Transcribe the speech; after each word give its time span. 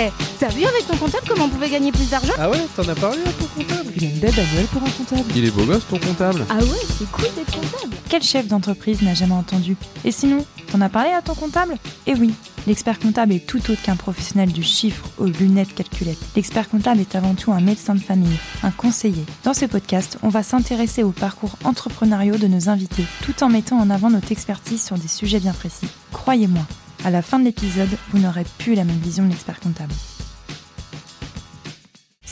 Ouais 0.00 0.10
T'as 0.38 0.48
vu 0.48 0.64
avec 0.64 0.86
ton 0.86 0.96
comptable 0.96 1.24
comment 1.28 1.44
on 1.44 1.48
pouvait 1.50 1.68
gagner 1.68 1.92
plus 1.92 2.08
d'argent 2.08 2.32
Ah 2.38 2.48
ouais 2.48 2.66
T'en 2.74 2.88
as 2.88 2.94
parlé 2.94 3.18
à 3.20 3.32
ton 3.32 3.44
comptable 3.44 3.92
Il 3.94 4.04
a 4.04 4.08
une 4.08 4.18
belle 4.18 4.34
bagnole 4.34 4.64
pour 4.72 4.82
un 4.82 4.90
comptable. 4.90 5.30
Il 5.36 5.44
est 5.44 5.50
beau 5.50 5.64
gosse 5.64 5.86
ton 5.90 5.98
comptable 5.98 6.46
Ah 6.48 6.56
ouais, 6.56 6.78
c'est 6.98 7.10
cool 7.10 7.26
d'être 7.36 7.52
comptable 7.54 7.94
Quel 8.08 8.22
chef 8.22 8.46
d'entreprise 8.46 9.02
n'a 9.02 9.12
jamais 9.12 9.34
entendu 9.34 9.76
Et 10.06 10.10
sinon, 10.10 10.46
t'en 10.72 10.80
as 10.80 10.88
parlé 10.88 11.10
à 11.10 11.20
ton 11.20 11.34
comptable? 11.34 11.76
Eh 12.06 12.14
oui, 12.14 12.32
l'expert 12.66 12.98
comptable 12.98 13.34
est 13.34 13.46
tout 13.46 13.58
autre 13.70 13.82
qu'un 13.82 13.96
professionnel 13.96 14.50
du 14.50 14.62
chiffre 14.62 15.04
aux 15.18 15.26
lunettes 15.26 15.74
calculettes. 15.74 16.16
L'expert 16.34 16.70
comptable 16.70 17.00
est 17.00 17.14
avant 17.14 17.34
tout 17.34 17.52
un 17.52 17.60
médecin 17.60 17.94
de 17.94 18.00
famille, 18.00 18.38
un 18.62 18.70
conseiller. 18.70 19.26
Dans 19.44 19.52
ce 19.52 19.66
podcast, 19.66 20.16
on 20.22 20.30
va 20.30 20.42
s'intéresser 20.42 21.02
aux 21.02 21.12
parcours 21.12 21.56
entrepreneuriaux 21.64 22.38
de 22.38 22.46
nos 22.46 22.70
invités, 22.70 23.04
tout 23.22 23.44
en 23.44 23.50
mettant 23.50 23.78
en 23.78 23.90
avant 23.90 24.08
notre 24.08 24.32
expertise 24.32 24.82
sur 24.82 24.96
des 24.96 25.08
sujets 25.08 25.40
bien 25.40 25.52
précis. 25.52 25.88
Croyez-moi, 26.12 26.62
à 27.04 27.10
la 27.10 27.22
fin 27.22 27.38
de 27.38 27.44
l'épisode, 27.44 27.88
vous 28.10 28.18
n'aurez 28.18 28.44
plus 28.58 28.74
la 28.74 28.84
même 28.84 28.98
vision 28.98 29.24
de 29.24 29.30
l'expert 29.30 29.60
comptable. 29.60 29.92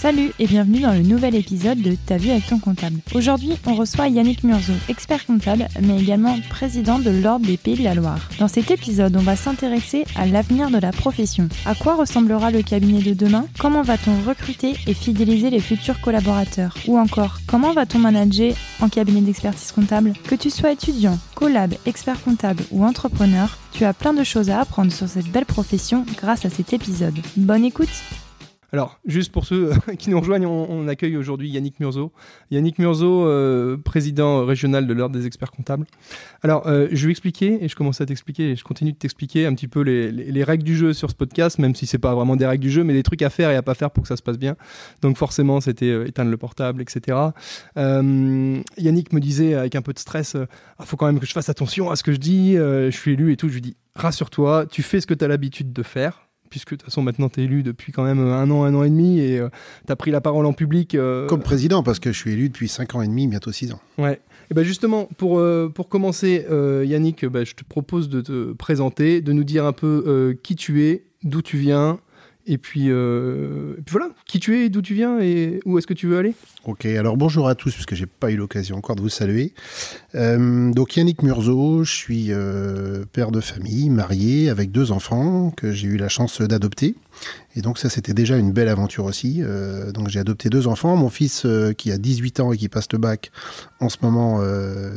Salut 0.01 0.31
et 0.39 0.47
bienvenue 0.47 0.79
dans 0.79 0.93
le 0.93 1.03
nouvel 1.03 1.35
épisode 1.35 1.83
de 1.83 1.97
Ta 2.07 2.19
vue 2.19 2.31
avec 2.31 2.47
ton 2.47 2.61
comptable. 2.61 3.01
Aujourd'hui, 3.17 3.55
on 3.67 3.75
reçoit 3.75 4.07
Yannick 4.07 4.45
Murzo, 4.45 4.73
expert 4.89 5.27
comptable, 5.27 5.67
mais 5.83 6.01
également 6.01 6.39
président 6.49 7.01
de 7.01 7.11
l'Ordre 7.11 7.47
des 7.47 7.57
Pays 7.57 7.75
de 7.75 7.83
la 7.83 7.97
Loire. 7.97 8.29
Dans 8.39 8.47
cet 8.47 8.71
épisode, 8.71 9.17
on 9.17 9.23
va 9.23 9.35
s'intéresser 9.35 10.05
à 10.15 10.25
l'avenir 10.25 10.71
de 10.71 10.79
la 10.79 10.93
profession. 10.93 11.49
À 11.67 11.75
quoi 11.75 11.97
ressemblera 11.97 12.53
le 12.53 12.63
cabinet 12.63 13.03
de 13.03 13.13
demain? 13.13 13.47
Comment 13.59 13.83
va-t-on 13.83 14.23
recruter 14.23 14.77
et 14.87 14.95
fidéliser 14.95 15.51
les 15.51 15.59
futurs 15.59 16.01
collaborateurs? 16.01 16.77
Ou 16.87 16.97
encore, 16.97 17.41
comment 17.49 17.73
va-t-on 17.73 17.99
manager 17.99 18.55
en 18.81 18.89
cabinet 18.89 19.23
d'expertise 19.23 19.73
comptable? 19.73 20.13
Que 20.29 20.37
tu 20.37 20.51
sois 20.51 20.71
étudiant, 20.71 21.19
collab, 21.35 21.75
expert 21.87 22.23
comptable 22.23 22.63
ou 22.71 22.85
entrepreneur, 22.85 23.59
tu 23.73 23.85
as 23.85 23.95
plein 23.95 24.13
de 24.13 24.23
choses 24.23 24.49
à 24.49 24.61
apprendre 24.61 24.93
sur 24.93 25.09
cette 25.09 25.27
belle 25.27 25.45
profession 25.45 26.07
grâce 26.17 26.45
à 26.45 26.51
cet 26.51 26.73
épisode. 26.73 27.19
Bonne 27.37 27.65
écoute 27.65 27.89
Alors, 28.71 29.01
juste 29.07 29.33
pour 29.33 29.47
ceux 29.47 29.71
qui 29.99 30.11
nous 30.11 30.21
rejoignent, 30.21 30.47
on, 30.47 30.89
accueille 30.89 31.17
aujourd'hui 31.17 31.49
Yannick 31.49 31.81
Murzo. 31.81 32.13
Yannick 32.51 32.79
Murzo, 32.79 33.27
euh, 33.27 33.77
président 33.79 34.45
régional 34.45 34.87
de 34.87 34.93
l'Ordre 34.93 35.17
des 35.19 35.27
experts 35.27 35.51
comptables. 35.51 35.87
Alors, 36.43 36.67
euh, 36.67 36.87
je 36.93 37.07
vais 37.07 37.11
expliquer, 37.11 37.65
et 37.65 37.69
je 37.69 37.75
commence 37.77 38.01
à 38.03 38.07
t'expliquer, 38.07 38.51
et 38.51 38.57
je 38.57 38.65
continue 38.65 38.93
de 38.93 38.99
t'expliquer 38.99 39.47
un 39.47 39.55
petit 39.55 39.69
peu 39.69 39.81
les, 39.81 40.13
les- 40.13 40.31
les 40.33 40.45
règles 40.45 40.65
du 40.65 40.77
jeu 40.77 40.93
sur 40.93 41.09
ce 41.11 41.15
podcast, 41.15 41.59
même 41.59 41.75
si 41.75 41.87
c'est 41.87 41.99
pas 41.99 42.15
vraiment 42.15 42.37
des 42.37 42.47
règles 42.47 42.63
du 42.63 42.71
jeu, 42.71 42.85
mais 42.85 42.93
des 42.93 43.03
trucs 43.03 43.23
à 43.23 43.31
faire 43.31 43.51
et 43.51 43.57
à 43.57 43.63
pas 43.63 43.75
faire 43.75 43.91
pour 43.91 44.03
que 44.03 44.09
ça 44.09 44.17
se 44.17 44.23
passe 44.23 44.39
bien. 44.39 44.55
Donc 45.01 45.17
forcément, 45.17 45.61
c'était 45.63 45.87
euh, 45.91 46.07
éteindre 46.07 46.31
le 46.31 46.37
portable, 46.37 46.83
etc. 46.83 47.17
Yannick 47.77 49.13
me 49.13 49.21
disait 49.21 49.55
avec 49.55 49.75
un 49.77 49.83
peu 49.83 49.93
de 49.93 49.99
stress, 49.99 50.37
il 50.81 50.85
faut 50.87 50.97
quand 50.97 51.07
même 51.07 51.21
que 51.21 51.27
je 51.27 51.33
fasse 51.33 51.49
attention 51.49 51.91
à 51.91 51.97
ce 51.97 52.03
que 52.03 52.13
je 52.13 52.19
dis, 52.19 52.55
je 52.57 52.91
suis 52.91 53.13
élu 53.13 53.33
et 53.33 53.37
tout. 53.37 53.49
Je 53.49 53.55
lui 53.55 53.61
dis, 53.61 53.77
rassure-toi, 53.95 54.67
tu 54.71 54.83
fais 54.83 55.01
ce 55.01 55.07
que 55.07 55.15
tu 55.15 55.25
as 55.25 55.29
l'habitude 55.29 55.73
de 55.73 55.83
faire 55.83 56.28
puisque 56.49 56.71
de 56.73 56.77
toute 56.77 56.85
façon 56.85 57.03
maintenant 57.03 57.29
tu 57.29 57.41
es 57.41 57.45
élu 57.45 57.63
depuis 57.63 57.93
quand 57.93 58.05
même 58.05 58.19
un 58.21 58.51
an, 58.51 58.65
un 58.65 58.75
an 58.75 58.83
et 58.85 58.91
demi 58.91 59.21
et 59.21 59.41
tu 59.87 59.93
as 59.93 59.97
pris 59.97 60.11
la 60.11 60.21
parole 60.21 60.47
en 60.47 60.53
public. 60.53 60.95
euh, 60.95 61.27
Comme 61.27 61.43
président, 61.43 61.83
parce 61.83 61.99
que 61.99 62.13
je 62.13 62.19
suis 62.19 62.33
élu 62.33 62.49
depuis 62.49 62.69
5 62.69 62.95
ans 62.95 63.03
et 63.03 63.07
demi, 63.09 63.27
bientôt 63.27 63.53
6 63.53 63.73
ans. 63.73 63.81
Ouais. 63.99 64.21
Et 64.51 64.55
ben 64.55 64.63
justement, 64.65 65.09
pour, 65.19 65.39
euh, 65.39 65.71
pour 65.73 65.89
commencer, 65.91 66.47
euh, 66.51 66.83
Yannick, 66.87 67.27
bah, 67.27 67.45
je 67.45 67.55
te 67.55 67.65
propose 67.65 68.09
de 68.09 68.21
te 68.23 68.53
présenter, 68.55 69.21
de 69.21 69.33
nous 69.33 69.45
dire 69.45 69.67
un 69.67 69.73
peu 69.73 70.05
euh, 70.07 70.35
qui 70.43 70.57
tu 70.57 70.85
es, 70.85 71.05
d'où 71.23 71.43
tu 71.43 71.59
viens, 71.59 71.99
et 72.51 72.57
puis, 72.57 72.87
euh, 72.89 73.75
puis 73.85 73.93
voilà, 73.93 74.09
qui 74.27 74.41
tu 74.41 74.59
es, 74.59 74.71
d'où 74.71 74.81
tu 74.81 74.95
viens 74.95 75.21
et 75.21 75.61
où 75.67 75.77
est-ce 75.77 75.87
que 75.87 75.93
tu 75.93 76.07
veux 76.07 76.17
aller? 76.17 76.35
Ok, 76.65 76.87
alors 76.87 77.19
bonjour 77.19 77.47
à 77.47 77.55
tous, 77.55 77.75
puisque 77.75 77.95
j'ai 77.95 78.07
pas 78.07 78.31
eu 78.31 78.37
l'occasion 78.37 78.77
encore 78.77 78.97
de 78.97 79.03
vous 79.03 79.11
saluer. 79.11 79.53
Euh, 80.15 80.73
donc 80.73 80.97
Yannick 80.97 81.23
Murzo, 81.23 81.85
je 81.85 81.93
suis 81.93 82.29
euh, 82.31 83.05
père 83.13 83.33
de 83.33 83.43
famille, 83.43 83.91
marié, 83.91 84.49
avec 84.49 84.71
deux 84.71 84.93
enfants 84.93 85.51
que 85.51 85.73
j'ai 85.73 85.89
eu 85.89 85.99
la 85.99 86.09
chance 86.09 86.41
d'adopter. 86.41 86.95
Et 87.55 87.61
donc 87.61 87.77
ça, 87.77 87.91
c'était 87.91 88.15
déjà 88.15 88.39
une 88.39 88.53
belle 88.53 88.69
aventure 88.69 89.05
aussi. 89.05 89.43
Donc 89.93 90.09
j'ai 90.09 90.21
adopté 90.21 90.51
deux 90.51 90.69
enfants. 90.69 90.95
Mon 90.95 91.09
fils, 91.09 91.45
qui 91.77 91.91
a 91.91 91.99
18 91.99 92.39
ans 92.39 92.53
et 92.53 92.57
qui 92.57 92.69
passe 92.69 92.87
le 92.93 92.99
bac, 92.99 93.33
en 93.81 93.89
ce 93.89 93.97
moment, 94.03 94.41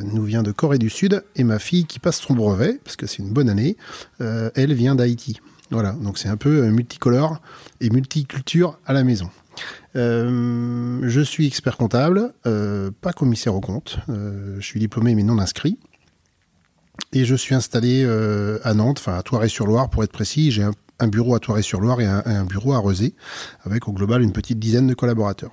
nous 0.04 0.24
vient 0.24 0.44
de 0.44 0.52
Corée 0.52 0.78
du 0.78 0.92
Sud. 0.92 1.24
Et 1.36 1.44
ma 1.44 1.58
fille, 1.58 1.86
qui 1.86 1.98
passe 1.98 2.20
son 2.20 2.36
brevet, 2.36 2.80
parce 2.84 2.96
que 2.96 3.08
c'est 3.08 3.24
une 3.24 3.32
bonne 3.32 3.50
année, 3.50 3.76
elle 4.20 4.74
vient 4.74 4.94
d'Haïti. 4.94 5.40
Voilà, 5.72 5.94
donc 5.94 6.18
c'est 6.18 6.28
un 6.28 6.38
peu 6.38 6.64
euh, 6.64 6.72
multicolore 6.72 7.42
et 7.80 7.90
multiculture 7.90 8.78
à 8.86 8.92
la 8.94 9.06
maison. 9.06 9.30
Euh, 9.96 11.00
je 11.04 11.22
suis 11.22 11.48
expert 11.48 11.78
comptable, 11.78 12.34
euh, 12.46 12.92
pas 13.02 13.14
commissaire 13.14 13.56
au 13.56 13.62
compte. 13.62 13.98
Je 14.08 14.62
suis 14.62 14.80
diplômé 14.80 15.16
mais 15.16 15.24
non 15.24 15.40
inscrit. 15.40 15.80
Et 17.14 17.26
je 17.26 17.36
suis 17.36 17.56
installé 17.56 18.06
à 18.64 18.74
Nantes, 18.74 19.00
enfin 19.00 19.18
à 19.18 19.24
Toiré-sur-Loire 19.24 19.90
pour 19.90 20.04
être 20.04 20.12
précis. 20.12 20.52
J'ai 20.52 20.64
un, 20.64 21.08
bureau 21.08 21.36
à 21.36 21.40
Toiré-sur-Loire 21.40 22.00
et 22.00 22.06
un, 22.06 22.22
un 22.26 22.46
bureau 22.46 22.74
à 22.74 22.78
Rezé, 22.78 23.16
avec 23.64 23.88
au 23.88 23.92
global 23.92 24.22
une 24.22 24.32
petite 24.32 24.60
dizaine 24.60 24.88
de 24.88 24.94
collaborateurs. 24.94 25.52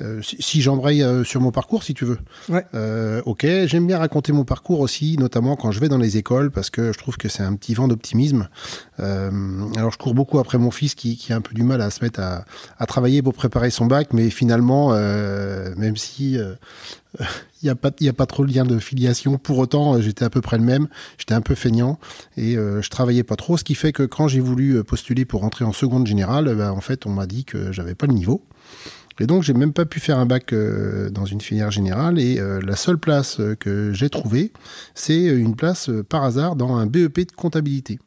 Euh, 0.00 0.20
si 0.22 0.36
si 0.40 0.60
j'embraye 0.60 1.02
euh, 1.02 1.22
sur 1.22 1.40
mon 1.40 1.52
parcours, 1.52 1.84
si 1.84 1.94
tu 1.94 2.04
veux. 2.04 2.18
Ouais. 2.48 2.66
Euh, 2.74 3.22
ok, 3.26 3.46
j'aime 3.66 3.86
bien 3.86 3.98
raconter 3.98 4.32
mon 4.32 4.44
parcours 4.44 4.80
aussi, 4.80 5.16
notamment 5.18 5.54
quand 5.54 5.70
je 5.70 5.78
vais 5.78 5.88
dans 5.88 5.98
les 5.98 6.16
écoles, 6.16 6.50
parce 6.50 6.68
que 6.70 6.92
je 6.92 6.98
trouve 6.98 7.16
que 7.16 7.28
c'est 7.28 7.42
un 7.44 7.54
petit 7.54 7.74
vent 7.74 7.86
d'optimisme. 7.86 8.48
Alors 8.98 9.90
je 9.92 9.98
cours 9.98 10.14
beaucoup 10.14 10.38
après 10.38 10.58
mon 10.58 10.70
fils 10.70 10.94
qui, 10.94 11.16
qui 11.16 11.32
a 11.32 11.36
un 11.36 11.40
peu 11.40 11.54
du 11.54 11.62
mal 11.62 11.80
à 11.80 11.90
se 11.90 12.02
mettre 12.02 12.20
à, 12.20 12.44
à 12.78 12.86
travailler 12.86 13.22
pour 13.22 13.34
préparer 13.34 13.70
son 13.70 13.86
bac, 13.86 14.08
mais 14.12 14.30
finalement, 14.30 14.90
même 15.76 15.96
si 15.96 16.38
il 17.20 17.26
n'y 17.64 17.70
a, 17.70 17.74
pas- 17.74 17.90
il 18.00 18.06
y 18.06 18.08
a 18.08 18.12
pas 18.12 18.26
trop 18.26 18.44
de 18.44 18.52
lien 18.52 18.64
de 18.64 18.78
filiation, 18.78 19.38
pour 19.38 19.58
autant 19.58 20.00
j'étais 20.00 20.24
à 20.24 20.30
peu 20.30 20.40
près 20.40 20.58
le 20.58 20.64
même, 20.64 20.88
j'étais 21.18 21.34
un 21.34 21.40
peu 21.40 21.54
feignant 21.54 21.98
et 22.36 22.56
euh, 22.56 22.82
je 22.82 22.90
travaillais 22.90 23.22
pas 23.22 23.36
trop, 23.36 23.56
ce 23.56 23.64
qui 23.64 23.74
fait 23.74 23.92
que 23.92 24.02
quand 24.02 24.26
j'ai 24.28 24.40
voulu 24.40 24.82
postuler 24.84 25.24
pour 25.24 25.42
rentrer 25.42 25.64
en 25.64 25.72
seconde 25.72 26.06
générale, 26.06 26.48
euh, 26.48 26.54
ben, 26.54 26.70
en 26.70 26.80
fait 26.80 27.06
on 27.06 27.10
m'a 27.10 27.26
dit 27.26 27.44
que 27.44 27.70
j'avais 27.72 27.94
pas 27.94 28.06
le 28.06 28.14
niveau. 28.14 28.42
Et 29.20 29.26
donc, 29.26 29.42
j'ai 29.42 29.54
même 29.54 29.72
pas 29.72 29.84
pu 29.84 30.00
faire 30.00 30.18
un 30.18 30.26
bac 30.26 30.52
euh, 30.52 31.10
dans 31.10 31.24
une 31.24 31.40
filière 31.40 31.70
générale. 31.70 32.18
Et 32.18 32.38
euh, 32.38 32.60
la 32.60 32.76
seule 32.76 32.98
place 32.98 33.38
euh, 33.40 33.54
que 33.54 33.92
j'ai 33.92 34.10
trouvée, 34.10 34.52
c'est 34.94 35.24
une 35.24 35.54
place 35.54 35.90
par 36.08 36.24
hasard 36.24 36.56
dans 36.56 36.74
un 36.74 36.86
BEP 36.86 37.20
de 37.20 37.32
comptabilité. 37.32 37.98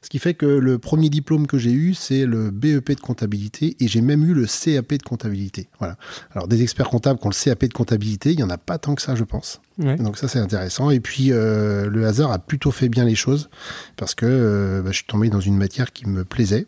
Ce 0.00 0.08
qui 0.08 0.20
fait 0.20 0.34
que 0.34 0.46
le 0.46 0.78
premier 0.78 1.10
diplôme 1.10 1.48
que 1.48 1.58
j'ai 1.58 1.72
eu, 1.72 1.92
c'est 1.92 2.26
le 2.26 2.50
BEP 2.50 2.92
de 2.92 3.00
comptabilité 3.00 3.76
et 3.80 3.88
j'ai 3.88 4.00
même 4.00 4.24
eu 4.24 4.34
le 4.34 4.46
CAP 4.46 4.94
de 4.94 5.02
comptabilité. 5.02 5.68
Voilà. 5.80 5.96
Alors, 6.30 6.46
des 6.46 6.62
experts 6.62 6.88
comptables 6.88 7.18
qui 7.18 7.26
ont 7.26 7.30
le 7.30 7.44
CAP 7.44 7.64
de 7.64 7.72
comptabilité, 7.72 8.32
il 8.32 8.38
y 8.38 8.44
en 8.44 8.50
a 8.50 8.58
pas 8.58 8.78
tant 8.78 8.94
que 8.94 9.02
ça, 9.02 9.16
je 9.16 9.24
pense. 9.24 9.60
Ouais. 9.78 9.96
Donc 9.96 10.16
ça 10.16 10.28
c'est 10.28 10.38
intéressant. 10.38 10.90
Et 10.90 11.00
puis 11.00 11.30
le 11.30 12.04
hasard 12.06 12.30
a 12.30 12.38
plutôt 12.38 12.70
fait 12.70 12.88
bien 12.88 13.04
les 13.04 13.16
choses 13.16 13.50
parce 13.96 14.14
que 14.14 14.80
bah, 14.84 14.90
je 14.92 14.96
suis 14.96 15.06
tombé 15.06 15.28
dans 15.28 15.40
une 15.40 15.56
matière 15.56 15.92
qui 15.92 16.06
me 16.06 16.24
plaisait. 16.24 16.66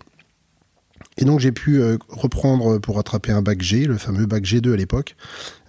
Et 1.19 1.25
donc 1.25 1.41
j'ai 1.41 1.53
pu 1.53 1.81
euh, 1.81 1.99
reprendre 2.09 2.79
pour 2.79 2.97
rattraper 2.97 3.33
un 3.33 3.43
bac 3.43 3.61
G, 3.61 3.85
le 3.85 3.99
fameux 3.99 4.27
bac 4.27 4.45
G2 4.45 4.73
à 4.73 4.77
l'époque. 4.77 5.17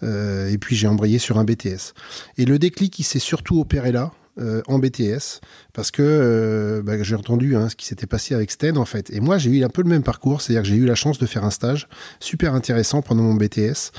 Euh, 0.03 0.49
et 0.49 0.57
puis 0.57 0.75
j'ai 0.75 0.87
embrayé 0.87 1.17
sur 1.17 1.37
un 1.39 1.43
BTS. 1.43 1.93
Et 2.37 2.45
le 2.45 2.59
déclic 2.59 2.97
il 2.99 3.03
s'est 3.03 3.19
surtout 3.19 3.59
opéré 3.59 3.91
là. 3.91 4.11
euh, 4.39 4.61
en 4.67 4.79
BTS 4.79 5.41
parce 5.73 5.91
que 5.91 6.81
bah, 6.85 7.01
j'ai 7.01 7.15
entendu 7.15 7.57
hein, 7.57 7.67
ce 7.67 7.75
qui 7.75 7.85
s'était 7.85 8.07
passé 8.07 8.35
avec 8.35 8.51
Sten 8.51 8.77
en 8.77 8.85
fait 8.85 9.09
et 9.09 9.19
moi 9.19 9.37
j'ai 9.37 9.49
eu 9.49 9.63
un 9.65 9.69
peu 9.69 9.81
le 9.81 9.89
même 9.89 10.03
parcours 10.03 10.41
c'est-à-dire 10.41 10.61
que 10.61 10.67
j'ai 10.69 10.75
eu 10.75 10.85
la 10.85 10.95
chance 10.95 11.17
de 11.17 11.25
faire 11.25 11.43
un 11.43 11.49
stage 11.49 11.89
super 12.21 12.53
intéressant 12.53 13.01
pendant 13.01 13.23
mon 13.23 13.33
BTS 13.33 13.91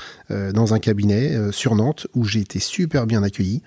dans 0.53 0.73
un 0.73 0.79
cabinet 0.79 1.51
sur 1.51 1.75
Nantes 1.75 2.07
où 2.15 2.23
j'ai 2.23 2.39
été 2.39 2.59
super 2.59 3.05
bien 3.05 3.21
accueilli 3.21 3.61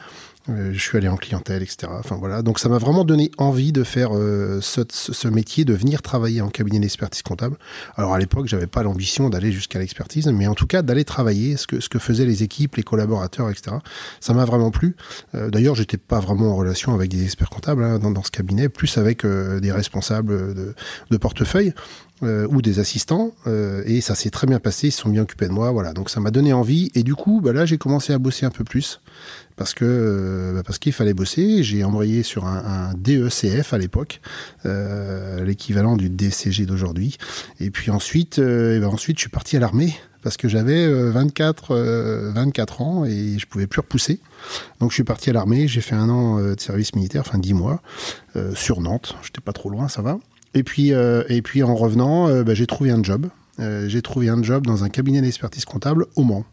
euh, 0.51 0.73
je 0.75 0.79
suis 0.79 0.99
allé 0.99 1.09
en 1.09 1.17
clientèle, 1.17 1.63
etc. 1.63 1.91
Enfin 1.99 2.17
voilà, 2.17 2.43
donc 2.43 2.59
ça 2.59 2.69
m'a 2.69 2.77
vraiment 2.79 3.05
donné 3.05 3.31
envie 3.39 3.73
de 3.73 3.83
faire 3.83 4.11
euh, 4.15 4.61
ce, 4.61 4.83
ce- 4.91 5.29
métier, 5.29 5.65
de 5.65 5.73
venir 5.73 6.03
travailler 6.03 6.43
en 6.43 6.49
cabinet 6.51 6.81
d'expertise 6.81 7.23
comptable. 7.23 7.57
Alors 7.97 8.13
à 8.13 8.19
l'époque, 8.19 8.47
j'avais 8.47 8.67
pas 8.67 8.83
l'ambition 8.83 9.31
d'aller 9.31 9.53
jusqu'à 9.53 9.79
l'expertise, 9.79 10.27
mais 10.27 10.47
en 10.47 10.55
tout 10.55 10.67
cas 10.67 10.83
d'aller 10.83 11.05
travailler 11.05 11.57
ce 11.57 11.67
que 11.67 11.81
ce 11.81 11.89
que 11.89 11.99
faisaient 11.99 12.27
les 12.27 12.43
équipes, 12.43 12.77
les 12.77 12.83
collaborateurs, 12.83 13.49
etc. 13.49 13.77
Ça 14.21 14.35
m'a 14.35 14.45
vraiment 14.45 14.71
plu. 14.71 14.97
Euh, 15.35 15.49
D'ailleurs, 15.51 15.75
j'étais 15.75 15.97
pas 15.97 16.21
vraiment 16.21 16.53
en 16.53 16.57
relation 16.57 16.95
avec 16.95 17.11
des 17.11 17.25
experts 17.25 17.49
comptables 17.51 17.83
hein, 17.83 17.99
dans, 17.99 18.11
dans 18.11 18.23
ce 18.23 18.31
cabinet, 18.31 18.69
plus 18.69 18.99
avec 18.99 19.25
euh, 19.25 19.61
des 19.61 19.73
responsables 19.73 20.55
de, 20.55 20.75
de 21.11 21.17
portefeuille. 21.17 21.73
Euh, 22.23 22.47
ou 22.49 22.63
des 22.63 22.79
assistants 22.79 23.33
euh, 23.47 23.83
et 23.87 24.01
ça 24.01 24.15
s'est 24.15 24.31
très 24.31 24.47
bien 24.47 24.61
passé 24.61 24.89
ils 24.89 24.93
se 24.93 25.01
sont 25.01 25.09
bien 25.09 25.23
occupés 25.23 25.49
de 25.49 25.53
moi 25.53 25.73
voilà 25.73 25.93
donc 25.93 26.11
ça 26.11 26.21
m'a 26.21 26.31
donné 26.31 26.53
envie 26.53 26.91
et 26.95 27.03
du 27.03 27.15
coup 27.15 27.41
bah 27.43 27.53
là 27.53 27.67
j'ai 27.67 27.77
commencé 27.77 28.13
à 28.13 28.19
bosser 28.19 28.47
un 28.47 28.51
peu 28.51 28.63
plus 28.63 29.01
parce 29.57 29.75
que 29.75 29.85
euh, 29.85 30.53
bah, 30.55 30.63
parce 30.65 30.79
qu'il 30.79 30.93
fallait 30.93 31.15
bosser. 31.15 31.63
J'ai 31.63 31.85
embrayé 31.85 32.23
sur 32.23 32.47
un, 32.47 32.93
DECF 32.97 33.73
à 33.73 33.79
l'époque, 33.79 34.21
euh, 34.67 35.45
l'équivalent 35.45 35.97
du 35.97 36.11
DCG 36.11 36.67
d'aujourd'hui. 36.67 37.17
Et 37.61 37.71
puis 37.71 37.91
ensuite, 37.91 38.39
euh, 38.39 38.77
et 38.77 38.81
ben 38.81 38.89
ensuite, 38.89 39.19
je 39.19 39.23
suis 39.23 39.31
parti 39.31 39.57
à 39.57 39.61
l'armée 39.61 39.95
parce 40.23 40.37
que 40.37 40.49
j'avais 40.49 40.85
euh, 40.87 41.11
24, 41.11 41.73
euh, 41.73 42.33
24 42.35 42.81
ans 42.81 43.05
et 43.05 43.39
je 43.39 43.47
pouvais 43.47 43.67
plus 43.67 43.81
repousser. 43.81 44.21
Donc 44.81 44.91
je 44.91 44.95
suis 44.95 45.05
parti 45.05 45.31
à 45.31 45.33
l'armée. 45.33 45.69
J'ai 45.69 45.81
fait 45.81 45.95
un 45.95 46.09
an 46.09 46.41
de 46.41 46.61
service 46.61 46.95
militaire, 46.95 47.23
enfin 47.27 47.39
10 47.39 47.55
mois, 47.55 47.83
sur 48.55 48.81
Nantes. 48.81 49.17
J'étais 49.23 49.41
pas 49.41 49.53
trop 49.53 49.71
loin, 49.71 49.89
ça 49.89 50.03
va. 50.03 50.19
Et 50.55 50.63
puis, 50.63 50.93
euh, 50.93 51.25
et 51.29 51.43
puis 51.43 51.63
en 51.63 51.75
revenant, 51.75 52.29
euh, 52.29 52.45
bah, 52.45 52.55
j'ai 52.55 52.67
trouvé 52.67 52.91
un 52.91 53.03
job 53.03 53.29
j'ai 53.87 54.03
trouvé 54.03 54.29
un 54.29 54.43
job 54.43 54.67
dans 54.67 54.83
un 54.83 54.89
cabinet 54.89 55.21
d'expertise 55.21 55.65
comptable 55.65 56.07
au 56.17 56.25
Mans. 56.25 56.45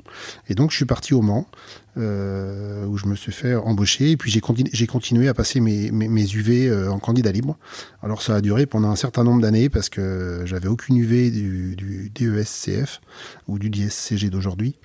Et 0.50 0.53
donc 0.53 0.69
je 0.69 0.75
suis 0.75 0.86
parti 0.86 1.15
au 1.15 1.24
Mans, 1.24 1.48
où 1.95 2.95
je 2.95 3.07
me 3.07 3.15
suis 3.15 3.31
fait 3.31 3.56
embaucher, 3.56 4.12
et 4.12 4.18
puis 4.18 4.30
j'ai 4.30 4.39
continué, 4.86 5.27
à 5.27 5.33
passer 5.33 5.62
mes, 5.62 5.89
mes, 5.89 6.31
UV 6.31 6.71
en 6.89 7.00
candidat 7.00 7.31
libre. 7.31 7.57
Alors 8.03 8.21
ça 8.21 8.36
a 8.36 8.42
duré 8.42 8.68
pendant 8.68 8.92
un 8.92 8.95
certain 8.95 9.24
nombre 9.24 9.42
d'années, 9.42 9.68
parce 9.68 9.89
que 9.89 10.44
j'avais 10.45 10.68
aucune 10.68 10.95
UV 10.95 11.31
du, 11.31 11.75
du 11.75 12.12
DESCF 12.13 13.01
ou 13.48 13.57
du 13.57 13.71
DSCG 13.71 14.30
d'aujourd'hui. 14.30 14.75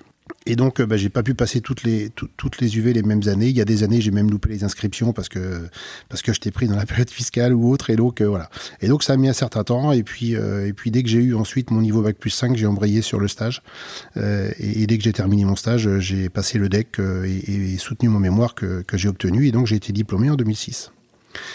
Et 0.45 0.55
donc, 0.55 0.79
euh, 0.79 0.85
bah, 0.85 0.95
j'ai 0.97 1.09
pas 1.09 1.23
pu 1.23 1.33
passer 1.33 1.59
toutes 1.61 1.83
les, 1.83 2.09
toutes 2.09 2.61
les 2.61 2.77
UV 2.77 2.93
les 2.93 3.03
mêmes 3.03 3.27
années. 3.27 3.47
Il 3.47 3.57
y 3.57 3.61
a 3.61 3.65
des 3.65 3.83
années, 3.83 3.99
j'ai 3.99 4.11
même 4.11 4.31
loupé 4.31 4.49
les 4.49 4.63
inscriptions 4.63 5.11
parce 5.11 5.27
que, 5.27 5.67
parce 6.09 6.21
que 6.21 6.31
j'étais 6.31 6.51
pris 6.51 6.67
dans 6.67 6.75
la 6.75 6.85
période 6.85 7.09
fiscale 7.09 7.53
ou 7.53 7.69
autre. 7.69 7.89
Et 7.89 7.95
donc, 7.97 8.21
euh, 8.21 8.27
voilà. 8.27 8.49
Et 8.81 8.87
donc, 8.87 9.03
ça 9.03 9.13
a 9.13 9.17
mis 9.17 9.27
un 9.27 9.33
certain 9.33 9.63
temps. 9.63 9.91
Et 9.91 10.03
puis, 10.03 10.35
euh, 10.35 10.67
et 10.67 10.73
puis 10.73 10.89
dès 10.89 11.03
que 11.03 11.09
j'ai 11.09 11.19
eu 11.19 11.35
ensuite 11.35 11.69
mon 11.69 11.81
niveau 11.81 12.01
Bac 12.01 12.17
plus 12.17 12.29
5, 12.29 12.55
j'ai 12.55 12.65
embrayé 12.65 13.01
sur 13.01 13.19
le 13.19 13.27
stage. 13.27 13.61
et, 14.15 14.87
dès 14.87 14.97
que 14.97 15.03
j'ai 15.03 15.13
terminé 15.13 15.43
mon 15.43 15.57
stage, 15.57 15.99
j'ai 15.99 16.29
passé 16.29 16.57
le 16.57 16.69
DEC 16.69 16.99
et, 16.99 17.77
soutenu 17.77 18.09
mon 18.09 18.19
mémoire 18.19 18.55
que, 18.55 18.81
que 18.83 18.97
j'ai 18.97 19.09
obtenu. 19.09 19.47
Et 19.47 19.51
donc, 19.51 19.67
j'ai 19.67 19.75
été 19.75 19.91
diplômé 19.91 20.29
en 20.29 20.35
2006. 20.35 20.91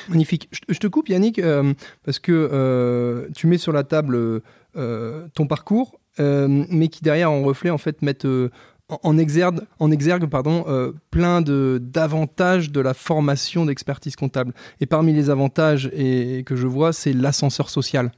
Magnifique. 0.08 0.48
Je, 0.68 0.78
te 0.78 0.86
coupe, 0.86 1.08
Yannick, 1.08 1.40
parce 2.04 2.18
que 2.18 3.26
tu 3.34 3.46
mets 3.46 3.58
sur 3.58 3.72
la 3.72 3.84
table 3.84 4.42
ton 4.74 5.46
parcours, 5.46 5.98
mais 6.18 6.88
qui 6.88 7.02
derrière, 7.02 7.30
en 7.30 7.42
reflet, 7.42 7.70
en 7.70 7.78
fait, 7.78 8.02
mettent 8.02 8.26
en 9.02 9.18
exergue, 9.18 9.60
en 9.78 9.90
exergue 9.90 10.28
euh, 10.34 10.92
plein 11.10 11.40
d'avantages 11.42 12.70
de 12.70 12.80
la 12.80 12.94
formation 12.94 13.66
d'expertise 13.66 14.16
comptable. 14.16 14.52
Et 14.80 14.86
parmi 14.86 15.12
les 15.12 15.30
avantages 15.30 15.90
et, 15.94 16.42
que 16.44 16.56
je 16.56 16.66
vois, 16.66 16.92
c'est 16.92 17.12
l'ascenseur 17.12 17.70
social. 17.70 18.12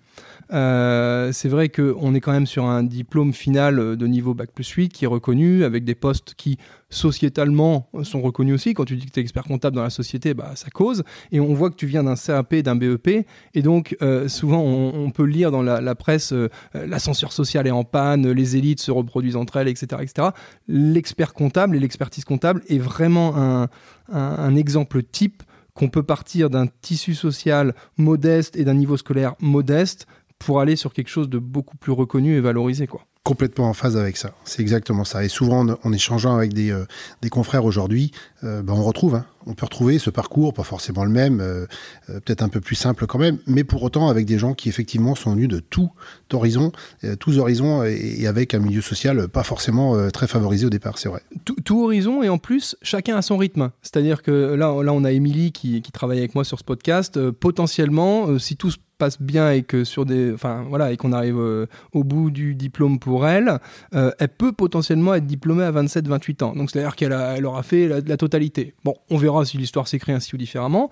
Euh, 0.53 1.33
c'est 1.33 1.49
vrai 1.49 1.69
qu'on 1.69 2.15
est 2.15 2.21
quand 2.21 2.33
même 2.33 2.47
sur 2.47 2.65
un 2.65 2.83
diplôme 2.83 3.33
final 3.33 3.97
de 3.97 4.07
niveau 4.07 4.35
Bac 4.35 4.51
plus 4.53 4.69
8 4.69 4.91
qui 4.91 5.05
est 5.05 5.09
reconnu, 5.09 5.65
avec 5.65 5.85
des 5.85 5.95
postes 5.95 6.35
qui, 6.37 6.59
sociétalement, 6.91 7.89
sont 8.03 8.21
reconnus 8.21 8.55
aussi. 8.55 8.75
Quand 8.75 8.85
tu 8.85 8.97
dis 8.97 9.07
que 9.07 9.13
tu 9.13 9.21
es 9.21 9.23
expert 9.23 9.45
comptable 9.45 9.77
dans 9.77 9.83
la 9.83 9.91
société, 9.91 10.35
bah, 10.35 10.53
ça 10.55 10.71
cause. 10.71 11.03
Et 11.33 11.41
on 11.41 11.55
voit 11.55 11.71
que 11.71 11.77
tu 11.77 11.87
viens 11.87 12.05
d'un 12.05 12.17
CAP, 12.17 12.57
d'un 12.57 12.77
BEP. 12.77 13.27
Et 13.55 13.63
donc, 13.63 13.97
euh, 14.03 14.29
souvent, 14.29 14.61
on, 14.61 15.11
peut 15.11 15.25
lire 15.25 15.51
dans 15.51 15.63
la, 15.63 15.95
presse 15.95 16.33
euh, 16.33 16.49
l'ascenseur 16.75 17.33
social 17.33 17.67
est 17.67 17.71
en 17.71 17.85
panne, 17.85 18.31
les 18.31 18.57
élites 18.57 18.81
se 18.81 18.91
reproduisent 18.91 19.37
entre 19.37 19.57
elles, 19.57 19.69
etc. 19.69 20.03
etc. 20.03 20.29
L'expert 20.69 21.35
comptable 21.35 21.77
et 21.77 21.79
l'expertise 21.79 22.25
comptable 22.25 22.63
est 22.69 22.79
vraiment 22.79 23.69
un 24.13 24.57
exemple 24.57 25.03
type 25.03 25.43
qu'on 25.75 25.89
peut 25.89 26.03
partir 26.03 26.51
d'un 26.51 26.67
tissu 26.67 27.15
social 27.15 27.75
modeste 27.97 28.57
et 28.57 28.65
d'un 28.65 28.75
niveau 28.75 28.97
scolaire 28.97 29.35
modeste 29.41 30.07
pour 30.39 30.61
aller 30.61 30.77
sur 30.77 30.93
quelque 30.93 31.09
chose 31.09 31.29
de 31.29 31.39
beaucoup 31.39 31.77
plus 31.77 31.93
reconnu 31.93 32.37
et 32.37 32.41
valorisé. 32.41 32.87
Quoi. 32.87 33.07
Complètement 33.25 33.71
en 33.71 33.73
phase 33.73 33.97
avec 33.97 34.19
ça. 34.19 34.35
C'est 34.45 34.61
exactement 34.61 35.05
ça. 35.05 35.25
Et 35.25 35.31
souvent, 35.31 35.67
en, 35.83 35.93
échangeant 35.95 36.37
avec 36.37 36.53
des, 36.53 36.71
euh, 36.71 36.85
des 37.23 37.31
confrères 37.31 37.65
aujourd'hui, 37.65 38.11
euh, 38.43 38.61
ben, 38.61 38.75
on 38.75 38.83
retrouve, 38.83 39.15
hein. 39.15 39.25
on 39.47 39.55
peut 39.55 39.65
retrouver 39.65 39.99
ce 39.99 40.11
parcours, 40.11 40.53
pas 40.53 40.63
forcément 40.63 41.05
le 41.05 41.11
même, 41.11 41.41
euh, 41.41 41.65
peut-être 42.07 42.43
un 42.43 42.51
peu 42.51 42.61
plus 42.61 42.75
simple 42.75 43.07
quand 43.07 43.19
même, 43.19 43.39
mais 43.47 43.65
pour 43.65 43.83
autant 43.83 44.09
avec 44.11 44.27
des 44.27 44.39
gens 44.39 44.53
qui 44.53 44.69
effectivement 44.69 45.15
sont 45.15 45.33
venus 45.33 45.49
de 45.49 45.61
tout 45.61 45.91
horizon, 46.35 46.73
tous 47.21 47.39
horizons, 47.39 47.85
et, 47.85 48.27
avec 48.27 48.53
un 48.53 48.59
milieu 48.59 48.83
social 48.83 49.29
pas 49.29 49.45
forcément 49.45 50.11
très 50.11 50.27
favorisé 50.27 50.67
au 50.67 50.71
départ, 50.71 50.99
c'est 50.99 51.09
vrai. 51.09 51.23
Tout, 51.45 51.55
tout, 51.65 51.85
horizon, 51.85 52.25
et 52.25 52.29
en 52.29 52.39
plus, 52.39 52.77
chacun 52.83 53.17
a 53.17 53.23
son 53.23 53.37
rythme. 53.37 53.71
C'est-à-dire 53.83 54.21
que 54.21 54.33
là, 54.33 54.83
là, 54.83 54.93
on 54.93 55.05
a 55.05 55.13
Émilie 55.13 55.53
qui, 55.53 55.81
qui 55.81 55.93
travaille 55.93 56.19
avec 56.19 56.35
moi 56.35 56.43
sur 56.43 56.59
ce 56.59 56.65
podcast. 56.65 57.31
potentiellement, 57.31 58.37
si 58.41 58.57
tout 58.57 58.73
se 58.73 58.79
passe 58.99 59.21
bien 59.21 59.51
et 59.51 59.63
que 59.63 59.85
sur 59.85 60.05
des, 60.05 60.33
enfin 60.33 60.65
voilà, 60.69 60.93
et 60.93 60.97
qu'on 60.97 61.13
arrive 61.13 61.39
euh, 61.39 61.67
au 61.93 62.05
bout 62.05 62.31
du 62.31 62.55
diplôme 62.55 62.99
pour 62.99 63.27
elle, 63.27 63.59
euh, 63.95 64.11
elle 64.19 64.29
peut 64.29 64.53
potentiellement 64.53 65.15
être 65.15 65.27
diplômée 65.27 65.65
à 65.65 65.73
27-28 65.73 66.45
ans. 66.45 66.55
Donc 66.55 66.71
c'est-à-dire 66.71 66.97
qu'elle 66.97 67.13
elle 67.13 67.47
aura 67.47 67.63
fait 67.63 67.89
la, 67.89 68.17
totalité. 68.17 68.75
Bon, 68.85 68.95
on 69.11 69.17
verra 69.17 69.45
si 69.45 69.59
l'histoire 69.59 69.89
s'écrit 69.89 70.13
ainsi 70.13 70.35
ou 70.35 70.39
différemment. 70.39 70.91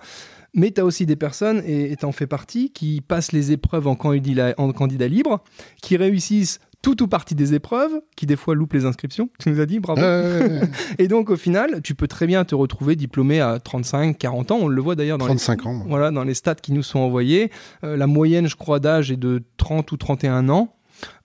Mais 0.55 0.69
tu 0.69 0.81
as 0.81 0.85
aussi 0.85 1.07
des 1.07 1.15
personnes, 1.15 1.63
et 1.65 1.95
tu 1.97 2.05
en 2.05 2.11
fais 2.11 2.27
partie, 2.27 2.69
qui 2.69 3.01
passent 3.01 3.31
les 3.31 3.51
épreuves 3.51 3.87
en 3.87 3.95
candidat, 3.95 4.53
en 4.57 4.71
candidat 4.71 5.07
libre, 5.07 5.43
qui 5.81 5.97
réussissent 5.97 6.59
tout 6.83 7.01
ou 7.01 7.07
partie 7.07 7.33
des 7.33 7.55
épreuves, 7.55 7.93
qui 8.15 8.27
des 8.27 8.35
fois 8.35 8.53
loupent 8.53 8.73
les 8.73 8.85
inscriptions, 8.85 9.29
tu 9.39 9.49
nous 9.49 9.59
as 9.59 9.65
dit, 9.65 9.79
bravo. 9.79 10.01
et 10.99 11.07
donc 11.07 11.31
au 11.31 11.37
final, 11.37 11.81
tu 11.81 11.95
peux 11.95 12.07
très 12.07 12.27
bien 12.27 12.43
te 12.43 12.53
retrouver 12.53 12.95
diplômé 12.95 13.39
à 13.39 13.59
35, 13.59 14.15
40 14.17 14.51
ans, 14.51 14.59
on 14.61 14.67
le 14.67 14.81
voit 14.81 14.95
d'ailleurs 14.95 15.17
dans, 15.17 15.27
les, 15.27 15.49
ans, 15.49 15.83
voilà, 15.87 16.11
dans 16.11 16.23
les 16.23 16.33
stats 16.35 16.55
qui 16.55 16.73
nous 16.73 16.83
sont 16.83 16.99
envoyés. 16.99 17.49
Euh, 17.83 17.97
la 17.97 18.05
moyenne, 18.05 18.47
je 18.47 18.57
crois, 18.57 18.79
d'âge 18.79 19.11
est 19.11 19.17
de 19.17 19.41
30 19.57 19.91
ou 19.91 19.97
31 19.97 20.49
ans. 20.49 20.75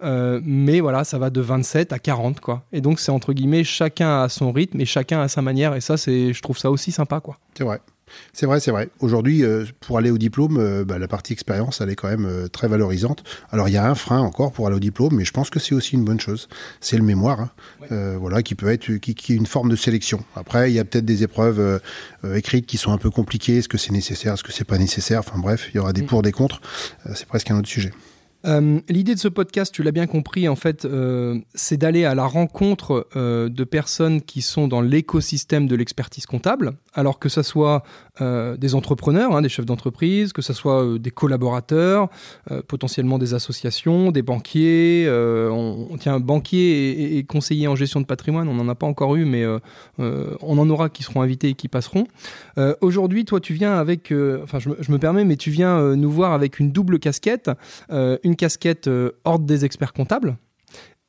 Euh, 0.02 0.40
mais 0.44 0.80
voilà, 0.80 1.04
ça 1.04 1.18
va 1.18 1.30
de 1.30 1.40
27 1.40 1.92
à 1.92 1.98
40, 1.98 2.40
quoi. 2.40 2.62
Et 2.72 2.80
donc, 2.80 3.00
c'est 3.00 3.12
entre 3.12 3.32
guillemets, 3.32 3.64
chacun 3.64 4.22
a 4.22 4.28
son 4.28 4.52
rythme 4.52 4.80
et 4.80 4.84
chacun 4.84 5.20
a 5.20 5.28
sa 5.28 5.42
manière. 5.42 5.74
Et 5.74 5.80
ça, 5.80 5.96
c'est, 5.96 6.32
je 6.32 6.42
trouve 6.42 6.58
ça 6.58 6.70
aussi 6.70 6.92
sympa, 6.92 7.20
quoi. 7.20 7.38
C'est 7.56 7.64
vrai. 7.64 7.80
C'est 8.32 8.46
vrai, 8.46 8.60
c'est 8.60 8.70
vrai. 8.70 8.88
Aujourd'hui, 9.00 9.44
euh, 9.44 9.64
pour 9.80 9.98
aller 9.98 10.10
au 10.10 10.18
diplôme, 10.18 10.58
euh, 10.58 10.84
bah, 10.84 10.98
la 10.98 11.08
partie 11.08 11.32
expérience, 11.32 11.80
elle 11.80 11.90
est 11.90 11.96
quand 11.96 12.08
même 12.08 12.26
euh, 12.26 12.48
très 12.48 12.68
valorisante. 12.68 13.24
Alors, 13.50 13.68
il 13.68 13.72
y 13.72 13.76
a 13.76 13.88
un 13.88 13.94
frein 13.94 14.20
encore 14.20 14.52
pour 14.52 14.66
aller 14.66 14.76
au 14.76 14.80
diplôme, 14.80 15.14
mais 15.14 15.24
je 15.24 15.32
pense 15.32 15.50
que 15.50 15.58
c'est 15.58 15.74
aussi 15.74 15.94
une 15.94 16.04
bonne 16.04 16.20
chose. 16.20 16.48
C'est 16.80 16.96
le 16.96 17.02
mémoire, 17.02 17.40
hein. 17.40 18.16
voilà, 18.18 18.42
qui 18.42 18.54
peut 18.54 18.68
être, 18.68 18.96
qui, 18.98 19.14
qui, 19.14 19.32
est 19.32 19.36
une 19.36 19.46
forme 19.46 19.70
de 19.70 19.76
sélection. 19.76 20.24
Après, 20.36 20.70
il 20.70 20.74
y 20.74 20.78
a 20.78 20.84
peut-être 20.84 21.04
des 21.04 21.22
épreuves 21.22 21.80
écrites 22.34 22.66
qui 22.66 22.76
sont 22.76 22.92
un 22.92 22.98
peu 22.98 23.10
compliquées. 23.10 23.58
Est-ce 23.58 23.68
que 23.68 23.78
c'est 23.78 23.92
nécessaire? 23.92 24.34
Est-ce 24.34 24.44
que 24.44 24.52
c'est 24.52 24.64
pas 24.64 24.78
nécessaire? 24.78 25.20
Enfin 25.20 25.38
bref, 25.38 25.68
il 25.72 25.76
y 25.76 25.80
aura 25.80 25.92
des 25.92 26.02
mm. 26.02 26.06
pour, 26.06 26.22
des 26.22 26.32
contre. 26.32 26.60
c'est 27.14 27.26
presque 27.26 27.50
un 27.50 27.58
autre 27.58 27.68
sujet. 27.68 27.92
Euh, 28.46 28.78
l'idée 28.88 29.14
de 29.14 29.20
ce 29.20 29.28
podcast, 29.28 29.74
tu 29.74 29.82
l'as 29.82 29.90
bien 29.90 30.06
compris, 30.06 30.48
en 30.48 30.56
fait, 30.56 30.84
euh, 30.84 31.38
c'est 31.54 31.76
d'aller 31.76 32.04
à 32.04 32.14
la 32.14 32.26
rencontre 32.26 33.08
euh, 33.16 33.48
de 33.48 33.64
personnes 33.64 34.22
qui 34.22 34.42
sont 34.42 34.68
dans 34.68 34.80
l'écosystème 34.80 35.66
de 35.66 35.74
l'expertise 35.74 36.26
comptable, 36.26 36.74
alors 36.94 37.18
que 37.18 37.28
ce 37.28 37.42
soit 37.42 37.82
des 38.20 38.74
entrepreneurs, 38.74 39.36
hein, 39.36 39.42
des 39.42 39.48
chefs 39.48 39.64
d'entreprise, 39.64 40.32
que 40.32 40.42
ce 40.42 40.52
soit 40.52 40.98
des 40.98 41.12
collaborateurs, 41.12 42.08
potentiellement 42.66 43.16
des 43.16 43.32
associations, 43.32 44.10
des 44.10 44.22
banquiers. 44.22 45.08
on, 45.08 45.96
tient 46.00 46.18
banquier 46.18 47.16
et, 47.16 47.22
conseiller 47.22 47.68
en 47.68 47.76
gestion 47.76 48.00
de 48.00 48.06
patrimoine, 48.06 48.48
on 48.48 48.54
n'en 48.54 48.68
a 48.68 48.74
pas 48.74 48.88
encore 48.88 49.14
eu, 49.14 49.24
mais 49.24 49.46
on 49.98 50.58
en 50.58 50.68
aura 50.68 50.88
qui 50.88 51.04
seront 51.04 51.22
invités 51.22 51.50
et 51.50 51.54
qui 51.54 51.68
passeront. 51.68 52.08
Aujourd'hui, 52.80 53.24
toi, 53.24 53.38
tu 53.38 53.54
viens 53.54 53.74
avec, 53.74 54.12
enfin, 54.42 54.58
je, 54.58 54.70
je, 54.80 54.90
me 54.90 54.98
permets, 54.98 55.24
mais 55.24 55.36
tu 55.36 55.52
viens 55.52 55.94
nous 55.94 56.10
voir 56.10 56.32
avec 56.32 56.58
une 56.58 56.72
double 56.72 56.98
casquette 56.98 57.52
une 57.88 58.27
casquette 58.36 58.88
euh, 58.88 59.12
ordre 59.24 59.46
des 59.46 59.64
experts 59.64 59.92
comptables 59.92 60.36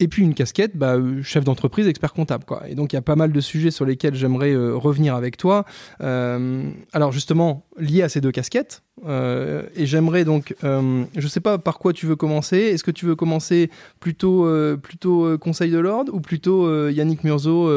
et 0.01 0.07
puis 0.07 0.23
une 0.23 0.33
casquette 0.33 0.77
bah, 0.77 0.95
euh, 0.95 1.21
chef 1.23 1.43
d'entreprise, 1.43 1.85
expert 1.87 2.13
comptable. 2.13 2.45
Quoi. 2.45 2.63
Et 2.69 2.75
donc 2.75 2.93
il 2.93 2.95
y 2.95 2.97
a 2.97 3.01
pas 3.01 3.17
mal 3.17 3.33
de 3.33 3.41
sujets 3.41 3.69
sur 3.69 3.85
lesquels 3.85 4.15
j'aimerais 4.15 4.53
euh, 4.53 4.73
revenir 4.73 5.13
avec 5.13 5.35
toi. 5.35 5.65
alors 5.99 7.11
justement, 7.11 7.65
lié 7.77 8.01
à 8.01 8.09
ces 8.09 8.21
deux 8.21 8.31
casquettes, 8.31 8.81
et 9.05 9.85
j'aimerais 9.85 10.23
donc, 10.25 10.55
je 10.61 11.05
ne 11.15 11.27
sais 11.27 11.39
pas 11.39 11.57
par 11.57 11.79
quoi 11.79 11.91
tu 11.93 12.05
veux 12.05 12.15
commencer. 12.15 12.57
Est-ce 12.57 12.83
que 12.83 12.91
tu 12.91 13.05
veux 13.05 13.15
commencer 13.15 13.69
plutôt, 13.99 14.47
plutôt 14.77 15.37
Conseil 15.37 15.71
de 15.71 15.79
l'ordre 15.79 16.13
ou 16.13 16.21
plutôt 16.21 16.89
Yannick 16.89 17.23
Murzo, 17.23 17.69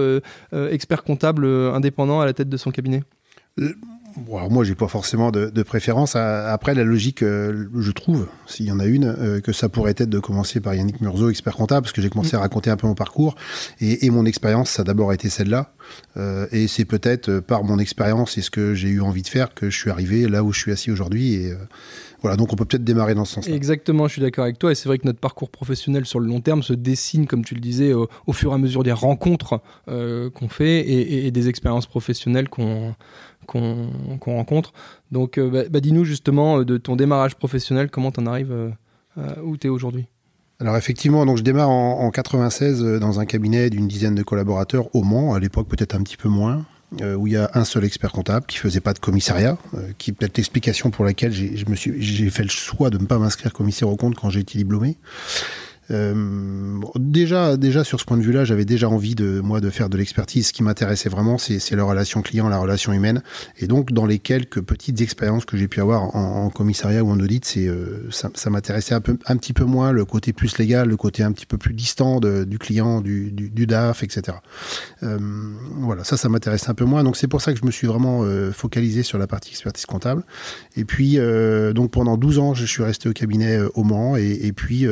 expert 0.52 1.02
comptable 1.02 1.46
indépendant 1.46 2.20
à 2.20 2.26
la 2.26 2.32
tête 2.32 2.48
de 2.48 2.56
son 2.56 2.70
cabinet? 2.70 3.02
Bon, 4.16 4.48
moi, 4.50 4.64
j'ai 4.64 4.74
pas 4.74 4.88
forcément 4.88 5.30
de, 5.30 5.62
préférence. 5.62 6.16
Après, 6.16 6.74
la 6.74 6.84
logique, 6.84 7.22
euh, 7.22 7.66
je 7.78 7.90
trouve, 7.92 8.26
s'il 8.46 8.66
y 8.66 8.72
en 8.72 8.80
a 8.80 8.86
une, 8.86 9.04
euh, 9.04 9.40
que 9.40 9.52
ça 9.52 9.68
pourrait 9.68 9.92
être 9.92 10.08
de 10.08 10.18
commencer 10.18 10.60
par 10.60 10.74
Yannick 10.74 11.00
Murzo, 11.00 11.30
expert 11.30 11.54
comptable, 11.54 11.82
parce 11.82 11.92
que 11.92 12.02
j'ai 12.02 12.10
commencé 12.10 12.34
à 12.34 12.40
mm. 12.40 12.42
raconter 12.42 12.70
un 12.70 12.76
peu 12.76 12.86
mon 12.86 12.94
parcours. 12.94 13.36
Et, 13.80 14.10
mon 14.10 14.26
expérience, 14.26 14.70
ça 14.70 14.82
a 14.82 14.84
d'abord 14.84 15.12
été 15.12 15.28
celle-là. 15.28 15.72
Euh, 16.16 16.46
et 16.52 16.68
c'est 16.68 16.84
peut-être 16.84 17.40
par 17.40 17.64
mon 17.64 17.78
expérience 17.78 18.36
et 18.36 18.42
ce 18.42 18.50
que 18.50 18.74
j'ai 18.74 18.88
eu 18.88 19.00
envie 19.00 19.22
de 19.22 19.28
faire 19.28 19.54
que 19.54 19.70
je 19.70 19.78
suis 19.78 19.90
arrivé 19.90 20.28
là 20.28 20.44
où 20.44 20.52
je 20.52 20.60
suis 20.60 20.72
assis 20.72 20.90
aujourd'hui. 20.90 21.34
Et 21.34 21.54
voilà, 22.20 22.36
donc 22.36 22.52
on 22.52 22.56
peut 22.56 22.64
peut-être 22.64 22.84
démarrer 22.84 23.14
dans 23.14 23.24
ce 23.24 23.34
sens-là. 23.34 23.54
Exactement, 23.54 24.06
je 24.06 24.12
suis 24.12 24.22
d'accord 24.22 24.44
avec 24.44 24.58
toi. 24.58 24.70
Et 24.70 24.74
c'est 24.74 24.88
vrai 24.88 24.98
que 24.98 25.06
notre 25.06 25.18
parcours 25.18 25.50
professionnel 25.50 26.04
sur 26.04 26.20
le 26.20 26.26
long 26.26 26.40
terme 26.40 26.62
se 26.62 26.74
dessine, 26.74 27.26
comme 27.26 27.44
tu 27.44 27.54
le 27.54 27.60
disais, 27.60 27.94
au, 27.94 28.08
fur 28.32 28.52
et 28.52 28.54
à 28.54 28.58
mesure 28.58 28.82
des 28.82 28.92
rencontres 28.92 29.60
qu'on 29.86 30.48
fait 30.48 30.80
et, 30.80 31.26
et, 31.26 31.30
des 31.30 31.48
expériences 31.48 31.86
professionnelles 31.86 32.48
qu'on 32.48 32.94
qu'on 33.46 33.90
rencontre. 34.26 34.72
Donc, 35.10 35.38
euh, 35.38 35.50
bah, 35.50 35.62
bah, 35.70 35.80
dis-nous 35.80 36.04
justement 36.04 36.60
euh, 36.60 36.64
de 36.64 36.76
ton 36.78 36.96
démarrage 36.96 37.34
professionnel, 37.34 37.90
comment 37.90 38.10
tu 38.10 38.20
en 38.20 38.26
arrives 38.26 38.52
euh, 38.52 38.70
où 39.42 39.56
tu 39.56 39.66
es 39.66 39.70
aujourd'hui? 39.70 40.06
Alors 40.60 40.76
effectivement, 40.76 41.26
donc 41.26 41.38
je 41.38 41.42
démarre 41.42 41.70
en, 41.70 42.08
96 42.10 43.00
dans 43.00 43.18
un 43.18 43.26
cabinet 43.26 43.68
d'une 43.68 43.88
dizaine 43.88 44.14
de 44.14 44.22
collaborateurs 44.22 44.94
au 44.94 45.02
Mans, 45.02 45.34
à 45.34 45.40
l'époque 45.40 45.66
peut-être 45.66 45.96
un 45.96 46.02
petit 46.02 46.16
peu 46.16 46.28
moins, 46.28 46.64
où 47.16 47.26
il 47.26 47.32
y 47.32 47.36
a 47.36 47.50
un 47.54 47.64
seul 47.64 47.84
expert 47.84 48.12
comptable 48.12 48.46
qui 48.46 48.58
faisait 48.58 48.78
pas 48.78 48.92
de 48.92 49.00
commissariat, 49.00 49.58
qui 49.98 50.10
est 50.10 50.14
peut-être 50.14 50.36
l'explication 50.36 50.92
pour 50.92 51.04
laquelle 51.04 51.32
j'ai 51.32 52.30
fait 52.30 52.44
le 52.44 52.48
choix 52.48 52.90
de 52.90 52.98
ne 52.98 53.06
pas 53.06 53.18
m'inscrire 53.18 53.52
commissaire 53.52 53.88
au 53.88 53.96
compte 53.96 54.14
quand 54.14 54.30
j'ai 54.30 54.40
été 54.40 54.56
diplômé. 54.56 54.98
Euh, 55.90 56.80
déjà, 56.96 57.56
déjà 57.56 57.84
sur 57.84 58.00
ce 58.00 58.04
point 58.04 58.16
de 58.16 58.22
vue-là, 58.22 58.44
j'avais 58.44 58.64
déjà 58.64 58.88
envie 58.88 59.14
de 59.14 59.40
moi 59.40 59.60
de 59.60 59.70
faire 59.70 59.88
de 59.88 59.96
l'expertise. 59.96 60.48
Ce 60.48 60.52
qui 60.52 60.62
m'intéressait 60.62 61.08
vraiment, 61.08 61.38
c'est 61.38 61.70
la 61.72 61.84
relation 61.84 62.22
client, 62.22 62.48
la 62.48 62.58
relation 62.58 62.92
humaine. 62.92 63.22
Et 63.58 63.66
donc, 63.66 63.92
dans 63.92 64.06
les 64.06 64.18
quelques 64.18 64.60
petites 64.60 65.00
expériences 65.00 65.44
que 65.44 65.56
j'ai 65.56 65.68
pu 65.68 65.80
avoir 65.80 66.14
en, 66.16 66.50
commissariat 66.50 67.02
ou 67.02 67.10
en 67.10 67.18
audit, 67.18 67.44
c'est 67.44 67.66
euh, 67.66 68.10
ça, 68.10 68.30
ça 68.34 68.50
m'intéressait 68.50 68.94
un 68.94 69.00
peu, 69.00 69.16
un 69.26 69.36
petit 69.36 69.52
peu 69.52 69.64
moins 69.64 69.92
le 69.92 70.04
côté 70.04 70.32
plus 70.32 70.58
légal, 70.58 70.88
le 70.88 70.96
côté 70.96 71.22
un 71.22 71.32
petit 71.32 71.46
peu 71.46 71.56
plus 71.56 71.74
distant 71.74 72.20
de, 72.20 72.44
du 72.44 72.58
client, 72.58 73.00
du, 73.00 73.30
du, 73.32 73.50
du, 73.50 73.66
DAF, 73.66 74.02
etc. 74.02 74.38
Euh, 75.02 75.18
voilà, 75.78 76.04
ça, 76.04 76.16
ça 76.16 76.28
m'intéressait 76.28 76.70
un 76.70 76.74
peu 76.74 76.84
moins. 76.84 77.04
Donc, 77.04 77.16
c'est 77.16 77.28
pour 77.28 77.40
ça 77.40 77.52
que 77.52 77.58
je 77.58 77.64
me 77.64 77.70
suis 77.70 77.86
vraiment 77.86 78.20
euh, 78.22 78.52
focalisé 78.52 79.02
sur 79.02 79.18
la 79.18 79.26
partie 79.26 79.50
expertise 79.50 79.86
comptable. 79.86 80.22
Et 80.76 80.84
puis, 80.84 81.18
euh, 81.18 81.72
donc 81.72 81.90
pendant 81.90 82.16
12 82.16 82.38
ans, 82.38 82.54
je 82.54 82.66
suis 82.66 82.82
resté 82.82 83.08
au 83.08 83.12
cabinet 83.12 83.58
au 83.74 83.84
Mans. 83.84 84.16
Et, 84.16 84.46
et 84.46 84.52
puis 84.52 84.86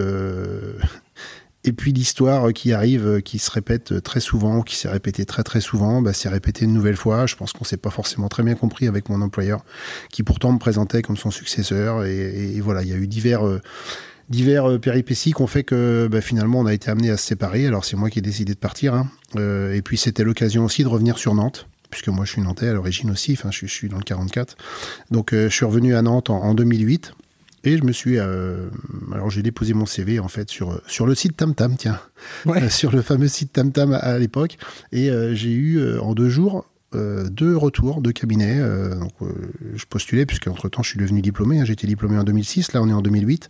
et 1.62 1.72
puis 1.72 1.92
l'histoire 1.92 2.52
qui 2.54 2.72
arrive, 2.72 3.06
euh, 3.06 3.20
qui 3.20 3.38
se 3.38 3.50
répète 3.50 4.02
très 4.02 4.20
souvent, 4.20 4.62
qui 4.62 4.76
s'est 4.76 4.88
répétée 4.88 5.26
très 5.26 5.42
très 5.42 5.60
souvent, 5.60 6.00
bah, 6.00 6.14
s'est 6.14 6.30
répétée 6.30 6.64
une 6.64 6.72
nouvelle 6.72 6.96
fois. 6.96 7.26
Je 7.26 7.36
pense 7.36 7.52
qu'on 7.52 7.64
s'est 7.64 7.76
pas 7.76 7.90
forcément 7.90 8.28
très 8.28 8.42
bien 8.42 8.54
compris 8.54 8.88
avec 8.88 9.10
mon 9.10 9.20
employeur, 9.20 9.62
qui 10.10 10.22
pourtant 10.22 10.52
me 10.52 10.58
présentait 10.58 11.02
comme 11.02 11.18
son 11.18 11.30
successeur. 11.30 12.04
Et, 12.06 12.58
voilà, 12.60 12.82
il 12.82 12.88
y 12.88 12.94
a 12.94 12.96
eu 12.96 13.06
divers 13.06 13.46
euh, 13.46 13.60
divers 14.30 14.70
euh, 14.70 14.78
péripéties 14.78 15.32
qui 15.34 15.42
ont 15.42 15.46
fait 15.46 15.64
que 15.64 16.08
bah, 16.10 16.22
finalement 16.22 16.60
on 16.60 16.66
a 16.66 16.72
été 16.72 16.90
amené 16.90 17.10
à 17.10 17.18
se 17.18 17.26
séparer. 17.26 17.66
Alors 17.66 17.84
c'est 17.84 17.96
moi 17.96 18.08
qui 18.08 18.20
ai 18.20 18.22
décidé 18.22 18.54
de 18.54 18.58
partir. 18.58 18.94
Hein. 18.94 19.10
et 19.36 19.82
puis 19.82 19.98
c'était 19.98 20.24
l'occasion 20.24 20.64
aussi 20.64 20.82
de 20.82 20.88
revenir 20.88 21.18
sur 21.18 21.34
Nantes 21.34 21.66
puisque 21.90 22.08
moi 22.08 22.24
je 22.24 22.30
suis 22.30 22.40
nantais 22.40 22.68
à 22.68 22.72
l'origine 22.72 23.10
aussi, 23.10 23.32
enfin 23.32 23.50
je, 23.50 23.66
suis 23.66 23.88
dans 23.88 23.98
le 23.98 24.04
44. 24.04 24.56
Donc 25.10 25.30
je 25.32 25.48
suis 25.48 25.64
revenu 25.64 25.96
à 25.96 26.02
Nantes 26.02 26.30
en, 26.30 26.40
en 26.40 26.54
2008 26.54 27.12
et 27.64 27.76
je 27.76 27.84
me 27.84 27.92
suis. 27.92 28.18
Euh, 28.18 28.68
alors, 29.12 29.30
j'ai 29.30 29.42
déposé 29.42 29.74
mon 29.74 29.86
CV, 29.86 30.18
en 30.18 30.28
fait, 30.28 30.48
sur, 30.48 30.80
sur 30.86 31.06
le 31.06 31.14
site 31.14 31.36
TamTam, 31.36 31.76
tiens. 31.76 32.00
Euh, 32.46 32.68
sur 32.68 32.92
le 32.92 33.02
fameux 33.02 33.28
site 33.28 33.52
TamTam 33.52 33.92
à, 33.92 34.18
l'époque. 34.18 34.56
Et 34.92 35.10
euh, 35.10 35.34
j'ai 35.34 35.52
eu, 35.52 35.98
en 35.98 36.14
deux 36.14 36.28
jours, 36.28 36.66
deux 36.92 37.56
retours 37.56 38.02
de 38.02 38.10
cabinet. 38.10 38.58
donc, 38.98 39.12
je 39.74 39.84
postulais, 39.86 40.26
puisqu'entre 40.26 40.68
temps, 40.68 40.82
je 40.82 40.88
suis 40.88 40.98
devenu 40.98 41.22
diplômé. 41.22 41.60
Hein. 41.60 41.64
J'étais 41.64 41.86
diplômé 41.86 42.18
en 42.18 42.24
2006, 42.24 42.72
là, 42.72 42.82
on 42.82 42.88
est 42.88 42.92
en 42.92 43.00
2008. 43.00 43.48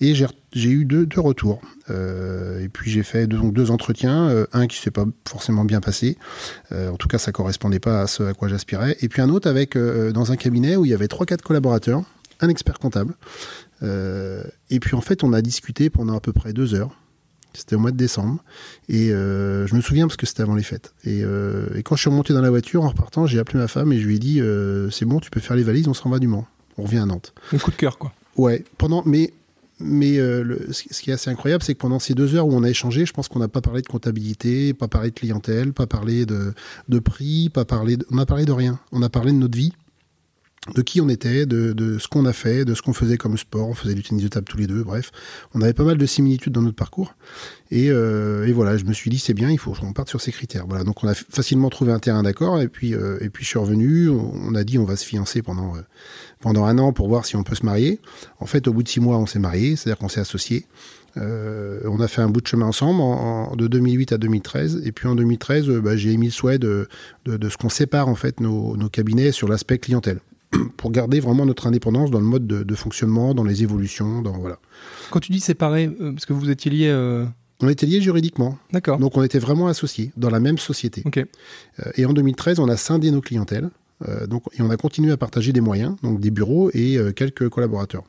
Et 0.00 0.14
j'ai 0.14 0.70
eu 0.70 0.84
deux, 0.84 1.06
deux 1.06 1.20
retours. 1.20 1.62
et 1.88 2.68
puis, 2.72 2.90
j'ai 2.90 3.02
fait 3.02 3.26
deux, 3.26 3.38
donc, 3.38 3.54
deux 3.54 3.70
entretiens. 3.70 4.46
un 4.52 4.66
qui 4.66 4.78
s'est 4.78 4.90
pas 4.90 5.06
forcément 5.26 5.64
bien 5.64 5.80
passé. 5.80 6.18
en 6.70 6.96
tout 6.96 7.08
cas, 7.08 7.18
ça 7.18 7.32
correspondait 7.32 7.80
pas 7.80 8.02
à 8.02 8.06
ce 8.06 8.24
à 8.24 8.34
quoi 8.34 8.48
j'aspirais. 8.48 8.96
Et 9.00 9.08
puis, 9.08 9.22
un 9.22 9.30
autre 9.30 9.48
avec, 9.48 9.76
dans 9.76 10.30
un 10.30 10.36
cabinet 10.36 10.76
où 10.76 10.84
il 10.84 10.90
y 10.90 10.94
avait 10.94 11.08
trois, 11.08 11.24
quatre 11.24 11.42
collaborateurs 11.42 12.04
un 12.42 12.48
expert 12.48 12.78
comptable. 12.78 13.14
Euh, 13.82 14.44
et 14.70 14.80
puis 14.80 14.94
en 14.94 15.00
fait, 15.00 15.24
on 15.24 15.32
a 15.32 15.42
discuté 15.42 15.90
pendant 15.90 16.16
à 16.16 16.20
peu 16.20 16.32
près 16.32 16.52
deux 16.52 16.74
heures. 16.74 16.96
C'était 17.54 17.76
au 17.76 17.78
mois 17.78 17.90
de 17.90 17.96
décembre. 17.96 18.42
Et 18.88 19.12
euh, 19.12 19.66
je 19.66 19.74
me 19.74 19.80
souviens 19.80 20.06
parce 20.06 20.16
que 20.16 20.26
c'était 20.26 20.42
avant 20.42 20.54
les 20.54 20.62
fêtes. 20.62 20.94
Euh, 21.06 21.66
et, 21.76 21.82
quand 21.82 21.96
je 21.96 22.00
suis 22.00 22.10
remonté 22.10 22.32
dans 22.32 22.40
la 22.40 22.50
voiture 22.50 22.82
en 22.82 22.88
repartant, 22.88 23.26
j'ai 23.26 23.38
appelé 23.38 23.58
ma 23.58 23.68
femme 23.68 23.92
et 23.92 23.98
je 23.98 24.06
lui 24.06 24.16
ai 24.16 24.18
dit 24.18 24.40
C'est 24.90 25.04
bon, 25.04 25.20
tu 25.20 25.30
peux 25.30 25.40
faire 25.40 25.56
les 25.56 25.62
valises, 25.62 25.88
on 25.88 25.94
s'en 25.94 26.08
va 26.08 26.18
du 26.18 26.28
Mans. 26.28 26.46
On 26.78 26.84
revient 26.84 26.98
à 26.98 27.06
Nantes. 27.06 27.34
Un 27.52 27.58
coup 27.58 27.70
de 27.70 27.76
cœur, 27.76 27.98
quoi. 27.98 28.12
Ouais. 28.36 28.64
Pendant, 28.78 29.02
mais 29.04 29.32
mais 29.84 30.16
ce 30.16 31.02
qui 31.02 31.10
est 31.10 31.14
assez 31.14 31.28
incroyable, 31.28 31.64
c'est 31.64 31.74
que 31.74 31.80
pendant 31.80 31.98
ces 31.98 32.14
deux 32.14 32.36
heures 32.36 32.46
où 32.46 32.54
on 32.54 32.62
a 32.62 32.70
échangé, 32.70 33.04
je 33.04 33.12
pense 33.12 33.28
qu'on 33.28 33.40
n'a 33.40 33.48
pas 33.48 33.60
parlé 33.60 33.82
de 33.82 33.88
comptabilité, 33.88 34.72
pas 34.74 34.86
parlé 34.86 35.10
de 35.10 35.14
clientèle, 35.14 35.72
pas 35.72 35.88
parlé 35.88 36.24
de, 36.24 36.54
de 36.88 36.98
prix, 37.00 37.50
pas 37.50 37.64
parlé 37.64 37.98
on 38.10 38.18
a 38.18 38.24
parlé 38.24 38.44
de 38.44 38.52
rien. 38.52 38.78
On 38.92 39.02
a 39.02 39.08
parlé 39.08 39.32
de 39.32 39.38
notre 39.38 39.58
vie 39.58 39.72
de 40.74 40.82
qui 40.82 41.00
on 41.00 41.08
était, 41.08 41.44
de, 41.44 41.98
ce 41.98 42.06
qu'on 42.06 42.24
a 42.24 42.32
fait, 42.32 42.64
de 42.64 42.74
ce 42.74 42.82
qu'on 42.82 42.92
faisait 42.92 43.16
comme 43.16 43.36
sport. 43.36 43.68
On 43.68 43.74
faisait 43.74 43.94
du 43.94 44.02
tennis 44.02 44.22
de 44.22 44.28
table 44.28 44.46
tous 44.48 44.58
les 44.58 44.68
deux, 44.68 44.84
bref. 44.84 45.10
On 45.54 45.60
avait 45.60 45.72
pas 45.72 45.82
mal 45.82 45.98
de 45.98 46.06
similitudes 46.06 46.52
dans 46.52 46.62
notre 46.62 46.76
parcours. 46.76 47.16
Et, 47.72 47.90
euh, 47.90 48.48
voilà, 48.54 48.76
je 48.76 48.84
me 48.84 48.92
suis 48.92 49.10
dit, 49.10 49.18
c'est 49.18 49.34
bien, 49.34 49.50
il 49.50 49.58
faut 49.58 49.72
qu'on 49.72 49.92
parte 49.92 50.08
sur 50.08 50.20
ces 50.20 50.30
critères. 50.30 50.66
Voilà, 50.68 50.84
donc 50.84 51.02
on 51.02 51.08
a 51.08 51.14
facilement 51.14 51.68
trouvé 51.68 51.90
un 51.90 51.98
terrain 51.98 52.22
d'accord. 52.22 52.60
Et 52.60 52.68
puis, 52.68 52.94
euh, 52.94 53.18
et 53.20 53.28
puis 53.28 53.42
je 53.42 53.48
suis 53.48 53.58
revenu. 53.58 54.08
On 54.08 54.54
a 54.54 54.62
dit, 54.62 54.78
on 54.78 54.84
va 54.84 54.94
se 54.94 55.04
fiancer 55.04 55.42
pendant, 55.42 55.74
euh, 55.74 55.80
pendant 56.40 56.64
un 56.64 56.78
an 56.78 56.92
pour 56.92 57.08
voir 57.08 57.26
si 57.26 57.34
on 57.34 57.42
peut 57.42 57.56
se 57.56 57.66
marier. 57.66 58.00
En 58.38 58.46
fait, 58.46 58.68
au 58.68 58.72
bout 58.72 58.84
de 58.84 58.88
six 58.88 59.00
mois, 59.00 59.18
on 59.18 59.26
s'est 59.26 59.40
marié, 59.40 59.74
c'est-à-dire 59.74 59.98
qu'on 59.98 60.08
s'est 60.08 60.20
associés. 60.20 60.66
on 61.16 62.00
a 62.00 62.06
fait 62.06 62.22
un 62.22 62.28
bout 62.28 62.40
de 62.40 62.46
chemin 62.46 62.66
ensemble 62.66 63.00
en, 63.00 63.56
de 63.56 63.66
2008 63.66 64.12
à 64.12 64.18
2013. 64.18 64.82
Et 64.84 64.92
puis 64.92 65.08
en 65.08 65.16
2013, 65.16 65.68
bah, 65.80 65.96
j'ai 65.96 66.12
émis 66.12 66.26
le 66.26 66.32
souhait 66.32 66.60
de, 66.60 66.86
de, 67.24 67.48
ce 67.48 67.56
qu'on 67.56 67.68
sépare 67.68 68.06
en 68.06 68.14
fait 68.14 68.38
nos, 68.38 68.76
nos 68.76 68.88
cabinets 68.88 69.32
sur 69.32 69.48
l'aspect 69.48 69.78
clientèle. 69.78 70.20
pour 70.76 70.90
garder 70.90 71.20
vraiment 71.20 71.46
notre 71.46 71.66
indépendance 71.66 72.10
dans 72.10 72.20
le 72.20 72.26
mode 72.26 72.46
de, 72.46 72.74
fonctionnement, 72.74 73.34
dans 73.34 73.44
les 73.44 73.62
évolutions, 73.62 74.22
dans 74.22 74.32
voilà. 74.32 74.58
Quand 75.10 75.20
tu 75.20 75.32
dis 75.32 75.40
séparé, 75.40 75.90
euh, 76.00 76.12
parce 76.12 76.26
que 76.26 76.32
vous 76.32 76.50
étiez 76.50 76.70
liés. 76.70 76.88
Euh, 76.88 77.24
on 77.60 77.68
était 77.68 77.86
liés 77.86 78.00
juridiquement. 78.00 78.58
D'accord. 78.72 78.98
Donc 78.98 79.16
on 79.16 79.22
était 79.22 79.38
vraiment 79.38 79.68
associés 79.68 80.12
dans 80.16 80.30
la 80.30 80.40
même 80.40 80.58
société. 80.58 81.02
Ok. 81.04 81.18
Euh, 81.18 81.90
et 81.96 82.06
en 82.06 82.12
2013, 82.12 82.58
on 82.58 82.68
a 82.68 82.76
scindé 82.76 83.10
nos 83.10 83.20
clientèles. 83.20 83.70
donc, 84.26 84.42
et 84.58 84.62
on 84.62 84.70
a 84.70 84.76
continué 84.76 85.12
à 85.12 85.16
partager 85.16 85.52
des 85.52 85.60
moyens, 85.60 85.94
donc 86.02 86.18
des 86.18 86.32
bureaux 86.32 86.70
et 86.74 86.98
quelques 87.14 87.48
collaborateurs. 87.48 88.02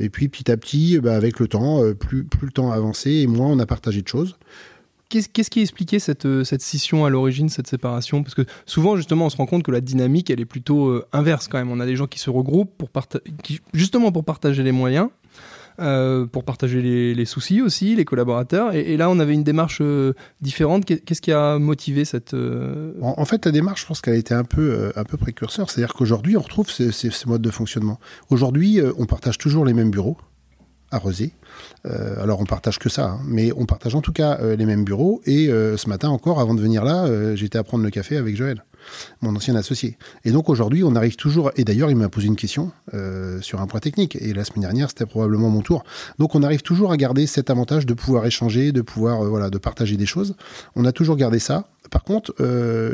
et 0.00 0.08
puis 0.08 0.28
petit 0.28 0.50
à 0.50 0.56
petit, 0.56 0.98
bah, 0.98 1.14
avec 1.14 1.38
le 1.38 1.46
temps, 1.46 1.82
plus, 1.94 2.24
plus 2.24 2.46
le 2.46 2.52
temps 2.52 2.72
a 2.72 2.74
avancé 2.74 3.10
et 3.10 3.28
moins 3.28 3.46
on 3.46 3.60
a 3.60 3.66
partagé 3.66 4.02
de 4.02 4.08
choses. 4.08 4.36
Qu'est-ce 5.12 5.50
qui 5.50 5.60
expliquait 5.60 5.98
cette, 5.98 6.24
euh, 6.24 6.42
cette 6.42 6.62
scission 6.62 7.04
à 7.04 7.10
l'origine, 7.10 7.50
cette 7.50 7.66
séparation? 7.66 8.22
Parce 8.22 8.34
que 8.34 8.46
souvent, 8.64 8.96
justement, 8.96 9.26
on 9.26 9.30
se 9.30 9.36
rend 9.36 9.44
compte 9.44 9.62
que 9.62 9.70
la 9.70 9.82
dynamique, 9.82 10.30
elle 10.30 10.40
est 10.40 10.46
plutôt 10.46 10.88
euh, 10.88 11.06
inverse 11.12 11.48
quand 11.48 11.58
même. 11.58 11.70
On 11.70 11.80
a 11.80 11.86
des 11.86 11.96
gens 11.96 12.06
qui 12.06 12.18
se 12.18 12.30
regroupent 12.30 12.72
pour 12.78 12.88
justement 13.74 14.10
pour 14.10 14.24
partager 14.24 14.62
les 14.62 14.72
moyens, 14.72 15.10
euh, 15.80 16.24
pour 16.24 16.44
partager 16.44 16.80
les, 16.80 17.24
soucis 17.26 17.60
aussi, 17.60 17.94
les 17.94 18.06
collaborateurs. 18.06 18.74
Et, 18.74 18.96
là, 18.96 19.10
on 19.10 19.18
avait 19.18 19.34
une 19.34 19.44
démarche 19.44 19.82
différente. 20.40 20.86
Qu'est-ce 20.86 21.20
qui 21.20 21.32
a 21.32 21.58
motivé 21.58 22.06
cette... 22.06 22.34
En, 23.02 23.24
fait, 23.26 23.44
la 23.44 23.52
démarche, 23.52 23.82
je 23.82 23.86
pense 23.86 24.00
qu'elle 24.00 24.14
a 24.14 24.18
été 24.18 24.32
un 24.32 24.44
peu, 24.44 24.92
un 24.96 25.04
peu 25.04 25.18
précurseur. 25.18 25.70
C'est-à-dire 25.70 25.92
qu'aujourd'hui, 25.92 26.38
on 26.38 26.42
retrouve 26.42 26.70
ces, 26.70 27.10
modes 27.26 27.42
de 27.42 27.50
fonctionnement. 27.50 28.00
Aujourd'hui, 28.30 28.80
on 28.96 29.04
partage 29.04 29.36
toujours 29.36 29.66
les 29.66 29.74
mêmes 29.74 29.90
bureaux 29.90 30.16
à 30.92 30.98
Rosé. 30.98 31.32
Euh, 31.86 32.22
alors 32.22 32.40
on 32.40 32.44
partage 32.44 32.78
que 32.78 32.88
ça, 32.88 33.06
hein, 33.06 33.20
mais 33.26 33.50
on 33.56 33.66
partage 33.66 33.94
en 33.94 34.00
tout 34.00 34.12
cas 34.12 34.38
euh, 34.40 34.54
les 34.54 34.66
mêmes 34.66 34.84
bureaux. 34.84 35.20
Et 35.26 35.48
euh, 35.48 35.76
ce 35.76 35.88
matin 35.88 36.10
encore, 36.10 36.38
avant 36.38 36.54
de 36.54 36.60
venir 36.60 36.84
là, 36.84 37.34
j'étais 37.34 37.58
à 37.58 37.64
prendre 37.64 37.82
le 37.82 37.90
café 37.90 38.16
avec 38.16 38.36
Joël, 38.36 38.64
mon 39.20 39.34
ancien 39.36 39.54
associé. 39.56 39.98
Et 40.24 40.30
donc 40.30 40.48
aujourd'hui, 40.48 40.84
on 40.84 40.94
arrive 40.96 41.16
toujours. 41.16 41.50
Et 41.56 41.64
d'ailleurs, 41.64 41.90
il 41.90 41.96
m'a 41.96 42.08
posé 42.08 42.26
une 42.26 42.36
question 42.36 42.72
sur 43.40 43.60
un 43.60 43.66
point 43.66 43.80
technique. 43.80 44.16
Et 44.20 44.32
la 44.32 44.44
semaine 44.44 44.62
dernière, 44.62 44.88
c'était 44.88 45.06
probablement 45.06 45.50
mon 45.50 45.62
tour. 45.62 45.84
Donc 46.18 46.34
on 46.34 46.42
arrive 46.42 46.62
toujours 46.62 46.92
à 46.92 46.96
garder 46.96 47.26
cet 47.26 47.50
avantage 47.50 47.86
de 47.86 47.94
pouvoir 47.94 48.26
échanger, 48.26 48.72
de 48.72 48.82
pouvoir 48.82 49.24
voilà, 49.24 49.50
de 49.50 49.58
partager 49.58 49.96
des 49.96 50.06
choses. 50.06 50.34
On 50.76 50.84
a 50.84 50.92
toujours 50.92 51.16
gardé 51.16 51.38
ça. 51.38 51.68
Par 51.90 52.04
contre, 52.04 52.34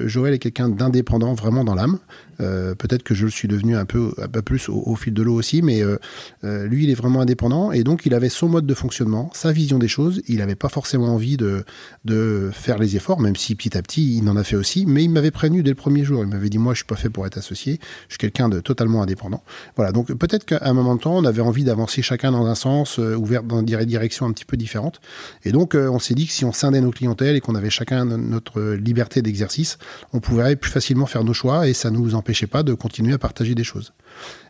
Joël 0.06 0.34
est 0.34 0.38
quelqu'un 0.38 0.68
d'indépendant 0.68 1.34
vraiment 1.34 1.64
dans 1.64 1.74
l'âme. 1.74 1.98
Euh, 2.40 2.74
peut-être 2.74 3.02
que 3.02 3.14
je 3.14 3.24
le 3.24 3.30
suis 3.30 3.48
devenu 3.48 3.76
un 3.76 3.84
peu, 3.84 4.12
un 4.18 4.28
peu 4.28 4.42
plus 4.42 4.68
au, 4.68 4.94
fil 4.94 5.12
de 5.12 5.22
l'eau 5.22 5.34
aussi, 5.34 5.62
mais 5.62 5.82
euh, 5.82 5.96
euh, 6.44 6.66
lui, 6.66 6.84
il 6.84 6.90
est 6.90 6.94
vraiment 6.94 7.20
indépendant 7.20 7.72
et 7.72 7.82
donc 7.82 8.06
il 8.06 8.14
avait 8.14 8.28
son 8.28 8.48
mode 8.48 8.66
de 8.66 8.74
fonctionnement, 8.74 9.30
sa 9.34 9.52
vision 9.52 9.78
des 9.78 9.88
choses. 9.88 10.22
Il 10.28 10.38
n'avait 10.38 10.54
pas 10.54 10.68
forcément 10.68 11.14
envie 11.14 11.36
de, 11.36 11.64
de 12.04 12.50
faire 12.52 12.78
les 12.78 12.96
efforts, 12.96 13.20
même 13.20 13.36
si 13.36 13.54
petit 13.54 13.76
à 13.76 13.82
petit, 13.82 14.18
il 14.18 14.28
en 14.28 14.36
a 14.36 14.44
fait 14.44 14.56
aussi. 14.56 14.86
Mais 14.86 15.04
il 15.04 15.10
m'avait 15.10 15.30
prévenu 15.30 15.62
dès 15.62 15.70
le 15.70 15.76
premier 15.78 16.04
jour. 16.04 16.22
Il 16.22 16.28
m'avait 16.28 16.50
dit 16.50 16.58
Moi, 16.58 16.74
je 16.74 16.78
suis 16.78 16.86
pas 16.86 16.96
fait 16.96 17.08
pour 17.08 17.26
être 17.26 17.38
associé. 17.38 17.80
Je 18.08 18.14
suis 18.14 18.18
quelqu'un 18.18 18.50
de 18.50 18.60
totalement 18.60 19.02
indépendant. 19.02 19.42
Voilà. 19.76 19.92
Donc 19.92 20.12
peut-être 20.12 20.44
qu'à 20.44 20.58
un 20.60 20.74
moment 20.74 20.94
de 20.94 21.00
temps, 21.00 21.16
on 21.16 21.24
avait 21.24 21.42
envie 21.42 21.64
d'avancer 21.64 22.02
chacun 22.02 22.32
dans 22.32 22.46
un 22.46 22.54
sens, 22.54 22.98
ouvert 22.98 23.42
dans 23.42 23.62
des 23.62 23.86
directions 23.86 24.26
un 24.26 24.32
petit 24.32 24.44
peu 24.44 24.56
différentes. 24.56 25.00
Et 25.44 25.52
donc, 25.52 25.74
on 25.74 25.98
s'est 25.98 26.14
dit 26.14 26.26
que 26.26 26.32
si 26.32 26.44
on 26.44 26.52
scindait 26.52 26.80
nos 26.80 26.90
clientèles 26.90 27.36
et 27.36 27.40
qu'on 27.40 27.54
avait 27.54 27.70
chacun 27.70 28.04
notre 28.04 28.60
liberté 28.74 29.22
d'exercice, 29.22 29.78
on 30.12 30.20
pourrait 30.20 30.56
plus 30.56 30.70
facilement 30.70 31.06
faire 31.06 31.24
nos 31.24 31.32
choix 31.32 31.68
et 31.68 31.72
ça 31.72 31.90
nous 31.90 32.14
empêchait 32.14 32.46
pas 32.46 32.62
de 32.62 32.74
continuer 32.74 33.14
à 33.14 33.18
partager 33.18 33.54
des 33.54 33.64
choses. 33.64 33.92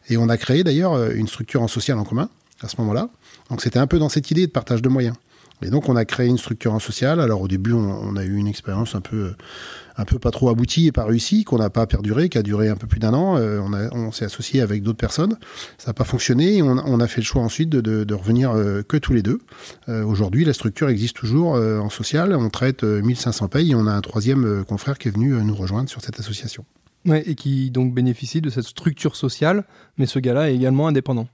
Et 0.08 0.16
on 0.16 0.28
a 0.28 0.36
créé 0.36 0.64
d'ailleurs 0.64 0.94
euh, 0.94 1.10
une 1.14 1.28
structure 1.28 1.62
en 1.62 1.68
social 1.68 1.98
en 1.98 2.04
commun 2.04 2.28
à 2.60 2.68
ce 2.68 2.76
moment-là. 2.78 3.08
Donc 3.50 3.62
c'était 3.62 3.78
un 3.78 3.86
peu 3.86 3.98
dans 3.98 4.08
cette 4.08 4.30
idée 4.30 4.46
de 4.46 4.52
partage 4.52 4.82
de 4.82 4.88
moyens. 4.88 5.16
Et 5.62 5.70
donc 5.70 5.88
on 5.88 5.96
a 5.96 6.04
créé 6.04 6.28
une 6.28 6.38
structure 6.38 6.72
en 6.72 6.78
social. 6.78 7.20
Alors 7.20 7.40
au 7.40 7.48
début 7.48 7.72
on, 7.72 8.16
a 8.16 8.24
eu 8.24 8.36
une 8.36 8.46
expérience 8.46 8.94
un 8.94 9.00
peu, 9.00 9.34
un 9.96 10.04
peu 10.04 10.18
pas 10.18 10.30
trop 10.30 10.48
aboutie 10.48 10.86
et 10.86 10.92
pas 10.92 11.04
réussie, 11.04 11.44
qu'on 11.44 11.58
n'a 11.58 11.70
pas 11.70 11.86
perduré, 11.86 12.28
qui 12.28 12.38
a 12.38 12.42
duré 12.42 12.68
un 12.68 12.76
peu 12.76 12.86
plus 12.86 13.00
d'un 13.00 13.14
an. 13.14 13.36
Euh, 13.36 13.60
on, 13.92 14.12
s'est 14.12 14.24
associé 14.24 14.60
avec 14.60 14.82
d'autres 14.82 14.98
personnes. 14.98 15.36
Ça 15.78 15.88
n'a 15.88 15.94
pas 15.94 16.04
fonctionné. 16.04 16.56
Et 16.56 16.62
on, 16.62 17.00
a 17.00 17.06
fait 17.06 17.20
le 17.20 17.26
choix 17.26 17.42
ensuite 17.42 17.70
de, 17.70 18.14
revenir 18.14 18.52
euh, 18.52 18.82
que 18.82 18.96
tous 18.96 19.12
les 19.12 19.22
deux. 19.22 19.40
Aujourd'hui 19.88 20.44
la 20.44 20.52
structure 20.52 20.88
existe 20.88 21.16
toujours 21.16 21.52
en 21.52 21.90
social. 21.90 22.34
On 22.34 22.50
traite 22.50 22.82
1500 22.82 23.48
payes 23.48 23.72
et 23.72 23.74
on 23.74 23.86
a 23.86 23.92
un 23.92 24.00
troisième 24.00 24.64
confrère 24.64 24.98
qui 24.98 25.08
est 25.08 25.10
venu 25.12 25.30
nous 25.30 25.54
rejoindre 25.54 25.88
sur 25.88 26.00
cette 26.00 26.18
association 26.20 26.64
et 27.14 27.34
qui 27.34 27.70
donc 27.70 27.94
bénéficie 27.94 28.40
de 28.40 28.50
cette 28.50 28.64
structure 28.64 29.16
sociale, 29.16 29.64
mais 29.96 30.06
ce 30.06 30.18
gars-là 30.18 30.50
est 30.50 30.54
également 30.54 30.88
indépendant. 30.88 31.28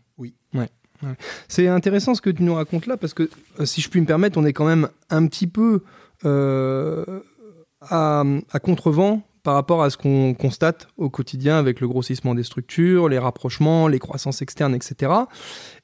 C'est 1.48 1.68
intéressant 1.68 2.14
ce 2.14 2.20
que 2.20 2.30
tu 2.30 2.42
nous 2.42 2.54
racontes 2.54 2.86
là, 2.86 2.96
parce 2.96 3.14
que 3.14 3.28
euh, 3.60 3.64
si 3.64 3.80
je 3.80 3.88
puis 3.88 4.00
me 4.00 4.06
permettre, 4.06 4.38
on 4.38 4.44
est 4.44 4.52
quand 4.52 4.66
même 4.66 4.88
un 5.10 5.26
petit 5.26 5.46
peu 5.46 5.82
euh, 6.24 7.04
à, 7.80 8.24
contrevent 8.62 9.22
par 9.44 9.54
rapport 9.54 9.82
à 9.82 9.90
ce 9.90 9.98
qu'on 9.98 10.34
constate 10.34 10.88
au 10.96 11.10
quotidien 11.10 11.58
avec 11.58 11.80
le 11.80 11.86
grossissement 11.86 12.34
des 12.34 12.42
structures, 12.42 13.10
les 13.10 13.18
rapprochements, 13.18 13.88
les 13.88 13.98
croissances 13.98 14.40
externes, 14.40 14.74
etc. 14.74 15.12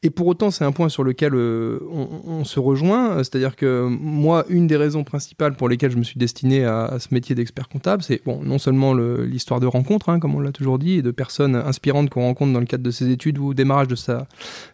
Et 0.03 0.09
pour 0.09 0.27
autant, 0.27 0.51
c'est 0.51 0.65
un 0.65 0.73
point 0.73 0.89
sur 0.89 1.05
lequel 1.05 1.35
euh, 1.35 1.79
on, 1.91 2.43
se 2.45 2.59
rejoint. 2.59 3.19
C'est-à-dire 3.19 3.55
que 3.57 3.87
moi, 3.87 4.47
une 4.49 4.67
des 4.67 4.79
raisons 4.79 5.05
principales 5.05 5.55
pour 5.57 5.69
lesquelles 5.69 5.91
je 5.91 5.99
me 5.99 6.03
suis 6.03 6.19
destiné 6.19 6.65
à, 6.65 6.97
ce 6.99 7.09
métier 7.13 7.35
d'expert 7.35 7.69
comptable, 7.69 8.03
c'est 8.03 8.25
bon, 8.25 8.43
non 8.43 8.59
seulement 8.59 8.95
l'histoire 8.95 9.61
de 9.61 9.67
rencontres, 9.67 10.09
hein, 10.09 10.19
comme 10.21 10.35
on 10.35 10.41
l'a 10.41 10.53
toujours 10.53 10.79
dit, 10.79 10.95
et 10.95 11.03
de 11.03 11.11
personnes 11.11 11.55
inspirantes 11.55 12.09
qu'on 12.09 12.23
rencontre 12.23 12.55
dans 12.55 12.61
le 12.61 12.67
cadre 12.67 12.83
de 12.83 12.91
ses 12.91 13.11
études 13.11 13.39
ou 13.39 13.49
au 13.49 13.55
démarrage 13.55 13.89
de 13.89 13.95
sa 13.95 14.27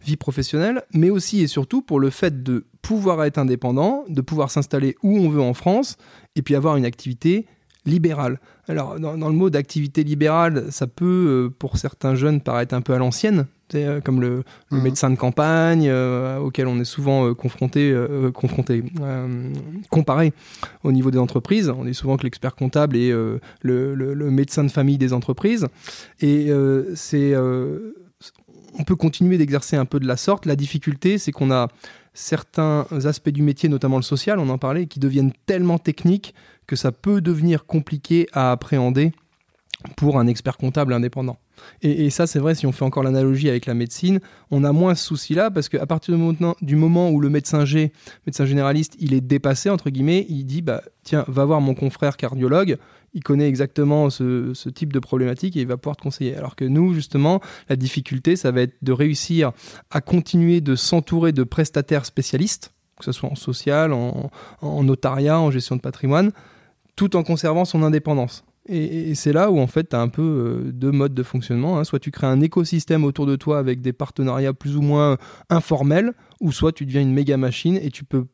vie 0.05 0.16
professionnelle, 0.16 0.83
mais 0.95 1.11
aussi 1.11 1.43
et 1.43 1.49
surtout 1.49 1.83
pour 1.83 1.99
le 1.99 2.11
fait 2.11 2.45
de 2.45 2.66
pouvoir 2.83 3.25
être 3.25 3.38
indépendant, 3.38 4.05
de 4.09 4.21
pouvoir 4.21 4.52
s'installer 4.52 4.95
où 5.02 5.19
on 5.19 5.28
veut 5.28 5.43
en 5.43 5.55
France, 5.55 5.97
et 6.37 6.43
puis 6.43 6.55
avoir 6.55 6.76
une 6.76 6.85
activité 6.85 7.47
libérale. 7.87 8.38
Alors, 8.69 8.99
dans, 8.99 9.14
le 9.14 9.35
mot 9.35 9.49
d'activité 9.49 10.02
libérale, 10.02 10.66
ça 10.71 10.87
peut, 10.87 11.05
euh, 11.47 11.55
pour 11.57 11.76
certains 11.76 12.14
jeunes, 12.14 12.40
paraître 12.40 12.75
un 12.75 12.81
peu 12.81 12.95
à 12.95 12.99
l'ancienne, 12.99 13.47
euh, 13.75 14.00
comme 14.00 14.21
le, 14.21 14.43
mhm. 14.71 14.83
médecin 14.83 15.11
de 15.11 15.16
campagne, 15.16 15.87
euh, 15.88 16.38
auquel 16.38 16.66
on 16.66 16.81
est 16.81 16.85
souvent 16.85 17.33
confronté, 17.35 17.95
confronté 18.35 18.83
comparé 19.90 20.33
au 20.83 20.93
niveau 20.93 21.11
des 21.11 21.19
entreprises. 21.19 21.71
On 21.71 21.85
dit 21.85 21.95
souvent 21.95 22.16
que 22.16 22.25
l'expert 22.25 22.57
comptable 22.57 22.97
est 22.97 23.12
le, 23.62 24.31
médecin 24.31 24.64
de 24.64 24.71
famille 24.71 24.99
des 24.99 25.12
entreprises. 25.12 25.66
Et 26.21 26.50
c'est 26.95 27.35
on 28.78 28.85
peut 28.85 28.97
continuer 28.97 29.38
d'exercer 29.38 29.76
un 29.76 29.87
peu 29.87 30.00
de 30.00 30.07
la 30.07 30.16
sorte. 30.16 30.45
La 30.45 30.57
difficulté, 30.57 31.16
c'est 31.16 31.33
qu'on 31.33 31.50
a 31.50 31.69
certains 32.12 32.87
aspects 33.05 33.31
du 33.31 33.43
métier, 33.43 33.69
notamment 33.69 33.97
le 33.97 34.02
social, 34.02 34.38
on 34.38 34.49
en 34.49 34.59
parlait, 34.59 34.87
qui 34.87 35.00
deviennent 35.00 35.33
tellement 35.47 35.78
techniques 35.78 36.35
que 36.67 36.77
ça 36.77 36.93
peut 36.93 37.21
devenir 37.21 37.67
compliqué 37.67 38.29
à 38.33 38.53
appréhender 38.53 39.13
pour 39.97 40.19
un 40.19 40.27
expert 40.27 40.57
comptable 40.57 40.93
indépendant. 40.93 41.39
Et, 41.83 42.11
ça, 42.11 42.27
c'est 42.27 42.39
vrai, 42.39 42.55
si 42.55 42.67
on 42.67 42.73
fait 42.73 42.85
encore 42.85 43.03
l'analogie 43.03 43.49
avec 43.49 43.67
la 43.67 43.75
médecine, 43.75 44.21
on 44.51 44.63
a 44.65 44.73
moins 44.73 44.95
ce 44.95 45.05
souci-là 45.05 45.51
parce 45.51 45.69
qu'à 45.69 45.87
partir 45.87 46.15
du 46.61 46.77
moment, 46.77 47.11
où 47.11 47.21
le 47.21 47.31
médecin 47.31 47.65
G, 47.65 47.93
médecin 48.27 48.45
généraliste, 48.45 48.95
il 48.99 49.15
est 49.15 49.21
dépassé, 49.21 49.71
entre 49.71 49.91
guillemets, 49.91 50.27
il 50.29 50.45
dit 50.45 50.63
bah, 50.63 50.83
tiens, 51.03 51.25
va 51.29 51.45
voir 51.45 51.61
mon 51.61 51.75
confrère 51.75 52.17
cardiologue, 52.17 52.77
il 53.15 53.23
connaît 53.23 53.49
exactement 53.49 54.11
ce, 54.11 54.69
type 54.69 54.93
de 54.93 54.99
problématique 54.99 55.57
et 55.57 55.61
il 55.61 55.67
va 55.67 55.79
pouvoir 55.79 55.97
te 55.97 56.03
conseiller. 56.03 56.37
Alors 56.37 56.57
que 56.57 56.65
nous, 56.65 56.93
justement, 56.93 57.41
la 57.69 57.77
difficulté, 57.77 58.37
ça 58.37 58.51
va 58.51 58.63
être 58.63 58.77
de 58.83 58.93
réussir 58.93 59.53
à 59.91 60.01
continuer 60.01 60.61
de 60.61 60.75
s'entourer 60.75 61.33
de 61.33 61.43
prestataires 61.43 62.05
spécialistes, 62.05 62.75
que 62.99 63.05
ce 63.05 63.13
soit 63.13 63.31
en 63.31 63.35
social, 63.35 63.93
en 63.93 64.83
notariat, 64.83 65.39
en 65.41 65.51
gestion 65.51 65.77
de 65.77 65.81
patrimoine, 65.81 66.33
tout 66.97 67.17
en 67.17 67.23
conservant 67.23 67.65
son 67.65 67.83
indépendance. 67.83 68.45
Et, 68.69 69.15
c'est 69.15 69.33
là 69.33 69.50
où 69.50 69.61
en 69.61 69.67
fait 69.67 69.91
tu 69.91 69.97
as 69.97 70.00
un 70.00 70.09
peu 70.09 70.23
euh, 70.23 70.73
deux 70.73 70.91
modes 70.91 71.15
de 71.15 71.23
fonctionnement. 71.23 71.79
Hein. 71.79 71.85
Soit 71.85 72.00
tu 72.00 72.11
crées 72.11 72.26
un 72.26 72.41
écosystème 72.41 73.05
autour 73.05 73.26
de 73.26 73.37
toi 73.37 73.59
avec 73.59 73.81
des 73.81 73.93
partenariats 73.93 74.53
plus 74.53 74.76
ou 74.76 74.83
moins 74.83 75.19
informels, 75.50 76.12
ou 76.41 76.50
soit 76.53 76.73
tu 76.73 76.85
deviens 76.85 77.03
une 77.03 77.12
méga 77.12 77.37
machine 77.37 77.79
et 77.81 77.91
tu 77.91 78.05
peux 78.05 78.26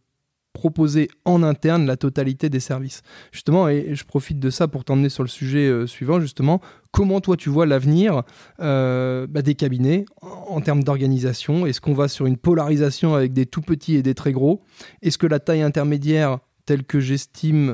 proposer 0.52 1.08
en 1.24 1.42
interne 1.42 1.86
la 1.86 1.96
totalité 1.96 2.50
des 2.50 2.60
services. 2.60 3.02
Justement, 3.30 3.68
et 3.68 3.94
je 3.94 4.04
profite 4.04 4.38
de 4.38 4.50
ça 4.50 4.68
pour 4.68 4.84
t'emmener 4.84 5.08
sur 5.08 5.22
le 5.22 5.28
sujet 5.28 5.66
euh, 5.66 5.86
suivant, 5.86 6.20
justement, 6.20 6.60
comment 6.90 7.20
toi 7.20 7.36
tu 7.36 7.48
vois 7.48 7.66
l'avenir 7.66 8.22
euh, 8.60 9.26
bah, 9.26 9.42
des 9.42 9.54
cabinets 9.54 10.04
en, 10.20 10.60
termes 10.60 10.84
d'organisation? 10.84 11.66
Est-ce 11.66 11.80
qu'on 11.80 11.94
va 11.94 12.08
sur 12.08 12.26
une 12.26 12.36
polarisation 12.36 13.14
avec 13.14 13.32
des 13.32 13.46
tout 13.46 13.62
petits 13.62 13.96
et 13.96 14.02
des 14.02 14.14
très 14.14 14.32
gros? 14.32 14.62
Est-ce 15.00 15.18
que 15.18 15.26
la 15.26 15.40
taille 15.40 15.62
intermédiaire, 15.62 16.38
telle 16.66 16.84
que 16.84 17.00
j'estime 17.00 17.70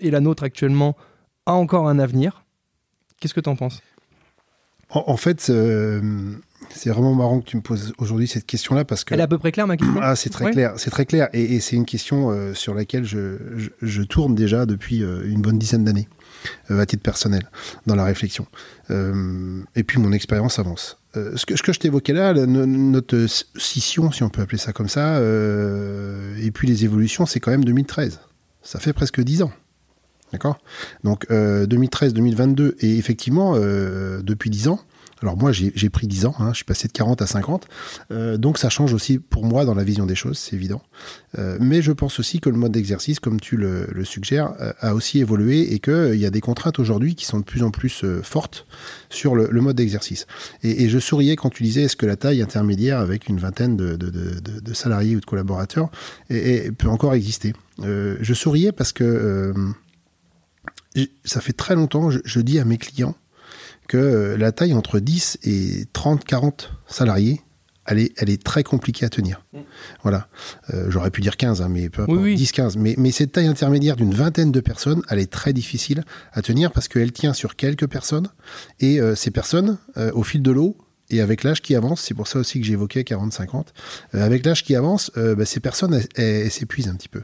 est 0.00 0.10
la 0.10 0.20
nôtre 0.20 0.42
actuellement, 0.42 0.96
a 1.46 1.52
encore 1.52 1.88
un 1.88 1.98
avenir. 1.98 2.44
Qu'est-ce 3.20 3.34
que 3.34 3.40
tu 3.40 3.48
en 3.48 3.56
penses? 3.56 3.82
En, 4.90 5.16
fait, 5.16 5.50
euh, 5.50 6.00
c'est 6.70 6.90
vraiment 6.90 7.12
marrant 7.12 7.40
que 7.40 7.46
tu 7.46 7.56
me 7.56 7.62
poses 7.62 7.92
aujourd'hui 7.98 8.28
cette 8.28 8.46
question-là 8.46 8.84
parce 8.84 9.02
que. 9.02 9.14
Elle 9.14 9.20
est 9.20 9.24
à 9.24 9.28
peu 9.28 9.38
près 9.38 9.50
claire, 9.50 9.66
ma 9.66 9.76
question? 9.76 10.00
Ah, 10.00 10.14
c'est 10.14 10.30
très 10.30 10.52
clair, 10.52 10.74
c'est 10.76 10.90
très 10.90 11.06
clair, 11.06 11.28
et, 11.32 11.58
c'est 11.58 11.74
une 11.74 11.84
question 11.84 12.30
euh, 12.30 12.54
sur 12.54 12.72
laquelle 12.72 13.04
je, 13.04 14.02
tourne 14.04 14.36
déjà 14.36 14.64
depuis 14.64 15.02
euh, 15.02 15.28
une 15.28 15.42
bonne 15.42 15.58
dizaine 15.58 15.84
d'années, 15.84 16.08
à 16.68 16.86
titre 16.86 17.02
personnel, 17.02 17.50
dans 17.86 17.96
la 17.96 18.04
réflexion. 18.04 18.46
et 18.90 19.82
puis 19.82 19.98
mon 19.98 20.12
expérience 20.12 20.60
avance. 20.60 20.98
Ce, 21.36 21.46
que, 21.46 21.56
ce 21.56 21.62
que 21.62 21.72
je 21.72 21.78
t'évoquais 21.80 22.12
là, 22.12 22.34
notre 22.34 23.26
scission, 23.56 24.12
si 24.12 24.22
on 24.22 24.28
peut 24.28 24.42
appeler 24.42 24.58
ça 24.58 24.72
comme 24.72 24.88
ça, 24.88 25.20
et 25.20 26.50
puis 26.50 26.68
les 26.68 26.84
évolutions, 26.84 27.26
c'est 27.26 27.40
quand 27.40 27.50
même 27.50 27.64
2013. 27.64 28.20
Ça 28.62 28.80
fait 28.80 28.92
presque 28.92 29.20
dix 29.20 29.42
ans. 29.42 29.52
D'accord? 30.32 30.58
Donc 31.04 31.26
2013-2022, 31.30 32.60
euh, 32.60 32.76
et 32.80 32.98
effectivement, 32.98 33.54
euh, 33.56 34.22
depuis 34.22 34.50
10 34.50 34.68
ans, 34.68 34.80
alors 35.22 35.36
moi 35.36 35.52
j'ai 35.52 35.90
pris 35.90 36.06
10 36.06 36.26
ans, 36.26 36.34
hein, 36.38 36.50
je 36.50 36.56
suis 36.56 36.64
passé 36.64 36.88
de 36.88 36.92
40 36.92 37.22
à 37.22 37.26
50, 37.26 37.66
euh, 38.10 38.36
donc 38.36 38.58
ça 38.58 38.68
change 38.68 38.92
aussi 38.92 39.18
pour 39.18 39.44
moi 39.44 39.64
dans 39.64 39.74
la 39.74 39.84
vision 39.84 40.06
des 40.06 40.14
choses, 40.14 40.38
c'est 40.38 40.56
évident. 40.56 40.82
mais 41.60 41.82
je 41.82 41.92
pense 41.92 42.18
aussi 42.18 42.40
que 42.40 42.48
le 42.48 42.56
mode 42.56 42.72
d'exercice, 42.72 43.20
comme 43.20 43.40
tu 43.40 43.56
le, 43.56 44.04
suggères, 44.04 44.54
a 44.80 44.94
aussi 44.94 45.18
évolué 45.20 45.74
et 45.74 45.80
qu'il 45.80 46.16
y 46.16 46.24
a 46.24 46.30
des 46.30 46.40
contraintes 46.40 46.78
aujourd'hui 46.78 47.14
qui 47.14 47.26
sont 47.26 47.40
de 47.40 47.44
plus 47.44 47.62
en 47.62 47.70
plus 47.70 48.04
fortes 48.22 48.66
sur 49.10 49.34
le, 49.34 49.60
mode 49.60 49.76
d'exercice. 49.76 50.26
Et, 50.62 50.88
je 50.88 50.98
souriais 50.98 51.36
quand 51.36 51.50
tu 51.50 51.62
disais 51.62 51.82
est-ce 51.82 51.96
que 51.96 52.06
la 52.06 52.16
taille 52.16 52.40
intermédiaire 52.40 53.00
avec 53.00 53.28
une 53.28 53.38
vingtaine 53.38 53.76
de, 53.76 54.74
salariés 54.74 55.16
ou 55.16 55.20
de 55.20 55.26
collaborateurs 55.26 55.90
peut 56.28 56.88
encore 56.88 57.14
exister? 57.14 57.52
Je 57.82 58.34
souriais 58.34 58.72
parce 58.72 58.92
que 58.92 59.52
ça 61.24 61.40
fait 61.40 61.52
très 61.52 61.74
longtemps, 61.74 62.10
je, 62.10 62.40
dis 62.40 62.58
à 62.58 62.64
mes 62.64 62.78
clients 62.78 63.14
que 63.86 63.96
euh, 63.96 64.36
la 64.36 64.52
taille 64.52 64.74
entre 64.74 64.98
10 64.98 65.38
et 65.44 65.86
30, 65.92 66.24
40 66.24 66.72
salariés, 66.86 67.42
elle 67.86 67.98
est, 68.00 68.12
elle 68.16 68.30
est 68.30 68.42
très 68.42 68.64
compliquée 68.64 69.06
à 69.06 69.08
tenir. 69.08 69.44
Mm. 69.52 69.58
Voilà. 70.02 70.28
Euh, 70.74 70.86
j'aurais 70.88 71.10
pu 71.10 71.20
dire 71.20 71.36
15, 71.36 71.62
hein, 71.62 71.68
mais 71.70 71.88
peu 71.88 72.02
importe, 72.02 72.20
10, 72.20 72.52
15. 72.52 72.76
Mais, 72.76 72.94
mais 72.98 73.12
cette 73.12 73.32
taille 73.32 73.46
intermédiaire 73.46 73.96
d'une 73.96 74.14
vingtaine 74.14 74.52
de 74.52 74.60
personnes, 74.60 75.02
elle 75.08 75.18
est 75.18 75.30
très 75.30 75.52
difficile 75.52 76.04
à 76.32 76.42
tenir 76.42 76.72
parce 76.72 76.88
qu'elle 76.88 77.12
tient 77.12 77.32
sur 77.32 77.56
quelques 77.56 77.86
personnes. 77.86 78.28
Et 78.80 79.00
euh, 79.00 79.14
ces 79.14 79.30
personnes, 79.30 79.78
au 80.14 80.22
fil 80.22 80.42
de 80.42 80.50
l'eau, 80.50 80.76
et 81.08 81.20
avec 81.20 81.44
l'âge 81.44 81.62
qui 81.62 81.76
avance, 81.76 82.00
c'est 82.00 82.14
pour 82.14 82.26
ça 82.26 82.40
aussi 82.40 82.60
que 82.60 82.66
j'évoquais 82.66 83.02
40-50, 83.02 83.66
avec 84.12 84.44
l'âge 84.44 84.64
qui 84.64 84.74
avance, 84.74 85.12
bah, 85.14 85.44
ces 85.44 85.60
personnes, 85.60 86.02
elles 86.16 86.50
s'épuisent 86.50 86.88
un 86.88 86.96
petit 86.96 87.08
peu. 87.08 87.22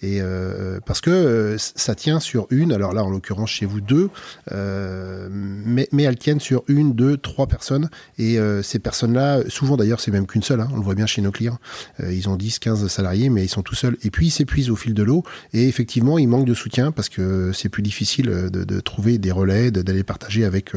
Et 0.00 0.20
euh, 0.20 0.78
parce 0.86 1.00
que 1.00 1.10
euh, 1.10 1.56
ça 1.58 1.94
tient 1.94 2.20
sur 2.20 2.46
une, 2.50 2.72
alors 2.72 2.92
là 2.92 3.02
en 3.02 3.10
l'occurrence 3.10 3.50
chez 3.50 3.66
vous 3.66 3.80
deux, 3.80 4.10
euh, 4.52 5.28
mais, 5.30 5.88
mais, 5.92 6.04
elles 6.04 6.18
tiennent 6.18 6.40
sur 6.40 6.62
une, 6.68 6.94
deux, 6.94 7.16
trois 7.16 7.46
personnes. 7.46 7.90
Et 8.18 8.38
ces 8.62 8.78
personnes-là, 8.78 9.42
souvent 9.48 9.76
d'ailleurs 9.76 10.00
c'est 10.00 10.10
même 10.10 10.26
qu'une 10.26 10.42
seule, 10.42 10.60
hein, 10.60 10.68
on 10.72 10.76
le 10.76 10.82
voit 10.82 10.94
bien 10.94 11.06
chez 11.06 11.22
nos 11.22 11.30
clients, 11.30 11.58
ils 12.02 12.28
ont 12.28 12.36
10, 12.36 12.58
15 12.58 12.86
salariés, 12.88 13.30
mais 13.30 13.44
ils 13.44 13.48
sont 13.48 13.62
tout 13.62 13.74
seuls. 13.74 13.96
Et 14.02 14.10
puis 14.10 14.26
ils 14.26 14.30
s'épuisent 14.30 14.70
au 14.70 14.76
fil 14.76 14.94
de 14.94 15.02
l'eau. 15.02 15.22
Et 15.52 15.68
effectivement, 15.68 16.18
ils 16.18 16.28
manquent 16.28 16.46
de 16.46 16.54
soutien 16.54 16.92
parce 16.92 17.08
que 17.08 17.52
c'est 17.52 17.68
plus 17.68 17.82
difficile 17.82 18.26
de, 18.26 18.64
de, 18.64 18.80
trouver 18.80 19.18
des 19.18 19.30
relais, 19.30 19.70
d'aller 19.70 20.04
partager 20.04 20.44
avec 20.44 20.72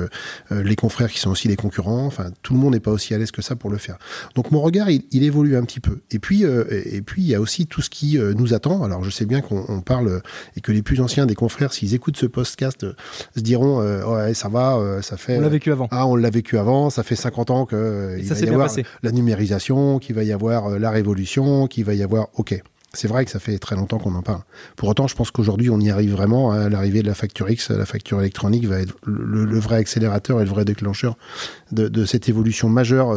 les 0.49 0.75
confrères 0.75 1.11
qui 1.11 1.19
sont 1.19 1.29
aussi 1.29 1.47
les 1.47 1.55
concurrents. 1.55 2.05
Enfin, 2.05 2.31
tout 2.41 2.53
le 2.53 2.59
monde 2.59 2.73
n'est 2.73 2.79
pas 2.79 2.91
aussi 2.91 3.13
à 3.13 3.17
l'aise 3.17 3.31
que 3.31 3.41
ça 3.41 3.55
pour 3.55 3.69
le 3.69 3.77
faire. 3.77 3.97
Donc 4.35 4.51
mon 4.51 4.61
regard, 4.61 4.89
il, 4.89 5.03
il 5.11 5.23
évolue 5.23 5.55
un 5.55 5.63
petit 5.63 5.79
peu. 5.79 5.99
Et 6.11 6.19
puis, 6.19 6.43
et 6.43 7.01
puis 7.01 7.21
il 7.21 7.27
y 7.27 7.35
a 7.35 7.41
aussi 7.41 7.67
tout 7.67 7.81
ce 7.81 7.89
qui 7.89 8.17
nous 8.17 8.53
attend 8.53 8.80
alors 8.83 9.03
je 9.03 9.09
sais 9.09 9.25
bien 9.25 9.41
qu'on 9.41 9.81
parle 9.81 10.07
euh, 10.07 10.19
et 10.55 10.61
que 10.61 10.71
les 10.71 10.81
plus 10.81 11.01
anciens 11.01 11.25
des 11.25 11.35
confrères, 11.35 11.73
s'ils 11.73 11.93
écoutent 11.93 12.17
ce 12.17 12.25
podcast, 12.25 12.83
euh, 12.83 12.93
se 13.35 13.41
diront 13.41 13.81
euh, 13.81 14.05
ouais 14.05 14.33
ça 14.33 14.49
va, 14.49 15.01
ça 15.01 15.17
fait. 15.17 15.37
On 15.37 15.41
l'a 15.41 15.49
vécu 15.49 15.71
avant. 15.71 15.87
Ah 15.91 16.07
on 16.07 16.15
l'a 16.15 16.29
vécu 16.29 16.57
avant, 16.57 16.89
ça 16.89 17.03
fait 17.03 17.15
50 17.15 17.51
ans 17.51 17.65
que 17.65 18.17
il 18.19 18.25
va 18.25 18.39
y 18.39 18.49
avoir 18.49 18.69
la 19.03 19.11
numérisation, 19.11 19.99
qu'il 19.99 20.15
va 20.15 20.23
y 20.23 20.31
avoir 20.31 20.69
la 20.79 20.91
révolution, 20.91 21.67
qu'il 21.67 21.85
va 21.85 21.93
y 21.93 22.03
avoir 22.03 22.27
ok. 22.35 22.61
C'est 22.93 23.07
vrai 23.07 23.23
que 23.23 23.31
ça 23.31 23.39
fait 23.39 23.57
très 23.57 23.77
longtemps 23.77 23.99
qu'on 23.99 24.15
en 24.15 24.21
parle. 24.21 24.41
Pour 24.75 24.89
autant, 24.89 25.07
je 25.07 25.15
pense 25.15 25.31
qu'aujourd'hui, 25.31 25.69
on 25.69 25.79
y 25.79 25.89
arrive 25.89 26.11
vraiment. 26.11 26.51
À 26.51 26.67
l'arrivée 26.67 27.01
de 27.01 27.07
la 27.07 27.13
facture 27.13 27.49
X, 27.49 27.69
la 27.71 27.85
facture 27.85 28.19
électronique 28.19 28.65
va 28.65 28.81
être 28.81 28.95
le, 29.05 29.59
vrai 29.59 29.77
accélérateur 29.77 30.41
et 30.41 30.43
le 30.43 30.49
vrai 30.49 30.65
déclencheur 30.65 31.17
de, 31.71 32.05
cette 32.05 32.27
évolution 32.27 32.67
majeure 32.67 33.15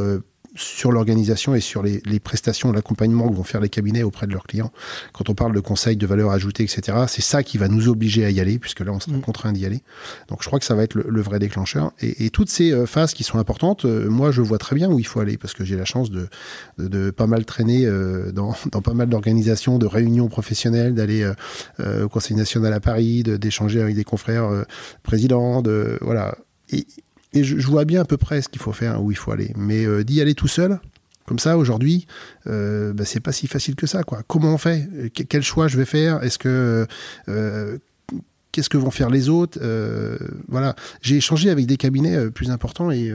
sur 0.55 0.93
l'organisation 0.93 1.55
et 1.55 1.61
sur 1.61 1.83
les, 1.83 2.01
prestations, 2.21 2.73
l'accompagnement 2.73 3.29
que 3.29 3.35
vont 3.35 3.45
faire 3.45 3.61
les 3.61 3.69
cabinets 3.69 4.03
auprès 4.03 4.27
de 4.27 4.33
leurs 4.33 4.47
clients. 4.47 4.73
Quand 5.13 5.29
on 5.29 5.35
parle 5.35 5.55
de 5.55 5.61
conseils, 5.61 5.97
de 5.97 6.07
valeur 6.07 6.31
ajoutée, 6.31 6.63
etc., 6.63 6.99
c'est 7.09 7.23
ça 7.23 7.43
qui 7.43 7.59
va 7.59 7.69
nous 7.69 7.89
obliger 7.89 8.25
à 8.25 8.31
y 8.31 8.41
aller, 8.41 8.59
puisque 8.59 8.81
là, 8.81 8.93
on 8.93 9.01
sera 9.01 9.17
mm. 9.17 9.21
contraint 9.21 9.53
d'y 9.53 9.67
aller. 9.67 9.83
Donc, 10.29 10.43
je 10.43 10.47
crois 10.47 10.59
que 10.59 10.65
ça 10.65 10.75
va 10.75 10.85
être 10.85 10.95
le, 10.95 11.21
vrai 11.21 11.39
déclencheur. 11.39 11.93
Et, 12.01 12.31
toutes 12.31 12.51
ces 12.51 12.73
euh, 12.73 12.87
phases 12.87 13.15
qui 13.15 13.25
sont 13.25 13.39
importantes, 13.39 13.85
euh, 13.85 14.09
moi, 14.09 14.31
je 14.31 14.43
vois 14.43 14.59
très 14.59 14.77
bien 14.77 14.91
où 14.91 14.99
il 14.99 15.07
faut 15.07 15.21
aller, 15.21 15.37
parce 15.37 15.55
que 15.55 15.65
j'ai 15.65 15.77
la 15.77 15.85
chance 15.85 16.11
de, 16.11 16.29
de, 16.79 17.11
pas 17.11 17.27
mal 17.27 17.45
traîner 17.45 17.87
euh, 17.87 18.31
dans, 18.33 18.55
dans, 18.71 18.83
pas 18.83 18.95
mal 18.95 19.09
d'organisations, 19.09 19.79
de 19.79 19.87
réunions 19.87 20.29
professionnelles, 20.29 20.95
d'aller 20.95 21.29
au 21.79 22.09
Conseil 22.09 22.37
national 22.37 22.73
à 22.73 22.81
Paris, 22.81 23.23
d'échanger 23.23 23.81
avec 23.81 23.95
des 23.95 24.05
confrères 24.05 24.65
présidents, 25.03 25.63
de 25.63 25.99
voilà. 26.01 26.37
Et, 26.71 26.87
et 27.35 27.43
je, 27.43 27.67
vois 27.67 27.85
bien 27.85 28.01
à 28.01 28.05
peu 28.05 28.17
près 28.17 28.41
ce 28.41 28.49
qu'il 28.49 28.63
faut 28.63 28.73
faire, 28.73 29.03
où 29.03 29.11
il 29.11 29.17
faut 29.17 29.33
aller. 29.33 29.53
Mais 29.57 29.85
euh, 29.85 30.05
d'y 30.05 30.21
aller 30.21 30.35
tout 30.35 30.49
seul, 30.49 30.79
comme 31.27 31.39
ça, 31.39 31.59
aujourd'hui, 31.59 32.07
euh, 32.47 32.93
bah, 32.93 33.05
c'est 33.05 33.21
pas 33.21 33.33
si 33.33 33.47
facile 33.49 33.75
que 33.75 33.87
ça. 33.87 34.05
Quoi. 34.05 34.23
Comment 34.27 34.55
on 34.55 34.59
fait? 34.59 34.89
Quel 35.13 35.43
choix 35.43 35.69
je 35.69 35.77
vais 35.77 35.85
faire? 35.85 36.23
Est-ce 36.23 36.39
que. 36.39 36.87
Euh, 37.29 37.79
qu'est-ce 38.53 38.69
que 38.69 38.77
vont 38.77 38.93
faire 38.93 39.11
les 39.11 39.29
autres? 39.29 39.59
Voilà, 40.49 40.77
j'ai 41.03 41.17
échangé 41.17 41.51
avec 41.51 41.67
des 41.67 41.77
cabinets 41.77 42.31
plus 42.31 42.53
importants 42.53 42.93
et 42.93 43.13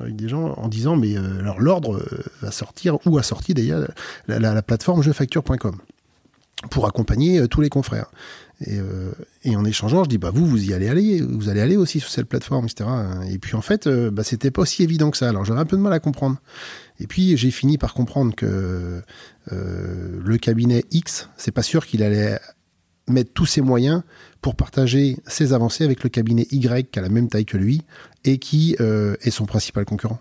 avec 0.00 0.14
des 0.14 0.28
gens 0.28 0.52
en 0.52 0.68
disant 0.68 0.94
mais 0.94 1.16
alors 1.16 1.58
l'ordre 1.58 2.00
va 2.42 2.52
sortir 2.52 3.04
ou 3.04 3.18
a 3.18 3.24
sorti 3.24 3.54
d'ailleurs 3.54 3.88
la, 4.28 4.38
la, 4.38 4.54
la 4.54 4.62
plateforme 4.62 5.02
jefacture.com 5.02 5.78
pour 6.70 6.86
accompagner 6.86 7.48
tous 7.48 7.60
les 7.60 7.70
confrères. 7.70 8.12
Euh, 8.66 9.12
et, 9.44 9.54
en 9.56 9.64
échangeant, 9.64 10.04
je 10.04 10.08
dis 10.08 10.18
bah 10.18 10.30
vous 10.32 10.46
vous 10.46 10.70
y 10.70 10.74
allez 10.74 10.88
aller, 10.88 11.20
vous 11.20 11.48
allez 11.48 11.60
aller 11.60 11.76
aussi 11.76 12.00
sur 12.00 12.10
cette 12.10 12.26
plateforme, 12.26 12.66
etc. 12.66 12.90
Et 13.30 13.38
puis 13.38 13.54
en 13.54 13.60
fait, 13.60 13.86
euh, 13.86 14.10
bah, 14.10 14.24
c'était 14.24 14.50
pas 14.50 14.62
aussi 14.62 14.82
évident 14.82 15.10
que 15.10 15.16
ça. 15.16 15.28
Alors 15.28 15.44
j'avais 15.44 15.60
un 15.60 15.64
peu 15.64 15.76
de 15.76 15.82
mal 15.82 15.92
à 15.92 16.00
comprendre. 16.00 16.38
Et 16.98 17.06
puis 17.06 17.36
j'ai 17.36 17.50
fini 17.50 17.78
par 17.78 17.94
comprendre 17.94 18.34
que 18.34 19.02
euh, 19.52 20.20
le 20.24 20.38
cabinet 20.38 20.84
X, 20.90 21.28
c'est 21.36 21.52
pas 21.52 21.62
sûr 21.62 21.86
qu'il 21.86 22.02
allait 22.02 22.38
mettre 23.06 23.32
tous 23.32 23.46
ses 23.46 23.60
moyens 23.60 24.02
pour 24.42 24.54
partager 24.54 25.16
ses 25.26 25.52
avancées 25.52 25.84
avec 25.84 26.02
le 26.02 26.10
cabinet 26.10 26.46
Y 26.50 26.90
qui 26.90 26.98
a 26.98 27.02
la 27.02 27.08
même 27.08 27.28
taille 27.28 27.46
que 27.46 27.56
lui 27.56 27.82
et 28.24 28.38
qui 28.38 28.76
est 28.78 29.30
son 29.30 29.46
principal 29.46 29.86
concurrent. 29.86 30.20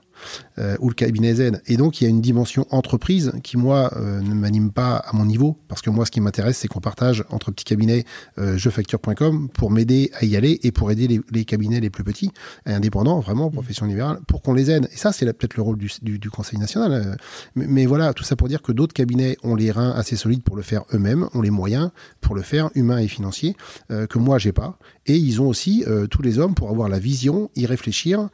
Euh, 0.60 0.76
ou 0.80 0.90
le 0.90 0.96
cabinet 0.96 1.36
Z. 1.36 1.62
Et 1.68 1.78
donc, 1.78 2.02
il 2.02 2.06
y 2.06 2.08
a 2.08 2.10
une 2.10 2.22
dimension 2.22 2.66
entreprise 2.72 3.32
qui, 3.44 3.58
moi, 3.58 3.92
euh, 3.96 4.22
ne 4.22 4.34
m'anime 4.34 4.72
pas 4.72 4.96
à 4.96 5.14
mon 5.14 5.24
niveau, 5.24 5.58
parce 5.68 5.84
que 5.84 5.92
moi, 5.92 6.06
ce 6.06 6.12
qui 6.12 6.20
m'intéresse, 6.20 6.58
c'est 6.58 6.68
qu'on 6.68 6.80
partage 6.80 7.24
entre 7.30 7.52
petits 7.52 7.66
cabinets 7.66 8.06
euh, 8.40 8.58
jefacture.com 8.58 9.50
pour 9.50 9.70
m'aider 9.70 10.10
à 10.20 10.26
y 10.26 10.36
aller 10.36 10.60
et 10.64 10.72
pour 10.72 10.90
aider 10.90 11.22
les, 11.32 11.46
cabinets 11.46 11.80
les 11.80 11.92
plus 11.92 12.04
petits, 12.04 12.32
et 12.66 12.72
indépendants, 12.72 13.20
vraiment, 13.20 13.52
profession 13.52 13.86
libérale, 13.86 14.20
pour 14.28 14.42
qu'on 14.42 14.54
les 14.54 14.72
aide. 14.72 14.90
Et 14.92 14.98
ça, 14.98 15.12
c'est 15.12 15.26
peut-être 15.26 15.58
le 15.58 15.62
rôle 15.62 15.78
du, 15.78 16.30
Conseil 16.32 16.60
national. 16.60 17.18
Mais, 17.56 17.86
voilà, 17.86 18.14
tout 18.14 18.24
ça 18.24 18.36
pour 18.36 18.48
dire 18.48 18.62
que 18.62 18.72
d'autres 18.72 18.94
cabinets 18.94 19.38
ont 19.44 19.56
les 19.56 19.72
reins 19.72 19.92
assez 19.92 20.16
solides 20.16 20.44
pour 20.44 20.56
le 20.56 20.62
faire 20.62 20.84
eux-mêmes, 20.94 21.30
ont 21.34 21.42
les 21.42 21.52
moyens 21.52 21.92
pour 22.20 22.36
le 22.36 22.42
faire, 22.42 22.70
humains 22.76 22.98
et 22.98 23.08
financiers, 23.08 23.56
que 23.90 24.18
moi, 24.18 24.38
j'ai 24.38 24.52
pas. 24.52 24.78
Et 25.06 25.16
ils 25.16 25.42
ont 25.42 25.48
aussi 25.48 25.86
tous 26.10 26.22
les 26.22 26.38
hommes 26.38 26.54
pour 26.54 26.70
avoir 26.70 26.90
la 26.90 27.00
vision, 27.00 27.50
y 27.56 27.66
réfléchir, 27.66 28.30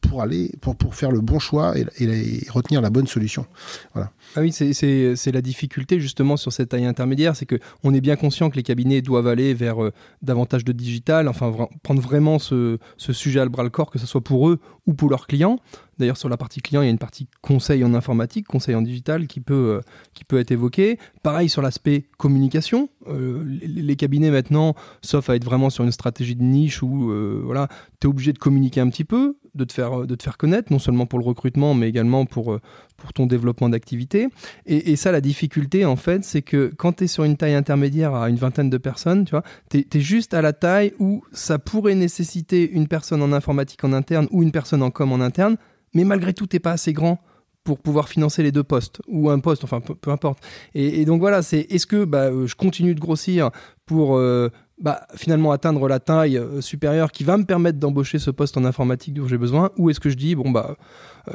pour 0.00 0.22
aller, 0.22 0.52
pour, 0.60 0.76
pour 0.76 0.94
faire 0.98 1.10
le 1.10 1.20
bon 1.20 1.38
choix 1.38 1.74
et, 1.78 2.46
retenir 2.50 2.80
la 2.80 2.90
bonne 2.90 3.06
solution. 3.06 3.46
Voilà. 3.94 4.10
Ah 4.36 4.40
oui, 4.40 4.52
c'est 4.52 5.32
la 5.32 5.42
difficulté 5.42 6.00
justement 6.00 6.36
sur 6.36 6.52
cette 6.52 6.70
taille 6.70 6.84
intermédiaire, 6.84 7.36
c'est 7.36 7.46
qu'on 7.46 7.94
est 7.94 8.00
bien 8.00 8.16
conscient 8.16 8.50
que 8.50 8.56
les 8.56 8.62
cabinets 8.62 9.00
doivent 9.00 9.28
aller 9.28 9.54
vers 9.54 9.82
euh, 9.82 9.92
davantage 10.22 10.64
de 10.64 10.72
digital, 10.72 11.28
enfin 11.28 11.52
prendre 11.82 12.02
vraiment 12.02 12.38
ce, 12.38 12.78
ce 12.96 13.12
sujet 13.12 13.40
à 13.40 13.44
le 13.44 13.50
bras 13.50 13.62
le 13.62 13.70
corps, 13.70 13.90
que 13.90 13.98
ce 13.98 14.06
soit 14.06 14.22
pour 14.22 14.48
eux 14.48 14.60
ou 14.86 14.94
pour 14.94 15.08
leurs 15.08 15.26
clients. 15.26 15.58
D'ailleurs, 15.98 16.16
sur 16.16 16.28
la 16.28 16.36
partie 16.36 16.60
client, 16.60 16.82
il 16.82 16.84
y 16.84 16.88
a 16.88 16.92
une 16.92 16.98
partie 16.98 17.26
conseil 17.42 17.82
en 17.82 17.92
informatique, 17.92 18.46
conseil 18.46 18.76
en 18.76 18.82
digital 18.82 19.26
qui 19.26 19.40
peut, 19.40 19.54
euh, 19.54 19.80
qui 20.14 20.24
peut 20.24 20.38
être 20.38 20.52
évoquée. 20.52 20.98
Pareil 21.22 21.48
sur 21.48 21.60
l'aspect 21.60 22.06
communication. 22.18 22.88
Euh, 23.08 23.42
les, 23.44 23.96
cabinets 23.96 24.30
maintenant, 24.30 24.74
sauf 25.02 25.28
à 25.28 25.34
être 25.34 25.44
vraiment 25.44 25.70
sur 25.70 25.82
une 25.82 25.90
stratégie 25.90 26.36
de 26.36 26.42
niche 26.42 26.82
où 26.82 27.12
voilà, 27.44 27.68
tu 28.00 28.06
es 28.06 28.10
obligé 28.10 28.32
de 28.32 28.38
communiquer 28.38 28.80
un 28.80 28.88
petit 28.90 29.04
peu, 29.04 29.36
de 29.58 29.64
te, 29.64 29.72
faire, 29.72 30.06
de 30.06 30.14
te 30.14 30.22
faire 30.22 30.38
connaître, 30.38 30.72
non 30.72 30.78
seulement 30.78 31.06
pour 31.06 31.18
le 31.18 31.24
recrutement, 31.24 31.74
mais 31.74 31.88
également 31.88 32.24
pour, 32.24 32.58
pour 32.96 33.12
ton 33.12 33.26
développement 33.26 33.68
d'activité. 33.68 34.28
Et, 34.66 34.96
ça, 34.96 35.12
la 35.12 35.20
difficulté, 35.20 35.84
en 35.84 35.96
fait, 35.96 36.24
c'est 36.24 36.42
que 36.42 36.72
quand 36.76 36.94
tu 36.94 37.04
es 37.04 37.06
sur 37.06 37.24
une 37.24 37.36
taille 37.36 37.54
intermédiaire 37.54 38.14
à 38.14 38.28
une 38.28 38.36
vingtaine 38.36 38.70
de 38.70 38.78
personnes, 38.78 39.24
tu 39.24 39.32
vois, 39.32 39.42
es, 39.74 40.00
juste 40.00 40.34
à 40.34 40.42
la 40.42 40.52
taille 40.52 40.92
où 40.98 41.22
ça 41.32 41.58
pourrait 41.58 41.94
nécessiter 41.94 42.70
une 42.70 42.88
personne 42.88 43.22
en 43.22 43.32
informatique 43.32 43.82
en 43.84 43.92
interne 43.92 44.28
ou 44.30 44.42
une 44.42 44.52
personne 44.52 44.82
en 44.82 44.90
com 44.90 45.12
en 45.12 45.20
interne, 45.20 45.56
mais 45.94 46.04
malgré 46.04 46.32
tout, 46.32 46.46
tu 46.46 46.60
pas 46.60 46.72
assez 46.72 46.92
grand 46.92 47.20
pour 47.68 47.78
pouvoir 47.78 48.08
financer 48.08 48.42
les 48.42 48.50
deux 48.50 48.64
postes 48.64 49.02
ou 49.08 49.28
un 49.28 49.40
poste, 49.40 49.62
enfin 49.62 49.82
peu, 49.82 50.10
importe. 50.10 50.42
Et, 50.74 51.04
donc 51.04 51.20
voilà, 51.20 51.42
c'est 51.42 51.66
est-ce 51.68 51.86
que 51.86 52.06
bah, 52.06 52.30
euh, 52.30 52.46
je 52.46 52.54
continue 52.54 52.94
de 52.94 53.00
grossir 53.00 53.50
pour 53.84 54.16
euh, 54.16 54.48
bah, 54.80 55.02
finalement 55.14 55.52
atteindre 55.52 55.86
la 55.86 56.00
taille 56.00 56.38
euh, 56.38 56.62
supérieure 56.62 57.12
qui 57.12 57.24
va 57.24 57.36
me 57.36 57.44
permettre 57.44 57.78
d'embaucher 57.78 58.18
ce 58.18 58.30
poste 58.30 58.56
en 58.56 58.64
informatique 58.64 59.12
dont 59.12 59.28
j'ai 59.28 59.36
besoin, 59.36 59.68
ou 59.76 59.90
est-ce 59.90 60.00
que 60.00 60.08
je 60.08 60.16
dis 60.16 60.34
bon 60.34 60.50
bah 60.50 60.76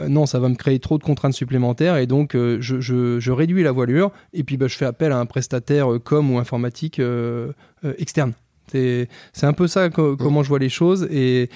non, 0.07 0.25
ça 0.25 0.39
va 0.39 0.49
me 0.49 0.55
créer 0.55 0.79
trop 0.79 0.97
de 0.97 1.03
contraintes 1.03 1.35
supplémentaires 1.35 1.97
et 1.97 2.07
donc 2.07 2.33
euh, 2.33 2.57
je, 2.59 3.31
réduis 3.31 3.61
la 3.61 3.71
voilure 3.71 4.11
et 4.33 4.43
puis 4.43 4.57
bah, 4.57 4.65
je 4.67 4.75
fais 4.75 4.85
appel 4.85 5.11
à 5.11 5.19
un 5.19 5.27
prestataire 5.27 5.87
com 6.03 6.31
ou 6.31 6.39
informatique 6.39 6.99
externe. 7.99 8.33
C'est 8.71 9.07
un 9.43 9.53
peu 9.53 9.67
ça 9.67 9.89
comment 9.89 10.43
je 10.43 10.49
vois 10.49 10.59
les 10.59 10.69
choses. 10.69 11.07
Et, 11.11 11.49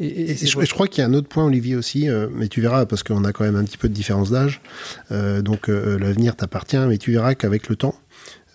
je, 0.00 0.72
crois 0.72 0.88
qu'il 0.88 1.02
y 1.02 1.04
a 1.04 1.08
un 1.08 1.14
autre 1.14 1.28
point, 1.28 1.44
Olivier, 1.44 1.76
aussi, 1.76 2.08
mais 2.34 2.48
tu 2.48 2.60
verras, 2.60 2.86
parce 2.86 3.02
qu'on 3.02 3.24
a 3.24 3.32
quand 3.32 3.44
même 3.44 3.56
un 3.56 3.64
petit 3.64 3.78
peu 3.78 3.88
de 3.88 3.94
différence 3.94 4.30
d'âge, 4.30 4.60
donc 5.10 5.68
l'avenir 5.68 6.36
t'appartient, 6.36 6.78
mais 6.88 6.98
tu 6.98 7.12
verras 7.12 7.34
qu'avec 7.34 7.68
le 7.68 7.76
temps, 7.76 7.94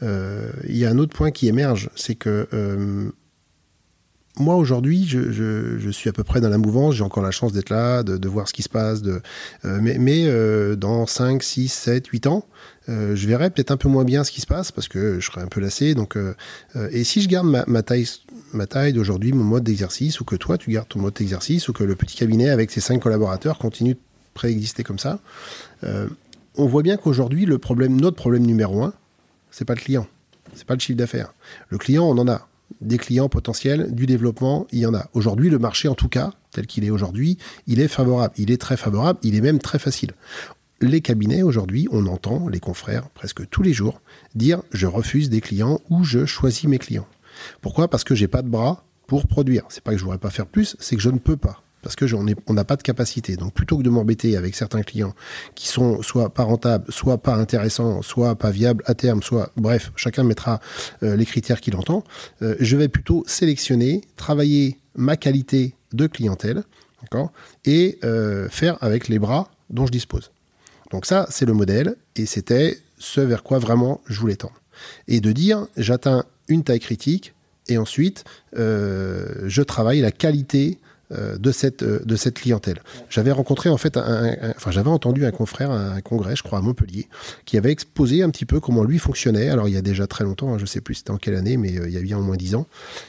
il 0.01 0.77
y 0.77 0.85
a 0.85 0.89
un 0.89 0.97
autre 0.97 1.15
point 1.15 1.31
qui 1.31 1.47
émerge, 1.47 1.89
c'est 1.95 2.15
que 2.15 2.47
moi 4.37 4.55
aujourd'hui, 4.55 5.05
je, 5.07 5.89
suis 5.91 6.09
à 6.09 6.13
peu 6.13 6.23
près 6.23 6.41
dans 6.41 6.49
la 6.49 6.57
mouvance, 6.57 6.95
j'ai 6.95 7.03
encore 7.03 7.23
la 7.23 7.31
chance 7.31 7.53
d'être 7.53 7.69
là, 7.69 8.03
de, 8.03 8.27
voir 8.27 8.47
ce 8.47 8.53
qui 8.53 8.63
se 8.63 8.69
passe, 8.69 9.01
de, 9.01 9.21
euh, 9.65 9.79
mais, 9.81 10.25
euh, 10.25 10.75
dans 10.75 11.05
5, 11.05 11.43
6, 11.43 11.67
7, 11.69 12.07
8 12.07 12.27
ans, 12.27 12.45
euh, 12.89 13.15
je 13.15 13.27
verrai 13.27 13.49
peut-être 13.49 13.71
un 13.71 13.77
peu 13.77 13.89
moins 13.89 14.03
bien 14.03 14.23
ce 14.23 14.31
qui 14.31 14.41
se 14.41 14.47
passe 14.47 14.71
parce 14.71 14.87
que 14.87 15.19
je 15.19 15.25
serai 15.25 15.41
un 15.41 15.47
peu 15.47 15.61
lassé. 15.61 15.93
Donc, 15.93 16.17
et 16.91 17.03
si 17.03 17.21
je 17.21 17.27
garde 17.27 17.47
ma, 17.47 17.83
taille, 17.83 18.07
ma 18.53 18.65
d'aujourd'hui, 18.91 19.33
mon 19.33 19.43
mode 19.43 19.63
d'exercice, 19.63 20.19
ou 20.19 20.25
que 20.25 20.35
toi 20.35 20.57
tu 20.57 20.71
gardes 20.71 20.87
ton 20.87 20.99
mode 20.99 21.13
d'exercice, 21.13 21.67
ou 21.69 21.73
que 21.73 21.83
le 21.83 21.95
petit 21.95 22.17
cabinet 22.17 22.49
avec 22.49 22.71
ses 22.71 22.81
5 22.81 22.99
collaborateurs 22.99 23.57
continue 23.57 23.93
de 23.93 23.99
préexister 24.33 24.83
comme 24.83 24.99
ça, 24.99 25.19
on 26.55 26.65
voit 26.65 26.83
bien 26.83 26.97
qu'aujourd'hui, 26.97 27.45
le 27.45 27.57
problème, 27.57 27.99
notre 27.99 28.17
problème 28.17 28.45
numéro 28.45 28.83
un, 28.83 28.93
c'est 29.51 29.65
pas 29.65 29.75
le 29.75 29.81
client, 29.81 30.07
c'est 30.53 30.65
pas 30.65 30.73
le 30.73 30.79
chiffre 30.79 30.97
d'affaires. 30.97 31.33
Le 31.69 31.77
client, 31.77 32.05
on 32.05 32.17
en 32.17 32.27
a 32.27 32.47
des 32.79 32.97
clients 32.97 33.29
potentiels, 33.29 33.93
du 33.93 34.05
développement, 34.05 34.65
il 34.71 34.79
y 34.79 34.85
en 34.85 34.93
a. 34.93 35.07
Aujourd'hui, 35.13 35.49
le 35.49 35.59
marché, 35.59 35.87
en 35.87 35.95
tout 35.95 36.07
cas, 36.07 36.31
tel 36.51 36.67
qu'il 36.67 36.85
est 36.85 36.89
aujourd'hui, 36.89 37.37
il 37.67 37.79
est 37.79 37.87
favorable. 37.87 38.33
Il 38.37 38.51
est 38.51 38.59
très 38.59 38.77
favorable, 38.77 39.19
il 39.23 39.35
est 39.35 39.41
même 39.41 39.59
très 39.59 39.79
facile. 39.79 40.11
Les 40.83 41.01
cabinets, 41.01 41.43
aujourd'hui, 41.43 41.87
on 41.91 42.07
entend 42.07 42.47
les 42.47 42.59
confrères 42.59 43.07
presque 43.11 43.47
tous 43.49 43.61
les 43.61 43.71
jours 43.71 44.01
dire 44.33 44.63
je 44.71 44.87
refuse 44.87 45.29
des 45.29 45.39
clients 45.39 45.79
ou 45.91 46.03
je 46.03 46.25
choisis 46.25 46.63
mes 46.63 46.79
clients. 46.79 47.07
Pourquoi? 47.61 47.87
Parce 47.87 48.03
que 48.03 48.15
j'ai 48.15 48.27
pas 48.27 48.41
de 48.41 48.49
bras 48.49 48.83
pour 49.05 49.27
produire. 49.27 49.63
C'est 49.69 49.83
pas 49.83 49.91
que 49.91 49.97
je 49.97 50.03
voudrais 50.03 50.17
pas 50.17 50.31
faire 50.31 50.47
plus, 50.47 50.75
c'est 50.79 50.95
que 50.95 51.01
je 51.01 51.11
ne 51.11 51.19
peux 51.19 51.37
pas 51.37 51.61
parce 51.83 51.95
que 51.95 52.05
on 52.15 52.53
n'a 52.53 52.63
pas 52.63 52.75
de 52.75 52.81
capacité. 52.81 53.35
Donc 53.35 53.53
plutôt 53.53 53.77
que 53.77 53.83
de 53.83 53.89
m'embêter 53.89 54.37
avec 54.37 54.55
certains 54.55 54.81
clients 54.81 55.13
qui 55.55 55.67
sont 55.67 56.01
soit 56.01 56.33
pas 56.33 56.43
rentables, 56.43 56.91
soit 56.91 57.19
pas 57.19 57.35
intéressants, 57.35 58.01
soit 58.01 58.35
pas 58.35 58.51
viables 58.51 58.83
à 58.87 58.93
terme, 58.95 59.21
soit 59.21 59.51
bref, 59.57 59.91
chacun 59.95 60.23
mettra 60.23 60.59
euh, 61.03 61.15
les 61.15 61.25
critères 61.25 61.61
qu'il 61.61 61.75
entend, 61.75 62.03
euh, 62.41 62.55
je 62.59 62.77
vais 62.77 62.87
plutôt 62.87 63.23
sélectionner, 63.27 64.01
travailler 64.15 64.79
ma 64.95 65.17
qualité 65.17 65.75
de 65.93 66.07
clientèle, 66.07 66.63
d'accord, 67.01 67.31
et 67.65 67.99
euh, 68.03 68.47
faire 68.49 68.77
avec 68.81 69.07
les 69.07 69.19
bras 69.19 69.49
dont 69.69 69.85
je 69.85 69.91
dispose. 69.91 70.31
Donc 70.91 71.05
ça, 71.05 71.27
c'est 71.29 71.45
le 71.45 71.53
modèle, 71.53 71.95
et 72.15 72.25
c'était 72.25 72.79
ce 72.97 73.21
vers 73.21 73.43
quoi 73.43 73.59
vraiment 73.59 74.01
je 74.05 74.19
voulais 74.19 74.35
tendre. 74.35 74.61
Et 75.07 75.21
de 75.21 75.31
dire, 75.31 75.67
j'atteins 75.77 76.25
une 76.47 76.63
taille 76.63 76.79
critique, 76.79 77.33
et 77.67 77.77
ensuite, 77.77 78.25
je 78.53 79.61
travaille 79.61 80.01
la 80.01 80.11
qualité 80.11 80.79
euh, 81.13 81.37
de 81.37 81.51
cette, 81.51 81.83
euh, 81.83 81.99
de 82.05 82.15
cette 82.15 82.35
clientèle. 82.35 82.81
J'avais 83.09 83.31
rencontré 83.31 83.67
en 83.67 83.75
fait, 83.75 83.97
enfin 83.97 84.71
j'avais 84.71 84.89
entendu 84.89 85.25
un 85.25 85.31
confrère 85.31 85.69
à 85.69 85.95
un 85.95 85.99
congrès, 85.99 86.37
je 86.37 86.43
crois 86.43 86.59
à 86.59 86.61
Montpellier, 86.61 87.09
qui 87.43 87.57
avait 87.57 87.71
exposé 87.71 88.23
un 88.23 88.29
petit 88.29 88.45
peu 88.45 88.61
comment 88.61 88.83
lui 88.85 88.97
fonctionnait. 88.97 89.49
Alors 89.49 89.67
il 89.67 89.73
y 89.73 89.77
a 89.77 89.81
déjà 89.81 90.07
très 90.07 90.23
longtemps, 90.23 90.53
hein, 90.53 90.57
je 90.57 90.63
ne 90.63 90.67
sais 90.67 90.79
plus 90.79 90.95
c'était 90.95 91.11
en 91.11 91.17
quelle 91.17 91.35
année, 91.35 91.57
mais 91.57 91.77
euh, 91.77 91.89
il 91.89 91.93
y 91.93 91.97
a 91.97 92.01
bien 92.01 92.17
au 92.17 92.21
moins 92.21 92.37
10 92.37 92.55
ans. 92.55 92.65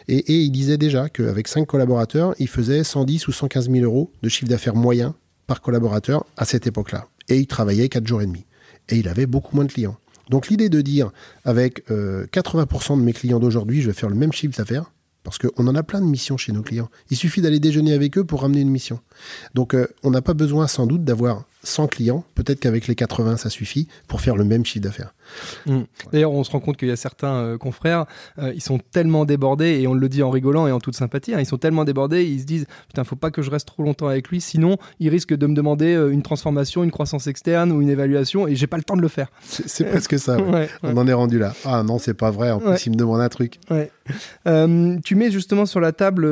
Et, 0.09 0.25
il 0.33 0.51
disait 0.51 0.79
déjà 0.79 1.09
qu'avec 1.11 1.47
5 1.47 1.65
collaborateurs, 1.65 2.35
il 2.41 2.49
faisait 2.49 2.83
110 2.83 3.29
ou 3.29 3.33
115 3.33 3.71
000 3.71 3.85
euros 3.85 4.11
de 4.23 4.29
chiffre 4.29 4.49
d'affaires 4.49 4.75
moyen 4.75 5.15
par 5.47 5.61
collaborateur 5.61 6.25
à 6.37 6.45
cette 6.45 6.67
époque-là. 6.67 7.07
Et 7.33 7.39
il 7.39 7.47
travaillait 7.47 7.89
4 7.89 8.07
jours 8.07 8.21
et 8.21 8.27
demi. 8.27 8.45
Et 8.91 8.97
il 8.97 9.09
avait 9.09 9.27
beaucoup 9.27 9.57
moins 9.57 9.65
de 9.65 9.73
clients. 9.73 9.97
Donc 10.29 10.49
l'idée 10.49 10.69
de 10.69 10.83
dire 10.83 11.11
avec 11.45 11.89
80% 11.89 12.99
de 12.99 13.03
mes 13.03 13.13
clients 13.13 13.41
d'aujourd'hui, 13.41 13.81
je 13.81 13.87
vais 13.89 13.95
faire 13.95 14.11
le 14.11 14.15
même 14.15 14.33
chiffre 14.33 14.57
d'affaires, 14.57 14.93
parce 15.23 15.39
qu'on 15.39 15.67
en 15.67 15.75
a 15.75 15.83
plein 15.83 16.01
de 16.01 16.07
missions 16.07 16.37
chez 16.37 16.53
nos 16.53 16.63
clients. 16.63 16.91
Il 17.11 17.17
suffit 17.17 17.41
d'aller 17.41 17.61
déjeuner 17.61 17.95
avec 17.95 18.19
eux 18.19 18.25
pour 18.25 18.43
ramener 18.43 18.61
une 18.61 18.71
mission. 18.71 19.01
Donc 19.55 19.75
euh, 19.75 19.87
on 20.03 20.11
n'a 20.11 20.23
pas 20.23 20.35
besoin 20.35 20.67
sans 20.67 20.87
doute 20.87 21.05
d'avoir 21.05 21.45
100 21.65 21.87
clients. 21.89 22.25
Peut-être 22.35 22.61
qu'avec 22.61 22.87
les 22.89 22.95
80, 22.95 23.37
ça 23.37 23.51
suffit 23.51 23.89
pour 24.09 24.21
faire 24.21 24.37
le 24.37 24.45
même 24.45 24.65
chiffre 24.65 24.85
d'affaires. 24.85 25.15
Mmh. 25.67 25.81
D'ailleurs, 26.13 26.33
on 26.33 26.45
se 26.45 26.51
rend 26.51 26.61
compte 26.61 26.77
qu'il 26.77 26.89
y 26.89 26.93
a 26.93 26.97
certains 26.97 27.35
euh, 27.35 27.59
confrères, 27.59 28.07
euh, 28.39 28.53
ils 28.55 28.63
sont 28.63 28.79
tellement 28.79 29.25
débordés, 29.25 29.81
et 29.81 29.87
on 29.87 29.95
le 29.95 30.09
dit 30.09 30.23
en 30.23 30.31
rigolant 30.31 30.67
et 30.67 30.73
en 30.73 30.81
toute 30.81 30.97
sympathie, 30.97 31.35
hein, 31.35 31.41
ils 31.41 31.47
sont 31.47 31.59
tellement 31.59 31.85
débordés, 31.85 32.25
ils 32.25 32.41
se 32.41 32.45
disent 32.45 32.67
Putain, 32.89 33.05
faut 33.05 33.17
pas 33.17 33.31
que 33.31 33.43
je 33.43 33.51
reste 33.51 33.67
trop 33.67 33.83
longtemps 33.83 34.09
avec 34.09 34.29
lui, 34.29 34.41
sinon 34.41 34.77
il 34.99 35.09
risque 35.09 35.35
de 35.35 35.47
me 35.47 35.55
demander 35.55 35.95
une 36.11 36.23
transformation, 36.23 36.83
une 36.85 36.91
croissance 36.91 37.27
externe 37.27 37.73
ou 37.73 37.81
une 37.81 37.89
évaluation, 37.89 38.47
et 38.49 38.57
j'ai 38.57 38.67
pas 38.67 38.77
le 38.77 38.83
temps 38.83 38.97
de 38.97 39.03
le 39.03 39.09
faire. 39.09 39.29
C'est 39.43 39.85
presque 39.85 40.19
ça. 40.19 40.37
on 40.83 40.97
en 40.97 41.07
est 41.07 41.13
rendu 41.13 41.39
là. 41.39 41.55
Ah 41.65 41.83
non, 41.83 41.99
c'est 41.99 42.15
pas 42.15 42.31
vrai. 42.31 42.51
En 42.51 42.59
plus, 42.59 42.87
il 42.87 42.91
me 42.91 42.97
demande 42.97 43.21
un 43.21 43.29
truc. 43.29 43.59
tu 45.05 45.15
mets 45.15 45.31
justement 45.31 45.67
sur 45.67 45.81
la 45.81 45.93
table 45.93 46.23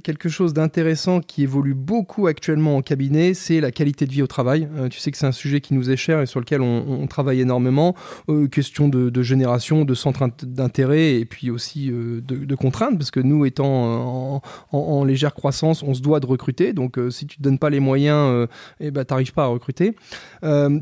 quelque 0.00 0.28
chose 0.28 0.52
d'intéressant 0.52 1.20
qui 1.20 1.42
évolue 1.42 1.74
beaucoup 1.74 2.26
actuellement 2.26 2.76
en 2.76 2.82
cabinet, 2.82 3.34
c'est 3.34 3.60
la 3.60 3.70
qualité 3.70 4.06
de 4.06 4.12
vie 4.12 4.22
au 4.22 4.26
travail. 4.26 4.55
Euh, 4.64 4.88
tu 4.88 4.98
sais 4.98 5.10
que 5.10 5.18
c'est 5.18 5.26
un 5.26 5.32
sujet 5.32 5.60
qui 5.60 5.74
nous 5.74 5.90
est 5.90 5.96
cher 5.96 6.20
et 6.20 6.26
sur 6.26 6.40
lequel 6.40 6.60
on, 6.60 7.06
travaille 7.06 7.40
énormément. 7.40 7.94
Euh, 8.28 8.48
question 8.48 8.88
de, 8.88 9.22
génération, 9.22 9.84
de 9.84 9.94
centre 9.94 10.28
d'intérêt 10.42 11.14
et 11.14 11.24
puis 11.24 11.50
aussi 11.50 11.90
de, 11.90 12.54
contraintes, 12.54 12.98
parce 12.98 13.10
que 13.10 13.20
nous, 13.20 13.44
étant 13.44 14.42
en, 14.72 15.04
légère 15.04 15.34
croissance, 15.34 15.82
on 15.82 15.94
se 15.94 16.02
doit 16.02 16.20
de 16.20 16.26
recruter. 16.26 16.72
Donc, 16.72 16.98
si 17.10 17.26
tu 17.26 17.40
ne 17.40 17.44
donnes 17.44 17.58
pas 17.58 17.70
les 17.70 17.80
moyens, 17.80 18.48
eh 18.80 18.90
ben, 18.90 19.04
tu 19.04 19.12
n'arrives 19.12 19.32
pas 19.32 19.44
à 19.44 19.48
recruter. 19.48 19.94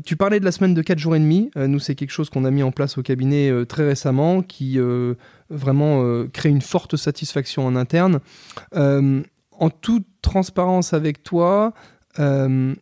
tu 0.05 0.15
parlais 0.15 0.39
de 0.39 0.45
la 0.45 0.51
semaine 0.51 0.73
de 0.73 0.81
4 0.81 0.97
jours 0.97 1.15
et 1.15 1.19
demi. 1.19 1.51
nous, 1.55 1.79
c'est 1.79 1.95
quelque 1.95 2.11
chose 2.11 2.29
qu'on 2.29 2.45
a 2.45 2.51
mis 2.51 2.63
en 2.63 2.71
place 2.71 2.97
au 2.97 3.03
cabinet 3.03 3.51
très 3.67 3.85
récemment 3.85 4.41
qui 4.41 4.79
vraiment 5.49 6.25
crée 6.33 6.49
une 6.49 6.61
forte 6.61 6.95
satisfaction 6.95 7.65
en 7.65 7.75
interne 7.75 8.19
en 9.59 9.69
toute 9.69 10.05
transparence 10.21 10.93
avec 10.93 11.23
toi, 11.23 11.73
euh, 12.19 12.73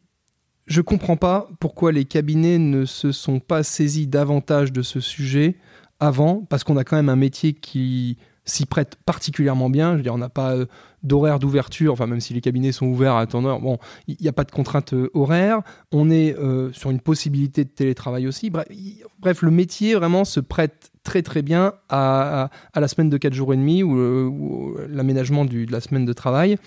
je 0.66 0.82
comprends 0.82 1.18
pas 1.18 1.50
pourquoi 1.60 1.92
les 1.92 2.06
cabinets 2.06 2.58
ne 2.58 2.86
se 2.86 3.12
sont 3.12 3.40
pas 3.40 3.64
saisis 3.64 4.08
davantage 4.08 4.72
de 4.72 4.82
ce 4.82 5.00
sujet 5.00 5.58
avant, 6.00 6.46
parce 6.50 6.64
qu'on 6.64 6.78
a 6.78 6.84
quand 6.84 6.96
même 6.96 7.10
un 7.10 7.16
métier 7.16 7.54
qui 7.54 8.18
s'y 8.46 8.66
prête 8.66 8.98
particulièrement 9.06 9.70
bien. 9.70 9.92
Je 9.92 9.98
veux 9.98 10.04
dire, 10.04 10.14
on 10.14 10.18
n'a 10.18 10.30
pas 10.30 10.54
euh, 10.54 10.66
d'horaire 11.02 11.40
d'ouverture, 11.40 11.94
enfin 11.94 12.08
même 12.08 12.20
si 12.20 12.34
les 12.34 12.42
cabinets 12.42 12.72
sont 12.72 12.88
ouverts 12.88 13.16
à 13.16 13.26
temps 13.26 13.42
bon, 13.60 13.78
il 14.08 14.18
n'y 14.20 14.28
a 14.28 14.34
pas 14.34 14.44
de 14.44 14.52
contrainte 14.52 14.94
euh, 14.94 15.10
horaire. 15.14 15.62
On 15.92 16.10
est 16.10 16.38
euh, 16.38 16.72
sur 16.74 16.92
une 16.92 17.00
possibilité 17.00 17.64
de 17.64 17.70
télétravail 17.70 18.28
aussi. 18.28 18.50
Bref, 18.50 19.42
le 19.42 19.52
métier 19.52 19.96
vraiment 19.96 20.26
se 20.26 20.40
prête 20.40 20.92
très 21.04 21.22
très 21.22 21.42
bien 21.42 21.74
à, 21.90 22.50
la 22.76 22.88
semaine 22.88 23.10
de 23.10 23.18
4 23.18 23.34
jours 23.34 23.54
et 23.54 23.58
demi 23.58 23.84
ou, 23.84 24.76
l'aménagement 24.88 25.46
de 25.46 25.70
la 25.70 25.82
semaine 25.82 26.06
de 26.06 26.14
travail. 26.14 26.58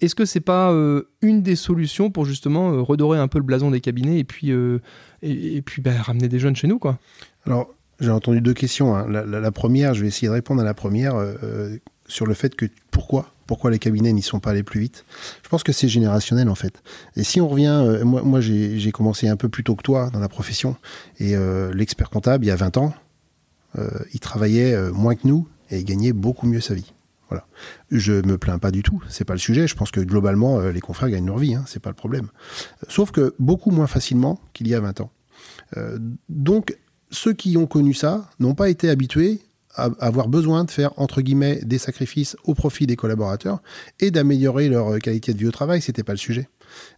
Est-ce 0.00 0.14
que 0.14 0.24
c'est 0.24 0.40
pas 0.40 0.72
une 1.22 1.42
des 1.42 1.56
solutions 1.56 2.10
pour 2.10 2.24
justement 2.24 2.82
redorer 2.84 3.18
un 3.18 3.28
peu 3.28 3.38
le 3.38 3.44
blason 3.44 3.70
des 3.70 3.80
cabinets 3.80 4.18
et 4.18 4.24
puis, 4.24 4.50
et, 5.22 5.62
puis 5.62 5.82
bah, 5.82 5.90
ramener 6.00 6.28
des 6.28 6.38
jeunes 6.38 6.56
chez 6.56 6.68
nous 6.68 6.78
quoi? 6.78 6.98
Alors 7.44 7.68
j'ai 8.00 8.10
entendu 8.10 8.40
deux 8.40 8.54
questions. 8.54 8.94
Hein. 8.94 9.06
La, 9.08 9.52
première, 9.52 9.94
je 9.94 10.02
vais 10.02 10.08
essayer 10.08 10.28
de 10.28 10.32
répondre 10.32 10.60
à 10.60 10.64
la 10.64 10.74
première 10.74 11.16
euh, 11.16 11.34
euh, 11.42 11.78
sur 12.06 12.26
le 12.26 12.34
fait 12.34 12.54
que 12.54 12.66
pourquoi 12.90 13.32
pourquoi 13.46 13.70
les 13.70 13.78
cabinets 13.78 14.12
n'y 14.12 14.22
sont 14.22 14.40
pas 14.40 14.50
allés 14.50 14.64
plus 14.64 14.80
vite? 14.80 15.04
Je 15.44 15.48
pense 15.48 15.62
que 15.62 15.70
c'est 15.70 15.86
générationnel 15.86 16.48
en 16.48 16.56
fait. 16.56 16.82
Et 17.14 17.22
si 17.22 17.40
on 17.40 17.46
revient, 17.46 17.80
euh, 17.86 18.04
moi, 18.04 18.22
moi 18.22 18.40
j'ai 18.40 18.90
commencé 18.90 19.28
un 19.28 19.36
peu 19.36 19.48
plus 19.48 19.62
tôt 19.62 19.76
que 19.76 19.84
toi 19.84 20.10
dans 20.12 20.18
la 20.18 20.28
profession, 20.28 20.74
et 21.20 21.36
l'expert 21.72 22.10
comptable, 22.10 22.44
il 22.44 22.48
y 22.48 22.50
a 22.50 22.56
20 22.56 22.76
ans, 22.76 22.92
il 24.12 24.20
travaillait 24.20 24.90
moins 24.90 25.14
que 25.14 25.28
nous 25.28 25.46
et 25.70 25.78
il 25.78 25.84
gagnait 25.84 26.12
beaucoup 26.12 26.46
mieux 26.48 26.60
sa 26.60 26.74
vie. 26.74 26.92
Voilà. 27.28 27.46
Je 27.90 28.12
me 28.12 28.38
plains 28.38 28.58
pas 28.58 28.70
du 28.70 28.82
tout, 28.82 29.02
c'est 29.08 29.24
pas 29.24 29.34
le 29.34 29.38
sujet. 29.38 29.66
Je 29.66 29.74
pense 29.74 29.90
que 29.90 30.00
globalement, 30.00 30.60
les 30.60 30.80
confrères 30.80 31.10
gagnent 31.10 31.26
leur 31.26 31.38
vie, 31.38 31.54
hein, 31.54 31.64
c'est 31.66 31.82
pas 31.82 31.90
le 31.90 31.96
problème. 31.96 32.28
Sauf 32.88 33.10
que 33.10 33.34
beaucoup 33.38 33.70
moins 33.70 33.86
facilement 33.86 34.40
qu'il 34.52 34.68
y 34.68 34.74
a 34.74 34.80
20 34.80 35.00
ans. 35.00 35.10
donc, 36.28 36.76
ceux 37.10 37.32
qui 37.32 37.56
ont 37.56 37.66
connu 37.66 37.94
ça 37.94 38.30
n'ont 38.40 38.54
pas 38.54 38.68
été 38.68 38.90
habitués 38.90 39.40
à 39.74 39.90
avoir 40.00 40.28
besoin 40.28 40.64
de 40.64 40.70
faire 40.70 40.92
entre 40.96 41.20
guillemets 41.20 41.60
des 41.62 41.78
sacrifices 41.78 42.36
au 42.44 42.54
profit 42.54 42.86
des 42.86 42.96
collaborateurs 42.96 43.60
et 44.00 44.10
d'améliorer 44.10 44.68
leur 44.68 44.98
qualité 44.98 45.34
de 45.34 45.38
vie 45.38 45.46
au 45.46 45.52
travail, 45.52 45.82
c'était 45.82 46.02
pas 46.02 46.12
le 46.12 46.18
sujet. 46.18 46.48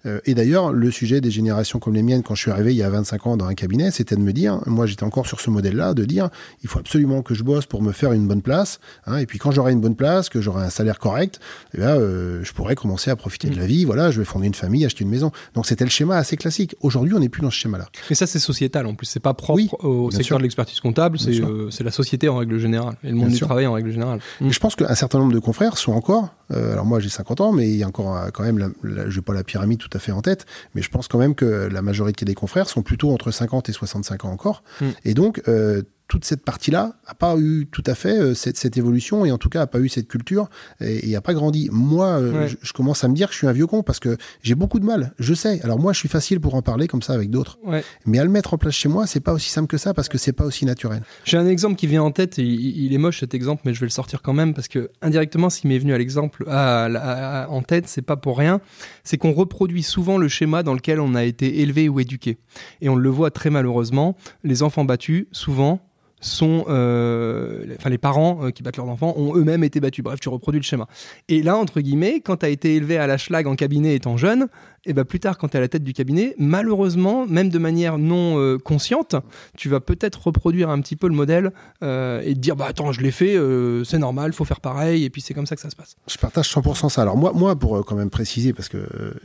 Euh, 0.07 0.21
et 0.25 0.35
d'ailleurs, 0.35 0.73
le 0.73 0.91
sujet 0.91 1.21
des 1.21 1.31
générations 1.31 1.79
comme 1.79 1.95
les 1.95 2.03
miennes, 2.03 2.23
quand 2.23 2.35
je 2.35 2.43
suis 2.43 2.51
arrivé 2.51 2.73
il 2.73 2.77
y 2.77 2.83
a 2.83 2.91
25 2.91 3.27
ans 3.27 3.37
dans 3.37 3.47
un 3.47 3.55
cabinet, 3.55 3.91
c'était 3.91 4.17
de 4.17 4.21
me 4.21 4.33
dire, 4.33 4.61
moi 4.67 4.87
j'étais 4.87 5.05
encore 5.05 5.27
sur 5.27 5.41
ce 5.41 5.51
modèle-là, 5.51 5.95
de 5.95 6.05
dire, 6.05 6.31
il 6.63 6.69
faut 6.69 6.79
absolument 6.79 7.23
que 7.23 7.35
je 7.35 7.43
bosse 7.43 7.67
pour 7.67 7.83
me 7.83 7.93
faire 7.93 8.13
une 8.13 8.27
bonne 8.27 8.43
place. 8.43 8.81
Hein, 9.07 9.19
et 9.19 9.27
puis 9.27 9.39
quand 9.39 9.51
j'aurai 9.51 9.73
une 9.73 9.81
bonne 9.81 9.97
place, 9.97 10.29
que 10.29 10.41
j'aurai 10.41 10.65
un 10.65 10.71
salaire 10.71 10.99
correct, 10.99 11.41
eh 11.75 11.79
bien, 11.79 11.91
euh, 11.91 12.41
je 12.43 12.53
pourrai 12.53 12.75
commencer 12.75 13.11
à 13.11 13.17
profiter 13.17 13.51
de 13.51 13.57
la 13.57 13.67
vie. 13.67 13.85
Voilà, 13.85 14.11
je 14.11 14.19
vais 14.19 14.25
fonder 14.25 14.47
une 14.47 14.55
famille, 14.55 14.85
acheter 14.85 15.05
une 15.05 15.11
maison. 15.11 15.31
Donc 15.55 15.67
c'était 15.67 15.85
le 15.85 15.91
schéma 15.91 16.17
assez 16.17 16.37
classique. 16.37 16.75
Aujourd'hui, 16.81 17.15
on 17.15 17.21
n'est 17.21 17.29
plus 17.29 17.43
dans 17.43 17.51
ce 17.51 17.57
schéma-là. 17.57 17.89
Mais 18.11 18.17
ça, 18.17 18.27
c'est 18.27 18.39
sociétal 18.39 18.87
en 18.87 18.95
plus. 18.95 19.07
C'est 19.07 19.21
pas 19.21 19.35
propre 19.35 19.85
au 19.85 20.11
secteur 20.11 20.39
de 20.39 20.43
l'expertise 20.43 20.81
comptable. 20.81 21.19
Euh, 21.27 21.71
c'est 21.71 21.85
la 21.85 21.91
société 21.91 22.29
en 22.29 22.37
règle 22.37 22.59
générale 22.59 22.97
et 23.05 23.11
le 23.11 23.17
monde 23.17 23.31
du 23.31 23.41
travail 23.41 23.67
en 23.67 23.73
règle 23.73 23.91
générale. 23.91 24.21
je 24.41 24.59
pense 24.59 24.77
qu'un 24.77 24.95
certain 24.95 25.19
nombre 25.19 25.33
de 25.33 25.39
confrères 25.39 25.79
sont 25.79 25.93
encore. 25.93 26.35
alors 26.51 26.85
moi, 26.85 27.01
j'ai 27.01 27.09
50 27.09 27.41
ans, 27.41 27.53
mais 27.53 27.69
il 27.69 27.77
y 27.77 27.83
a 27.83 27.89
encore 27.89 28.31
quand 28.33 28.43
même, 28.43 28.73
je 28.83 29.17
n'ai 29.17 29.23
pas 29.23 29.35
la 29.35 29.45
pyramide 29.45 29.68
tout 29.77 29.91
à 29.93 29.99
fait 29.99 30.13
en 30.13 30.23
tête, 30.23 30.47
mais 30.75 30.83
je 30.83 30.91
pense 30.91 31.09
quand 31.09 31.19
même 31.19 31.35
que 31.35 31.69
la 31.71 31.83
majorité 31.83 32.25
des 32.25 32.35
confrères 32.35 32.69
sont 32.69 32.83
plutôt 32.83 33.11
entre 33.11 33.31
50 33.31 33.69
et 33.69 33.73
65 33.73 34.25
ans 34.25 34.31
encore. 34.31 34.63
Hmm. 34.81 34.91
Et 35.05 35.15
donc, 35.15 35.43
euh, 35.49 35.83
toute 36.09 36.25
cette 36.25 36.43
partie-là 36.43 36.95
n'a 37.07 37.15
pas 37.15 37.37
eu 37.39 37.69
tout 37.71 37.85
à 37.87 37.95
fait 37.95 38.19
euh, 38.19 38.35
cette, 38.35 38.57
cette, 38.57 38.79
évolution 38.79 39.27
et 39.27 39.31
en 39.31 39.39
tout 39.39 39.51
cas 39.51 39.61
n'a 39.61 39.67
pas 39.67 39.79
eu 39.79 39.91
cette 39.91 40.09
culture 40.09 40.49
et 40.81 41.13
n'a 41.13 41.21
pas 41.21 41.35
grandi. 41.35 41.69
Moi, 41.71 42.07
euh, 42.07 42.49
je, 42.63 42.73
commence 42.73 43.05
à 43.05 43.09
me 43.09 43.15
dire 43.15 43.29
que 43.29 43.35
je 43.35 43.39
suis 43.39 43.47
un 43.47 43.53
vieux 43.53 43.67
con 43.67 43.83
parce 43.83 44.01
que 44.01 44.17
j'ai 44.43 44.55
beaucoup 44.55 44.81
de 44.81 44.87
mal. 44.87 45.13
Je 45.19 45.35
sais. 45.35 45.61
Alors 45.63 45.79
moi, 45.79 45.93
je 45.93 45.99
suis 45.99 46.09
facile 46.09 46.41
pour 46.41 46.55
en 46.55 46.63
parler 46.63 46.89
comme 46.89 47.03
ça 47.03 47.13
avec 47.13 47.31
d'autres. 47.31 47.59
Mais 48.07 48.19
à 48.19 48.25
le 48.25 48.31
mettre 48.31 48.55
en 48.55 48.59
place 48.59 48.75
chez 48.75 48.89
moi, 48.89 49.07
c'est 49.07 49.21
pas 49.21 49.35
aussi 49.35 49.51
simple 49.51 49.69
que 49.69 49.77
ça 49.77 49.93
parce 49.93 50.09
que 50.09 50.17
c'est 50.17 50.33
pas 50.33 50.45
aussi 50.45 50.65
naturel. 50.65 51.03
J'ai 51.25 51.37
un 51.37 51.47
exemple 51.47 51.77
qui 51.77 51.87
vient 51.87 52.03
en 52.03 52.11
tête. 52.11 52.39
Et 52.39 52.43
il 52.43 52.93
est 52.95 52.99
moche 52.99 53.21
cet 53.21 53.35
exemple, 53.35 53.63
mais 53.67 53.75
je 53.75 53.81
vais 53.81 53.87
le 53.87 53.91
sortir 53.91 54.23
quand 54.23 54.33
même 54.33 54.55
parce 54.55 54.69
que 54.69 54.91
indirectement, 55.03 55.51
s'il 55.51 55.69
m'est 55.69 55.79
venu 55.79 55.93
à 55.93 55.99
l'exemple 55.99 56.45
en 56.49 57.63
tête, 57.63 57.87
c'est 57.87 58.03
pas 58.03 58.17
pour 58.17 58.39
rien. 58.39 58.61
C'est 59.05 59.19
qu'on 59.19 59.33
reproduit 59.33 59.83
souvent 59.83 60.17
le 60.17 60.29
schéma 60.29 60.63
dans 60.63 60.75
lequel 60.75 61.01
on 61.01 61.15
a 61.15 61.25
été 61.25 61.61
élevé 61.61 61.89
ou 61.89 62.01
éduqué. 62.01 62.39
Et 62.81 62.89
on 62.89 62.97
le 62.97 63.11
voit 63.11 63.31
très 63.31 63.51
malheureusement. 63.51 64.17
Les 64.43 64.63
enfants 64.63 64.85
battus, 64.85 65.27
souvent, 65.33 65.81
sont, 66.21 66.65
euh, 66.69 67.65
enfin 67.79 67.91
les 67.91 67.99
parents 67.99 68.41
euh, 68.43 68.51
qui 68.51 68.63
battent 68.63 68.77
leurs 68.77 68.89
enfants 68.89 69.15
ont 69.17 69.37
eux-mêmes 69.37 69.65
été 69.65 69.81
battus. 69.81 70.03
Bref, 70.03 70.21
tu 70.21 70.29
reproduis 70.29 70.61
le 70.61 70.65
schéma. 70.65 70.87
Et 71.29 71.43
là, 71.43 71.57
entre 71.57 71.81
guillemets, 71.81 72.21
quand 72.21 72.39
tu 72.39 72.47
as 72.47 72.49
été 72.49 72.75
élevé 72.75 72.99
à 72.99 73.07
la 73.07 73.19
schlag 73.19 73.47
en 73.47 73.55
cabinet 73.55 73.95
étant 73.95 74.17
jeune, 74.17 74.49
et 74.89 74.93
ben 74.93 75.05
plus 75.05 75.21
tard, 75.21 75.39
quand 75.39 75.49
tu 75.49 75.55
es 75.55 75.59
à 75.59 75.61
la 75.61 75.69
tête 75.69 75.85
du 75.85 75.93
cabinet, 75.93 76.35
malheureusement, 76.39 77.27
même 77.27 77.49
de 77.51 77.59
manière 77.59 77.99
non 77.99 78.39
euh, 78.39 78.59
consciente, 78.59 79.17
tu 79.57 79.69
vas 79.69 79.81
peut-être 79.81 80.27
reproduire 80.27 80.71
un 80.71 80.81
petit 80.81 80.97
peu 80.97 81.09
le 81.09 81.15
modèle 81.15 81.53
et 81.83 82.35
te 82.35 82.39
dire 82.39 82.57
bah 82.57 82.67
attends, 82.69 82.93
je 82.93 83.01
l'ai 83.01 83.11
fait, 83.11 83.37
c'est 83.85 83.99
normal, 83.99 84.33
faut 84.33 84.45
faire 84.45 84.61
pareil, 84.61 85.05
et 85.05 85.11
puis 85.11 85.21
c'est 85.21 85.35
comme 85.35 85.47
ça 85.47 85.55
que 85.55 85.63
ça 85.63 85.71
se 85.71 85.77
passe. 85.77 85.97
Je 86.09 86.17
partage 86.19 86.53
100% 86.53 86.89
ça. 86.89 87.03
Alors 87.03 87.17
moi, 87.17 87.33
moi 87.35 87.57
pour 87.57 87.85
quand 87.85 87.95
même 87.95 88.11
préciser, 88.11 88.53
parce 88.53 88.69
que 88.69 88.79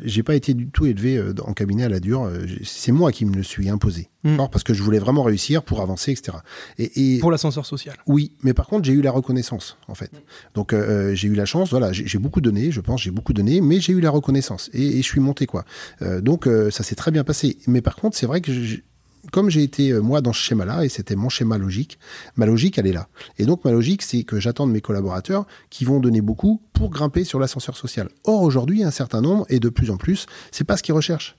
j'ai 0.04 0.24
pas 0.24 0.36
été 0.36 0.54
du 0.54 0.68
tout 0.68 0.86
élevé 0.86 1.22
en 1.46 1.54
cabinet 1.54 1.84
à 1.84 1.90
la 1.90 2.00
dure, 2.00 2.30
c'est 2.64 2.92
moi 2.92 3.12
qui 3.12 3.26
me 3.26 3.36
le 3.36 3.44
suis 3.44 3.70
imposé. 3.70 4.10
Hmm. 4.24 4.38
Parce 4.52 4.64
que 4.64 4.74
je 4.74 4.82
voulais 4.82 5.00
vraiment 5.00 5.24
réussir 5.24 5.64
pour 5.64 5.82
avancer, 5.82 6.12
etc. 6.12 6.38
Et, 6.78 7.20
pour 7.20 7.30
l'ascenseur 7.30 7.66
social. 7.66 7.98
Oui, 8.08 8.32
mais 8.42 8.54
par 8.54 8.68
contre, 8.68 8.86
j'ai 8.86 8.94
eu 8.94 9.02
la 9.02 9.12
reconnaissance, 9.12 9.78
en 9.90 9.96
fait. 9.96 10.12
Donc, 10.56 10.72
euh, 10.72 11.12
euh, 11.12 11.16
j'ai 11.16 11.28
eu 11.28 11.36
la 11.36 11.46
chance, 11.46 11.72
voilà, 11.72 11.92
j'ai 11.92 12.18
beaucoup 12.20 12.40
donné, 12.40 12.72
je 12.72 12.80
pense, 12.80 13.02
j'ai 13.02 13.12
beaucoup 13.12 13.34
donné, 13.34 13.60
mais 13.60 13.82
j'ai 13.82 13.92
eu 13.92 14.00
la 14.00 14.10
reconnaissance. 14.10 14.70
Et, 14.74 15.02
je 15.02 15.08
suis 15.08 15.20
monté, 15.20 15.46
Euh, 16.02 16.22
donc, 16.22 16.48
ça 16.72 16.84
s'est 16.84 16.96
très 16.96 17.12
bien 17.12 17.24
passé. 17.24 17.58
Mais 17.68 17.82
par 17.82 17.96
contre, 17.96 18.18
c'est 18.18 18.26
vrai 18.26 18.42
que 18.42 18.52
comme 19.32 19.50
j'ai 19.50 19.64
été 19.64 19.94
moi 19.94 20.20
dans 20.20 20.34
ce 20.34 20.40
schéma-là, 20.40 20.84
et 20.84 20.90
c'était 20.90 21.16
mon 21.16 21.30
schéma 21.30 21.58
logique, 21.58 21.98
ma 22.36 22.46
logique, 22.46 22.78
elle 22.78 22.88
est 22.88 22.94
là. 22.94 23.08
Et 23.38 23.46
donc 23.46 23.64
ma 23.64 23.72
logique, 23.72 24.02
c'est 24.02 24.24
que 24.24 24.40
j'attends 24.40 24.68
de 24.68 24.74
mes 24.74 24.82
collaborateurs 24.82 25.46
qui 25.70 25.86
vont 25.86 26.00
donner 26.00 26.22
beaucoup 26.22 26.62
pour 26.74 26.90
grimper 26.90 27.24
sur 27.24 27.40
l'ascenseur 27.40 27.78
social. 27.78 28.10
Or 28.26 28.42
aujourd'hui, 28.42 28.84
un 28.84 28.92
certain 28.92 29.22
nombre, 29.22 29.46
et 29.50 29.60
de 29.60 29.70
plus 29.70 29.92
en 29.92 29.98
plus, 29.98 30.26
c'est 30.52 30.66
pas 30.66 30.76
ce 30.76 30.84
qu'ils 30.84 30.94
recherchent. 30.94 31.38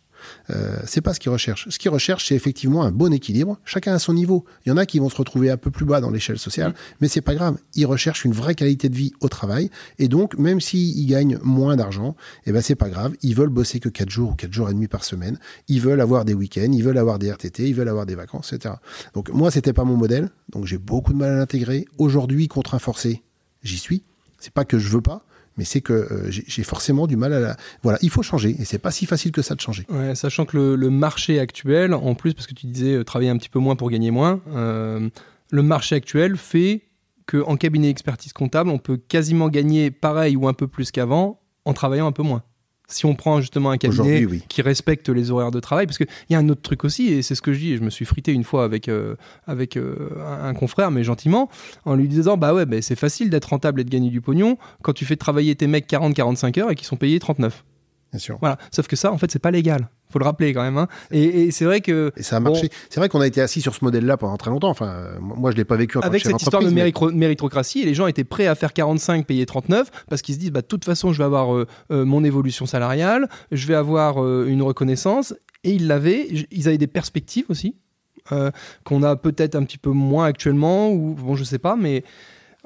Euh, 0.50 0.76
c'est 0.86 1.00
pas 1.00 1.14
ce 1.14 1.20
qu'ils 1.20 1.30
recherchent. 1.30 1.68
Ce 1.68 1.78
qu'ils 1.78 1.90
recherchent, 1.90 2.28
c'est 2.28 2.34
effectivement 2.34 2.82
un 2.82 2.90
bon 2.90 3.12
équilibre. 3.12 3.58
Chacun 3.64 3.94
à 3.94 3.98
son 3.98 4.12
niveau. 4.12 4.44
Il 4.64 4.68
y 4.68 4.72
en 4.72 4.76
a 4.76 4.86
qui 4.86 4.98
vont 4.98 5.08
se 5.08 5.16
retrouver 5.16 5.50
un 5.50 5.56
peu 5.56 5.70
plus 5.70 5.84
bas 5.84 6.00
dans 6.00 6.10
l'échelle 6.10 6.38
sociale, 6.38 6.70
mm. 6.70 6.74
mais 7.00 7.08
c'est 7.08 7.20
pas 7.20 7.34
grave. 7.34 7.58
Ils 7.74 7.86
recherchent 7.86 8.24
une 8.24 8.32
vraie 8.32 8.54
qualité 8.54 8.88
de 8.88 8.96
vie 8.96 9.12
au 9.20 9.28
travail. 9.28 9.70
Et 9.98 10.08
donc, 10.08 10.36
même 10.38 10.60
s'ils 10.60 11.06
gagnent 11.06 11.38
moins 11.42 11.76
d'argent, 11.76 12.16
eh 12.46 12.52
ben, 12.52 12.62
c'est 12.62 12.74
pas 12.74 12.88
grave. 12.88 13.14
Ils 13.22 13.34
veulent 13.34 13.48
bosser 13.48 13.80
que 13.80 13.88
4 13.88 14.10
jours 14.10 14.30
ou 14.30 14.34
4 14.34 14.52
jours 14.52 14.70
et 14.70 14.74
demi 14.74 14.88
par 14.88 15.04
semaine. 15.04 15.38
Ils 15.68 15.80
veulent 15.80 16.00
avoir 16.00 16.24
des 16.24 16.34
week-ends, 16.34 16.72
ils 16.72 16.82
veulent 16.82 16.98
avoir 16.98 17.18
des 17.18 17.30
RTT, 17.30 17.68
ils 17.68 17.74
veulent 17.74 17.88
avoir 17.88 18.06
des 18.06 18.14
vacances, 18.14 18.52
etc. 18.52 18.74
Donc, 19.14 19.30
moi, 19.30 19.50
c'était 19.50 19.72
pas 19.72 19.84
mon 19.84 19.96
modèle. 19.96 20.30
Donc, 20.50 20.66
j'ai 20.66 20.78
beaucoup 20.78 21.12
de 21.12 21.18
mal 21.18 21.30
à 21.30 21.36
l'intégrer. 21.36 21.86
Aujourd'hui, 21.98 22.48
contraint 22.48 22.78
forcé, 22.78 23.22
j'y 23.62 23.78
suis. 23.78 24.02
C'est 24.38 24.52
pas 24.52 24.64
que 24.64 24.78
je 24.78 24.88
veux 24.90 25.00
pas, 25.00 25.22
mais 25.56 25.64
c'est 25.64 25.80
que 25.80 25.92
euh, 25.92 26.30
j'ai 26.30 26.62
forcément 26.62 27.06
du 27.06 27.16
mal 27.16 27.32
à 27.32 27.40
la... 27.40 27.56
Voilà, 27.82 27.98
il 28.02 28.10
faut 28.10 28.22
changer, 28.22 28.56
et 28.58 28.64
c'est 28.64 28.78
pas 28.78 28.90
si 28.90 29.06
facile 29.06 29.32
que 29.32 29.42
ça 29.42 29.54
de 29.54 29.60
changer. 29.60 29.86
Sachant 30.14 30.44
que 30.44 30.56
le, 30.56 30.90
marché 30.90 31.38
actuel, 31.40 31.94
en 31.94 32.14
plus, 32.14 32.34
parce 32.34 32.46
que 32.46 32.54
tu 32.54 32.66
disais 32.66 32.94
euh, 32.94 33.04
travailler 33.04 33.30
un 33.30 33.36
petit 33.36 33.48
peu 33.48 33.58
moins 33.58 33.76
pour 33.76 33.90
gagner 33.90 34.10
moins, 34.10 34.40
euh, 34.54 35.08
le 35.50 35.62
marché 35.62 35.96
actuel 35.96 36.36
fait 36.36 36.82
qu'en 37.26 37.56
cabinet 37.56 37.88
expertise 37.88 38.32
comptable, 38.32 38.70
on 38.70 38.78
peut 38.78 38.96
quasiment 38.96 39.48
gagner 39.48 39.90
pareil 39.90 40.36
ou 40.36 40.46
un 40.48 40.52
peu 40.52 40.66
plus 40.66 40.90
qu'avant 40.90 41.40
en 41.64 41.72
travaillant 41.72 42.06
un 42.06 42.12
peu 42.12 42.22
moins 42.22 42.42
si 42.88 43.06
on 43.06 43.14
prend 43.14 43.40
justement 43.40 43.70
un 43.70 43.78
cabinet 43.78 44.26
qui 44.48 44.62
respecte 44.62 45.08
les 45.08 45.30
horaires 45.30 45.50
de 45.50 45.60
travail, 45.60 45.86
parce 45.86 45.98
qu'il 45.98 46.06
y 46.30 46.34
a 46.34 46.38
un 46.38 46.48
autre 46.48 46.62
truc 46.62 46.84
aussi, 46.84 47.08
et 47.08 47.22
c'est 47.22 47.34
ce 47.34 47.42
que 47.42 47.52
je 47.52 47.58
dis, 47.58 47.72
et 47.72 47.76
je 47.76 47.82
me 47.82 47.90
suis 47.90 48.04
frité 48.04 48.32
une 48.32 48.44
fois 48.44 48.64
avec, 48.64 48.88
euh, 48.88 49.16
avec 49.46 49.76
euh, 49.76 50.10
un, 50.42 50.54
confrère, 50.54 50.90
mais 50.90 51.04
gentiment, 51.04 51.48
en 51.84 51.94
lui 51.94 52.08
disant 52.08 52.36
Bah 52.36 52.54
ouais, 52.54 52.66
bah, 52.66 52.82
c'est 52.82 52.96
facile 52.96 53.30
d'être 53.30 53.46
rentable 53.46 53.80
et 53.80 53.84
de 53.84 53.90
gagner 53.90 54.10
du 54.10 54.20
pognon 54.20 54.58
quand 54.82 54.92
tu 54.92 55.04
fais 55.04 55.16
travailler 55.16 55.54
tes 55.54 55.66
mecs 55.66 55.88
40-45 55.88 56.60
heures 56.60 56.70
et 56.70 56.74
qui 56.74 56.84
sont 56.84 56.96
payés 56.96 57.18
39. 57.18 57.64
Bien 58.14 58.20
sûr. 58.20 58.38
Voilà. 58.40 58.58
Sauf 58.70 58.86
que 58.86 58.94
ça, 58.94 59.12
en 59.12 59.18
fait, 59.18 59.30
c'est 59.30 59.40
pas 59.40 59.50
légal 59.50 59.88
faut 60.14 60.20
le 60.20 60.24
rappeler 60.24 60.54
quand 60.54 60.62
même. 60.62 60.78
Hein. 60.78 60.88
Et, 61.10 61.50
c'est 61.50 61.64
vrai 61.64 61.80
que. 61.80 62.12
Et 62.16 62.22
ça 62.22 62.36
a 62.36 62.40
marché. 62.40 62.70
C'est 62.88 63.00
vrai 63.00 63.08
qu'on 63.08 63.20
a 63.20 63.26
été 63.26 63.40
assis 63.40 63.60
sur 63.60 63.74
ce 63.74 63.84
modèle-là 63.84 64.16
pendant 64.16 64.36
très 64.36 64.50
longtemps. 64.50 64.70
Enfin, 64.70 65.10
moi, 65.20 65.50
je 65.50 65.56
l'ai 65.56 65.64
pas 65.64 65.76
vécu 65.76 65.98
en 65.98 66.00
Avec 66.00 66.22
cette 66.22 66.40
histoire 66.40 66.62
de 66.62 66.70
méritocratie, 66.70 67.80
et 67.80 67.84
les 67.84 67.94
gens 67.94 68.06
étaient 68.06 68.24
prêts 68.24 68.46
à 68.46 68.54
faire 68.54 68.72
45, 68.72 69.26
payer 69.26 69.44
39, 69.44 69.90
parce 70.08 70.22
qu'ils 70.22 70.36
se 70.36 70.40
disent, 70.40 70.52
bah, 70.52 70.62
de 70.62 70.66
toute 70.66 70.84
façon, 70.84 71.12
je 71.12 71.18
vais 71.18 71.24
avoir 71.24 71.54
euh, 71.54 71.66
euh, 71.90 72.04
mon 72.04 72.22
évolution 72.24 72.64
salariale, 72.64 73.28
je 73.50 73.66
vais 73.66 73.74
avoir 73.74 74.22
euh, 74.22 74.46
une 74.46 74.62
reconnaissance, 74.62 75.34
et 75.64 75.72
ils 75.72 75.88
l'avaient. 75.88 76.28
Ils 76.50 76.68
avaient 76.68 76.78
des 76.78 76.86
perspectives 76.86 77.46
aussi, 77.48 77.74
qu'on 78.84 79.02
a 79.02 79.16
peut-être 79.16 79.56
un 79.56 79.64
petit 79.64 79.78
peu 79.78 79.90
moins 79.90 80.26
actuellement, 80.26 80.90
ou 80.92 81.14
bon, 81.14 81.34
je 81.34 81.44
sais 81.44 81.58
pas, 81.58 81.74
mais 81.76 82.04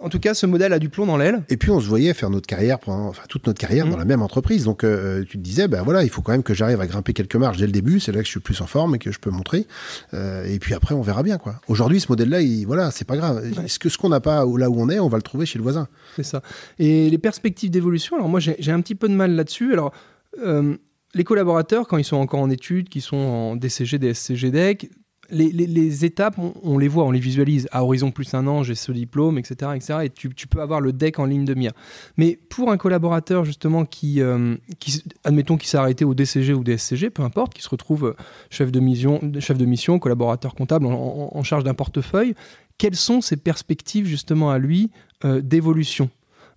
en 0.01 0.09
tout 0.09 0.19
cas, 0.21 0.35
ce 0.35 0.47
modèle 0.47 0.73
a 0.73 0.79
du 0.79 0.89
plomb 0.89 1.07
dans 1.07 1.17
l'aile. 1.17 1.43
Et 1.49 1.57
puis 1.57 1.71
on 1.71 1.81
se 1.81 1.87
voyait 1.89 2.15
faire 2.15 2.31
notre 2.31 2.47
carrière, 2.47 2.79
pendant, 2.79 3.09
enfin 3.09 3.23
toute 3.29 3.47
notre 3.47 3.61
carrière 3.61 3.85
Mhm. 3.87 3.91
dans 3.93 3.97
la 3.99 4.05
même 4.05 4.23
entreprise. 4.23 4.65
Donc 4.65 4.85
euh, 4.85 5.25
tu 5.25 5.39
te 5.39 5.43
disais, 5.43 5.69
ben 5.69 5.83
voilà, 5.83 6.05
il 6.05 6.11
faut 6.11 6.23
quand 6.23 6.33
même 6.33 6.43
que 6.43 6.55
j'arrive 6.55 6.81
à 6.81 6.87
grimper 6.87 7.13
quelques 7.13 7.37
marches 7.37 7.59
dès 7.59 7.67
le 7.67 7.73
début. 7.73 8.01
C'est 8.01 8.13
là 8.13 8.19
que 8.21 8.25
je 8.27 8.31
suis 8.31 8.41
plus 8.41 8.61
en 8.61 8.67
forme 8.67 8.95
et 8.95 8.99
que 8.99 9.11
je 9.13 9.19
peux 9.19 9.31
montrer. 9.31 9.67
Euh, 10.15 10.45
et 10.47 10.59
puis 10.59 10.75
après, 10.75 10.95
on 10.95 11.03
verra 11.03 11.23
bien 11.23 11.39
quoi. 11.39 11.61
Aujourd'hui, 11.69 12.01
ce 12.01 12.07
modèle-là, 12.11 12.41
il, 12.41 12.65
voilà, 12.67 12.91
c'est 12.91 13.07
pas 13.07 13.17
grave. 13.17 13.43
Ce 13.67 13.79
que 13.79 13.89
ce 13.89 13.99
qu'on 13.99 14.09
n'a 14.09 14.21
pas 14.21 14.45
là 14.57 14.71
où 14.71 14.81
on 14.81 14.89
est, 14.89 14.99
on 15.01 15.09
va 15.09 15.17
le 15.19 15.23
trouver 15.23 15.47
chez 15.47 15.59
le 15.59 15.63
voisin? 15.63 15.89
C'est 16.17 16.23
ça. 16.23 16.43
Et 16.79 17.11
les 17.11 17.19
perspectives 17.19 17.71
d'évolution, 17.71 18.17
alors 18.17 18.29
moi 18.29 18.41
j'ai 18.41 18.57
j'ai 18.59 18.73
un 18.73 18.81
petit 18.81 18.95
peu 18.95 19.09
de 19.09 19.15
mal 19.15 19.33
là-dessus. 19.35 19.73
Alors, 19.73 19.93
euh, 20.45 20.77
les 21.15 21.25
collaborateurs, 21.25 21.87
quand 21.89 21.97
ils 21.97 22.05
sont 22.05 22.17
encore 22.17 22.41
en 22.41 22.51
études, 22.51 22.89
qui 22.89 23.01
sont 23.01 23.17
en 23.17 23.57
DCG, 23.57 23.99
DSCG, 23.99 24.51
DEC, 24.51 24.91
les, 25.31 26.05
étapes, 26.05 26.37
on, 26.63 26.79
les 26.79 26.89
voit, 26.89 27.05
on 27.05 27.11
les 27.11 27.19
visualise. 27.19 27.69
À 27.71 27.85
horizon 27.85 28.11
plus 28.11 28.33
un 28.35 28.47
an, 28.47 28.63
j'ai 28.63 28.75
ce 28.75 28.93
diplôme, 28.93 29.39
etc. 29.39 29.73
etc. 29.75 29.99
et 30.05 30.11
tu, 30.11 30.31
peux 30.47 30.61
avoir 30.61 30.81
le 30.81 30.93
DEC 30.93 31.19
en 31.19 31.27
ligne 31.27 31.45
de 31.45 31.55
mire. 31.55 31.73
Mais 32.17 32.39
pour 32.49 32.71
un 32.71 32.77
collaborateur, 32.77 33.45
justement, 33.45 33.85
qui, 33.85 34.23
euh, 34.23 34.57
qui 34.79 35.03
admettons 35.25 35.57
qu'il 35.57 35.69
s'est 35.69 35.77
arrêté 35.77 36.05
au 36.05 36.15
DCG 36.15 36.55
ou 36.55 36.65
DSCG, 36.65 37.11
peu 37.11 37.23
importe, 37.23 37.53
qui 37.53 37.63
se 37.63 37.69
retrouve 37.69 38.07
euh, 38.07 38.17
chef 38.51 38.73
de 38.73 38.81
mission, 38.81 39.21
chef 39.41 39.59
de 39.59 39.65
mission 39.67 39.99
collaborateur 39.99 40.55
comptable 40.55 40.87
en, 40.87 41.43
charge 41.43 41.65
d'un 41.65 41.75
portefeuille, 41.75 42.35
quelles 42.79 42.97
sont 42.97 43.21
ses 43.21 43.37
perspectives, 43.37 44.07
justement, 44.07 44.51
à 44.51 44.59
lui 44.59 44.91
euh, 45.25 45.41
d'évolution? 45.41 46.11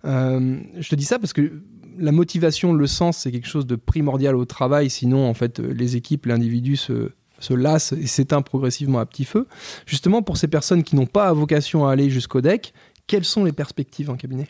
Je 0.04 0.88
te 0.88 0.96
dis 0.96 1.04
ça 1.04 1.20
parce 1.20 1.32
que 1.32 1.62
la 1.98 2.10
motivation, 2.10 2.72
le 2.72 2.86
sens, 2.86 3.18
c'est 3.18 3.30
quelque 3.30 3.46
chose 3.46 3.66
de 3.66 3.76
primordial 3.76 4.34
au 4.34 4.44
travail. 4.44 4.90
Sinon, 4.90 5.28
en 5.28 5.34
fait, 5.34 5.60
les 5.60 5.94
équipes, 5.94 6.26
l'individu 6.26 6.76
se, 6.76 7.10
se 7.42 7.54
lasse 7.54 7.92
et 7.92 8.06
s'éteint 8.06 8.42
progressivement 8.42 8.98
à 8.98 9.06
petit 9.06 9.24
feu. 9.24 9.46
Justement, 9.86 10.22
pour 10.22 10.36
ces 10.36 10.48
personnes 10.48 10.82
qui 10.82 10.96
n'ont 10.96 11.06
pas 11.06 11.32
vocation 11.32 11.86
à 11.86 11.92
aller 11.92 12.10
jusqu'au 12.10 12.40
deck, 12.40 12.72
quelles 13.06 13.24
sont 13.24 13.44
les 13.44 13.52
perspectives 13.52 14.10
en 14.10 14.16
cabinet? 14.16 14.48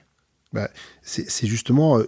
C'est 1.03 1.31
c'est 1.31 1.47
justement 1.47 1.99
euh, 1.99 2.05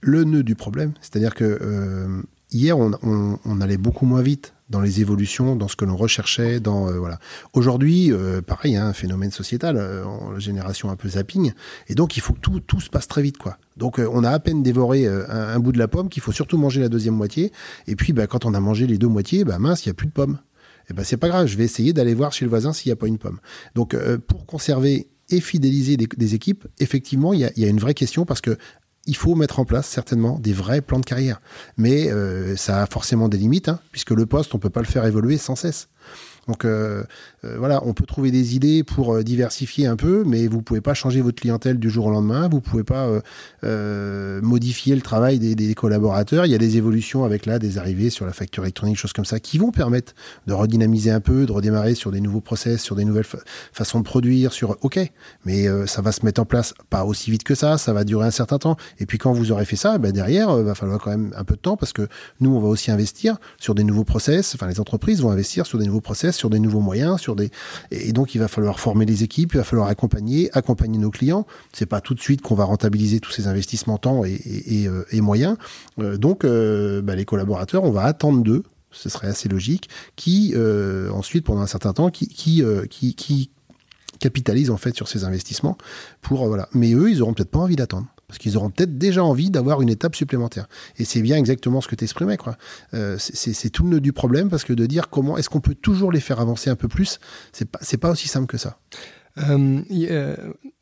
le 0.00 0.24
nœud 0.24 0.44
du 0.44 0.54
problème. 0.54 0.94
C'est-à-dire 1.00 1.34
que 1.34 1.58
euh, 1.60 2.22
hier, 2.52 2.78
on 2.78 3.60
allait 3.60 3.76
beaucoup 3.76 4.06
moins 4.06 4.22
vite 4.22 4.53
dans 4.70 4.80
les 4.80 5.00
évolutions, 5.00 5.56
dans 5.56 5.68
ce 5.68 5.76
que 5.76 5.84
l'on 5.84 5.96
recherchait. 5.96 6.60
Dans 6.60 6.88
euh, 6.88 6.98
voilà. 6.98 7.18
Aujourd'hui, 7.52 8.12
euh, 8.12 8.40
pareil, 8.40 8.76
hein, 8.76 8.86
un 8.86 8.92
phénomène 8.92 9.30
sociétal, 9.30 9.76
euh, 9.76 10.04
en- 10.04 10.38
génération 10.38 10.90
un 10.90 10.96
peu 10.96 11.08
zapping, 11.10 11.52
et 11.88 11.94
donc 11.94 12.16
il 12.16 12.20
faut 12.20 12.32
que 12.32 12.40
tout, 12.40 12.60
tout 12.60 12.80
se 12.80 12.90
passe 12.90 13.06
très 13.06 13.22
vite, 13.22 13.38
quoi. 13.38 13.56
Donc 13.76 13.98
euh, 13.98 14.08
on 14.10 14.24
a 14.24 14.30
à 14.30 14.38
peine 14.38 14.62
dévoré 14.62 15.06
euh, 15.06 15.24
un, 15.28 15.58
bout 15.58 15.72
de 15.72 15.78
la 15.78 15.88
pomme 15.88 16.08
qu'il 16.08 16.22
faut 16.22 16.32
surtout 16.32 16.58
manger 16.58 16.80
la 16.80 16.88
deuxième 16.88 17.14
moitié. 17.14 17.52
Et 17.86 17.96
puis, 17.96 18.12
bah, 18.12 18.26
quand 18.26 18.44
on 18.44 18.54
a 18.54 18.60
mangé 18.60 18.86
les 18.86 18.98
deux 18.98 19.08
moitiés, 19.08 19.44
bah, 19.44 19.58
mince, 19.58 19.84
il 19.84 19.88
y 19.88 19.90
a 19.90 19.94
plus 19.94 20.06
de 20.06 20.12
pommes. 20.12 20.38
Et 20.90 20.92
ben 20.92 21.02
c'est 21.02 21.16
pas 21.16 21.28
grave, 21.28 21.46
je 21.46 21.56
vais 21.56 21.64
essayer 21.64 21.94
d'aller 21.94 22.12
voir 22.12 22.32
chez 22.34 22.44
le 22.44 22.50
voisin 22.50 22.74
s'il 22.74 22.90
n'y 22.90 22.92
a 22.92 22.96
pas 22.96 23.06
une 23.06 23.16
pomme. 23.16 23.38
Donc 23.74 23.96
pour 24.28 24.44
conserver 24.44 25.08
et 25.30 25.40
fidéliser 25.40 25.96
des, 25.96 26.34
équipes, 26.34 26.66
effectivement, 26.78 27.32
il 27.32 27.40
y 27.40 27.60
y 27.60 27.64
a 27.64 27.68
une 27.68 27.78
vraie 27.78 27.94
question 27.94 28.26
parce 28.26 28.42
que 28.42 28.58
il 29.06 29.16
faut 29.16 29.34
mettre 29.34 29.58
en 29.60 29.64
place 29.64 29.86
certainement 29.86 30.38
des 30.38 30.52
vrais 30.52 30.80
plans 30.80 31.00
de 31.00 31.04
carrière. 31.04 31.40
Mais 31.76 32.10
euh, 32.10 32.56
ça 32.56 32.82
a 32.82 32.86
forcément 32.86 33.28
des 33.28 33.38
limites, 33.38 33.68
hein, 33.68 33.80
puisque 33.92 34.10
le 34.10 34.26
poste, 34.26 34.54
on 34.54 34.58
peut 34.58 34.70
pas 34.70 34.80
le 34.80 34.86
faire 34.86 35.04
évoluer 35.04 35.38
sans 35.38 35.56
cesse. 35.56 35.88
Donc 36.48 36.64
euh, 36.64 37.04
euh, 37.44 37.56
voilà, 37.58 37.82
on 37.84 37.94
peut 37.94 38.06
trouver 38.06 38.30
des 38.30 38.54
idées 38.54 38.84
pour 38.84 39.14
euh, 39.14 39.22
diversifier 39.22 39.86
un 39.86 39.96
peu, 39.96 40.24
mais 40.26 40.46
vous 40.46 40.62
pouvez 40.62 40.80
pas 40.80 40.94
changer 40.94 41.20
votre 41.20 41.40
clientèle 41.40 41.78
du 41.78 41.90
jour 41.90 42.06
au 42.06 42.10
lendemain. 42.10 42.48
Vous 42.48 42.60
pouvez 42.60 42.84
pas 42.84 43.08
modifier 44.42 44.94
le 44.94 45.02
travail 45.02 45.38
des, 45.38 45.74
collaborateurs. 45.74 46.46
Il 46.46 46.52
y 46.52 46.54
a 46.54 46.58
des 46.58 46.76
évolutions 46.76 47.24
avec 47.24 47.46
là 47.46 47.58
des 47.58 47.78
arrivées 47.78 48.10
sur 48.10 48.26
la 48.26 48.32
facture 48.32 48.62
électronique, 48.64 48.96
choses 48.96 49.12
comme 49.12 49.24
ça, 49.24 49.40
qui 49.40 49.58
vont 49.58 49.70
permettre 49.70 50.14
de 50.46 50.52
redynamiser 50.52 51.10
un 51.10 51.20
peu, 51.20 51.46
de 51.46 51.52
redémarrer 51.52 51.94
sur 51.94 52.10
des 52.10 52.20
nouveaux 52.20 52.40
process, 52.40 52.82
sur 52.82 52.96
des 52.96 53.04
nouvelles 53.04 53.24
fa- 53.24 53.38
façons 53.72 53.98
de 53.98 54.04
produire. 54.04 54.52
Sur 54.52 54.76
ok, 54.82 55.00
mais 55.44 55.66
ça 55.86 56.02
va 56.02 56.12
se 56.12 56.24
mettre 56.24 56.40
en 56.40 56.44
place 56.44 56.74
pas 56.90 57.04
aussi 57.04 57.30
vite 57.30 57.44
que 57.44 57.54
ça. 57.54 57.78
Ça 57.78 57.92
va 57.92 58.04
durer 58.04 58.26
un 58.26 58.30
certain 58.30 58.58
temps. 58.58 58.76
Et 58.98 59.06
puis 59.06 59.18
quand 59.18 59.32
vous 59.32 59.52
aurez 59.52 59.64
fait 59.64 59.76
ça, 59.76 59.98
ben 59.98 60.12
derrière, 60.12 60.50
euh, 60.50 60.62
va 60.62 60.74
falloir 60.74 61.00
quand 61.00 61.10
même 61.10 61.32
un 61.36 61.44
peu 61.44 61.54
de 61.54 61.60
temps 61.60 61.76
parce 61.76 61.92
que 61.92 62.08
nous, 62.40 62.54
on 62.54 62.60
va 62.60 62.68
aussi 62.68 62.90
investir 62.90 63.36
sur 63.58 63.74
des 63.74 63.84
nouveaux 63.84 64.04
process. 64.04 64.54
Enfin, 64.54 64.66
les 64.66 64.80
entreprises 64.80 65.20
vont 65.20 65.30
investir 65.30 65.66
sur 65.66 65.78
des 65.78 65.86
nouveaux 65.86 66.00
process, 66.00 66.33
sur 66.34 66.50
des 66.50 66.58
nouveaux 66.58 66.80
moyens, 66.80 67.20
sur 67.20 67.34
et 67.90 68.12
donc 68.12 68.34
il 68.34 68.38
va 68.38 68.48
falloir 68.48 68.80
former 68.80 69.06
les 69.06 69.22
équipes, 69.22 69.52
il 69.54 69.58
va 69.58 69.64
falloir 69.64 69.88
accompagner, 69.88 70.50
accompagner 70.52 70.98
nos 70.98 71.10
clients. 71.10 71.46
C'est 71.72 71.86
pas 71.86 72.00
tout 72.00 72.14
de 72.14 72.20
suite 72.20 72.42
qu'on 72.42 72.54
va 72.54 72.64
rentabiliser 72.64 73.20
tous 73.20 73.32
ces 73.32 73.46
investissements 73.46 73.98
temps 73.98 74.24
et, 74.24 74.40
et, 74.44 74.88
euh, 74.88 75.04
moyens. 75.20 75.56
Euh, 75.98 76.16
donc 76.16 76.44
euh, 76.44 77.02
bah, 77.02 77.14
les 77.14 77.24
collaborateurs, 77.24 77.84
on 77.84 77.90
va 77.90 78.02
attendre 78.02 78.42
d'eux, 78.42 78.62
ce 78.90 79.08
serait 79.08 79.28
assez 79.28 79.48
logique, 79.48 79.88
qui 80.16 80.54
ensuite 81.12 81.44
pendant 81.44 81.62
un 81.62 81.66
certain 81.66 81.92
temps, 81.92 82.10
qui 82.10 82.28
qui, 82.28 83.14
qui, 83.14 83.50
capitalisent 84.20 84.70
en 84.70 84.76
fait 84.76 84.94
sur 84.94 85.08
ces 85.08 85.24
investissements 85.24 85.76
pour 86.22 86.46
voilà. 86.46 86.68
Mais 86.72 86.94
eux, 86.94 87.10
ils 87.10 87.20
auront 87.20 87.34
peut-être 87.34 87.50
pas 87.50 87.58
envie 87.58 87.76
d'attendre. 87.76 88.06
Parce 88.34 88.42
qu'ils 88.42 88.56
auront 88.56 88.70
peut-être 88.70 88.98
déjà 88.98 89.22
envie 89.22 89.48
d'avoir 89.48 89.80
une 89.80 89.88
étape 89.88 90.16
supplémentaire. 90.16 90.66
Et 90.98 91.04
c'est 91.04 91.22
bien 91.22 91.36
exactement 91.36 91.80
ce 91.80 91.86
que 91.86 91.94
tu 91.94 92.02
exprimais. 92.02 92.36
Euh, 92.92 93.14
c'est- 93.16 93.70
tout 93.70 93.84
le 93.84 93.90
nœud 93.90 94.00
du 94.00 94.12
problème 94.12 94.50
parce 94.50 94.64
que 94.64 94.72
de 94.72 94.86
dire 94.86 95.08
comment 95.08 95.38
est-ce 95.38 95.48
qu'on 95.48 95.60
peut 95.60 95.76
toujours 95.76 96.10
les 96.10 96.18
faire 96.18 96.40
avancer 96.40 96.68
un 96.68 96.74
peu 96.74 96.88
plus, 96.88 97.20
c'est 97.52 97.70
pas, 97.70 97.78
pas 98.00 98.10
aussi 98.10 98.26
simple 98.26 98.48
que 98.48 98.58
ça. 98.58 98.76
Euh, 99.38 99.82
euh, 99.92 100.36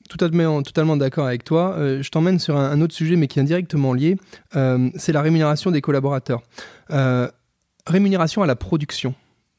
totalement, 0.08 0.62
totalement 0.62 0.96
d'accord 0.96 1.26
avec 1.26 1.44
toi. 1.44 1.74
Euh, 1.76 2.02
je 2.02 2.10
t'emmène 2.10 2.38
sur 2.38 2.56
un, 2.56 2.80
autre 2.80 2.94
sujet, 2.94 3.16
mais 3.16 3.26
qui 3.28 3.38
est 3.38 3.42
indirectement 3.42 3.92
lié. 3.92 4.16
Euh, 4.56 4.88
c'est 4.96 5.12
la 5.12 5.20
rémunération 5.20 5.70
des 5.70 5.82
collaborateurs. 5.82 6.40
Rémunération 7.86 8.42
à 8.42 8.46
la 8.46 8.56
production. 8.56 9.14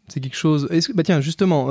C'est 0.08 0.20
quelque 0.20 0.36
chose. 0.36 0.68
Bah 0.96 1.04
tiens, 1.04 1.22
justement, 1.22 1.68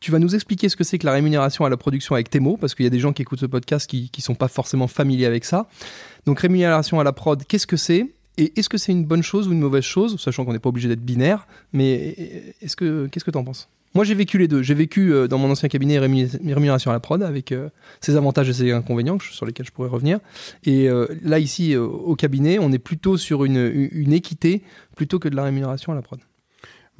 tu 0.00 0.10
vas 0.10 0.18
nous 0.18 0.34
expliquer 0.34 0.68
ce 0.70 0.76
que 0.76 0.84
c'est 0.84 0.98
que 0.98 1.04
la 1.06 1.12
rémunération 1.12 1.64
à 1.64 1.68
la 1.68 1.76
production 1.76 2.14
avec 2.14 2.30
tes 2.30 2.40
mots, 2.40 2.56
parce 2.56 2.74
qu'il 2.74 2.84
y 2.84 2.86
a 2.86 2.90
des 2.90 2.98
gens 2.98 3.12
qui 3.12 3.20
écoutent 3.22 3.40
ce 3.40 3.46
podcast 3.46 3.88
qui 3.88 4.10
ne 4.16 4.22
sont 4.22 4.34
pas 4.34 4.48
forcément 4.48 4.86
familiers 4.88 5.26
avec 5.26 5.44
ça. 5.44 5.68
Donc, 6.26 6.40
rémunération 6.40 6.98
à 7.00 7.04
la 7.04 7.12
prod, 7.12 7.42
qu'est-ce 7.46 7.66
que 7.66 7.76
c'est? 7.76 8.06
Et 8.38 8.52
est-ce 8.58 8.70
que 8.70 8.78
c'est 8.78 8.92
une 8.92 9.04
bonne 9.04 9.22
chose 9.22 9.46
ou 9.48 9.52
une 9.52 9.60
mauvaise 9.60 9.84
chose, 9.84 10.18
sachant 10.18 10.46
qu'on 10.46 10.54
n'est 10.54 10.58
pas 10.58 10.70
obligé 10.70 10.88
d'être 10.88 11.04
binaire 11.04 11.46
Mais 11.74 12.54
est-ce 12.62 12.76
que 12.76 13.08
qu'est-ce 13.08 13.24
que 13.24 13.30
tu 13.30 13.36
en 13.36 13.44
penses? 13.44 13.68
Moi, 13.94 14.04
j'ai 14.04 14.14
vécu 14.14 14.38
les 14.38 14.46
deux. 14.48 14.62
J'ai 14.62 14.74
vécu 14.74 15.12
euh, 15.12 15.26
dans 15.26 15.36
mon 15.36 15.50
ancien 15.50 15.68
cabinet 15.68 15.98
rémuné- 15.98 16.30
rémunération 16.54 16.92
à 16.92 16.94
la 16.94 17.00
prod 17.00 17.20
avec 17.22 17.50
euh, 17.52 17.68
ses 18.00 18.14
avantages 18.16 18.48
et 18.48 18.52
ses 18.52 18.70
inconvénients 18.72 19.18
sur 19.18 19.44
lesquels 19.44 19.66
je 19.66 19.72
pourrais 19.72 19.88
revenir. 19.88 20.20
Et 20.64 20.88
euh, 20.88 21.06
là, 21.24 21.40
ici, 21.40 21.76
au 21.76 22.14
cabinet, 22.14 22.58
on 22.60 22.70
est 22.72 22.78
plutôt 22.78 23.16
sur 23.18 23.44
une- 23.44 23.88
une 23.92 24.12
équité 24.12 24.62
plutôt 24.96 25.18
que 25.18 25.28
de 25.28 25.34
la 25.36 25.42
rémunération 25.42 25.92
à 25.92 25.96
la 25.96 26.02
prod. 26.02 26.20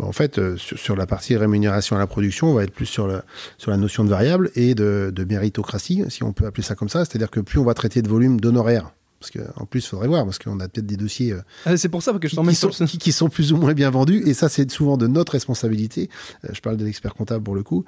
Bon, 0.00 0.06
en 0.06 0.12
fait, 0.12 0.38
euh, 0.38 0.56
sur, 0.56 0.96
la 0.96 1.06
partie 1.06 1.36
rémunération 1.36 1.94
à 1.94 1.98
la 1.98 2.06
production, 2.06 2.50
on 2.50 2.54
va 2.54 2.64
être 2.64 2.72
plus 2.72 2.86
sur 2.86 3.06
la, 3.06 3.22
sur 3.58 3.70
la 3.70 3.76
notion 3.76 4.02
de 4.02 4.08
variable 4.08 4.50
et 4.54 4.74
de, 4.74 5.12
de 5.14 5.24
méritocratie, 5.24 6.04
si 6.08 6.22
on 6.22 6.32
peut 6.32 6.46
appeler 6.46 6.62
ça 6.62 6.74
comme 6.74 6.88
ça. 6.88 7.04
C'est-à-dire 7.04 7.30
que 7.30 7.40
plus 7.40 7.58
on 7.58 7.64
va 7.64 7.74
traiter 7.74 8.00
de 8.00 8.08
volume 8.08 8.40
d'honoraires, 8.40 8.92
parce 9.18 9.30
qu'en 9.30 9.66
plus, 9.66 9.84
il 9.84 9.88
faudrait 9.88 10.08
voir, 10.08 10.24
parce 10.24 10.38
qu'on 10.38 10.58
a 10.60 10.68
peut-être 10.68 10.86
des 10.86 10.96
dossiers 10.96 11.32
euh, 11.32 11.42
Ah, 11.66 11.76
c'est 11.76 11.90
pour 11.90 12.02
ça 12.02 12.12
que 12.14 12.28
je 12.28 12.34
qui, 12.34 12.54
sont, 12.54 12.70
qui- 12.70 12.96
qui 12.96 13.12
sont 13.12 13.28
plus 13.28 13.52
ou 13.52 13.58
moins 13.58 13.74
bien 13.74 13.90
vendus, 13.90 14.22
et 14.26 14.32
ça, 14.32 14.48
c'est 14.48 14.70
souvent 14.70 14.96
de 14.96 15.06
notre 15.06 15.32
responsabilité. 15.32 16.08
Euh, 16.46 16.48
je 16.54 16.60
parle 16.62 16.78
de 16.78 16.84
l'expert 16.86 17.14
comptable 17.14 17.44
pour 17.44 17.54
le 17.54 17.62
coup. 17.62 17.84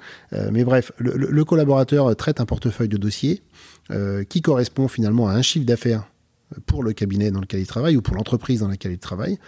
Mais 0.51 0.63
bref, 0.63 0.91
le, 0.99 1.43
collaborateur 1.45 2.15
traite 2.15 2.39
un 2.39 2.45
portefeuille 2.45 2.89
de 2.89 2.97
dossiers 2.97 3.41
qui 4.29 4.41
correspond 4.41 4.87
finalement 4.87 5.27
à 5.27 5.33
un 5.33 5.41
chiffre 5.41 5.65
d'affaires 5.65 6.05
pour 6.65 6.83
le 6.83 6.93
cabinet 6.93 7.31
dans 7.31 7.41
lequel 7.41 7.59
il 7.59 7.67
travaille 7.67 7.97
ou 7.97 8.01
pour 8.01 8.15
l'entreprise 8.15 8.61
dans 8.61 8.67
laquelle 8.67 8.91
il 8.91 8.99
travaille, 8.99 9.39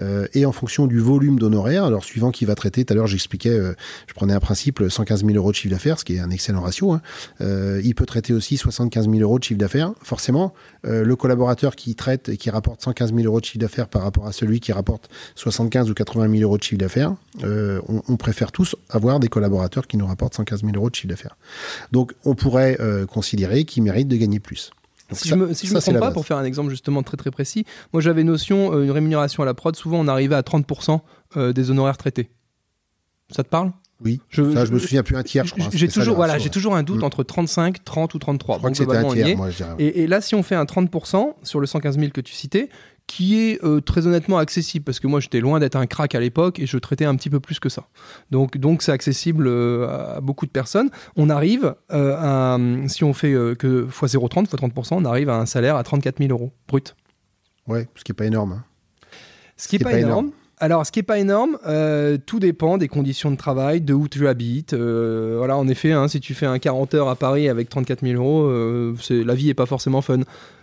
euh, 0.00 0.26
et 0.34 0.46
en 0.46 0.52
fonction 0.52 0.86
du 0.86 0.98
volume 0.98 1.38
d'honoraires, 1.38 1.84
alors 1.84 2.04
suivant 2.04 2.30
qui 2.30 2.44
va 2.44 2.54
traiter, 2.54 2.84
tout 2.84 2.92
à 2.92 2.96
l'heure 2.96 3.06
j'expliquais, 3.06 3.50
euh, 3.50 3.74
je 4.06 4.14
prenais 4.14 4.34
un 4.34 4.40
principe, 4.40 4.82
115 4.88 5.24
000 5.24 5.36
euros 5.36 5.50
de 5.50 5.56
chiffre 5.56 5.72
d'affaires, 5.72 5.98
ce 5.98 6.04
qui 6.04 6.16
est 6.16 6.20
un 6.20 6.30
excellent 6.30 6.60
ratio, 6.60 6.92
hein. 6.92 7.02
Euh, 7.40 7.80
il 7.84 7.94
peut 7.94 8.06
traiter 8.06 8.32
aussi 8.32 8.56
75 8.56 9.08
000 9.08 9.20
euros 9.20 9.38
de 9.38 9.44
chiffre 9.44 9.58
d'affaires, 9.58 9.92
forcément, 10.02 10.54
euh, 10.86 11.04
le 11.04 11.16
collaborateur 11.16 11.76
qui 11.76 11.94
traite 11.94 12.28
et 12.28 12.36
qui 12.36 12.50
rapporte 12.50 12.82
115 12.82 13.14
000 13.14 13.26
euros 13.26 13.40
de 13.40 13.44
chiffre 13.44 13.58
d'affaires 13.58 13.88
par 13.88 14.02
rapport 14.02 14.26
à 14.26 14.32
celui 14.32 14.60
qui 14.60 14.72
rapporte 14.72 15.08
75 15.34 15.90
ou 15.90 15.94
80 15.94 16.30
000 16.30 16.42
euros 16.42 16.58
de 16.58 16.62
chiffre 16.62 16.80
d'affaires, 16.80 17.14
euh, 17.42 17.80
on, 17.88 18.02
on 18.08 18.16
préfère 18.16 18.52
tous 18.52 18.76
avoir 18.90 19.20
des 19.20 19.28
collaborateurs 19.28 19.86
qui 19.86 19.96
nous 19.96 20.06
rapportent 20.06 20.34
115 20.34 20.62
000 20.62 20.72
euros 20.76 20.90
de 20.90 20.94
chiffre 20.94 21.08
d'affaires. 21.08 21.36
Donc 21.92 22.12
on 22.24 22.34
pourrait 22.34 22.76
euh, 22.80 23.06
considérer 23.06 23.64
qu'ils 23.64 23.82
méritent 23.82 24.08
de 24.08 24.16
gagner 24.16 24.40
plus. 24.40 24.70
Si 25.12 25.28
ça- 25.28 25.34
je 25.34 25.40
me, 25.40 25.52
si 25.54 25.66
je 25.66 25.74
me 25.74 25.80
trompe 25.80 25.98
pas, 25.98 26.10
pour 26.10 26.24
faire 26.26 26.36
un 26.38 26.44
exemple 26.44 26.70
justement 26.70 27.02
très 27.02 27.16
très 27.16 27.30
précis, 27.30 27.64
moi 27.92 28.00
j'avais 28.00 28.24
notion, 28.24 28.72
euh, 28.74 28.84
une 28.84 28.90
rémunération 28.90 29.42
à 29.42 29.46
la 29.46 29.54
prod, 29.54 29.74
souvent 29.76 29.98
on 30.00 30.08
arrivait 30.08 30.34
à 30.34 30.42
30% 30.42 31.00
euh, 31.36 31.52
des 31.52 31.70
honoraires 31.70 31.96
traités. 31.98 32.30
Ça 33.30 33.42
te 33.44 33.48
parle? 33.48 33.72
Oui, 34.00 34.20
je, 34.28 34.52
ça, 34.52 34.64
je 34.64 34.72
me 34.72 34.78
souviens 34.78 35.02
plus 35.02 35.16
un 35.16 35.22
tiers, 35.22 35.44
je 35.46 35.52
crois. 35.54 35.68
J'ai 35.72 35.88
toujours, 35.88 36.16
voilà, 36.16 36.36
j'ai 36.38 36.50
toujours 36.50 36.74
un 36.74 36.82
doute 36.82 37.00
Mm. 37.00 37.04
entre 37.04 37.22
35, 37.22 37.84
30 37.84 38.12
ou 38.14 38.18
33. 38.18 38.56
Je 38.56 38.58
crois 38.58 38.70
Bon, 38.70 38.74
que 38.74 38.82
un 38.96 39.14
tiers, 39.14 39.36
moi, 39.36 39.50
je 39.50 39.56
dirais. 39.56 39.74
Et, 39.78 40.02
et 40.02 40.06
là, 40.06 40.20
si 40.20 40.34
on 40.34 40.42
fait 40.42 40.56
un 40.56 40.64
30% 40.64 41.34
sur 41.42 41.60
le 41.60 41.66
115 41.66 41.98
000 41.98 42.10
que 42.10 42.20
tu 42.20 42.34
citais, 42.34 42.68
qui 43.06 43.38
est 43.40 43.62
euh, 43.64 43.80
très 43.80 44.06
honnêtement 44.06 44.38
accessible, 44.38 44.84
parce 44.84 44.98
que 44.98 45.06
moi 45.06 45.20
j'étais 45.20 45.40
loin 45.40 45.60
d'être 45.60 45.76
un 45.76 45.86
crack 45.86 46.14
à 46.14 46.20
l'époque 46.20 46.58
et 46.58 46.66
je 46.66 46.78
traitais 46.78 47.04
un 47.04 47.14
petit 47.16 47.28
peu 47.30 47.38
plus 47.38 47.60
que 47.60 47.68
ça. 47.68 47.84
Donc 48.30 48.56
donc 48.56 48.82
c'est 48.82 48.92
accessible 48.92 49.46
euh, 49.46 50.16
à 50.16 50.20
beaucoup 50.20 50.46
de 50.46 50.50
personnes. 50.50 50.90
On 51.16 51.28
arrive 51.30 51.74
euh, 51.92 52.16
à, 52.18 52.58
si 52.88 53.04
on 53.04 53.12
fait 53.12 53.32
que 53.58 53.86
x 53.88 54.14
0,30, 54.14 54.44
x 54.44 54.54
30%, 54.54 54.88
on 54.92 55.04
arrive 55.04 55.28
à 55.28 55.36
un 55.36 55.46
salaire 55.46 55.76
à 55.76 55.82
34 55.84 56.18
000 56.18 56.30
euros 56.30 56.52
brut. 56.66 56.96
Ouais, 57.68 57.88
ce 57.94 58.04
qui 58.04 58.12
est 58.12 58.14
pas 58.14 58.26
énorme. 58.26 58.52
hein. 58.52 58.64
Ce 59.56 59.68
qui 59.68 59.76
Ce 59.76 59.82
est 59.82 59.84
pas 59.84 59.92
énorme. 59.98 60.26
énorme. 60.26 60.30
Alors, 60.64 60.86
ce 60.86 60.90
qui 60.92 61.00
est 61.00 61.02
pas 61.02 61.18
énorme, 61.18 61.58
euh, 61.66 62.16
tout 62.24 62.40
dépend 62.40 62.78
des 62.78 62.88
conditions 62.88 63.30
de 63.30 63.36
travail, 63.36 63.82
de 63.82 63.92
où 63.92 64.08
tu 64.08 64.26
habites. 64.26 64.72
Euh, 64.72 65.34
voilà, 65.36 65.58
en 65.58 65.68
effet, 65.68 65.92
hein, 65.92 66.08
si 66.08 66.20
tu 66.20 66.32
fais 66.32 66.46
un 66.46 66.58
40 66.58 66.94
heures 66.94 67.10
à 67.10 67.16
Paris 67.16 67.50
avec 67.50 67.68
34 67.68 68.00
000 68.00 68.14
euros, 68.14 68.44
euh, 68.46 68.94
la 69.10 69.34
vie 69.34 69.50
est 69.50 69.54
pas 69.54 69.66
forcément 69.66 70.00
fun. 70.00 70.20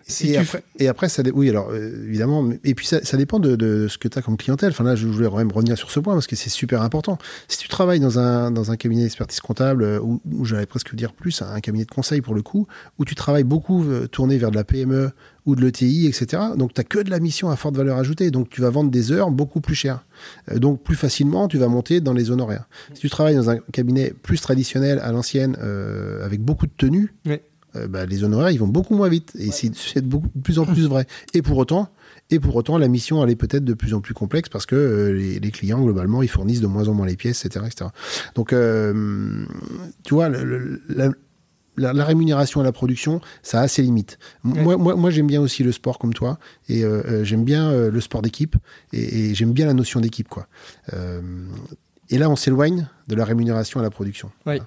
Si 0.07 0.31
et, 0.31 0.37
après, 0.37 0.63
et 0.79 0.87
après, 0.87 1.07
ça, 1.07 1.21
dé- 1.21 1.29
oui, 1.31 1.47
alors 1.51 1.71
évidemment, 1.75 2.49
et 2.63 2.73
puis 2.73 2.87
ça, 2.87 3.03
ça 3.03 3.15
dépend 3.15 3.37
de, 3.37 3.55
de 3.55 3.87
ce 3.87 3.99
que 3.99 4.07
tu 4.07 4.17
as 4.17 4.23
comme 4.23 4.37
clientèle. 4.37 4.71
Enfin 4.71 4.83
là, 4.83 4.95
je 4.95 5.05
voulais 5.05 5.27
vraiment 5.27 5.53
revenir 5.53 5.77
sur 5.77 5.91
ce 5.91 5.99
point 5.99 6.15
parce 6.15 6.25
que 6.25 6.35
c'est 6.35 6.49
super 6.49 6.81
important. 6.81 7.19
Si 7.47 7.59
tu 7.59 7.67
travailles 7.67 7.99
dans 7.99 8.17
un, 8.17 8.49
dans 8.49 8.71
un 8.71 8.77
cabinet 8.77 9.03
d'expertise 9.03 9.39
comptable, 9.41 9.83
ou, 10.01 10.19
ou 10.33 10.43
j'allais 10.45 10.65
presque 10.65 10.95
dire 10.95 11.13
plus, 11.13 11.43
un 11.43 11.59
cabinet 11.59 11.85
de 11.85 11.91
conseil 11.91 12.21
pour 12.21 12.33
le 12.33 12.41
coup, 12.41 12.65
où 12.97 13.05
tu 13.05 13.13
travailles 13.13 13.43
beaucoup 13.43 13.85
tourné 14.11 14.39
vers 14.39 14.49
de 14.49 14.55
la 14.55 14.63
PME 14.63 15.11
ou 15.45 15.55
de 15.55 15.61
l'ETI, 15.61 16.07
etc. 16.07 16.41
Donc 16.57 16.73
tu 16.73 16.79
n'as 16.79 16.83
que 16.85 16.99
de 16.99 17.09
la 17.09 17.19
mission 17.19 17.49
à 17.49 17.55
forte 17.55 17.75
valeur 17.75 17.97
ajoutée. 17.97 18.29
Donc 18.31 18.49
tu 18.49 18.61
vas 18.61 18.69
vendre 18.69 18.91
des 18.91 19.11
heures 19.11 19.31
beaucoup 19.31 19.59
plus 19.61 19.75
chères. 19.75 20.05
Euh, 20.51 20.59
donc 20.59 20.83
plus 20.83 20.95
facilement, 20.95 21.47
tu 21.47 21.57
vas 21.57 21.67
monter 21.67 21.99
dans 22.01 22.13
les 22.13 22.29
honoraires. 22.31 22.67
Si 22.93 23.01
tu 23.01 23.09
travailles 23.09 23.35
dans 23.35 23.49
un 23.49 23.57
cabinet 23.71 24.13
plus 24.21 24.39
traditionnel, 24.39 24.99
à 24.99 25.11
l'ancienne, 25.11 25.57
euh, 25.61 26.23
avec 26.25 26.41
beaucoup 26.41 26.67
de 26.67 26.71
tenues, 26.77 27.13
euh, 27.75 27.87
bah, 27.87 28.05
les 28.05 28.23
honoraires 28.23 28.51
ils 28.51 28.59
vont 28.59 28.67
beaucoup 28.67 28.95
moins 28.95 29.07
vite 29.09 29.31
et 29.39 29.49
c'est 29.51 30.07
de 30.07 30.17
plus 30.43 30.59
en 30.59 30.65
plus 30.65 30.87
vrai 30.87 31.07
et 31.33 31.41
pour 31.41 31.57
autant 31.57 31.87
et 32.29 32.37
pour 32.39 32.55
autant 32.57 32.77
la 32.77 32.89
mission 32.89 33.23
elle 33.23 33.29
est 33.29 33.35
peut-être 33.37 33.63
de 33.63 33.73
plus 33.73 33.93
en 33.93 34.01
plus 34.01 34.13
complexe 34.13 34.49
parce 34.49 34.65
que 34.65 34.75
euh, 34.75 35.13
les, 35.13 35.39
les 35.39 35.51
clients 35.51 35.81
globalement 35.81 36.21
ils 36.21 36.27
fournissent 36.29 36.59
de 36.59 36.67
moins 36.67 36.89
en 36.89 36.93
moins 36.93 37.07
les 37.07 37.15
pièces 37.15 37.45
etc 37.45 37.65
etc 37.67 37.89
donc 38.35 38.51
euh, 38.51 39.45
tu 40.03 40.13
vois 40.13 40.27
le- 40.27 40.43
le- 40.43 40.81
la, 40.89 41.11
la- 41.77 41.93
la 41.93 42.05
rémunération 42.05 42.59
à 42.61 42.63
la 42.63 42.71
production, 42.71 43.21
ça 43.43 43.61
a 43.61 43.67
ses 43.67 43.81
limites. 43.81 44.19
Ouais. 44.43 44.61
Moi, 44.63 44.77
moi, 44.77 44.95
moi 44.95 45.09
j'aime 45.09 45.27
bien 45.27 45.41
aussi 45.41 45.63
le 45.63 45.71
sport 45.71 45.99
comme 45.99 46.13
toi, 46.13 46.37
et 46.69 46.83
euh, 46.83 47.01
euh, 47.07 47.23
j'aime 47.23 47.43
bien 47.43 47.69
euh, 47.69 47.89
le 47.91 48.01
sport 48.01 48.21
d'équipe, 48.21 48.55
et, 48.93 49.29
et 49.31 49.35
j'aime 49.35 49.53
bien 49.53 49.65
la 49.65 49.73
notion 49.73 49.99
d'équipe, 50.01 50.27
quoi. 50.27 50.47
Euh, 50.93 51.21
et 52.13 52.17
là, 52.17 52.29
on 52.29 52.35
s'éloigne 52.35 52.89
de 53.07 53.15
la 53.15 53.23
rémunération 53.23 53.79
à 53.79 53.83
la 53.83 53.89
production. 53.89 54.31
Oui. 54.45 54.57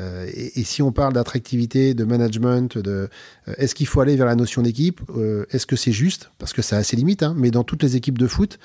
Euh, 0.00 0.26
et, 0.34 0.58
et 0.58 0.64
si 0.64 0.82
on 0.82 0.90
parle 0.90 1.12
d'attractivité, 1.12 1.94
de 1.94 2.02
management, 2.02 2.78
de 2.78 3.08
euh, 3.46 3.54
est-ce 3.58 3.76
qu'il 3.76 3.86
faut 3.86 4.00
aller 4.00 4.16
vers 4.16 4.26
la 4.26 4.34
notion 4.34 4.60
d'équipe 4.62 5.00
Euh, 5.16 5.46
Est-ce 5.52 5.66
que 5.66 5.76
c'est 5.76 5.92
juste? 5.92 6.32
Parce 6.38 6.52
que 6.52 6.62
ça 6.62 6.78
a 6.78 6.82
ses 6.82 6.96
limites, 6.96 7.22
hein, 7.22 7.32
mais 7.36 7.52
dans 7.52 7.62
toutes 7.62 7.84
les 7.84 7.94
équipes 7.94 8.18
de 8.18 8.26
foot 8.26 8.58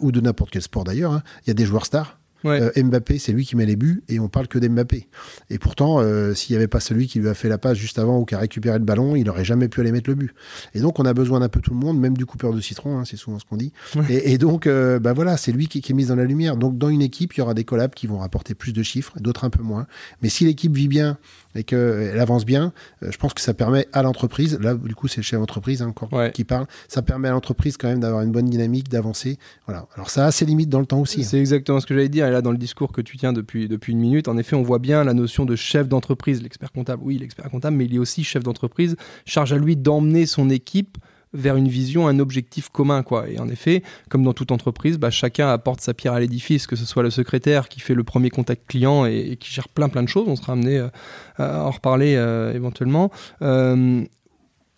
ou 0.00 0.10
de 0.10 0.20
n'importe 0.22 0.52
quel 0.52 0.62
sport 0.62 0.84
d'ailleurs, 0.84 1.12
hein, 1.12 1.22
il 1.44 1.48
y 1.48 1.50
a 1.50 1.54
des 1.54 1.66
joueurs 1.66 1.84
stars. 1.84 2.18
Ouais. 2.46 2.60
Euh, 2.60 2.82
Mbappé, 2.82 3.18
c'est 3.18 3.32
lui 3.32 3.44
qui 3.44 3.56
met 3.56 3.66
les 3.66 3.76
buts 3.76 4.02
et 4.08 4.20
on 4.20 4.28
parle 4.28 4.48
que 4.48 4.58
d'Mbappé. 4.58 5.08
Et 5.50 5.58
pourtant, 5.58 6.00
euh, 6.00 6.34
s'il 6.34 6.54
n'y 6.54 6.58
avait 6.58 6.68
pas 6.68 6.80
celui 6.80 7.06
qui 7.06 7.18
lui 7.18 7.28
a 7.28 7.34
fait 7.34 7.48
la 7.48 7.58
passe 7.58 7.76
juste 7.76 7.98
avant 7.98 8.18
ou 8.18 8.24
qui 8.24 8.34
a 8.34 8.38
récupéré 8.38 8.78
le 8.78 8.84
ballon, 8.84 9.16
il 9.16 9.24
n'aurait 9.24 9.44
jamais 9.44 9.68
pu 9.68 9.80
aller 9.80 9.92
mettre 9.92 10.08
le 10.08 10.14
but. 10.14 10.32
Et 10.74 10.80
donc, 10.80 10.98
on 10.98 11.04
a 11.04 11.14
besoin 11.14 11.40
d'un 11.40 11.48
peu 11.48 11.60
tout 11.60 11.72
le 11.72 11.78
monde, 11.78 11.98
même 11.98 12.16
du 12.16 12.26
coupeur 12.26 12.52
de 12.52 12.60
citron, 12.60 12.98
hein, 12.98 13.04
c'est 13.04 13.16
souvent 13.16 13.38
ce 13.38 13.44
qu'on 13.44 13.56
dit. 13.56 13.72
Ouais. 13.94 14.04
Et, 14.08 14.32
et 14.32 14.38
donc, 14.38 14.66
euh, 14.66 14.98
bah 14.98 15.12
voilà, 15.12 15.36
c'est 15.36 15.52
lui 15.52 15.68
qui, 15.68 15.80
qui 15.80 15.92
est 15.92 15.94
mis 15.94 16.06
dans 16.06 16.16
la 16.16 16.24
lumière. 16.24 16.56
Donc, 16.56 16.78
dans 16.78 16.88
une 16.88 17.02
équipe, 17.02 17.34
il 17.34 17.38
y 17.38 17.42
aura 17.42 17.54
des 17.54 17.64
collabs 17.64 17.94
qui 17.94 18.06
vont 18.06 18.18
rapporter 18.18 18.54
plus 18.54 18.72
de 18.72 18.82
chiffres, 18.82 19.12
d'autres 19.18 19.44
un 19.44 19.50
peu 19.50 19.62
moins. 19.62 19.86
Mais 20.22 20.28
si 20.28 20.44
l'équipe 20.44 20.74
vit 20.74 20.88
bien 20.88 21.18
et 21.58 21.64
qu'elle 21.64 22.18
avance 22.20 22.44
bien, 22.44 22.72
euh, 23.02 23.10
je 23.10 23.18
pense 23.18 23.34
que 23.34 23.40
ça 23.40 23.54
permet 23.54 23.86
à 23.92 24.02
l'entreprise, 24.02 24.58
là, 24.60 24.74
du 24.74 24.94
coup, 24.94 25.08
c'est 25.08 25.18
le 25.18 25.22
chef 25.22 25.38
d'entreprise 25.40 25.82
hein, 25.82 25.88
encore 25.88 26.12
Ouais. 26.12 26.30
qui 26.32 26.44
parle, 26.44 26.66
ça 26.88 27.02
permet 27.02 27.28
à 27.28 27.32
l'entreprise 27.32 27.76
quand 27.76 27.88
même 27.88 28.00
d'avoir 28.00 28.22
une 28.22 28.32
bonne 28.32 28.46
dynamique, 28.48 28.88
d'avancer. 28.88 29.38
Voilà. 29.66 29.86
Alors, 29.94 30.10
ça 30.10 30.26
a 30.26 30.30
ses 30.30 30.44
limites 30.44 30.68
dans 30.68 30.80
le 30.80 30.86
temps 30.86 31.00
aussi. 31.00 31.20
hein. 31.20 31.26
C'est 31.28 31.38
exactement 31.40 31.80
ce 31.80 31.86
que 31.86 31.94
j'allais 31.94 32.08
dire. 32.08 32.26
Et 32.26 32.30
là, 32.30 32.42
dans 32.42 32.52
le 32.52 32.58
discours 32.58 32.92
que 32.92 33.00
tu 33.00 33.16
tiens 33.16 33.32
depuis, 33.32 33.68
depuis 33.68 33.92
une 33.92 34.00
minute, 34.00 34.28
en 34.28 34.36
effet, 34.36 34.56
on 34.56 34.62
voit 34.62 34.78
bien 34.78 35.04
la 35.04 35.14
notion 35.14 35.44
de 35.44 35.56
chef 35.56 35.88
d'entreprise. 35.88 36.42
L'expert 36.42 36.72
comptable, 36.72 37.02
oui, 37.04 37.18
l'expert 37.18 37.50
comptable, 37.50 37.76
mais 37.76 37.84
il 37.86 37.94
est 37.94 37.98
aussi 37.98 38.24
chef 38.24 38.42
d'entreprise. 38.42 38.96
Charge 39.24 39.52
à 39.52 39.58
lui 39.58 39.76
d'emmener 39.76 40.26
son 40.26 40.50
équipe 40.50 40.98
vers 41.32 41.56
une 41.56 41.68
vision, 41.68 42.08
un 42.08 42.18
objectif 42.18 42.68
commun. 42.70 43.02
Quoi. 43.02 43.28
Et 43.28 43.38
en 43.38 43.48
effet, 43.48 43.82
comme 44.08 44.22
dans 44.22 44.32
toute 44.32 44.52
entreprise, 44.52 44.96
bah, 44.98 45.10
chacun 45.10 45.48
apporte 45.48 45.80
sa 45.80 45.92
pierre 45.92 46.14
à 46.14 46.20
l'édifice, 46.20 46.66
que 46.66 46.76
ce 46.76 46.86
soit 46.86 47.02
le 47.02 47.10
secrétaire 47.10 47.68
qui 47.68 47.80
fait 47.80 47.94
le 47.94 48.04
premier 48.04 48.30
contact 48.30 48.66
client 48.66 49.04
et, 49.06 49.36
qui 49.36 49.52
gère 49.52 49.68
plein 49.68 49.88
plein 49.88 50.02
de 50.02 50.08
choses. 50.08 50.26
On 50.28 50.36
sera 50.36 50.52
amené 50.54 50.78
euh, 50.78 50.88
à 51.36 51.64
en 51.64 51.70
reparler 51.70 52.14
euh, 52.16 52.54
éventuellement. 52.54 53.10
Euh, 53.42 54.02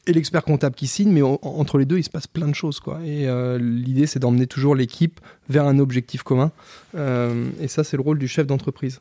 et 0.06 0.12
l'expert 0.12 0.42
comptable 0.42 0.74
qui 0.74 0.86
signe, 0.86 1.12
mais 1.12 1.22
en- 1.22 1.38
entre 1.42 1.76
les 1.78 1.84
deux, 1.84 1.98
il 1.98 2.02
se 2.04 2.10
passe 2.10 2.26
plein 2.26 2.48
de 2.48 2.54
choses. 2.54 2.80
Quoi. 2.80 3.00
Et 3.04 3.26
l'idée, 3.60 4.06
c'est 4.06 4.18
d'emmener 4.18 4.46
toujours 4.46 4.74
l'équipe 4.74 5.20
vers 5.50 5.66
un 5.66 5.78
objectif 5.78 6.22
commun. 6.22 6.50
Et 6.96 7.68
ça, 7.68 7.84
c'est 7.84 7.98
le 7.98 8.02
rôle 8.02 8.18
du 8.18 8.26
chef 8.26 8.46
d'entreprise. 8.46 9.00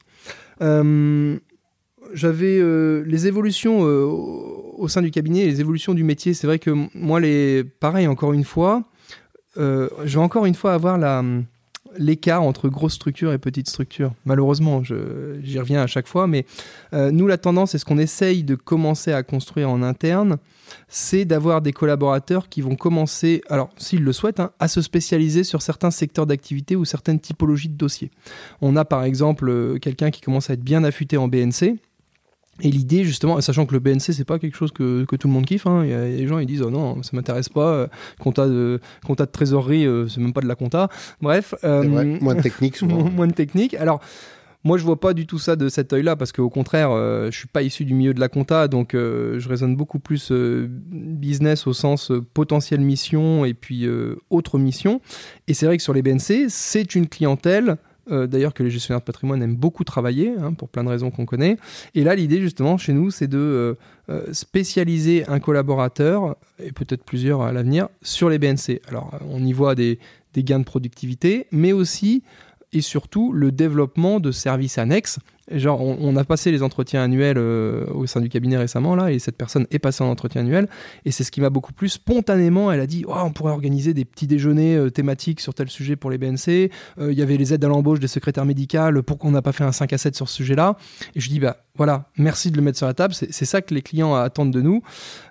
J'avais 2.13 2.61
les 3.05 3.27
évolutions 3.27 3.85
au 4.77 4.87
sein 4.87 5.01
du 5.01 5.11
cabinet, 5.11 5.45
les 5.45 5.59
évolutions 5.59 5.93
du 5.93 6.03
métier. 6.03 6.33
C'est 6.33 6.47
vrai 6.47 6.59
que 6.59 6.71
moi, 6.93 7.19
les, 7.19 7.63
pareil, 7.63 8.07
encore 8.07 8.33
une 8.33 8.43
fois, 8.43 8.83
euh, 9.57 9.89
je 10.05 10.17
vais 10.17 10.23
encore 10.23 10.45
une 10.45 10.55
fois 10.55 10.73
avoir 10.73 10.97
l'écart 11.97 12.43
entre 12.43 12.69
grosse 12.69 12.93
structure 12.93 13.33
et 13.33 13.37
petite 13.37 13.67
structure. 13.67 14.13
Malheureusement, 14.25 14.83
j'y 14.83 15.59
reviens 15.59 15.81
à 15.81 15.87
chaque 15.87 16.07
fois, 16.07 16.27
mais 16.27 16.45
euh, 16.93 17.11
nous, 17.11 17.27
la 17.27 17.37
tendance, 17.37 17.75
et 17.75 17.77
ce 17.77 17.85
qu'on 17.85 17.97
essaye 17.97 18.43
de 18.43 18.55
commencer 18.55 19.11
à 19.11 19.23
construire 19.23 19.69
en 19.69 19.81
interne, 19.81 20.37
c'est 20.87 21.25
d'avoir 21.25 21.61
des 21.61 21.73
collaborateurs 21.73 22.49
qui 22.49 22.61
vont 22.61 22.75
commencer, 22.75 23.41
alors 23.49 23.69
s'ils 23.77 24.03
le 24.03 24.13
souhaitent, 24.13 24.39
hein, 24.39 24.51
à 24.59 24.67
se 24.67 24.81
spécialiser 24.81 25.43
sur 25.43 25.61
certains 25.61 25.91
secteurs 25.91 26.25
d'activité 26.25 26.75
ou 26.75 26.85
certaines 26.85 27.19
typologies 27.19 27.69
de 27.69 27.77
dossiers. 27.77 28.11
On 28.61 28.75
a 28.75 28.85
par 28.85 29.03
exemple 29.03 29.49
euh, 29.49 29.79
quelqu'un 29.79 30.11
qui 30.11 30.21
commence 30.21 30.49
à 30.49 30.53
être 30.53 30.63
bien 30.63 30.83
affûté 30.83 31.17
en 31.17 31.27
BNC. 31.27 31.77
Et 32.61 32.69
l'idée, 32.69 33.03
justement, 33.03 33.39
sachant 33.41 33.65
que 33.65 33.73
le 33.73 33.79
BNC, 33.79 34.13
c'est 34.13 34.25
pas 34.25 34.39
quelque 34.39 34.55
chose 34.55 34.71
que, 34.71 35.05
que 35.05 35.15
tout 35.15 35.27
le 35.27 35.33
monde 35.33 35.45
kiffe, 35.45 35.67
hein. 35.67 35.83
il 35.83 35.89
y 35.89 35.93
a 35.93 36.05
des 36.05 36.27
gens 36.27 36.39
ils 36.39 36.47
disent 36.47 36.61
oh 36.61 36.71
non, 36.71 37.03
ça 37.03 37.11
m'intéresse 37.13 37.49
pas, 37.49 37.71
euh, 37.71 37.87
compta, 38.19 38.47
de, 38.47 38.79
compta 39.05 39.25
de 39.25 39.31
trésorerie, 39.31 39.85
euh, 39.85 40.07
c'est 40.07 40.21
même 40.21 40.33
pas 40.33 40.41
de 40.41 40.47
la 40.47 40.55
compta. 40.55 40.89
Bref, 41.21 41.53
euh, 41.63 41.81
vrai, 41.81 42.05
moins 42.05 42.35
de 42.35 42.41
technique 42.41 42.77
souvent. 42.77 43.09
moins 43.09 43.27
de 43.27 43.33
technique. 43.33 43.73
Alors, 43.75 44.01
moi, 44.67 44.77
je 44.77 44.83
vois 44.83 44.99
pas 44.99 45.13
du 45.13 45.25
tout 45.25 45.39
ça 45.39 45.55
de 45.55 45.69
cet 45.69 45.93
œil-là, 45.93 46.17
parce 46.17 46.33
qu'au 46.33 46.49
contraire, 46.49 46.91
euh, 46.91 47.31
je 47.31 47.37
suis 47.37 47.47
pas 47.47 47.61
issu 47.61 47.85
du 47.85 47.93
milieu 47.93 48.13
de 48.13 48.19
la 48.19 48.27
compta, 48.27 48.67
donc 48.67 48.95
euh, 48.95 49.39
je 49.39 49.47
raisonne 49.47 49.77
beaucoup 49.77 49.97
plus 49.97 50.29
euh, 50.31 50.67
business 50.69 51.67
au 51.67 51.73
sens 51.73 52.11
potentielle 52.33 52.81
mission 52.81 53.45
et 53.45 53.53
puis 53.53 53.87
autre 54.29 54.59
mission. 54.59 54.99
Et 55.47 55.53
c'est 55.53 55.65
vrai 55.65 55.77
que 55.77 55.83
sur 55.83 55.93
les 55.93 56.01
BNC, 56.01 56.49
c'est 56.49 56.95
une 56.95 57.07
clientèle. 57.07 57.77
Euh, 58.11 58.27
D'ailleurs, 58.27 58.53
que 58.53 58.63
les 58.63 58.69
gestionnaires 58.69 58.99
de 59.01 59.05
patrimoine 59.05 59.41
aiment 59.41 59.55
beaucoup 59.55 59.83
travailler, 59.83 60.33
hein, 60.39 60.53
pour 60.53 60.69
plein 60.69 60.83
de 60.83 60.89
raisons 60.89 61.11
qu'on 61.11 61.25
connaît. 61.25 61.57
Et 61.95 62.03
là, 62.03 62.15
l'idée, 62.15 62.41
justement, 62.41 62.77
chez 62.77 62.93
nous, 62.93 63.11
c'est 63.11 63.27
de 63.27 63.37
euh, 63.37 63.73
euh, 64.09 64.33
spécialiser 64.33 65.27
un 65.27 65.39
collaborateur, 65.39 66.35
et 66.63 66.71
peut-être 66.71 67.03
plusieurs 67.03 67.41
à 67.41 67.51
l'avenir, 67.51 67.89
sur 68.01 68.29
les 68.29 68.39
BNC. 68.39 68.81
Alors, 68.87 69.11
on 69.29 69.43
y 69.43 69.53
voit 69.53 69.75
des 69.75 69.99
gains 70.35 70.59
de 70.59 70.65
productivité, 70.65 71.47
mais 71.51 71.73
aussi 71.73 72.23
et 72.73 72.81
surtout 72.81 73.31
le 73.31 73.51
développement 73.51 74.19
de 74.19 74.31
services 74.31 74.77
annexes. 74.77 75.19
Genre, 75.49 75.79
on, 75.81 76.15
a 76.17 76.23
passé 76.25 76.51
les 76.51 76.61
entretiens 76.61 77.03
annuels 77.03 77.37
euh, 77.37 77.85
au 77.93 78.05
sein 78.05 78.19
du 78.19 78.27
cabinet 78.27 78.57
récemment, 78.57 78.95
là, 78.95 79.11
et 79.11 79.19
cette 79.19 79.37
personne 79.37 79.65
est 79.71 79.79
passée 79.79 80.03
en 80.03 80.09
entretien 80.09 80.41
annuel, 80.41 80.67
et 81.05 81.11
c'est 81.11 81.23
ce 81.23 81.31
qui 81.31 81.39
m'a 81.39 81.49
beaucoup 81.49 81.71
plu. 81.71 81.87
Spontanément, 81.87 82.69
elle 82.69 82.81
a 82.81 82.87
dit, 82.87 83.05
Oh, 83.07 83.13
on 83.15 83.31
pourrait 83.31 83.53
organiser 83.53 83.93
des 83.93 84.03
petits 84.03 84.27
déjeuners 84.27 84.75
euh, 84.75 84.89
thématiques 84.89 85.39
sur 85.39 85.53
tel 85.53 85.69
sujet 85.69 85.95
pour 85.95 86.11
les 86.11 86.17
BNC. 86.17 86.69
Euh, 86.99 87.11
Il 87.11 87.17
y 87.17 87.21
avait 87.21 87.37
les 87.37 87.53
aides 87.53 87.63
à 87.63 87.69
l'embauche 87.69 88.01
des 88.01 88.07
secrétaires 88.07 88.45
médicales, 88.45 89.01
pourquoi 89.03 89.29
on 89.29 89.33
n'a 89.33 89.41
pas 89.41 89.53
fait 89.53 89.63
un 89.63 89.71
5 89.71 89.93
à 89.93 89.97
7 89.97 90.15
sur 90.15 90.27
ce 90.27 90.35
sujet-là? 90.35 90.75
Et 91.15 91.21
je 91.21 91.29
dis, 91.29 91.39
bah 91.39 91.57
voilà, 91.77 92.05
merci 92.17 92.51
de 92.51 92.57
le 92.57 92.63
mettre 92.63 92.77
sur 92.77 92.87
la 92.87 92.93
table, 92.93 93.13
c'est 93.13 93.45
ça 93.45 93.61
que 93.61 93.73
les 93.73 93.81
clients 93.81 94.15
attendent 94.15 94.51
de 94.51 94.61
nous. 94.61 94.81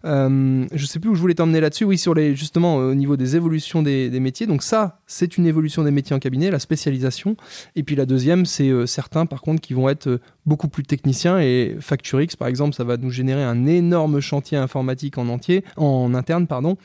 Euh, 0.04 0.64
je 0.72 0.86
sais 0.86 1.00
plus 1.00 1.10
où 1.10 1.14
je 1.14 1.20
voulais 1.20 1.34
t'emmener 1.34 1.60
là-dessus, 1.60 1.84
oui, 1.84 1.98
sur 1.98 2.14
les, 2.14 2.36
justement, 2.36 2.80
euh, 2.80 2.92
au 2.92 2.94
niveau 2.94 3.16
des 3.16 3.36
évolutions 3.36 3.82
des, 3.82 4.10
métiers. 4.20 4.46
Donc 4.46 4.62
ça, 4.62 5.00
c'est 5.06 5.36
une 5.36 5.46
évolution 5.46 5.82
des 5.82 5.90
métiers 5.90 6.14
en 6.14 6.18
cabinet, 6.18 6.50
la 6.50 6.58
spécialisation. 6.58 7.36
Et 7.74 7.82
puis 7.82 7.96
la 7.96 8.06
deuxième, 8.06 8.46
c'est 8.46 8.68
euh, 8.68 8.86
certains, 8.86 9.26
par 9.26 9.42
contre, 9.42 9.60
qui 9.60 9.74
vont 9.74 9.88
être 9.88 10.20
beaucoup 10.46 10.68
plus 10.68 10.84
techniciens. 10.84 11.40
Et 11.40 11.76
Facturix, 11.80 12.28
par 12.38 12.48
exemple, 12.48 12.74
ça 12.74 12.84
va 12.84 12.96
nous 12.96 13.10
générer 13.10 13.42
un 13.42 13.66
énorme 13.66 14.20
chantier 14.20 14.56
informatique 14.56 15.18
en 15.18 15.28
entier, 15.28 15.64
en 15.76 16.14
interne, 16.14 16.46
pardon. 16.46 16.76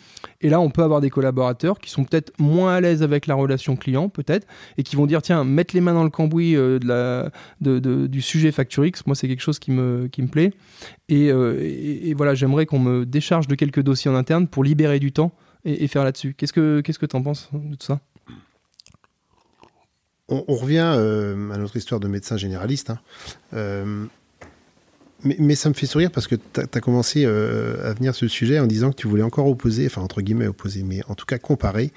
Et 0.42 0.50
là, 0.50 0.60
on 0.60 0.72
peut 0.72 0.84
avoir 0.84 1.02
des 1.02 1.12
collaborateurs 1.12 1.80
qui 1.80 1.92
sont 1.92 2.04
peut-être 2.04 2.34
moins 2.40 2.74
à 2.74 2.82
l'aise 2.82 3.04
avec 3.04 3.28
la 3.28 3.36
relation 3.36 3.76
client, 3.76 4.10
peut-être, 4.10 4.48
et 4.78 4.84
qui 4.84 4.96
vont 4.96 5.06
dire, 5.06 5.22
tiens, 5.22 5.44
mettre 5.44 5.76
les 5.76 5.82
mains 5.82 5.94
dans 5.94 6.04
le 6.04 6.10
cambouis 6.10 6.54
de, 6.54 6.80
de- 7.62 8.08
du 8.08 8.22
sujet 8.22 8.52
Facturix, 8.52 8.94
moi, 9.06 9.16
c'est 9.16 9.28
quelque 9.28 9.42
chose 9.42 9.51
qui 9.60 9.72
me, 9.72 10.08
qui 10.08 10.22
me 10.22 10.28
plaît. 10.28 10.54
Et, 11.10 11.32
euh, 11.32 11.60
et- 11.62 12.10
et 12.10 12.14
voilà, 12.14 12.36
j'aimerais 12.36 12.66
qu'on 12.66 12.80
me 12.80 13.06
décharge 13.06 13.48
de 13.48 13.56
quelques 13.56 13.82
dossiers 13.82 14.10
en 14.12 14.16
interne 14.16 14.48
pour 14.48 14.64
libérer 14.64 15.00
du 15.00 15.12
temps 15.12 15.32
et, 15.66 15.88
faire 15.88 16.04
là-dessus. 16.04 16.34
Qu'est-ce 16.36 16.54
que 16.54 16.82
qu'est-ce 16.82 17.00
que 17.00 17.06
t'en 17.06 17.22
penses 17.22 17.50
de 17.54 17.76
tout 17.76 17.86
ça? 17.86 18.00
On, 20.30 20.56
revient 20.56 20.94
euh, 20.96 21.52
à 21.52 21.58
notre 21.58 21.76
histoire 21.76 22.00
de 22.00 22.08
médecin 22.08 22.38
généraliste. 22.38 22.90
hein. 22.90 23.00
Euh, 23.54 24.06
mais, 25.26 25.36
mais 25.40 25.56
ça 25.56 25.68
me 25.68 25.74
fait 25.74 25.86
sourire 25.86 26.10
parce 26.10 26.26
que 26.26 26.36
tu 26.36 26.62
as, 26.62 26.80
commencé 26.80 27.26
à 27.26 27.94
venir 27.94 28.16
sur 28.16 28.26
le 28.26 28.30
sujet 28.30 28.60
en 28.60 28.66
disant 28.66 28.92
que 28.92 28.96
tu 28.96 29.08
voulais 29.08 29.24
encore 29.24 29.48
opposer, 29.48 29.86
enfin 29.86 30.02
entre 30.02 30.22
guillemets 30.22 30.48
opposer, 30.48 30.84
mais 30.84 31.02
en 31.10 31.16
tout 31.16 31.26
cas 31.26 31.38
comparer 31.38 31.92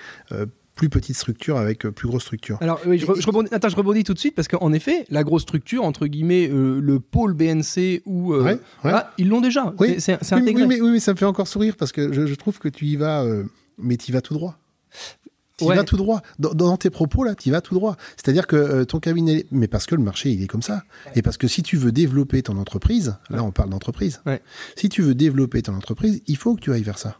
plus 0.75 0.89
petite 0.89 1.16
structure 1.16 1.57
avec 1.57 1.87
euh, 1.87 1.91
plus 1.93 2.09
grosse 2.09 2.22
structure. 2.22 2.59
Alors 2.61 2.81
oui, 2.87 2.99
je, 2.99 3.07
re- 3.07 3.20
je 3.20 3.27
rebondis, 3.27 3.49
attends, 3.53 3.68
je 3.68 3.77
rebondis 3.77 4.03
tout 4.05 4.14
de 4.14 4.18
suite 4.18 4.35
parce 4.35 4.49
qu'en 4.49 4.72
effet, 4.72 5.07
la 5.11 5.22
grosse 5.22 5.43
structure 5.43 5.85
entre 5.85 6.07
guillemets, 6.07 6.49
euh, 6.51 6.81
le 6.81 6.99
pôle 7.01 7.33
BNC 7.35 8.03
ou 8.07 8.33
euh, 8.35 8.43
Ouais, 8.43 8.59
ouais. 8.85 8.91
ah, 8.93 9.12
ils 9.18 9.29
l'ont 9.29 9.41
déjà. 9.41 9.72
Oui. 9.79 9.97
C'est- 10.01 10.14
intégré. 10.33 10.66
mais, 10.66 10.81
oui, 10.81 10.91
mais 10.91 11.01
ça 11.01 11.12
me 11.12 11.16
fait 11.16 11.25
encore 11.25 11.47
sourire 11.49 11.77
parce 11.79 11.93
que 11.93 12.12
je, 12.12 12.27
je 12.27 12.35
trouve 12.35 12.59
que 12.59 12.68
tu 12.68 12.87
y 12.87 12.97
vas, 12.97 13.25
mais 13.79 13.97
tu 13.97 14.11
y 14.11 14.12
vas 14.12 14.20
tout 14.20 14.35
droit. 14.35 14.59
Tu 15.57 15.64
Ouais. 15.66 15.77
vas 15.77 15.85
tout 15.85 15.97
droit. 15.97 16.20
Dans, 16.41 16.53
dans 16.53 16.77
tes 16.77 16.91
propos, 16.91 17.22
là, 17.22 17.37
tu 17.37 17.53
vas 17.53 17.61
tout 17.61 17.75
droit. 17.75 17.97
C'est-à-dire 18.16 18.49
que 18.49 18.57
euh, 18.57 18.85
ton 18.85 18.99
cabinet. 18.99 19.47
Mais 19.53 19.68
parce 19.68 19.87
que 19.87 19.95
le 19.95 20.03
marché, 20.03 20.33
il 20.33 20.43
est 20.43 20.49
comme 20.49 20.62
ça. 20.62 20.83
Et 21.14 21.22
parce 21.22 21.37
que 21.37 21.47
si 21.47 21.62
tu 21.62 21.77
veux 21.77 21.93
développer 21.93 22.43
ton 22.43 22.57
entreprise, 22.57 23.14
là, 23.31 23.45
on 23.45 23.53
parle 23.53 23.70
d'entreprise. 23.70 24.20
Si 24.75 24.89
tu 24.89 25.01
veux 25.03 25.14
développer 25.14 25.62
ton 25.62 25.75
entreprise, 25.77 26.22
il 26.27 26.37
faut 26.37 26.57
que 26.57 26.61
tu 26.61 26.72
ailles 26.72 26.83
vers 26.83 26.99
ça. 26.99 27.18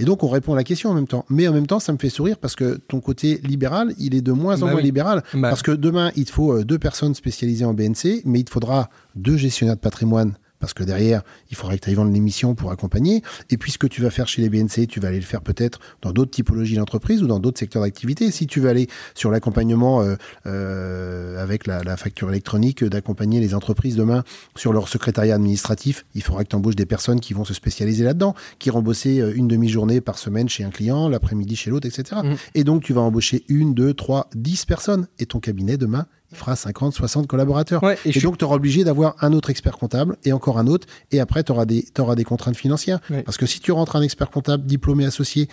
Et 0.00 0.04
donc, 0.04 0.24
on 0.24 0.28
répond 0.28 0.54
à 0.54 0.56
la 0.56 0.64
question 0.64 0.90
en 0.90 0.94
même 0.94 1.06
temps. 1.06 1.24
Mais 1.28 1.46
en 1.46 1.52
même 1.52 1.66
temps, 1.66 1.78
ça 1.78 1.92
me 1.92 1.98
fait 1.98 2.08
sourire 2.08 2.38
parce 2.38 2.56
que 2.56 2.80
ton 2.88 3.00
côté 3.00 3.38
libéral, 3.44 3.94
il 3.98 4.14
est 4.14 4.22
de 4.22 4.32
moins 4.32 4.62
en 4.62 4.66
Bah 4.66 4.72
moins 4.72 4.80
libéral. 4.80 5.22
Bah, 5.34 5.50
Parce 5.50 5.62
que 5.62 5.72
demain, 5.72 6.10
il 6.16 6.24
te 6.24 6.32
faut 6.32 6.52
euh, 6.52 6.64
deux 6.64 6.78
personnes 6.78 7.14
spécialisées 7.14 7.64
en 7.66 7.74
BNC, 7.74 8.22
mais 8.24 8.40
il 8.40 8.44
te 8.44 8.50
faudra 8.50 8.88
deux 9.14 9.36
gestionnaires 9.36 9.76
de 9.76 9.80
patrimoine. 9.80 10.34
Parce 10.60 10.74
que 10.74 10.84
derrière, 10.84 11.22
il 11.50 11.56
faudra 11.56 11.76
que 11.76 11.80
tu 11.80 11.88
ailles 11.88 11.96
vendre 11.96 12.12
l'émission 12.12 12.54
pour 12.54 12.70
accompagner. 12.70 13.22
Et 13.48 13.56
puis, 13.56 13.72
ce 13.72 13.78
que 13.78 13.86
tu 13.86 14.02
vas 14.02 14.10
faire 14.10 14.28
chez 14.28 14.42
les 14.42 14.48
BNC, 14.48 14.86
tu 14.88 15.00
vas 15.00 15.08
aller 15.08 15.18
le 15.18 15.24
faire 15.24 15.40
peut-être 15.40 15.80
dans 16.02 16.12
d'autres 16.12 16.30
typologies 16.30 16.76
d'entreprise 16.76 17.22
ou 17.22 17.26
dans 17.26 17.40
d'autres 17.40 17.58
secteurs 17.58 17.82
d'activité. 17.82 18.30
Si 18.30 18.46
tu 18.46 18.60
veux 18.60 18.68
aller 18.68 18.88
sur 19.14 19.30
l'accompagnement 19.30 20.02
euh, 20.02 20.16
euh, 20.46 21.42
avec 21.42 21.66
la, 21.66 21.82
la 21.82 21.96
facture 21.96 22.28
électronique, 22.30 22.84
d'accompagner 22.84 23.40
les 23.40 23.54
entreprises 23.54 23.96
demain 23.96 24.22
sur 24.54 24.72
leur 24.72 24.88
secrétariat 24.88 25.34
administratif, 25.34 26.04
il 26.14 26.22
faudra 26.22 26.44
que 26.44 26.50
tu 26.50 26.56
embauches 26.56 26.76
des 26.76 26.86
personnes 26.86 27.20
qui 27.20 27.32
vont 27.32 27.44
se 27.44 27.54
spécialiser 27.54 28.04
là-dedans, 28.04 28.34
qui 28.58 28.68
iront 28.68 28.82
bosser 28.82 29.20
euh, 29.20 29.32
une 29.34 29.48
demi-journée 29.48 30.00
par 30.00 30.18
semaine 30.18 30.48
chez 30.48 30.64
un 30.64 30.70
client, 30.70 31.08
l'après-midi 31.08 31.56
chez 31.56 31.70
l'autre, 31.70 31.86
etc. 31.86 32.20
Mhm. 32.22 32.36
Et 32.54 32.64
donc, 32.64 32.82
tu 32.82 32.92
vas 32.92 33.00
embaucher 33.00 33.44
une, 33.48 33.74
deux, 33.74 33.94
trois, 33.94 34.28
dix 34.34 34.66
personnes. 34.66 35.08
Et 35.18 35.26
ton 35.26 35.40
cabinet, 35.40 35.76
demain, 35.76 36.06
il 36.32 36.36
fera 36.36 36.54
50, 36.56 36.94
60 36.94 37.26
collaborateurs. 37.26 37.82
ouais, 37.82 37.98
et 38.04 38.18
donc, 38.20 38.38
tu 38.38 38.44
auras 38.44 38.56
obligé 38.56 38.84
d'avoir 38.84 39.16
un 39.20 39.32
autre 39.32 39.50
expert 39.50 39.76
comptable 39.76 40.16
et 40.24 40.32
encore 40.32 40.58
un 40.58 40.66
autre. 40.66 40.86
Et 41.10 41.20
après, 41.20 41.42
tu 41.44 41.52
auras, 41.52 41.64
des 41.66 41.84
des 42.16 42.24
contraintes 42.24 42.56
financières. 42.56 43.00
Ouais. 43.10 43.22
Parce 43.22 43.36
que 43.36 43.46
si 43.46 43.60
tu 43.60 43.72
rentres 43.72 43.96
un 43.96 44.02
expert 44.02 44.30
comptable 44.30 44.64
diplômé 44.64 45.04
associé, 45.04 45.48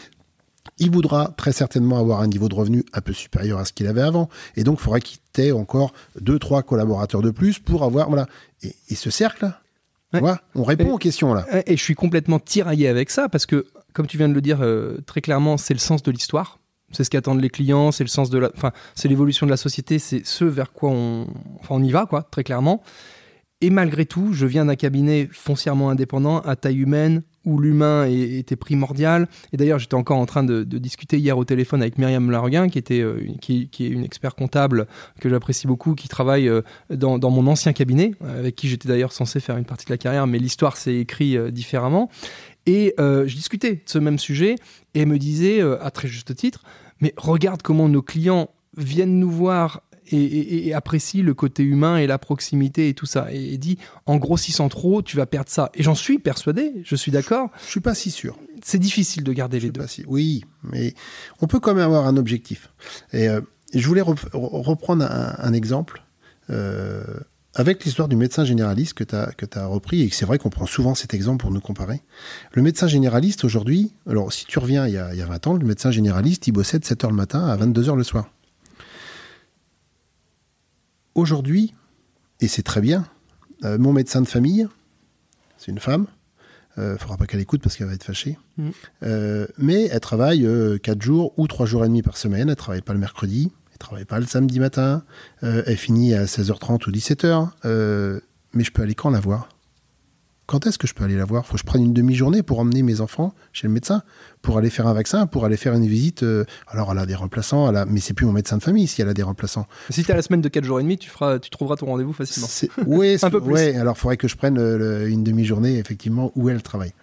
il 0.79 0.91
voudra 0.91 1.33
très 1.37 1.51
certainement 1.53 1.97
avoir 1.97 2.21
un 2.21 2.27
niveau 2.27 2.49
de 2.49 2.55
revenu 2.55 2.83
un 2.93 3.01
peu 3.01 3.13
supérieur 3.13 3.57
à 3.59 3.65
ce 3.65 3.73
qu'il 3.73 3.87
avait 3.87 4.01
avant. 4.01 4.29
Et 4.55 4.63
donc, 4.63 4.77
il 4.79 4.83
faudra 4.83 4.99
qu'il 4.99 5.17
t'ait 5.33 5.51
encore 5.51 5.93
deux, 6.19 6.37
trois 6.39 6.61
collaborateurs 6.61 7.21
de 7.21 7.31
plus 7.31 7.57
pour 7.59 7.83
avoir. 7.83 8.09
Voilà. 8.09 8.27
Et, 8.63 8.75
et 8.89 8.95
ce 8.95 9.09
Ouais. 10.13 10.19
vois, 10.21 10.39
on 10.55 10.63
répond 10.63 10.85
Et- 10.87 10.91
aux 10.91 10.97
questions 10.97 11.33
là. 11.33 11.45
Et 11.65 11.75
je 11.75 11.83
suis 11.83 11.95
complètement 11.95 12.39
tiraillé 12.39 12.87
avec 12.87 13.09
ça 13.09 13.27
parce 13.29 13.45
que, 13.45 13.65
comme 13.93 14.07
tu 14.07 14.17
viens 14.17 14.29
de 14.29 14.33
le 14.33 14.41
dire 14.41 14.59
euh, 14.61 14.99
très 15.05 15.21
clairement, 15.21 15.57
c'est 15.57 15.73
le 15.73 15.79
sens 15.79 16.01
de 16.03 16.11
l'histoire. 16.11 16.59
C'est 16.91 17.03
ce 17.03 17.09
qu'attendent 17.09 17.41
les 17.41 17.49
clients, 17.49 17.91
c'est 17.91 18.03
le 18.03 18.09
sens 18.09 18.29
de 18.29 18.37
la, 18.37 18.49
enfin, 18.55 18.71
c'est 18.95 19.07
l'évolution 19.07 19.45
de 19.45 19.51
la 19.51 19.57
société, 19.57 19.99
c'est 19.99 20.25
ce 20.25 20.45
vers 20.45 20.71
quoi 20.71 20.89
on, 20.89 21.27
enfin, 21.59 21.75
on 21.75 21.83
y 21.83 21.91
va, 21.91 22.05
quoi, 22.05 22.23
très 22.23 22.43
clairement. 22.43 22.81
Et 23.59 23.71
malgré 23.71 24.05
tout, 24.05 24.33
je 24.33 24.45
viens 24.45 24.65
d'un 24.65 24.75
cabinet 24.75 25.27
foncièrement 25.31 25.89
indépendant, 25.89 26.39
à 26.41 26.55
taille 26.55 26.77
humaine, 26.77 27.23
où 27.43 27.59
l'humain 27.59 28.05
était 28.05 28.57
primordial. 28.57 29.27
Et 29.53 29.57
d'ailleurs, 29.57 29.79
j'étais 29.79 29.95
encore 29.95 30.17
en 30.17 30.25
train 30.25 30.43
de, 30.43 30.63
discuter 30.63 31.17
hier 31.17 31.37
au 31.37 31.45
téléphone 31.45 31.81
avec 31.81 31.97
Myriam 31.97 32.29
Lareguin, 32.29 32.67
qui, 32.67 32.77
était, 32.77 32.99
euh, 32.99 33.25
qui, 33.41 33.69
est 33.79 33.87
une 33.87 34.03
expert 34.03 34.35
comptable 34.35 34.85
que 35.21 35.29
j'apprécie 35.29 35.65
beaucoup, 35.65 35.95
qui 35.95 36.07
travaille 36.07 36.49
euh, 36.49 36.61
dans, 36.91 37.31
mon 37.31 37.47
ancien 37.47 37.73
cabinet, 37.73 38.11
avec 38.21 38.55
qui 38.55 38.67
j'étais 38.67 38.89
d'ailleurs 38.89 39.13
censé 39.13 39.39
faire 39.39 39.57
une 39.57 39.65
partie 39.65 39.85
de 39.85 39.91
la 39.91 39.97
carrière, 39.97 40.27
mais 40.27 40.39
l'histoire 40.39 40.77
s'est 40.77 40.97
écrite 40.97 41.37
euh, 41.37 41.49
différemment. 41.49 42.11
Et 42.67 42.93
euh, 42.99 43.25
je 43.27 43.35
discutais 43.35 43.71
de 43.75 43.81
ce 43.85 43.97
même 43.97 44.19
sujet 44.19 44.55
et 44.93 44.99
elle 45.01 45.07
me 45.07 45.17
disait, 45.17 45.61
euh, 45.61 45.81
à 45.83 45.89
très 45.89 46.07
juste 46.07 46.35
titre, 46.35 46.63
mais 47.01 47.13
regarde 47.17 47.61
comment 47.63 47.89
nos 47.89 48.01
clients 48.03 48.49
viennent 48.77 49.17
nous 49.19 49.31
voir 49.31 49.81
et, 50.09 50.17
et- 50.23 50.67
et 50.67 50.73
apprécient 50.73 51.23
le 51.23 51.33
côté 51.33 51.63
humain 51.63 51.97
et 51.97 52.07
la 52.07 52.17
proximité 52.17 52.87
et 52.89 52.93
tout 52.93 53.05
ça. 53.05 53.27
Et, 53.33 53.53
et 53.53 53.57
dit, 53.57 53.77
en 54.05 54.15
grossissant 54.17 54.69
trop, 54.69 55.01
tu 55.01 55.17
vas 55.17 55.25
perdre 55.25 55.49
ça. 55.49 55.69
Et 55.73 55.83
j'en 55.83 55.95
suis 55.95 56.17
persuadé, 56.19 56.71
je 56.83 56.95
suis 56.95 57.11
d'accord. 57.11 57.49
Je 57.65 57.71
suis 57.71 57.79
pas 57.81 57.93
si 57.95 58.09
sûr. 58.11 58.37
C'est 58.63 58.79
difficile 58.79 59.23
de 59.23 59.33
garder 59.33 59.59
Je 59.59 59.65
les 59.65 59.71
deux. 59.71 59.81
pas 59.81 59.87
si- 59.87 60.05
Oui, 60.07 60.43
mais 60.63 60.93
on 61.41 61.47
peut 61.47 61.59
quand 61.59 61.73
même 61.73 61.83
avoir 61.85 62.05
un 62.07 62.15
objectif. 62.15 62.69
Et 63.11 63.27
euh, 63.27 63.41
je 63.73 63.85
voulais 63.87 64.01
rep- 64.01 64.29
re- 64.31 64.61
reprendre 64.61 65.03
un, 65.05 65.35
un 65.39 65.53
exemple 65.53 66.03
euh, 66.49 67.03
avec 67.57 67.83
l'histoire 67.83 68.07
du 68.07 68.15
médecin 68.15 68.45
généraliste 68.45 68.93
que 68.93 69.03
tu 69.03 69.15
as, 69.15 69.65
repris, 69.65 70.03
et 70.03 70.09
c'est 70.11 70.25
vrai 70.25 70.37
qu'on 70.37 70.51
prend 70.51 70.67
souvent 70.67 70.93
cet 70.93 71.15
exemple 71.15 71.41
pour 71.41 71.51
nous 71.51 71.59
comparer. 71.59 72.03
Le 72.53 72.61
médecin 72.61 72.87
généraliste, 72.87 73.43
aujourd'hui, 73.43 73.91
alors 74.07 74.31
si 74.31 74.45
tu 74.45 74.59
reviens 74.59 74.85
il 74.85 74.93
y, 74.93 74.97
a, 74.97 75.11
il 75.11 75.17
y 75.17 75.23
a 75.23 75.25
20 75.25 75.47
ans, 75.47 75.53
le 75.55 75.65
médecin 75.65 75.89
généraliste, 75.89 76.45
il 76.45 76.51
bossait 76.51 76.77
de 76.77 76.85
7h 76.85 77.09
le 77.09 77.15
matin 77.15 77.47
à 77.47 77.57
22h 77.57 77.95
le 77.95 78.03
soir. 78.03 78.29
Aujourd'hui, 81.15 81.73
et 82.41 82.47
c'est 82.47 82.61
très 82.61 82.79
bien, 82.79 83.07
euh, 83.63 83.79
mon 83.79 83.91
médecin 83.91 84.21
de 84.21 84.27
famille, 84.27 84.67
c'est 85.57 85.71
une 85.71 85.79
femme, 85.79 86.05
il 86.77 86.83
ne 86.83 86.97
faudra 86.97 87.17
pas 87.17 87.25
qu'elle 87.25 87.39
écoute 87.39 87.63
parce 87.63 87.75
qu'elle 87.75 87.87
va 87.87 87.93
être 87.93 88.03
fâchée. 88.03 88.37
Mhm. 88.57 88.71
Euh, 89.01 89.47
mais 89.57 89.85
elle 89.85 89.99
travaille 89.99 90.47
4 90.83 91.01
jours 91.01 91.33
ou 91.37 91.47
3 91.47 91.65
jours 91.65 91.83
et 91.83 91.87
demi 91.87 92.03
par 92.03 92.17
semaine. 92.17 92.49
Elle 92.49 92.55
travaille 92.55 92.83
pas 92.83 92.93
le 92.93 92.99
mercredi, 92.99 93.51
elle 93.79 93.85
travaille 93.85 94.05
pas 94.05 94.19
le 94.19 94.25
samedi 94.25 94.59
matin. 94.59 95.03
Euh, 95.43 95.61
elle 95.67 95.77
finit 95.77 96.15
à 96.15 96.25
16h30 96.25 96.87
ou 96.87 96.91
17h. 96.91 97.49
Euh, 97.65 98.19
mais 98.53 98.63
je 98.63 98.71
peux 98.71 98.81
aller 98.81 98.95
quand 98.95 99.11
la 99.11 99.19
voir? 99.19 99.49
Quand 100.47 100.65
est-ce 100.65 100.77
que 100.79 100.87
je 100.87 100.93
peux 100.95 101.03
aller 101.03 101.15
la 101.17 101.25
voir? 101.25 101.45
Faut 101.45 101.53
que 101.53 101.59
je 101.59 101.63
prenne 101.65 101.83
une 101.83 101.93
demi-journée 101.93 102.41
pour 102.41 102.59
emmener 102.59 102.81
mes 102.81 103.01
enfants 103.01 103.33
chez 103.53 103.67
le 103.67 103.73
médecin, 103.73 104.01
pour 104.41 104.57
aller 104.57 104.69
faire 104.71 104.87
un 104.87 104.93
vaccin, 104.93 105.27
pour 105.27 105.45
aller 105.45 105.57
faire 105.57 105.73
une 105.73 105.85
visite. 105.85 106.23
euh, 106.23 106.45
alors 106.67 106.91
elle 106.91 106.97
a 106.97 107.05
des 107.05 107.13
remplaçants, 107.15 107.69
elle 107.69 107.75
a... 107.75 107.85
mais 107.85 107.99
c'est 107.99 108.13
plus 108.15 108.25
mon 108.25 108.31
médecin 108.31 108.57
de 108.57 108.63
famille 108.63 108.87
si 108.87 109.01
elle 109.01 109.09
a 109.09 109.13
des 109.13 109.23
remplaçants. 109.23 109.67
Si 109.91 110.03
tu 110.03 110.11
as 110.11 110.15
la 110.15 110.21
semaine 110.23 110.41
de 110.41 110.47
4 110.49 110.63
jours 110.63 110.79
et 110.79 110.83
demi, 110.83 110.97
tu, 110.97 111.09
feras, 111.09 111.37
tu 111.37 111.49
trouveras 111.51 111.75
ton 111.75 111.85
rendez-vous 111.87 112.13
facilement. 112.13 112.47
Ouais, 112.87 113.17
Un 113.23 113.29
peu 113.29 113.41
plus. 113.41 113.51
Ouais, 113.53 113.75
alors 113.75 113.95
il 113.95 113.99
faudrait 113.99 114.17
que 114.17 114.27
je 114.29 114.37
prenne 114.37 114.55
le- 114.55 115.07
une 115.09 115.23
demi-journée, 115.23 115.77
effectivement, 115.77 116.31
où 116.35 116.49
elle 116.49 116.63
travaille. 116.63 116.93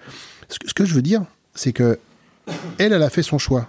Ce 0.48 0.58
que, 0.58 0.66
ce 0.68 0.74
que 0.74 0.84
je 0.86 0.94
veux 0.94 1.02
dire, 1.02 1.22
c'est 1.54 1.72
que 1.72 1.98
elle, 2.78 2.92
elle 2.94 3.02
a 3.02 3.10
fait 3.10 3.22
son 3.22 3.38
choix 3.38 3.68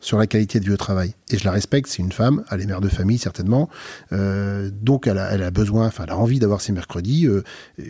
sur 0.00 0.18
la 0.18 0.26
qualité 0.26 0.60
de 0.60 0.64
vie 0.64 0.72
au 0.72 0.76
travail. 0.76 1.14
Et 1.30 1.38
je 1.38 1.44
la 1.44 1.50
respecte, 1.50 1.88
c'est 1.88 2.02
une 2.02 2.12
femme, 2.12 2.44
elle 2.50 2.60
est 2.60 2.66
mère 2.66 2.80
de 2.80 2.88
famille, 2.88 3.18
certainement. 3.18 3.68
Euh, 4.12 4.70
donc 4.72 5.06
elle 5.06 5.18
a, 5.18 5.32
elle 5.32 5.42
a 5.42 5.50
besoin, 5.50 5.86
enfin, 5.86 6.04
elle 6.04 6.10
a 6.12 6.18
envie 6.18 6.38
d'avoir 6.38 6.60
ses 6.60 6.72
mercredis. 6.72 7.26
euh, 7.26 7.42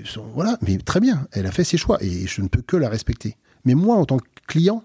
son- 0.05 0.25
voilà, 0.35 0.59
mais 0.63 0.79
très 0.79 1.01
bien, 1.01 1.27
elle 1.33 1.47
a 1.47 1.51
fait 1.53 1.65
ses 1.65 1.77
choix 1.77 1.99
et 2.03 2.27
je 2.27 2.41
ne 2.43 2.49
peux 2.49 2.63
que 2.63 2.77
la 2.77 2.89
respecter. 2.89 3.37
Mais 3.65 3.75
moi, 3.75 3.97
en 3.97 4.05
tant 4.07 4.19
que 4.19 4.25
client, 4.47 4.83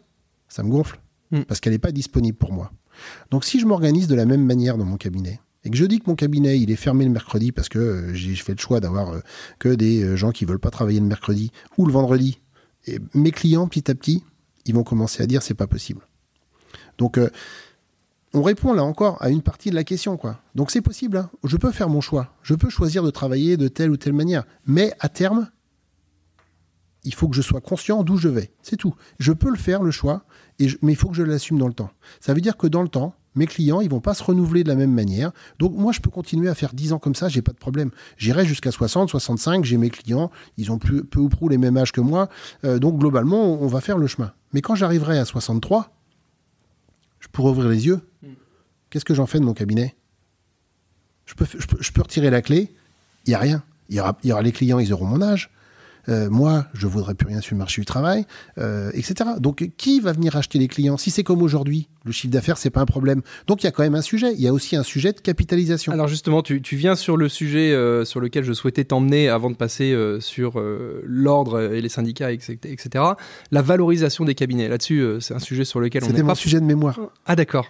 ça 0.50 0.64
me 0.64 0.70
gonfle. 0.70 1.00
Mm. 1.32 1.42
Parce 1.44 1.60
qu'elle 1.60 1.74
n'est 1.74 1.80
pas 1.80 1.92
disponible 1.94 2.38
pour 2.38 2.52
moi. 2.52 2.72
Donc 3.30 3.46
si 3.46 3.60
je 3.60 3.66
m'organise 3.66 4.08
de 4.08 4.16
la 4.16 4.26
même 4.26 4.44
manière 4.46 4.78
dans 4.78 4.86
mon 4.86 4.98
cabinet, 4.98 5.40
et 5.64 5.70
que 5.70 5.78
je 5.78 5.86
dis 5.86 6.00
que 6.00 6.06
mon 6.10 6.16
cabinet 6.16 6.60
il 6.60 6.72
est 6.72 6.76
fermé 6.76 7.06
le 7.06 7.12
mercredi 7.12 7.52
parce 7.52 7.70
que 7.70 7.78
euh, 7.80 8.14
j'ai 8.16 8.36
fait 8.36 8.54
le 8.54 8.58
choix 8.60 8.80
d'avoir 8.80 9.14
que 9.60 9.70
des 9.70 10.18
gens 10.18 10.32
qui 10.32 10.44
veulent 10.46 10.60
pas 10.60 10.72
travailler 10.72 11.00
le 11.00 11.06
mercredi 11.06 11.52
ou 11.78 11.86
le 11.86 11.94
vendredi, 11.94 12.42
et 12.88 13.00
mes 13.14 13.32
clients 13.32 13.68
petit 13.68 13.90
à 13.92 13.96
petit, 13.96 14.24
ils 14.66 14.74
vont 14.74 14.84
commencer 14.84 15.22
à 15.24 15.28
dire 15.28 15.42
c'est 15.44 15.54
pas 15.54 15.68
possible. 15.68 16.02
Donc 17.02 17.18
euh, 17.18 17.32
on 18.36 18.44
répond 18.44 18.74
là 18.74 18.84
encore 18.84 19.18
à 19.24 19.32
une 19.32 19.42
partie 19.42 19.72
de 19.72 19.76
la 19.76 19.84
question. 19.84 20.20
Donc 20.54 20.70
c'est 20.70 20.82
possible, 20.82 21.18
hein. 21.18 21.32
je 21.44 21.58
peux 21.58 21.72
faire 21.72 21.90
mon 21.90 22.00
choix, 22.00 22.36
je 22.44 22.54
peux 22.54 22.70
choisir 22.70 23.02
de 23.02 23.10
travailler 23.10 23.58
de 23.58 23.68
telle 23.68 23.90
ou 23.90 23.98
telle 23.98 24.14
manière, 24.14 24.44
mais 24.68 24.94
à 25.00 25.10
terme 25.10 25.50
il 27.04 27.16
faut 27.16 27.28
que 27.28 27.36
je 27.36 27.42
sois 27.42 27.60
conscient 27.60 28.04
d'où 28.04 28.18
je 28.18 28.30
vais. 28.30 28.52
C'est 28.62 28.76
tout. 28.76 28.94
Je 29.18 29.32
peux 29.32 29.50
le 29.50 29.58
faire, 29.58 29.82
le 29.82 29.90
choix, 29.90 30.26
mais 30.60 30.94
il 30.94 30.96
faut 30.96 31.10
que 31.10 31.16
je 31.16 31.24
l'assume 31.24 31.58
dans 31.58 31.68
le 31.68 31.74
temps. 31.74 31.90
Ça 32.20 32.36
veut 32.36 32.42
dire 32.42 32.56
que 32.56 32.68
dans 32.68 32.84
le 32.84 32.88
temps, 32.88 33.16
mes 33.34 33.48
clients, 33.48 33.82
ils 33.82 33.90
vont 33.90 34.00
pas 34.00 34.14
se 34.14 34.24
renouveler 34.24 34.64
de 34.64 34.70
la 34.70 34.76
même 34.76 34.94
manière. 34.94 35.32
Donc 35.58 35.74
moi, 35.76 35.92
je 35.92 36.00
peux 36.00 36.12
continuer 36.12 36.48
à 36.48 36.54
faire 36.54 36.76
10 36.76 36.94
ans 36.94 37.00
comme 37.00 37.16
ça, 37.16 37.28
j'ai 37.28 37.42
pas 37.42 37.54
de 37.54 37.58
problème. 37.58 37.90
J'irai 38.18 38.46
jusqu'à 38.46 38.70
60, 38.70 39.10
65, 39.10 39.66
j'ai 39.66 39.78
mes 39.78 39.90
clients, 39.90 40.30
ils 40.58 40.72
ont 40.72 40.78
plus, 40.78 41.04
peu 41.04 41.20
ou 41.20 41.30
prou 41.30 41.50
les 41.50 41.58
mêmes 41.58 41.78
âges 41.78 41.92
que 41.92 42.02
moi. 42.02 42.30
Euh, 42.66 42.78
donc 42.78 43.00
globalement, 43.00 43.60
on 43.60 43.66
va 43.66 43.82
faire 43.82 43.98
le 43.98 44.06
chemin. 44.06 44.34
Mais 44.54 44.62
quand 44.62 44.76
j'arriverai 44.76 45.18
à 45.18 45.26
63, 45.26 45.92
pourrai 47.32 47.52
ouvrir 47.52 47.70
les 47.70 47.86
yeux. 47.86 48.02
Qu'est-ce 48.90 49.06
que 49.06 49.14
j'en 49.14 49.26
fais 49.26 49.40
de 49.40 49.46
mon 49.46 49.54
cabinet? 49.54 49.96
Je 51.26 51.34
peux, 51.34 51.46
je, 51.46 51.66
peux, 51.66 51.78
je 51.82 51.92
peux 51.92 52.02
retirer 52.02 52.30
la 52.30 52.42
clé, 52.42 52.70
il 53.26 53.30
n'y 53.30 53.36
a 53.36 53.40
rien. 53.40 53.64
Il 53.90 53.96
y, 53.96 54.00
aura, 54.00 54.18
il 54.24 54.30
y 54.30 54.34
aura 54.34 54.42
les 54.42 54.52
clients, 54.52 54.80
ils 54.80 54.92
auront 54.94 55.06
mon 55.06 55.22
âge. 55.22 55.50
Euh, 56.10 56.30
moi, 56.30 56.66
je 56.74 56.88
ne 56.88 56.92
voudrais 56.92 57.14
plus 57.16 57.28
rien 57.28 57.42
sur 57.42 57.54
le 57.56 57.60
marché 57.60 57.82
du 57.82 57.86
travail, 57.86 58.26
euh, 58.58 58.90
etc. 58.94 59.32
Donc, 59.40 59.70
qui 59.78 60.00
va 60.00 60.14
venir 60.14 60.36
acheter 60.36 60.58
les 60.60 60.68
clients? 60.68 60.98
Si 60.98 61.12
c'est 61.12 61.24
comme 61.24 61.42
aujourd'hui, 61.42 61.90
le 62.06 62.12
chiffre 62.12 62.34
d'affaires, 62.34 62.58
c'est 62.58 62.70
pas 62.72 62.82
un 62.82 62.86
problème. 62.86 63.22
Donc, 63.48 63.62
il 63.64 63.66
y 63.66 63.70
a 63.70 63.72
quand 63.72 63.84
même 63.84 63.94
un 63.96 64.02
sujet. 64.02 64.34
Il 64.34 64.42
y 64.42 64.48
a 64.48 64.54
aussi 64.54 64.76
un 64.76 64.84
sujet 64.84 65.14
de 65.14 65.20
capitalisation. 65.20 65.92
Alors 65.92 66.08
justement, 66.08 66.42
tu, 66.42 66.62
tu 66.62 66.76
viens 66.76 66.96
sur 66.96 67.18
le 67.18 67.30
sujet 67.30 67.72
euh, 67.74 68.04
sur 68.06 68.20
lequel 68.20 68.44
je 68.44 68.54
souhaitais 68.54 68.84
t'emmener 68.84 69.30
avant 69.30 69.52
de 69.52 69.56
passer 69.56 69.96
sur 70.20 70.62
l'ordre 71.04 71.62
et 71.74 71.82
les 71.82 71.90
syndicats, 71.90 72.32
etc. 72.32 72.58
etc. 72.64 73.04
La 73.52 73.62
valorisation 73.62 74.26
des 74.26 74.36
cabinets. 74.36 74.68
Là-dessus, 74.68 75.06
c'est 75.20 75.34
un 75.36 75.40
sujet 75.40 75.66
sur 75.66 75.80
lequel 75.80 76.04
on 76.04 76.08
C'était 76.08 76.22
mon 76.24 76.30
pas... 76.30 76.36
sujet 76.36 76.60
de 76.60 76.66
mémoire. 76.66 77.00
Ah 77.26 77.36
d'accord. 77.36 77.68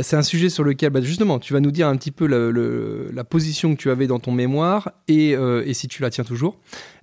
C'est 0.00 0.16
un 0.16 0.22
sujet 0.22 0.48
sur 0.48 0.64
lequel, 0.64 0.90
bah, 0.90 1.00
justement, 1.00 1.38
tu 1.38 1.52
vas 1.52 1.60
nous 1.60 1.70
dire 1.70 1.86
un 1.88 1.96
petit 1.96 2.10
peu 2.10 2.26
le- 2.26 3.10
la 3.12 3.24
position 3.24 3.74
que 3.74 3.80
tu 3.80 3.90
avais 3.90 4.06
dans 4.06 4.18
ton 4.18 4.32
mémoire 4.32 4.90
et, 5.06 5.30
et 5.30 5.74
si 5.74 5.88
tu 5.88 6.02
la 6.02 6.10
tiens 6.10 6.24
toujours. 6.24 6.58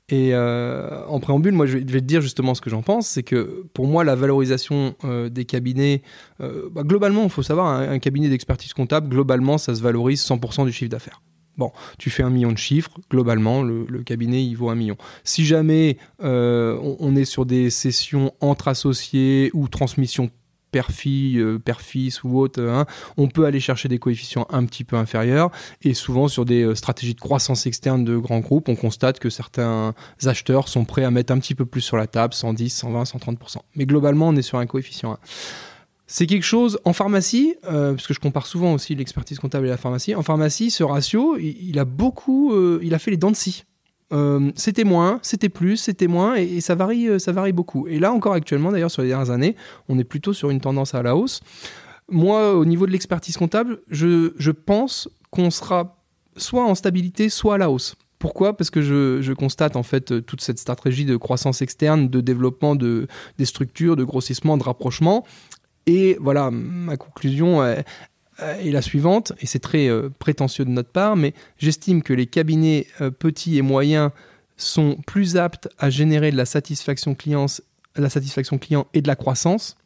Et 0.09 0.35
euh, 0.35 1.03
en 1.07 1.19
préambule, 1.19 1.53
moi, 1.53 1.65
je 1.65 1.77
vais, 1.79 1.83
te 1.83 1.97
dire 1.97 2.21
justement 2.21 2.53
ce 2.53 2.61
que 2.61 2.69
j'en 2.69 2.83
pense. 2.83 3.07
C'est 3.07 3.23
que 3.23 3.65
pour 3.73 3.87
moi, 3.87 4.03
la 4.03 4.15
valorisation 4.15 4.95
euh, 5.03 5.29
des 5.29 5.45
cabinets, 5.45 6.03
euh, 6.41 6.69
bah, 6.71 6.83
globalement, 6.83 7.23
il 7.23 7.29
faut 7.29 7.41
savoir, 7.41 7.67
un, 7.67 7.99
cabinet 7.99 8.29
d'expertise 8.29 8.73
comptable, 8.73 9.09
globalement, 9.09 9.57
ça 9.57 9.73
se 9.73 9.81
valorise 9.81 10.21
100% 10.23 10.65
du 10.65 10.71
chiffre 10.71 10.91
d'affaires. 10.91 11.21
Bon, 11.57 11.71
tu 11.97 12.09
fais 12.09 12.21
un 12.21 12.29
million 12.29 12.51
de 12.51 12.57
chiffres, 12.57 12.91
globalement, 13.09 13.63
le, 13.63 14.03
cabinet, 14.03 14.43
il 14.43 14.55
vaut 14.55 14.69
un 14.69 14.75
million. 14.75 14.97
Si 15.23 15.45
jamais 15.45 15.97
on, 16.19 16.97
on 16.99 17.15
est 17.15 17.25
sur 17.25 17.45
des 17.45 17.69
sessions 17.69 18.33
entre 18.41 18.67
associés 18.67 19.51
ou 19.53 19.69
transmission 19.69 20.29
père-fille, 20.75 21.39
euh, 21.39 21.57
ou 22.25 22.39
autre, 22.39 22.61
hein, 22.61 22.85
on 23.15 23.29
peut 23.29 23.45
aller 23.45 23.61
chercher 23.61 23.87
des 23.87 23.97
coefficients 23.97 24.45
un 24.49 24.65
petit 24.65 24.83
peu 24.83 24.97
inférieurs. 24.97 25.51
Et 25.81 25.93
souvent, 25.93 26.27
sur 26.27 26.43
des 26.43 26.63
euh, 26.63 26.75
stratégies 26.75 27.13
de 27.13 27.21
croissance 27.21 27.65
externe 27.65 28.03
de 28.03 28.17
grands 28.17 28.41
groupes, 28.41 28.67
on 28.67 28.75
constate 28.75 29.19
que 29.19 29.29
certains 29.29 29.93
acheteurs 30.25 30.67
sont 30.67 30.83
prêts 30.83 31.05
à 31.05 31.11
mettre 31.11 31.31
un 31.31 31.39
petit 31.39 31.55
peu 31.55 31.65
plus 31.65 31.79
sur 31.79 31.95
la 31.95 32.07
table, 32.07 32.33
110, 32.33 32.69
120, 32.69 33.03
130%. 33.03 33.57
Mais 33.75 33.85
globalement, 33.85 34.27
on 34.27 34.35
est 34.35 34.41
sur 34.41 34.57
un 34.57 34.65
coefficient 34.65 35.13
1. 35.13 35.19
C'est 36.07 36.27
quelque 36.27 36.43
chose 36.43 36.77
en 36.83 36.91
pharmacie, 36.91 37.55
euh, 37.65 37.93
parce 37.93 38.05
que 38.05 38.13
je 38.13 38.19
compare 38.19 38.45
souvent 38.45 38.73
aussi 38.73 38.95
l'expertise 38.95 39.39
comptable 39.39 39.67
et 39.67 39.69
la 39.69 39.77
pharmacie. 39.77 40.13
En 40.13 40.23
pharmacie, 40.23 40.71
ce 40.71 40.83
ratio, 40.83 41.37
il, 41.37 41.79
a 41.79 41.85
beaucoup, 41.85 42.53
il 42.81 42.93
a 42.93 42.99
fait 42.99 43.11
les 43.11 43.17
dents 43.17 43.31
de 43.31 43.37
scie. 43.37 43.63
Euh, 44.15 44.51
c'était 44.55 44.85
moins, 44.85 45.19
c'était 45.21 45.49
plus, 45.49 45.77
c'était 45.77 46.07
moins, 46.07 46.35
et, 46.35 46.61
ça 46.61 46.73
varie, 46.75 47.07
euh, 47.07 47.19
ça 47.19 47.31
varie 47.31 47.51
beaucoup. 47.51 47.87
Et 47.87 47.99
là 47.99 48.13
encore 48.13 48.33
actuellement, 48.33 48.71
d'ailleurs 48.71 48.91
sur 48.91 49.01
les 49.01 49.09
dernières 49.09 49.31
années, 49.31 49.55
on 49.89 49.99
est 49.99 50.03
plutôt 50.03 50.33
sur 50.33 50.49
une 50.49 50.61
tendance 50.61 50.95
à 50.95 51.03
la 51.03 51.15
hausse. 51.15 51.41
Moi, 52.09 52.53
au 52.53 52.65
niveau 52.65 52.85
de 52.85 52.91
l'expertise 52.91 53.35
comptable, 53.35 53.79
je, 53.89 54.33
je 54.37 54.51
pense 54.51 55.09
qu'on 55.31 55.49
sera 55.49 55.97
soit 56.37 56.63
en 56.63 56.75
stabilité, 56.75 57.29
soit 57.29 57.55
à 57.55 57.57
la 57.57 57.69
hausse. 57.69 57.95
Pourquoi? 58.19 58.55
Parce 58.55 58.69
que 58.69 58.81
je, 58.81 59.21
je 59.21 59.33
constate 59.33 59.75
en 59.75 59.83
fait 59.83 60.25
toute 60.25 60.41
cette 60.41 60.59
stratégie 60.59 61.05
de 61.05 61.17
croissance 61.17 61.61
externe, 61.61 62.07
de 62.07 62.21
développement 62.21 62.75
de, 62.75 63.07
des 63.37 63.45
structures, 63.45 63.95
de 63.95 64.03
grossissement, 64.03 64.57
de 64.57 64.63
rapprochement. 64.63 65.25
Et 65.87 66.17
voilà, 66.21 66.49
ma 66.51 66.97
conclusion 66.97 67.63
est, 67.65 67.85
est 68.39 68.71
la 68.71 68.81
suivante, 68.81 69.33
et 69.39 69.45
c'est 69.45 69.59
très 69.59 69.87
euh, 69.87 70.09
prétentieux 70.19 70.65
de 70.65 70.69
notre 70.69 70.89
part, 70.89 71.15
mais 71.15 71.33
j'estime 71.57 72.03
que 72.03 72.13
les 72.13 72.27
cabinets 72.27 72.87
euh, 73.01 73.11
petits 73.11 73.57
et 73.57 73.61
moyens 73.61 74.11
sont 74.57 74.97
plus 75.07 75.37
aptes 75.37 75.69
à 75.77 75.89
générer 75.89 76.31
de 76.31 76.37
la 76.37 76.45
satisfaction 76.45 77.15
client, 77.15 77.47
et 78.93 79.01
de 79.01 79.07
la 79.07 79.15
croissance 79.15 79.77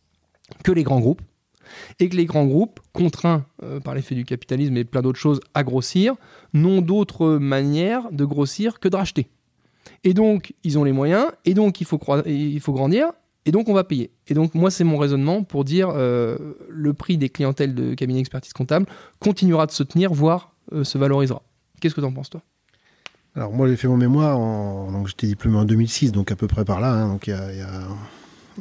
que 0.64 0.72
les 0.72 0.84
grands 0.84 1.00
groupes, 1.00 1.22
et 2.00 2.10
que 2.10 2.16
les 2.16 2.26
grands 2.26 2.46
groupes, 2.46 2.80
contraints 2.94 3.46
euh, 3.64 3.80
par 3.80 3.94
l'effet 3.94 4.16
du 4.16 4.26
capitalisme 4.26 4.76
et 4.78 4.84
plein 4.84 5.02
d'autres 5.02 5.20
choses 5.20 5.42
à 5.54 5.64
grossir, 5.64 6.16
n'ont 6.54 6.82
d'autre 6.82 7.38
manière 7.38 8.12
de 8.12 8.26
grossir 8.26 8.80
que 8.80 8.90
de 8.90 8.96
racheter. 8.96 9.28
Et 10.04 10.14
donc, 10.14 10.54
ils 10.64 10.80
ont 10.80 10.84
les 10.84 10.92
moyens, 10.92 11.28
et 11.46 11.54
donc 11.54 11.82
il 11.82 11.86
faut, 11.86 12.00
il 12.26 12.60
faut 12.60 12.74
grandir, 12.74 13.12
et 13.46 13.52
donc 13.52 13.70
on 13.70 13.74
va 13.74 13.84
payer. 13.84 14.12
Et 14.28 14.34
donc 14.34 14.56
moi, 14.56 14.72
c'est 14.72 14.84
mon 14.84 14.98
raisonnement 14.98 15.44
pour 15.44 15.64
dire 15.64 15.90
euh, 15.94 16.38
le 16.70 16.94
prix 16.94 17.18
des 17.18 17.30
clientèles 17.30 17.74
de 17.74 17.94
cabinet 17.94 18.20
expertise 18.20 18.54
comptable 18.54 18.86
continuera 19.20 19.66
de 19.66 19.72
se 19.72 19.84
tenir, 19.84 20.14
voire 20.14 20.54
euh, 20.74 20.84
se 20.84 20.98
valorisera. 20.98 21.42
Qu'est-ce 21.80 21.96
que 21.96 22.02
tu 22.02 22.08
en 22.08 22.14
penses, 22.14 22.30
toi? 22.30 22.42
Alors 23.36 23.54
moi 23.54 23.68
j'ai 23.68 23.76
fait 23.76 23.88
mon 23.88 23.96
mémoire, 23.96 24.40
en... 24.40 25.06
j'étais 25.06 25.28
diplômé 25.28 25.58
en 25.58 25.66
2006, 25.66 26.12
donc 26.12 26.32
à 26.32 26.36
peu 26.36 26.48
près 26.48 26.66
par 26.66 26.82
là, 26.82 26.92
hein, 26.92 27.10
donc 27.10 27.28
il 27.28 27.32
y 27.32 27.34
a 27.34 27.88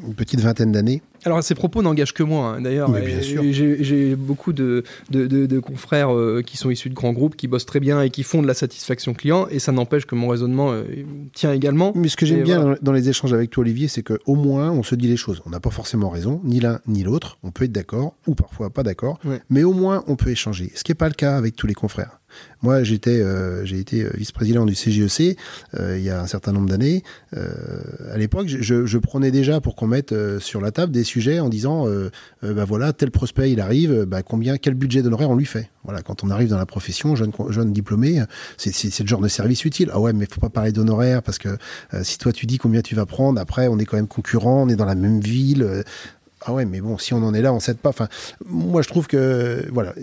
une 0.06 0.14
petite 0.14 0.40
vingtaine 0.40 0.72
d'années. 0.72 1.02
Alors, 1.28 1.42
ces 1.44 1.54
propos 1.54 1.82
n'engagent 1.82 2.14
que 2.14 2.22
moi, 2.22 2.54
hein, 2.56 2.60
d'ailleurs. 2.62 2.90
Et 2.96 3.52
J'ai 3.52 4.16
beaucoup 4.16 4.52
de, 4.52 4.82
de- 5.10 5.26
de- 5.26 5.44
de 5.46 5.58
confrères 5.60 6.14
euh, 6.14 6.42
qui 6.44 6.56
sont 6.56 6.70
issus 6.70 6.88
de 6.88 6.94
grands 6.94 7.12
groupes, 7.12 7.36
qui 7.36 7.48
bossent 7.48 7.66
très 7.66 7.80
bien 7.80 8.00
et 8.02 8.08
qui 8.10 8.22
font 8.22 8.40
de 8.40 8.46
la 8.46 8.54
satisfaction 8.54 9.12
client, 9.14 9.46
et 9.50 9.58
ça 9.58 9.72
n'empêche 9.72 10.06
que 10.06 10.14
mon 10.14 10.28
raisonnement 10.28 10.72
euh, 10.72 10.84
tient 11.34 11.52
également. 11.52 11.92
Mais 11.94 12.08
ce 12.08 12.16
que 12.16 12.24
j'aime 12.26 12.42
bien 12.44 12.60
voilà. 12.60 12.76
dans- 12.76 12.82
dans 12.88 12.92
les 12.92 13.08
échanges 13.10 13.32
avec 13.34 13.50
toi 13.50 13.60
Olivier, 13.60 13.88
c'est 13.88 14.02
qu'au 14.02 14.34
moins 14.34 14.70
on 14.70 14.82
se 14.82 14.94
dit 14.94 15.06
les 15.08 15.16
choses. 15.18 15.42
On 15.44 15.50
n'a 15.50 15.60
pas 15.60 15.70
forcément 15.70 16.08
raison, 16.08 16.40
ni 16.44 16.60
l'un 16.60 16.80
ni 16.86 17.02
l'autre. 17.02 17.38
On 17.42 17.50
peut 17.50 17.64
être 17.64 17.72
d'accord 17.72 18.14
ou 18.26 18.34
parfois 18.34 18.70
pas 18.70 18.82
d'accord, 18.82 19.18
Ouais. 19.24 19.40
mais 19.50 19.64
au 19.64 19.72
moins 19.74 20.04
on 20.06 20.16
peut 20.16 20.30
échanger. 20.30 20.72
Ce 20.74 20.82
qui 20.84 20.90
n'est 20.92 20.96
pas 20.96 21.08
le 21.08 21.14
cas 21.14 21.36
avec 21.36 21.54
tous 21.56 21.66
les 21.66 21.74
confrères. 21.74 22.20
Moi, 22.62 22.74
euh, 22.74 22.84
j'ai 22.84 22.94
été 22.94 24.02
euh, 24.02 24.10
vice-président 24.14 24.66
du 24.66 24.74
CGEC 24.74 25.38
euh, 25.78 25.96
il 25.96 26.04
y 26.04 26.10
a 26.10 26.20
un 26.20 26.26
certain 26.26 26.52
nombre 26.52 26.68
d'années. 26.68 27.02
Euh, 27.36 27.48
à 28.12 28.18
l'époque, 28.18 28.48
je, 28.48 28.98
prenais 28.98 29.30
déjà 29.30 29.60
pour 29.60 29.76
qu'on 29.76 29.86
mette 29.86 30.14
sur 30.40 30.60
la 30.60 30.72
table 30.72 30.92
des 30.92 31.04
sujets 31.04 31.38
en 31.38 31.48
disant, 31.48 31.86
bah 32.42 32.64
voilà, 32.64 32.92
tel 32.92 33.10
prospect 33.10 33.52
il 33.52 33.60
arrive, 33.60 34.04
bah 34.04 34.22
combien, 34.22 34.58
quel 34.58 34.74
budget 34.74 35.02
d'honoraires 35.02 35.30
on 35.30 35.36
lui 35.36 35.46
fait? 35.46 35.70
Voilà, 35.84 36.02
quand 36.02 36.24
on 36.24 36.30
arrive 36.30 36.48
dans 36.48 36.58
la 36.58 36.66
profession, 36.66 37.14
jeune, 37.14 37.72
diplômé, 37.72 38.22
c'est, 38.56 39.00
le 39.00 39.06
genre 39.06 39.20
de 39.20 39.28
service 39.28 39.64
utile. 39.64 39.90
Ah 39.92 40.00
ouais, 40.00 40.12
mais 40.12 40.26
faut 40.26 40.40
pas 40.40 40.50
parler 40.50 40.72
d'honoraires 40.72 41.22
parce 41.22 41.38
que 41.38 41.56
si 42.02 42.18
toi 42.18 42.32
tu 42.32 42.46
dis 42.46 42.58
combien 42.58 42.82
tu 42.82 42.96
vas 42.96 43.06
prendre, 43.06 43.40
après 43.40 43.68
on 43.68 43.78
est 43.78 43.84
quand 43.84 43.96
même 43.96 44.08
concurrent, 44.08 44.64
on 44.64 44.68
est 44.68 44.76
dans 44.76 44.84
la 44.84 44.96
même 44.96 45.20
ville. 45.20 45.84
ah 46.44 46.52
ouais, 46.52 46.64
mais 46.64 46.80
bon, 46.80 46.98
si 46.98 47.14
on 47.14 47.22
en 47.22 47.32
est 47.32 47.42
là, 47.42 47.52
on 47.52 47.60
s'aide 47.60 47.78
pas. 47.78 47.90
Enfin, 47.90 48.08
moi 48.44 48.82
je 48.82 48.88
trouve 48.88 49.06
que 49.06 49.64
voilà, 49.72 49.94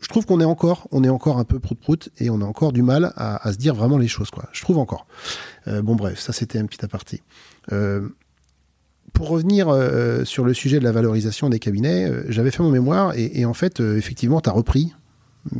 je 0.00 0.08
trouve 0.08 0.26
qu'on 0.26 0.40
est 0.40 0.44
encore, 0.44 0.86
on 0.92 1.02
est 1.02 1.08
encore 1.08 1.38
un 1.38 1.44
peu 1.44 1.58
prout 1.58 1.78
prout 1.78 2.08
et 2.18 2.30
on 2.30 2.40
a 2.40 2.44
encore 2.44 2.72
du 2.72 2.82
mal 2.82 3.12
à, 3.16 3.52
se 3.52 3.58
dire 3.58 3.74
vraiment 3.74 3.98
les 3.98 4.08
choses 4.08 4.30
quoi. 4.30 4.48
Je 4.52 4.62
trouve 4.62 4.78
encore. 4.78 5.06
Euh, 5.66 5.82
bon 5.82 5.96
bref, 5.96 6.20
ça 6.20 6.32
c'était 6.32 6.58
un 6.58 6.66
petit 6.66 6.84
aparté. 6.84 7.22
Euh, 7.72 8.08
pour 9.12 9.28
revenir 9.28 9.68
euh, 9.68 10.24
sur 10.24 10.44
le 10.44 10.54
sujet 10.54 10.78
de 10.78 10.84
la 10.84 10.92
valorisation 10.92 11.48
des 11.48 11.58
cabinets, 11.58 12.12
j'avais 12.28 12.50
fait 12.50 12.62
mon 12.62 12.70
mémoire 12.70 13.14
et, 13.16 13.44
en 13.44 13.54
fait, 13.54 13.80
effectivement, 13.80 14.40
tu 14.40 14.48
as 14.48 14.52
repris. 14.52 14.94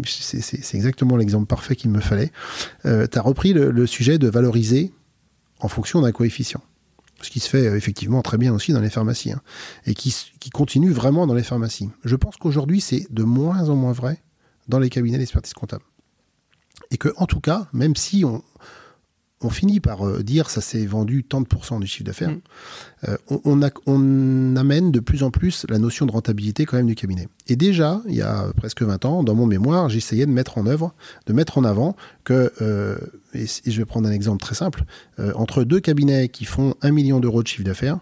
C'est 0.04 0.74
exactement 0.74 1.16
l'exemple 1.16 1.46
parfait 1.46 1.74
qu'il 1.74 1.90
me 1.90 2.00
fallait. 2.00 2.30
tu 2.84 2.88
as 2.90 3.22
repris 3.22 3.54
le, 3.54 3.86
sujet 3.86 4.18
de 4.18 4.28
valoriser 4.28 4.92
en 5.60 5.68
fonction 5.68 6.02
d'un 6.02 6.12
coefficient. 6.12 6.62
Ce 7.22 7.30
qui 7.30 7.40
se 7.40 7.48
fait 7.48 7.64
effectivement 7.64 8.22
très 8.22 8.38
bien 8.38 8.54
aussi 8.54 8.72
dans 8.72 8.80
les 8.80 8.90
pharmacies 8.90 9.32
hein, 9.32 9.40
et 9.86 9.94
qui 9.94 10.50
continue 10.52 10.92
vraiment 10.92 11.26
dans 11.26 11.34
les 11.34 11.42
pharmacies. 11.42 11.90
Je 12.04 12.14
pense 12.14 12.36
qu'aujourd'hui, 12.36 12.80
c'est 12.80 13.06
de 13.10 13.24
moins 13.24 13.70
en 13.70 13.74
moins 13.74 13.92
vrai 13.92 14.22
dans 14.68 14.78
les 14.78 14.90
cabinets 14.90 15.18
d'expertise 15.18 15.54
comptable. 15.54 15.84
Et 16.90 16.96
que, 16.96 17.08
en 17.16 17.26
tout 17.26 17.40
cas, 17.40 17.66
même 17.72 17.96
si 17.96 18.24
on, 18.24 18.42
on 19.40 19.50
finit 19.50 19.78
par 19.80 20.06
euh, 20.06 20.22
dire 20.22 20.50
ça 20.50 20.60
s'est 20.60 20.84
vendu 20.86 21.22
tant 21.24 21.40
de 21.40 21.46
pourcents 21.46 21.78
du 21.80 21.86
chiffre 21.86 22.04
d'affaires, 22.04 22.30
Mm. 22.30 22.40
euh, 23.08 23.16
on, 23.28 23.40
on 23.44 23.62
a- 23.62 23.70
on 23.86 24.56
amène 24.56 24.90
de 24.90 25.00
plus 25.00 25.22
en 25.22 25.30
plus 25.30 25.64
la 25.68 25.78
notion 25.78 26.06
de 26.06 26.12
rentabilité 26.12 26.64
quand 26.66 26.76
même 26.76 26.86
du 26.86 26.94
cabinet. 26.94 27.28
Et 27.46 27.56
déjà, 27.56 28.00
il 28.08 28.14
y 28.14 28.22
a 28.22 28.52
presque 28.56 28.82
20 28.82 29.04
ans, 29.04 29.22
dans 29.22 29.34
mon 29.34 29.46
mémoire, 29.46 29.88
j'essayais 29.88 30.26
de 30.26 30.30
mettre 30.32 30.58
en 30.58 30.66
œuvre, 30.66 30.94
de 31.26 31.32
mettre 31.32 31.58
en 31.58 31.64
avant 31.64 31.94
que, 32.24 32.52
euh, 32.62 32.96
et, 33.34 33.44
et 33.44 33.70
je 33.70 33.78
vais 33.78 33.84
prendre 33.84 34.08
un 34.08 34.12
exemple 34.12 34.40
très 34.42 34.54
simple, 34.54 34.84
euh, 35.18 35.32
entre 35.34 35.64
deux 35.64 35.80
cabinets 35.80 36.28
qui 36.28 36.44
font 36.44 36.74
1 36.82 36.90
million 36.92 37.20
d'euros 37.20 37.42
de 37.42 37.48
chiffre 37.48 37.64
d'affaires, 37.64 37.98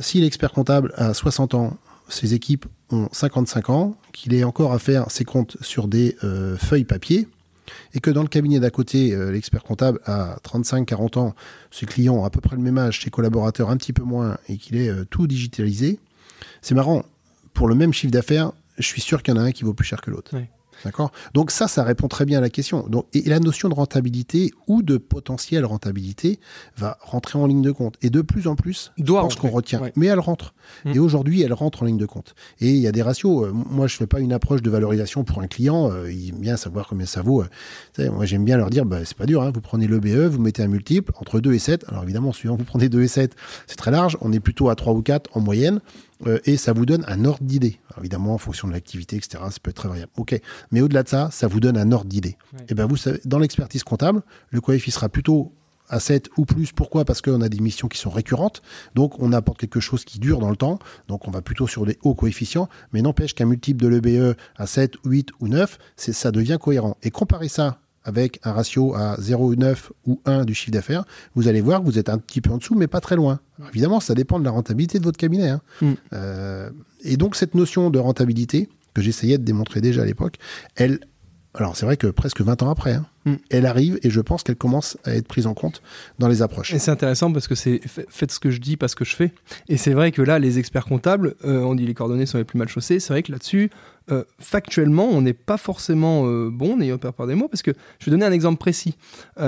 si 0.00 0.20
l'expert 0.20 0.52
comptable 0.52 0.92
a 0.96 1.12
60 1.14 1.54
ans, 1.54 1.76
ses 2.08 2.34
équipes 2.34 2.66
ont 2.90 3.08
55 3.12 3.70
ans, 3.70 3.96
qu'il 4.12 4.34
ait 4.34 4.44
encore 4.44 4.72
à 4.72 4.78
faire 4.78 5.10
ses 5.10 5.24
comptes 5.24 5.56
sur 5.60 5.88
des 5.88 6.16
euh, 6.24 6.56
feuilles 6.56 6.84
papier, 6.84 7.28
et 7.94 8.00
que 8.00 8.10
dans 8.10 8.22
le 8.22 8.28
cabinet 8.28 8.60
d'à 8.60 8.70
côté, 8.70 9.12
euh, 9.12 9.32
l'expert 9.32 9.62
comptable 9.62 10.00
a 10.04 10.36
35-40 10.44 11.18
ans, 11.18 11.34
ses 11.70 11.86
clients 11.86 12.14
ont 12.14 12.24
à 12.24 12.30
peu 12.30 12.40
près 12.40 12.56
le 12.56 12.62
même 12.62 12.78
âge, 12.78 13.02
ses 13.02 13.10
collaborateurs 13.10 13.70
un 13.70 13.76
petit 13.76 13.92
peu 13.92 14.02
moins, 14.02 14.38
et 14.48 14.56
qu'il 14.56 14.76
est 14.76 14.88
euh, 14.88 15.04
tout 15.08 15.26
digitalisé, 15.26 15.98
c'est 16.62 16.74
marrant. 16.74 17.04
Pour 17.54 17.68
le 17.68 17.74
même 17.74 17.92
chiffre 17.92 18.12
d'affaires, 18.12 18.52
je 18.78 18.86
suis 18.86 19.00
sûr 19.00 19.22
qu'il 19.22 19.34
y 19.34 19.38
en 19.38 19.40
a 19.40 19.44
un 19.44 19.52
qui 19.52 19.64
vaut 19.64 19.74
plus 19.74 19.86
cher 19.86 20.00
que 20.00 20.10
l'autre. 20.10 20.36
D'accord? 20.86 21.10
Donc 21.34 21.50
ça, 21.50 21.66
ça 21.66 21.82
répond 21.82 22.06
très 22.06 22.24
bien 22.24 22.38
à 22.38 22.40
la 22.40 22.48
question. 22.48 22.86
Donc, 22.88 23.06
et 23.12 23.22
la 23.28 23.40
notion 23.40 23.68
de 23.68 23.74
rentabilité 23.74 24.52
ou 24.68 24.82
de 24.82 24.98
potentielle 24.98 25.64
rentabilité 25.64 26.38
va 26.76 26.96
rentrer 27.00 27.40
en 27.40 27.46
ligne 27.48 27.60
de 27.62 27.72
compte. 27.72 27.96
Et 28.02 28.08
de 28.10 28.22
plus 28.22 28.46
en 28.46 28.54
plus, 28.54 28.92
Doit 28.98 29.22
je 29.22 29.24
pense 29.24 29.34
qu'on 29.34 29.48
retient. 29.50 29.80
ouais. 29.82 29.92
Mais 29.96 30.06
elle 30.06 30.20
rentre. 30.20 30.54
Mm. 30.84 30.92
Et 30.92 30.98
aujourd'hui, 31.00 31.42
elle 31.42 31.52
rentre 31.52 31.82
en 31.82 31.86
ligne 31.86 31.96
de 31.98 32.06
compte. 32.06 32.36
Et 32.60 32.70
il 32.70 32.76
y 32.78 32.86
a 32.86 32.92
des 32.92 33.02
ratios. 33.02 33.46
Euh, 33.46 33.50
Moi, 33.52 33.88
je 33.88 33.96
fais 33.96 34.06
pas 34.06 34.20
une 34.20 34.32
approche 34.32 34.62
de 34.62 34.70
valorisation 34.70 35.24
pour 35.24 35.40
un 35.42 35.48
client. 35.48 35.90
Euh, 35.90 36.12
il 36.12 36.28
aime 36.28 36.38
bien 36.40 36.56
savoir 36.56 36.86
combien 36.86 37.04
ça 37.06 37.20
vaut. 37.20 37.42
Euh, 37.98 38.10
moi, 38.12 38.24
j'aime 38.26 38.44
bien 38.44 38.56
leur 38.56 38.70
dire, 38.70 38.84
bah, 38.86 38.98
c'est 39.04 39.16
pas 39.16 39.26
dur. 39.26 39.42
hein. 39.42 39.50
Vous 39.52 39.60
prenez 39.60 39.88
l'EBE, 39.88 40.28
vous 40.30 40.40
mettez 40.40 40.62
un 40.62 40.68
multiple 40.68 41.10
entre 41.18 41.40
2 41.40 41.52
et 41.52 41.58
7. 41.58 41.84
Alors 41.88 42.04
évidemment, 42.04 42.32
suivant 42.32 42.54
vous 42.54 42.64
prenez 42.64 42.88
2 42.88 43.02
et 43.02 43.08
7, 43.08 43.34
c'est 43.66 43.74
très 43.76 43.90
large. 43.90 44.16
On 44.20 44.32
est 44.32 44.38
plutôt 44.40 44.68
à 44.68 44.76
3 44.76 44.92
ou 44.92 45.02
4 45.02 45.30
en 45.36 45.40
moyenne. 45.40 45.80
Euh, 46.26 46.38
et 46.44 46.56
ça 46.56 46.72
vous 46.72 46.86
donne 46.86 47.04
un 47.08 47.24
ordre 47.24 47.42
d'idée. 47.42 47.78
Évidemment, 47.98 48.34
en 48.34 48.38
fonction 48.38 48.68
de 48.68 48.72
l'activité, 48.72 49.16
etc., 49.16 49.42
ça 49.50 49.58
peut 49.62 49.70
être 49.70 49.76
très 49.76 49.88
variable. 49.88 50.12
OK. 50.16 50.40
Mais 50.70 50.80
au-delà 50.80 51.02
de 51.02 51.08
ça, 51.08 51.30
ça 51.30 51.46
vous 51.46 51.60
donne 51.60 51.76
un 51.76 51.92
ordre 51.92 52.06
d'idée. 52.06 52.36
Ouais. 52.52 52.66
Et 52.68 52.74
ben 52.74 52.86
vous 52.86 52.96
savez, 52.96 53.20
dans 53.24 53.38
l'expertise 53.38 53.84
comptable, 53.84 54.22
le 54.50 54.60
coefficient 54.60 54.98
sera 54.98 55.08
plutôt 55.08 55.52
à 55.88 56.00
7 56.00 56.30
ou 56.36 56.44
plus. 56.44 56.72
Pourquoi? 56.72 57.04
Parce 57.04 57.22
qu'on 57.22 57.40
a 57.40 57.48
des 57.48 57.60
missions 57.60 57.88
qui 57.88 57.98
sont 57.98 58.10
récurrentes. 58.10 58.62
Donc, 58.94 59.20
on 59.20 59.32
apporte 59.32 59.58
quelque 59.58 59.80
chose 59.80 60.04
qui 60.04 60.18
dure 60.18 60.38
dans 60.38 60.50
le 60.50 60.56
temps. 60.56 60.78
Donc, 61.08 61.28
on 61.28 61.30
va 61.30 61.42
plutôt 61.42 61.66
sur 61.66 61.86
des 61.86 61.98
hauts 62.02 62.14
coefficients. 62.14 62.68
Mais 62.92 63.02
n'empêche 63.02 63.34
qu'un 63.34 63.46
multiple 63.46 63.82
de 63.82 63.88
l'EBE 63.88 64.36
à 64.56 64.66
7, 64.66 64.94
8 65.04 65.30
ou 65.40 65.48
9, 65.48 65.78
c'est, 65.96 66.12
ça 66.12 66.32
devient 66.32 66.58
cohérent. 66.60 66.96
Et 67.02 67.10
comparez 67.10 67.48
ça 67.48 67.78
avec 68.06 68.40
un 68.44 68.52
ratio 68.52 68.94
à 68.94 69.16
0,9 69.16 69.90
ou 70.06 70.20
1 70.24 70.44
du 70.44 70.54
chiffre 70.54 70.70
d'affaires, 70.70 71.04
vous 71.34 71.48
allez 71.48 71.60
voir 71.60 71.80
que 71.80 71.86
vous 71.86 71.98
êtes 71.98 72.08
un 72.08 72.18
petit 72.18 72.40
peu 72.40 72.50
en 72.50 72.58
dessous, 72.58 72.74
mais 72.74 72.86
pas 72.86 73.00
très 73.00 73.16
loin. 73.16 73.40
Alors, 73.58 73.70
évidemment, 73.70 74.00
ça 74.00 74.14
dépend 74.14 74.38
de 74.38 74.44
la 74.44 74.52
rentabilité 74.52 74.98
de 74.98 75.04
votre 75.04 75.18
cabinet. 75.18 75.48
hein. 75.48 75.60
Mm. 75.82 75.92
Euh, 76.12 76.70
et 77.02 77.16
donc, 77.16 77.36
cette 77.36 77.54
notion 77.54 77.90
de 77.90 77.98
rentabilité, 77.98 78.68
que 78.94 79.02
j'essayais 79.02 79.36
de 79.36 79.44
démontrer 79.44 79.80
déjà 79.80 80.02
à 80.02 80.04
l'époque, 80.06 80.36
elle, 80.76 81.00
alors 81.52 81.76
c'est 81.76 81.84
vrai 81.84 81.96
que 81.96 82.06
presque 82.06 82.40
20 82.40 82.62
ans 82.62 82.70
après, 82.70 82.94
hein, 82.94 83.06
Mm. 83.26 83.34
Elle 83.50 83.66
arrive 83.66 83.98
et 84.02 84.08
je 84.08 84.20
pense 84.20 84.42
qu'elle 84.42 84.56
commence 84.56 84.96
à 85.04 85.14
être 85.14 85.26
prise 85.26 85.46
en 85.46 85.54
compte 85.54 85.82
dans 86.18 86.28
les 86.28 86.42
approches. 86.42 86.72
Et 86.72 86.78
c'est 86.78 86.92
intéressant 86.92 87.32
parce 87.32 87.48
que 87.48 87.56
c'est 87.56 87.80
faites 87.84 88.30
ce 88.30 88.38
que 88.38 88.50
je 88.50 88.60
dis, 88.60 88.76
pas 88.76 88.88
ce 88.88 88.96
que 88.96 89.04
je 89.04 89.14
fais. 89.14 89.32
Et 89.68 89.76
c'est 89.76 89.92
vrai 89.92 90.12
que 90.12 90.22
là, 90.22 90.38
les 90.38 90.58
experts 90.58 90.86
comptables, 90.86 91.34
euh, 91.44 91.60
on 91.62 91.74
dit 91.74 91.84
les 91.84 91.94
coordonnées 91.94 92.26
sont 92.26 92.38
les 92.38 92.44
plus 92.44 92.58
mal 92.58 92.68
chaussées. 92.68 93.00
C'est 93.00 93.12
vrai 93.12 93.24
que 93.24 93.32
là-dessus, 93.32 93.70
euh, 94.12 94.22
factuellement, 94.38 95.08
on 95.08 95.20
n'est 95.20 95.32
pas 95.32 95.56
forcément 95.56 96.28
euh, 96.28 96.48
bon, 96.52 96.76
n'ayant 96.76 96.98
peur 96.98 97.12
par 97.12 97.26
des 97.26 97.34
mots, 97.34 97.48
parce 97.48 97.62
que 97.62 97.72
je 97.98 98.04
vais 98.04 98.12
donner 98.12 98.24
un 98.24 98.30
exemple 98.30 98.58
précis. 98.58 98.96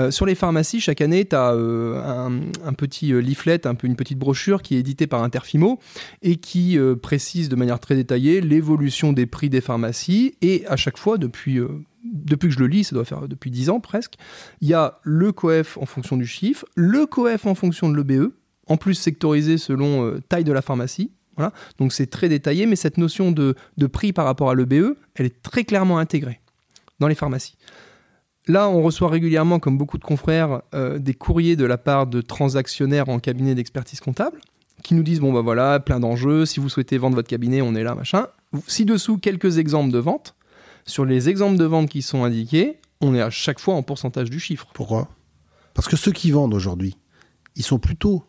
sur 0.09 0.25
les 0.25 0.35
pharmacies, 0.35 0.81
chaque 0.81 0.99
année, 0.99 1.23
tu 1.23 1.35
as 1.37 1.51
un, 1.51 2.73
petit 2.73 3.13
leaflet, 3.13 3.61
une 3.83 3.95
petite 3.95 4.19
brochure 4.19 4.61
qui 4.61 4.75
est 4.75 4.79
éditée 4.79 5.07
par 5.07 5.23
Interfimo 5.23 5.79
et 6.21 6.35
qui 6.35 6.77
précise 7.01 7.47
de 7.47 7.55
manière 7.55 7.79
très 7.79 7.95
détaillée 7.95 8.41
l'évolution 8.41 9.13
des 9.13 9.25
prix 9.25 9.49
des 9.49 9.61
pharmacies. 9.61 10.35
Et 10.41 10.65
à 10.67 10.75
chaque 10.75 10.97
fois, 10.97 11.17
depuis 11.17 11.61
depuis 12.03 12.49
que 12.49 12.53
je 12.53 12.59
le 12.59 12.67
lis, 12.67 12.85
ça 12.85 12.95
doit 12.95 13.05
faire 13.05 13.27
depuis 13.27 13.51
10 13.51 13.69
ans 13.69 13.79
presque, 13.79 14.15
il 14.61 14.67
y 14.67 14.73
a 14.73 14.99
le 15.03 15.31
coef 15.31 15.77
en 15.77 15.85
fonction 15.85 16.17
du 16.17 16.25
chiffre, 16.25 16.65
le 16.75 17.05
coef 17.05 17.45
en 17.45 17.55
fonction 17.55 17.89
de 17.89 17.95
l'EBE, 17.95 18.31
en 18.67 18.77
plus 18.77 18.93
sectorisé 18.93 19.57
selon 19.57 20.05
euh, 20.05 20.19
taille 20.29 20.43
de 20.43 20.51
la 20.51 20.61
pharmacie. 20.61 21.11
Voilà. 21.35 21.53
Donc 21.77 21.93
c'est 21.93 22.07
très 22.07 22.29
détaillé, 22.29 22.65
mais 22.65 22.75
cette 22.75 22.97
notion 22.97 23.31
de, 23.31 23.55
prix 23.91 24.13
par 24.13 24.25
rapport 24.25 24.49
à 24.49 24.55
l'EBE, 24.55 24.95
elle 25.15 25.25
est 25.25 25.41
très 25.41 25.63
clairement 25.63 25.97
intégrée 25.97 26.41
dans 26.99 27.07
les 27.07 27.15
pharmacies. 27.15 27.55
Là, 28.47 28.67
on 28.67 28.81
reçoit 28.81 29.09
régulièrement, 29.09 29.59
comme 29.59 29.77
beaucoup 29.77 29.97
de 29.97 30.03
confrères, 30.03 30.61
euh, 30.73 30.97
des 30.97 31.13
courriers 31.13 31.55
de 31.55 31.65
la 31.65 31.77
part 31.77 32.07
de 32.07 32.19
transactionnaires 32.21 33.07
en 33.09 33.19
cabinet 33.19 33.55
d'expertise 33.55 33.99
comptable 33.99 34.39
qui 34.83 34.95
nous 34.95 35.03
disent 35.03 35.19
bon 35.19 35.33
bah 35.33 35.41
voilà, 35.41 35.79
plein 35.79 35.99
d'enjeux, 35.99 36.45
si 36.45 36.59
vous 36.59 36.69
souhaitez 36.69 36.97
vendre 36.97 37.15
votre 37.15 37.27
cabinet, 37.27 37.61
on 37.61 37.75
est 37.75 37.83
là, 37.83 37.95
machin. 37.95 38.27
Ci-dessous, 38.67 39.17
quelques 39.17 39.57
exemples 39.57 39.91
de 39.91 39.99
ventes 39.99 40.35
sur 40.85 41.05
les 41.05 41.29
exemples 41.29 41.57
de 41.57 41.65
vente 41.65 41.89
qui 41.89 42.01
sont 42.01 42.23
indiqués, 42.23 42.79
on 43.01 43.15
est 43.15 43.21
à 43.21 43.29
chaque 43.29 43.59
fois 43.59 43.75
en 43.75 43.83
pourcentage 43.83 44.29
du 44.29 44.39
chiffre. 44.39 44.67
Pourquoi? 44.73 45.09
Parce 45.73 45.87
que 45.87 45.95
ceux 45.95 46.11
qui 46.11 46.31
vendent 46.31 46.53
aujourd'hui, 46.53 46.97
ils 47.55 47.63
sont 47.63 47.79
plutôt 47.79 48.23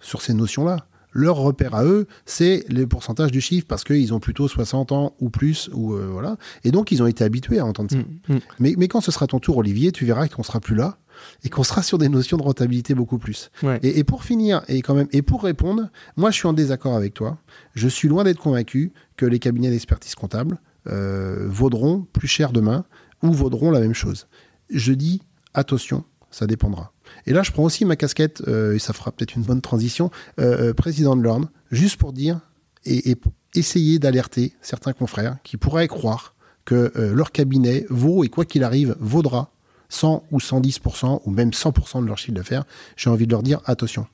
sur 0.00 0.22
ces 0.22 0.34
notions-là. 0.34 0.86
Leur 1.12 1.36
repère 1.36 1.74
à 1.74 1.84
eux, 1.84 2.06
c'est 2.26 2.64
le 2.68 2.86
pourcentage 2.86 3.32
du 3.32 3.40
chiffre 3.40 3.66
parce 3.66 3.82
qu'ils 3.82 4.12
ont 4.12 4.20
plutôt 4.20 4.46
60 4.46 4.92
ans 4.92 5.14
ou 5.20 5.30
plus, 5.30 5.70
ou 5.72 5.94
euh, 5.94 6.08
voilà. 6.12 6.36
Et 6.64 6.70
donc 6.70 6.92
ils 6.92 7.02
ont 7.02 7.06
été 7.06 7.24
habitués 7.24 7.58
à 7.58 7.66
entendre 7.66 7.90
ça. 7.90 7.96
Mm, 7.96 8.34
mm. 8.34 8.40
Mais, 8.58 8.74
mais, 8.76 8.88
quand 8.88 9.00
ce 9.00 9.10
sera 9.10 9.26
ton 9.26 9.38
tour, 9.38 9.56
Olivier, 9.56 9.90
tu 9.90 10.04
verras 10.04 10.28
qu'on 10.28 10.42
sera 10.42 10.60
plus 10.60 10.74
là 10.74 10.98
et 11.44 11.48
qu'on 11.48 11.64
sera 11.64 11.82
sur 11.82 11.98
des 11.98 12.08
notions 12.08 12.36
de 12.36 12.42
rentabilité 12.42 12.94
beaucoup 12.94 13.18
plus. 13.18 13.50
Et, 13.82 13.98
et, 13.98 14.04
pour 14.04 14.22
finir, 14.22 14.62
et 14.68 14.82
quand 14.82 14.94
même, 14.94 15.08
et 15.12 15.22
pour 15.22 15.42
répondre, 15.42 15.88
moi 16.16 16.30
je 16.30 16.36
suis 16.36 16.46
en 16.46 16.52
désaccord 16.52 16.94
avec 16.94 17.14
toi. 17.14 17.38
Je 17.74 17.88
suis 17.88 18.06
loin 18.06 18.22
d'être 18.22 18.38
convaincu 18.38 18.92
que 19.16 19.26
les 19.26 19.38
cabinets 19.38 19.70
d'expertise 19.70 20.14
comptable 20.14 20.58
euh, 20.86 21.46
vaudront 21.48 22.06
plus 22.12 22.28
cher 22.28 22.52
demain 22.52 22.84
ou 23.22 23.32
vaudront 23.32 23.70
la 23.70 23.80
même 23.80 23.94
chose. 23.94 24.26
Je 24.70 24.92
dis 24.92 25.22
attention, 25.54 26.04
ça 26.30 26.46
dépendra. 26.46 26.92
Et 27.26 27.32
là, 27.32 27.42
je 27.42 27.52
prends 27.52 27.64
aussi 27.64 27.84
ma 27.84 27.96
casquette, 27.96 28.42
euh, 28.46 28.74
et 28.74 28.78
ça 28.78 28.92
fera 28.92 29.10
peut-être 29.12 29.34
une 29.34 29.42
bonne 29.42 29.60
transition, 29.60 30.10
euh, 30.38 30.74
président 30.74 31.16
de 31.16 31.22
l'Orne, 31.22 31.48
juste 31.70 31.96
pour 31.96 32.12
dire 32.12 32.40
et, 32.84 33.16
essayer 33.54 33.98
d'alerter 33.98 34.52
certains 34.60 34.92
confrères 34.92 35.38
qui 35.42 35.56
pourraient 35.56 35.88
croire 35.88 36.34
que 36.66 36.92
leur 37.14 37.32
cabinet 37.32 37.86
vaut, 37.88 38.24
et 38.24 38.28
quoi 38.28 38.44
qu'il 38.44 38.62
arrive, 38.62 38.94
vaudra 39.00 39.50
100 39.88 40.24
ou 40.30 40.38
110% 40.38 41.22
ou 41.24 41.30
même 41.30 41.50
100% 41.50 42.02
de 42.02 42.06
leur 42.06 42.18
chiffre 42.18 42.34
d'affaires. 42.34 42.64
J'ai 42.96 43.08
envie 43.08 43.26
de 43.26 43.32
leur 43.32 43.42
dire 43.42 43.60
attention. 43.64 44.06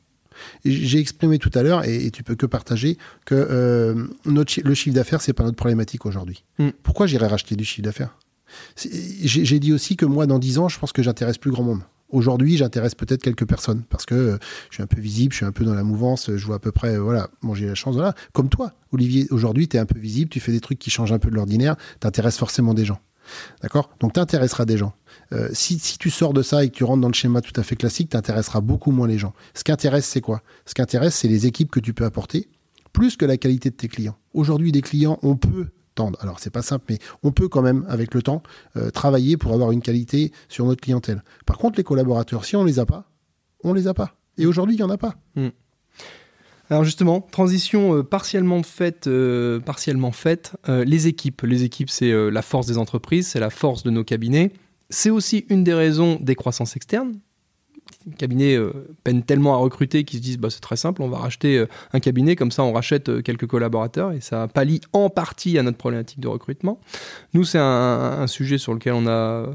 J'ai 0.64 0.98
exprimé 0.98 1.38
tout 1.38 1.50
à 1.54 1.62
l'heure, 1.62 1.84
et, 1.84 2.10
tu 2.10 2.22
peux 2.22 2.34
que 2.34 2.46
partager, 2.46 2.98
que 3.24 3.34
euh, 3.34 4.06
notre, 4.24 4.60
le 4.62 4.74
chiffre 4.74 4.94
d'affaires, 4.94 5.20
c'est 5.20 5.32
pas 5.32 5.44
notre 5.44 5.56
problématique 5.56 6.06
aujourd'hui. 6.06 6.44
Mm. 6.58 6.70
Pourquoi 6.82 7.06
j'irais 7.06 7.26
racheter 7.26 7.56
du 7.56 7.64
chiffre 7.64 7.82
d'affaires? 7.82 8.16
J'ai 8.76 9.58
dit 9.58 9.72
aussi 9.72 9.96
que 9.96 10.06
moi, 10.06 10.26
dans 10.26 10.38
10 10.38 10.58
ans, 10.58 10.68
je 10.68 10.78
pense 10.78 10.92
que 10.92 11.02
j'intéresse 11.02 11.38
plus 11.38 11.50
grand 11.50 11.64
monde. 11.64 11.80
Aujourd'hui, 12.10 12.56
j'intéresse 12.56 12.94
peut-être 12.94 13.22
quelques 13.22 13.46
personnes 13.46 13.82
parce 13.90 14.06
que 14.06 14.14
euh, 14.14 14.38
je 14.70 14.76
suis 14.76 14.82
un 14.82 14.86
peu 14.86 15.00
visible, 15.00 15.32
je 15.32 15.38
suis 15.38 15.46
un 15.46 15.52
peu 15.52 15.64
dans 15.64 15.74
la 15.74 15.82
mouvance, 15.82 16.30
je 16.36 16.46
vois 16.46 16.56
à 16.56 16.58
peu 16.60 16.70
près, 16.70 16.96
voilà, 16.96 17.28
bon, 17.42 17.54
j'ai 17.54 17.66
la 17.66 17.74
chance, 17.74 17.94
voilà. 17.94 18.14
Comme 18.32 18.48
toi, 18.48 18.72
Olivier, 18.92 19.26
aujourd'hui, 19.30 19.66
tu 19.66 19.76
es 19.76 19.80
un 19.80 19.86
peu 19.86 19.98
visible, 19.98 20.30
tu 20.30 20.38
fais 20.38 20.52
des 20.52 20.60
trucs 20.60 20.78
qui 20.78 20.90
changent 20.90 21.12
un 21.12 21.18
peu 21.18 21.30
de 21.30 21.34
l'ordinaire, 21.34 21.74
tu 22.00 22.06
intéresses 22.06 22.38
forcément 22.38 22.74
des 22.74 22.84
gens. 22.84 23.00
D'accord? 23.62 23.90
Donc, 24.00 24.12
tu 24.12 24.20
intéresseras 24.20 24.64
des 24.64 24.76
gens. 24.76 24.94
Euh, 25.34 25.48
si, 25.52 25.78
tu 25.98 26.10
sors 26.10 26.32
de 26.32 26.42
ça 26.42 26.64
et 26.64 26.70
que 26.70 26.74
tu 26.74 26.84
rentres 26.84 27.00
dans 27.00 27.08
le 27.08 27.14
schéma 27.14 27.40
tout 27.40 27.58
à 27.58 27.62
fait 27.62 27.76
classique, 27.76 28.10
tu 28.10 28.16
intéresseras 28.16 28.60
beaucoup 28.60 28.92
moins 28.92 29.08
les 29.08 29.18
gens. 29.18 29.32
Ce 29.54 29.64
qui 29.64 29.72
intéresse, 29.72 30.06
c'est 30.06 30.20
quoi? 30.20 30.42
Ce 30.64 30.74
qui 30.74 30.82
intéresse, 30.82 31.16
c'est 31.16 31.28
les 31.28 31.46
équipes 31.46 31.70
que 31.70 31.80
tu 31.80 31.92
peux 31.92 32.04
apporter, 32.04 32.48
plus 32.92 33.16
que 33.16 33.24
la 33.24 33.36
qualité 33.36 33.70
de 33.70 33.74
tes 33.74 33.88
clients. 33.88 34.16
Aujourd'hui, 34.32 34.70
des 34.70 34.82
clients, 34.82 35.18
on 35.22 35.36
peut 35.36 35.68
tendre. 35.94 36.18
Alors, 36.22 36.38
c'est 36.40 36.50
pas 36.50 36.62
simple, 36.62 36.84
mais 36.88 36.98
on 37.22 37.32
peut 37.32 37.48
quand 37.48 37.62
même, 37.62 37.84
avec 37.88 38.14
le 38.14 38.22
temps, 38.22 38.42
euh, 38.76 38.90
travailler 38.90 39.36
pour 39.36 39.52
avoir 39.52 39.72
une 39.72 39.82
qualité 39.82 40.32
sur 40.48 40.66
notre 40.66 40.80
clientèle. 40.80 41.22
Par 41.46 41.58
contre, 41.58 41.78
les 41.78 41.84
collaborateurs, 41.84 42.44
si 42.44 42.54
on 42.54 42.64
les 42.64 42.78
a 42.78 42.86
pas, 42.86 43.10
on 43.64 43.72
les 43.72 43.88
a 43.88 43.94
pas. 43.94 44.14
Et 44.38 44.46
aujourd'hui, 44.46 44.76
il 44.76 44.78
n'y 44.78 44.84
en 44.84 44.90
a 44.90 44.98
pas. 44.98 45.16
Hmm. 45.36 45.48
Alors 46.70 46.84
justement, 46.84 47.20
transition 47.20 47.94
euh, 47.94 48.02
partiellement 48.02 48.62
faite, 48.62 49.08
partiellement 49.66 50.12
faite. 50.12 50.52
les 50.66 51.08
équipes, 51.08 51.42
les 51.42 51.62
équipes, 51.62 51.90
c'est 51.90 52.10
la 52.30 52.42
force 52.42 52.66
des 52.66 52.78
entreprises, 52.78 53.28
c'est 53.28 53.40
la 53.40 53.50
force 53.50 53.82
de 53.82 53.90
nos 53.90 54.02
cabinets. 54.02 54.52
C'est 54.94 55.10
aussi 55.10 55.44
une 55.48 55.64
des 55.64 55.74
raisons 55.74 56.18
des 56.20 56.36
croissances 56.36 56.76
externes. 56.76 57.18
Les 58.06 58.14
cabinets 58.14 58.54
euh, 58.54 58.94
peinent 59.02 59.24
tellement 59.24 59.54
à 59.54 59.56
recruter 59.56 60.04
qu'ils 60.04 60.20
se 60.20 60.22
disent 60.24 60.38
bah, 60.38 60.50
c'est 60.50 60.60
très 60.60 60.76
simple, 60.76 61.02
on 61.02 61.08
va 61.08 61.18
racheter 61.18 61.58
euh, 61.58 61.66
un 61.92 61.98
cabinet, 61.98 62.36
comme 62.36 62.52
ça 62.52 62.62
on 62.62 62.72
rachète 62.72 63.08
euh, 63.08 63.20
quelques 63.20 63.48
collaborateurs 63.48 64.12
et 64.12 64.20
ça 64.20 64.46
pallie 64.46 64.80
en 64.92 65.10
partie 65.10 65.58
à 65.58 65.64
notre 65.64 65.78
problématique 65.78 66.20
de 66.20 66.28
recrutement. 66.28 66.78
Nous, 67.32 67.42
c'est 67.42 67.58
un, 67.58 68.26
sujet 68.28 68.56
sur 68.56 68.72
lequel 68.72 68.92
on 68.92 69.08
a 69.08 69.48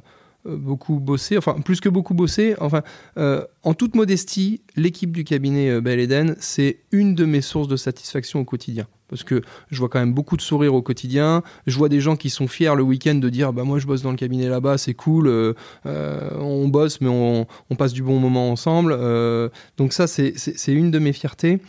beaucoup 0.57 0.99
bossé, 0.99 1.37
enfin 1.37 1.55
plus 1.63 1.79
que 1.79 1.89
beaucoup 1.89 2.13
bossé, 2.13 2.55
enfin 2.59 2.81
en 3.15 3.73
toute 3.73 3.95
modestie, 3.95 4.61
l'équipe 4.75 5.11
du 5.11 5.23
cabinet 5.23 5.81
Bel 5.81 5.99
Eden, 5.99 6.35
c'est 6.39 6.79
une 6.91 7.15
de 7.15 7.25
mes 7.25 7.41
sources 7.41 7.67
de 7.67 7.77
satisfaction 7.77 8.39
au 8.39 8.45
quotidien 8.45 8.87
parce 9.09 9.23
que 9.23 9.41
je 9.69 9.79
vois 9.79 9.89
quand 9.89 9.99
même 9.99 10.13
beaucoup 10.13 10.37
de 10.37 10.41
sourires 10.41 10.73
au 10.73 10.81
quotidien. 10.81 11.43
Je 11.67 11.77
vois 11.77 11.89
des 11.89 11.99
gens 11.99 12.15
qui 12.15 12.29
sont 12.29 12.47
fiers 12.47 12.75
le 12.75 12.83
week-end 12.83 13.15
de 13.15 13.29
dire 13.29 13.51
bah 13.51 13.63
moi 13.63 13.79
je 13.79 13.87
bosse 13.87 14.03
dans 14.03 14.11
le 14.11 14.17
cabinet 14.17 14.47
là-bas, 14.47 14.77
c'est 14.77 14.93
cool, 14.93 15.27
euh, 15.27 15.53
euh, 15.85 16.29
on 16.39 16.67
bosse 16.67 17.01
mais 17.01 17.09
on, 17.09 17.45
passe 17.77 17.93
du 17.93 18.03
bon 18.03 18.19
moment 18.19 18.51
ensemble. 18.51 18.95
Euh, 18.97 19.49
donc 19.77 19.93
ça 19.93 20.07
c'est 20.07 20.33
une 20.67 20.91
de 20.91 20.99
mes 20.99 21.13
fiertés. 21.13 21.59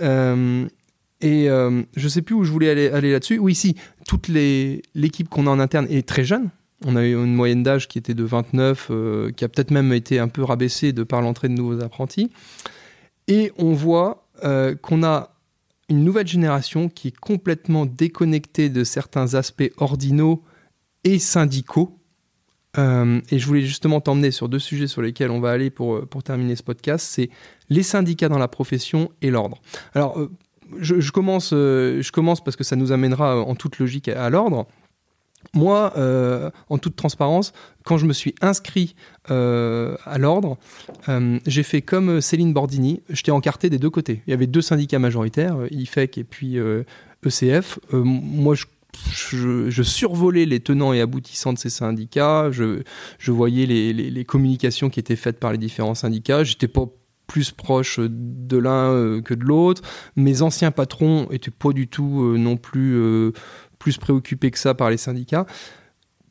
et 0.00 1.48
je 1.48 2.08
sais 2.08 2.22
plus 2.22 2.34
où 2.34 2.44
je 2.44 2.50
voulais 2.50 2.70
aller, 2.70 2.88
aller 2.88 3.12
là-dessus. 3.12 3.38
Oui, 3.38 3.54
si 3.54 3.76
toute 4.08 4.28
l'équipe 4.28 5.28
qu'on 5.28 5.46
a 5.46 5.50
en 5.50 5.60
interne 5.60 5.86
est 5.90 6.08
très 6.08 6.24
jeune. 6.24 6.50
On 6.84 6.96
a 6.96 7.04
eu 7.04 7.14
une 7.14 7.34
moyenne 7.34 7.62
d'âge 7.62 7.88
qui 7.88 7.98
était 7.98 8.14
de 8.14 8.24
29, 8.24 8.90
qui 9.34 9.44
a 9.44 9.48
peut-être 9.48 9.70
même 9.70 9.92
été 9.92 10.18
un 10.18 10.28
peu 10.28 10.42
rabaissée 10.42 10.92
de 10.92 11.02
par 11.04 11.22
l'entrée 11.22 11.48
de 11.48 11.54
nouveaux 11.54 11.82
apprentis. 11.82 12.30
Et 13.28 13.50
on 13.56 13.72
voit 13.72 14.28
qu'on 14.82 15.02
a 15.02 15.36
une 15.88 16.04
nouvelle 16.04 16.26
génération 16.26 16.88
qui 16.88 17.08
est 17.08 17.16
complètement 17.16 17.86
déconnectée 17.86 18.68
de 18.68 18.84
certains 18.84 19.34
aspects 19.34 19.70
ordinaux 19.76 20.42
et 21.04 21.18
syndicaux. 21.18 21.98
Euh, 22.78 23.20
et 23.30 23.38
je 23.38 23.46
voulais 23.46 23.62
justement 23.62 24.00
t'emmener 24.00 24.30
sur 24.30 24.48
deux 24.48 24.58
sujets 24.58 24.86
sur 24.86 25.00
lesquels 25.00 25.30
on 25.30 25.40
va 25.40 25.50
aller 25.50 25.70
pour, 25.70 26.06
pour 26.08 26.22
terminer 26.22 26.56
ce 26.56 26.62
podcast, 26.62 27.06
c'est 27.08 27.30
les 27.70 27.82
syndicats 27.82 28.28
dans 28.28 28.38
la 28.38 28.48
profession 28.48 29.10
et 29.22 29.30
l'ordre. 29.30 29.62
Alors, 29.94 30.18
euh, 30.18 30.30
je, 30.78 31.10
commence, 31.10 31.50
euh, 31.52 32.02
je 32.02 32.12
commence 32.12 32.42
parce 32.42 32.56
que 32.56 32.64
ça 32.64 32.76
nous 32.76 32.92
amènera 32.92 33.40
en 33.40 33.54
toute 33.54 33.78
logique 33.78 34.08
à 34.08 34.28
l'ordre. 34.28 34.66
Moi, 35.56 35.94
euh, 35.96 36.50
en 36.68 36.76
toute 36.76 36.96
transparence, 36.96 37.54
quand 37.82 37.96
je 37.96 38.04
me 38.04 38.12
suis 38.12 38.34
inscrit 38.42 38.94
euh, 39.30 39.96
à 40.04 40.18
l'ordre, 40.18 40.58
euh, 41.08 41.38
j'ai 41.46 41.62
fait 41.62 41.80
comme 41.80 42.20
Céline 42.20 42.52
Bordini, 42.52 43.00
j'étais 43.08 43.30
encarté 43.30 43.70
des 43.70 43.78
deux 43.78 43.88
côtés. 43.88 44.22
Il 44.26 44.32
y 44.32 44.34
avait 44.34 44.46
deux 44.46 44.60
syndicats 44.60 44.98
majoritaires, 44.98 45.56
IFEC 45.70 46.18
et 46.18 46.24
puis 46.24 46.58
ECF. 47.24 47.78
E 47.94 47.96
moi, 47.96 48.54
je, 49.10 49.82
survolais 49.82 50.44
les 50.44 50.60
tenants 50.60 50.92
et 50.92 51.00
aboutissants 51.00 51.54
de 51.54 51.58
ces 51.58 51.70
syndicats, 51.70 52.50
je, 52.50 52.82
voyais 53.26 53.64
les, 53.64 54.24
communications 54.24 54.90
qui 54.90 55.00
étaient 55.00 55.16
faites 55.16 55.40
par 55.40 55.52
les 55.52 55.58
différents 55.58 55.94
syndicats, 55.94 56.44
j'étais 56.44 56.68
pas 56.68 56.84
plus 57.26 57.50
proche 57.50 57.98
de 57.98 58.56
l'un 58.56 59.20
que 59.20 59.34
de 59.34 59.44
l'autre. 59.44 59.82
Mes 60.14 60.42
anciens 60.42 60.70
patrons 60.70 61.26
étaient 61.32 61.50
pas 61.50 61.72
du 61.72 61.88
tout 61.88 62.36
non 62.36 62.56
plus 62.56 63.32
plus 63.86 63.98
préoccupé 63.98 64.50
que 64.50 64.58
ça 64.58 64.74
par 64.74 64.90
les 64.90 64.96
syndicats. 64.96 65.46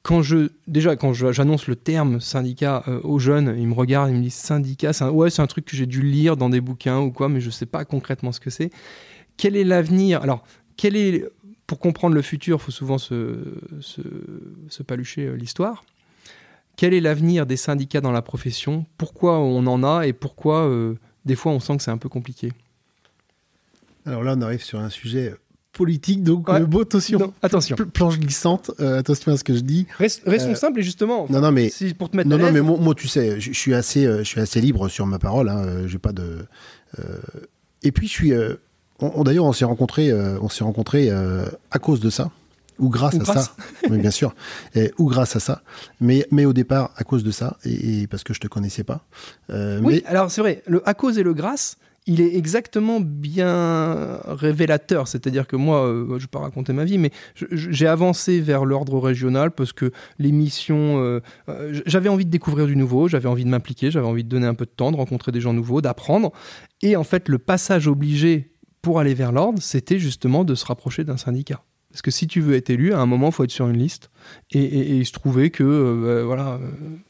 Quand 0.03 0.21
je, 0.21 0.49
déjà, 0.67 0.97
quand 0.97 1.13
j'annonce 1.13 1.67
le 1.67 1.77
terme 1.77 2.19
syndicat 2.19 2.83
euh, 2.89 2.99
aux 3.03 3.17
jeunes, 3.17 3.55
ils 3.57 3.65
me 3.65 3.73
regardent, 3.73 4.11
ils 4.11 4.17
me 4.17 4.23
disent 4.23 4.33
syndicat, 4.33 4.91
c'est 4.91 5.05
ouais, 5.05 5.29
c'est 5.29 5.41
un 5.41 5.47
truc 5.47 5.63
que 5.63 5.77
j'ai 5.77 5.85
dû 5.85 6.01
lire 6.01 6.35
dans 6.35 6.49
des 6.49 6.59
bouquins 6.59 6.99
ou 6.99 7.11
quoi, 7.11 7.29
mais 7.29 7.39
je 7.39 7.45
ne 7.45 7.51
sais 7.51 7.65
pas 7.65 7.85
concrètement 7.85 8.33
ce 8.33 8.41
que 8.41 8.49
c'est. 8.49 8.71
Quel 9.37 9.55
est 9.55 9.63
l'avenir? 9.63 10.21
Alors, 10.21 10.43
quel 10.75 10.97
est, 10.97 11.23
pour 11.65 11.79
comprendre 11.79 12.13
le 12.13 12.21
futur, 12.21 12.57
il 12.57 12.61
faut 12.61 12.71
souvent 12.73 12.97
se, 12.97 13.37
se, 13.79 14.83
palucher 14.83 15.27
euh, 15.27 15.35
l'histoire. 15.35 15.85
Quel 16.75 16.93
est 16.93 16.99
l'avenir 16.99 17.45
des 17.45 17.55
syndicats 17.55 18.01
dans 18.01 18.11
la 18.11 18.21
profession? 18.21 18.85
Pourquoi 18.97 19.39
on 19.39 19.65
en 19.65 19.81
a 19.81 20.07
et 20.07 20.11
pourquoi, 20.11 20.67
euh, 20.67 20.95
des 21.23 21.37
fois, 21.37 21.53
on 21.53 21.61
sent 21.61 21.77
que 21.77 21.83
c'est 21.83 21.91
un 21.91 21.97
peu 21.97 22.09
compliqué? 22.09 22.51
Alors 24.05 24.23
là, 24.23 24.35
on 24.37 24.41
arrive 24.41 24.61
sur 24.61 24.79
un 24.79 24.89
sujet 24.89 25.35
politique, 25.75 26.23
donc 26.23 26.49
Ouais. 26.49 26.59
le 26.59 26.65
beau 26.65 26.81
attention. 26.81 27.33
Attention. 27.41 27.75
Pl- 27.75 27.87
Planche 27.89 28.17
glissante, 28.19 28.71
euh, 28.79 28.97
attention 28.99 29.31
à 29.33 29.37
ce 29.37 29.43
que 29.43 29.53
je 29.53 29.59
dis. 29.59 29.85
Rest- 29.99 30.23
Restons 30.25 30.51
Euh, 30.51 30.55
simples 30.55 30.79
et 30.79 30.83
justement. 30.83 31.27
Non, 31.29 31.41
non, 31.41 31.51
mais 31.51 31.69
si 31.69 31.93
pour 31.93 32.09
te 32.09 32.17
mettre 32.17 32.29
Non, 32.29 32.37
non, 32.37 32.51
mais 32.51 32.61
moi, 32.61 32.77
moi, 32.79 32.95
tu 32.95 33.07
sais, 33.07 33.39
je, 33.39 33.51
suis 33.53 33.73
assez, 33.73 34.05
euh, 34.05 34.19
je 34.19 34.23
suis 34.23 34.41
assez 34.41 34.61
libre 34.61 34.87
sur 34.89 35.05
ma 35.05 35.19
parole. 35.19 35.49
Hein, 35.49 35.63
euh, 35.65 35.87
j'ai 35.87 35.99
pas 35.99 36.11
de. 36.13 36.45
euh, 36.99 37.03
et 37.83 37.91
puis, 37.91 38.07
je 38.07 38.11
suis. 38.13 38.33
on- 38.99 39.11
on- 39.19 39.23
D'ailleurs, 39.23 39.45
on 39.45 39.53
s'est 39.53 39.65
rencontrés, 39.65 40.11
on 40.13 40.49
s'est 40.49 40.63
rencontrés 40.63 41.09
à 41.11 41.79
cause 41.79 41.99
de 41.99 42.09
ça, 42.09 42.31
ou 42.79 42.89
grâce 42.89 43.13
Ou 43.15 43.21
à 43.21 43.23
grâce. 43.23 43.45
ça. 43.45 43.55
Oui, 43.89 43.97
bien 43.99 44.11
sûr. 44.11 44.33
Et, 44.73 44.91
ou 44.97 45.05
grâce 45.09 45.35
à 45.35 45.39
ça. 45.39 45.61
Mais, 45.99 46.25
mais 46.31 46.45
au 46.45 46.53
départ, 46.53 46.91
à 46.95 47.03
cause 47.03 47.23
de 47.23 47.31
ça, 47.31 47.57
et, 47.65 48.01
et 48.03 48.07
parce 48.07 48.23
que 48.23 48.33
je 48.33 48.39
te 48.39 48.47
connaissais 48.47 48.83
pas. 48.83 49.05
Oui, 49.49 49.55
mais- 49.81 50.05
alors 50.05 50.31
c'est 50.31 50.41
vrai, 50.41 50.63
le 50.67 50.81
à 50.87 50.93
cause 50.93 51.17
et 51.17 51.23
le 51.23 51.33
grâce, 51.33 51.77
il 52.07 52.21
est 52.21 52.35
exactement 52.35 52.99
bien 52.99 54.19
révélateur. 54.25 55.07
C'est-à-dire 55.07 55.47
que 55.47 55.55
moi, 55.55 55.85
euh, 55.85 56.05
je 56.09 56.13
ne 56.13 56.19
vais 56.19 56.27
pas 56.27 56.39
raconter 56.39 56.71
ma 56.71 56.85
vie, 56.85 56.97
mais 56.97 57.11
j'ai 57.51 57.87
avancé 57.87 58.39
vers 58.41 58.65
l'ordre 58.65 58.99
régional 58.99 59.51
parce 59.51 59.73
que 59.73 59.91
l'émission, 60.19 60.99
euh, 60.99 61.21
euh, 61.49 61.81
j'avais 61.85 62.09
envie 62.09 62.25
de 62.25 62.29
découvrir 62.29 62.67
du 62.67 62.75
nouveau, 62.75 63.07
j'avais 63.07 63.27
envie 63.27 63.43
de 63.43 63.49
m'impliquer, 63.49 63.89
j'avais 63.89 64.05
envie 64.05 64.23
de 64.23 64.29
donner 64.29 64.47
un 64.47 64.53
peu 64.53 64.65
de 64.65 64.71
temps, 64.71 64.91
de 64.91 64.97
rencontrer 64.97 65.31
des 65.31 65.41
gens 65.41 65.53
nouveaux, 65.53 65.81
d'apprendre. 65.81 66.31
Et 66.81 66.95
en 66.95 67.03
fait, 67.03 67.27
le 67.27 67.39
passage 67.39 67.87
obligé 67.87 68.51
pour 68.83 68.99
aller 68.99 69.15
vers 69.15 69.31
l'ordre, 69.31 69.59
c'était 69.61 69.97
justement 69.97 70.43
de 70.43 70.53
se 70.53 70.65
rapprocher 70.65 71.03
d'un 71.03 71.17
syndicat. 71.17 71.63
Parce 71.95 72.01
que 72.01 72.11
si 72.11 72.27
tu 72.27 72.41
veux 72.41 72.55
être 72.55 72.69
élu, 72.69 72.91
à 72.91 72.99
un 72.99 73.05
moment, 73.05 73.27
il 73.27 73.31
faut 73.31 73.45
être 73.45 73.51
sur 73.51 73.69
une 73.69 73.77
liste. 73.77 74.09
Et, 74.51 74.59
et- 74.61 74.79
et 74.91 74.97
il 74.97 75.05
se 75.05 75.13
trouvait 75.13 75.49
que, 75.49 75.63
euh, 75.63 76.23
voilà. 76.25 76.55
euh, 76.55 76.67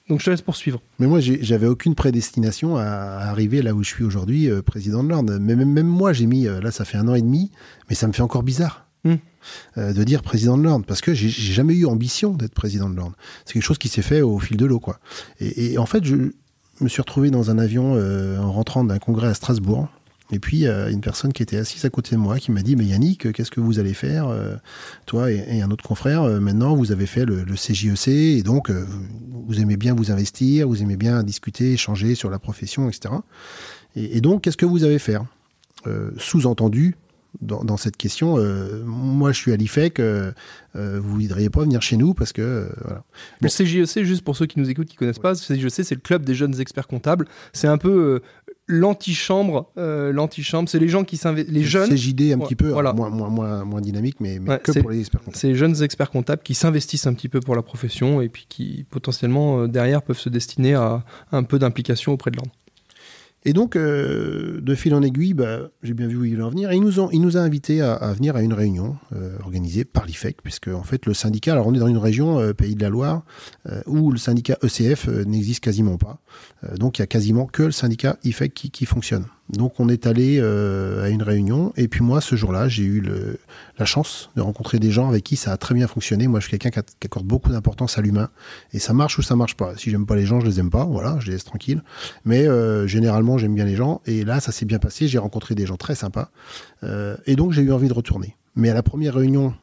Donc 0.09 0.19
je 0.19 0.25
te 0.25 0.29
laisse 0.29 0.43
poursuivre. 0.43 0.79
Mais 0.99 1.07
moi, 1.07 1.19
j'avais 1.21 1.65
aucune 1.65 1.95
prédestination 1.95 2.75
à, 2.77 2.83
à 2.83 3.29
arriver 3.31 3.63
là 3.63 3.73
où 3.73 3.81
je 3.81 3.89
suis 3.89 4.03
aujourd'hui, 4.03 4.47
euh, 4.47 4.61
président 4.61 5.03
de 5.03 5.09
l'ordre. 5.09 5.35
Mais 5.41 5.55
même, 5.55 5.71
même 5.71 5.87
moi, 5.87 6.13
j'ai 6.13 6.27
mis, 6.27 6.43
là, 6.43 6.69
ça 6.69 6.85
fait 6.85 6.97
un 6.99 7.07
an 7.07 7.15
et 7.15 7.23
demi, 7.23 7.49
mais 7.89 7.95
ça 7.95 8.05
me 8.07 8.13
fait 8.13 8.21
encore 8.21 8.43
bizarre 8.43 8.83
Hmm. 9.03 9.15
euh, 9.77 9.93
de 9.93 10.03
dire 10.03 10.21
président 10.23 10.55
de 10.57 10.63
l'ordre, 10.63 10.85
parce 10.85 11.01
que 11.01 11.13
j'ai 11.15 11.29
jamais 11.29 11.73
eu 11.75 11.85
ambition 11.87 12.33
d'être 12.33 12.53
président 12.55 12.87
de 12.89 12.95
l'ordre. 12.95 13.15
C'est 13.45 13.53
quelque 13.53 13.63
chose 13.63 13.77
qui 13.79 13.87
s'est 13.87 14.01
fait 14.03 14.21
au 14.21 14.37
fil 14.39 14.57
de 14.57 14.65
l'eau, 14.67 14.79
quoi. 14.79 14.99
Et, 15.39 15.73
et 15.73 15.77
en 15.79 15.85
fait, 15.87 16.03
je 16.03 16.15
me 16.81 16.87
suis 16.89 17.01
retrouvé 17.01 17.29
dans 17.31 17.49
un 17.51 17.57
avion 17.59 17.93
en 18.39 18.51
rentrant 18.51 18.83
d'un 18.83 18.97
congrès 18.99 19.27
à 19.29 19.33
Strasbourg. 19.35 19.87
Et 20.31 20.39
puis, 20.39 20.65
euh, 20.65 20.89
une 20.89 21.01
personne 21.01 21.33
qui 21.33 21.43
était 21.43 21.57
assise 21.57 21.85
à 21.85 21.89
côté 21.89 22.15
de 22.15 22.19
moi 22.19 22.39
qui 22.39 22.51
m'a 22.51 22.63
dit, 22.63 22.75
mais 22.75 22.85
Yannick, 22.85 23.31
qu'est-ce 23.31 23.51
que 23.51 23.59
vous 23.59 23.79
allez 23.79 23.93
faire 23.93 24.27
euh, 24.27 24.55
Toi 25.05 25.31
et, 25.31 25.61
un 25.61 25.69
autre 25.69 25.83
confrère, 25.83 26.23
euh, 26.23 26.39
maintenant, 26.39 26.75
vous 26.75 26.91
avez 26.91 27.05
fait 27.05 27.25
le, 27.25 27.43
le 27.43 27.53
CJEC, 27.53 28.07
et 28.07 28.43
donc, 28.43 28.69
euh, 28.71 28.85
vous, 29.47 29.59
aimez 29.59 29.77
bien 29.77 29.93
vous 29.93 30.11
investir, 30.11 30.67
vous 30.67 30.81
aimez 30.81 30.97
bien 30.97 31.21
discuter, 31.21 31.73
échanger 31.73 32.15
sur 32.15 32.31
la 32.31 32.39
profession, 32.39 32.89
etc. 32.89 33.13
Et, 33.95 34.19
donc, 34.19 34.41
qu'est-ce 34.41 34.57
que 34.57 34.65
vous 34.65 34.83
avez 34.83 34.99
faire 34.99 35.25
Sous-entendu, 36.17 36.97
dans, 37.41 37.77
cette 37.77 37.95
question, 37.95 38.37
moi, 38.83 39.31
je 39.31 39.37
suis 39.37 39.53
à 39.53 39.55
l'IFEC, 39.55 40.01
vous 40.01 40.33
ne 40.73 40.99
voudriez 40.99 41.49
pas 41.49 41.61
venir 41.61 41.81
chez 41.81 41.95
nous 41.95 42.13
parce 42.13 42.33
que, 42.33 42.69
voilà. 42.83 43.03
Le 43.39 43.47
Bon. 43.47 43.53
CJEC, 43.53 44.03
juste 44.03 44.23
pour 44.23 44.35
ceux 44.35 44.47
qui 44.47 44.59
nous 44.59 44.69
écoutent, 44.69 44.87
qui 44.87 44.97
connaissent 44.97 45.19
pas, 45.19 45.31
le 45.31 45.37
CJEC, 45.37 45.85
c'est 45.85 45.95
le 45.95 46.01
club 46.01 46.25
des 46.25 46.35
jeunes 46.35 46.59
experts 46.59 46.87
comptables. 46.87 47.25
C'est 47.53 47.67
un 47.67 47.77
peu 47.77 48.21
l'antichambre. 48.67 49.71
euh, 49.77 50.11
l'antichambre, 50.11 50.67
c'est 50.69 50.79
les 50.79 50.87
gens 50.87 51.03
qui 51.03 51.17
s'investissent. 51.17 51.53
Les 51.53 51.63
jeunes, 51.63 51.89
CJD 51.89 52.33
un 52.33 52.39
Ouais, 52.39 52.45
petit 52.45 52.55
peu, 52.55 52.69
voilà. 52.69 52.93
moins, 52.93 53.09
moins, 53.09 53.29
moins, 53.29 53.63
moins 53.65 53.81
dynamique, 53.81 54.17
mais, 54.19 54.39
mais 54.39 54.51
Ouais, 54.51 54.59
que 54.59 54.79
pour 54.79 54.89
les 54.91 54.99
experts 54.99 55.21
comptables. 55.21 55.37
c'est 55.37 55.47
les 55.49 55.55
jeunes 55.55 55.81
experts 55.83 56.11
comptables 56.11 56.41
qui 56.43 56.53
s'investissent 56.55 57.07
un 57.07 57.13
petit 57.13 57.29
peu 57.29 57.39
pour 57.39 57.55
la 57.55 57.61
profession 57.61 58.21
et 58.21 58.29
puis 58.29 58.45
qui 58.49 58.85
potentiellement 58.89 59.61
euh, 59.61 59.67
derrière 59.67 60.01
peuvent 60.01 60.17
se 60.17 60.29
destiner 60.29 60.73
à 60.75 61.03
un 61.31 61.43
peu 61.43 61.59
d'implication 61.59 62.13
auprès 62.13 62.31
de 62.31 62.37
l'ordre. 62.37 62.51
Et 63.47 63.53
donc, 63.53 63.75
euh, 63.75 64.59
de 64.59 64.75
fil 64.75 64.95
en 64.95 65.03
aiguille, 65.03 65.35
bah, 65.35 65.69
j'ai 65.83 65.93
bien 65.93 66.07
vu 66.07 66.17
où 66.17 66.25
il 66.25 66.31
voulait 66.31 66.43
en 66.43 66.49
venir. 66.49 66.71
Et 66.71 66.75
il 66.75 66.81
nous, 66.81 67.37
a 67.37 67.39
invités 67.39 67.79
à, 67.79 68.11
venir 68.13 68.35
à 68.35 68.41
une 68.41 68.53
réunion 68.53 68.97
euh, 69.13 69.37
organisée 69.41 69.85
par 69.85 70.07
l'IFEC, 70.07 70.41
puisque 70.41 70.67
en 70.67 70.83
fait, 70.83 71.05
le 71.05 71.13
syndicat, 71.13 71.53
alors 71.53 71.67
on 71.67 71.73
est 71.75 71.79
dans 71.79 71.87
une 71.87 71.99
région, 71.99 72.39
euh, 72.39 72.53
Pays 72.53 72.75
de 72.75 72.81
la 72.81 72.89
Loire, 72.89 73.23
où 73.85 74.11
le 74.11 74.17
syndicat 74.17 74.57
ECF 74.63 75.07
n'existe 75.07 75.63
quasiment 75.63 75.97
pas. 75.97 76.19
Donc, 76.77 76.97
il 76.97 77.01
y 77.01 77.03
a 77.03 77.07
quasiment 77.07 77.45
que 77.45 77.63
le 77.63 77.71
syndicat 77.71 78.17
IFEC 78.23 78.53
qui 78.53 78.85
fonctionne. 78.85 79.25
Donc, 79.49 79.79
on 79.79 79.89
est 79.89 80.07
allé 80.07 80.39
euh, 80.39 81.03
à 81.03 81.09
une 81.09 81.21
réunion. 81.21 81.71
Et 81.77 81.87
puis, 81.87 82.01
moi, 82.01 82.19
ce 82.19 82.35
jour-là, 82.35 82.67
j'ai 82.67 82.83
eu 82.83 83.03
la 83.77 83.85
chance 83.85 84.29
de 84.35 84.41
rencontrer 84.41 84.79
des 84.79 84.89
gens 84.89 85.07
avec 85.07 85.23
qui 85.23 85.35
ça 85.35 85.51
a 85.51 85.57
très 85.57 85.75
bien 85.75 85.87
fonctionné. 85.87 86.27
Moi, 86.27 86.39
je 86.39 86.47
suis 86.47 86.57
quelqu'un 86.57 86.81
qui 86.81 87.05
accorde 87.05 87.25
beaucoup 87.25 87.51
d'importance 87.51 87.97
à 87.97 88.01
l'humain. 88.01 88.29
Et 88.73 88.79
ça 88.79 88.93
marche 88.93 89.19
ou 89.19 89.21
ça 89.21 89.35
marche 89.35 89.55
pas. 89.55 89.75
Si 89.77 89.91
j'aime 89.91 90.07
pas 90.07 90.15
les 90.15 90.25
gens, 90.25 90.39
je 90.39 90.47
les 90.47 90.59
aime 90.59 90.71
pas. 90.71 90.85
Voilà, 90.85 91.17
je 91.19 91.27
les 91.27 91.33
laisse 91.33 91.43
tranquilles. 91.43 91.83
Mais 92.25 92.47
euh, 92.47 92.87
généralement, 92.87 93.37
j'aime 93.37 93.53
bien 93.53 93.65
les 93.65 93.75
gens. 93.75 94.01
Et 94.05 94.23
là, 94.23 94.39
ça 94.39 94.51
s'est 94.51 94.65
bien 94.65 94.79
passé. 94.79 95.07
J'ai 95.07 95.19
rencontré 95.19 95.53
des 95.53 95.67
gens 95.67 95.77
très 95.77 95.95
sympas. 95.95 96.31
Euh, 96.83 97.15
et 97.27 97.35
donc, 97.35 97.51
j'ai 97.51 97.61
eu 97.61 97.71
envie 97.71 97.87
de 97.87 97.93
retourner. 97.93 98.35
Mais 98.55 98.69
à 98.69 98.73
la 98.73 98.83
première 98.83 99.13
réunion 99.13 99.53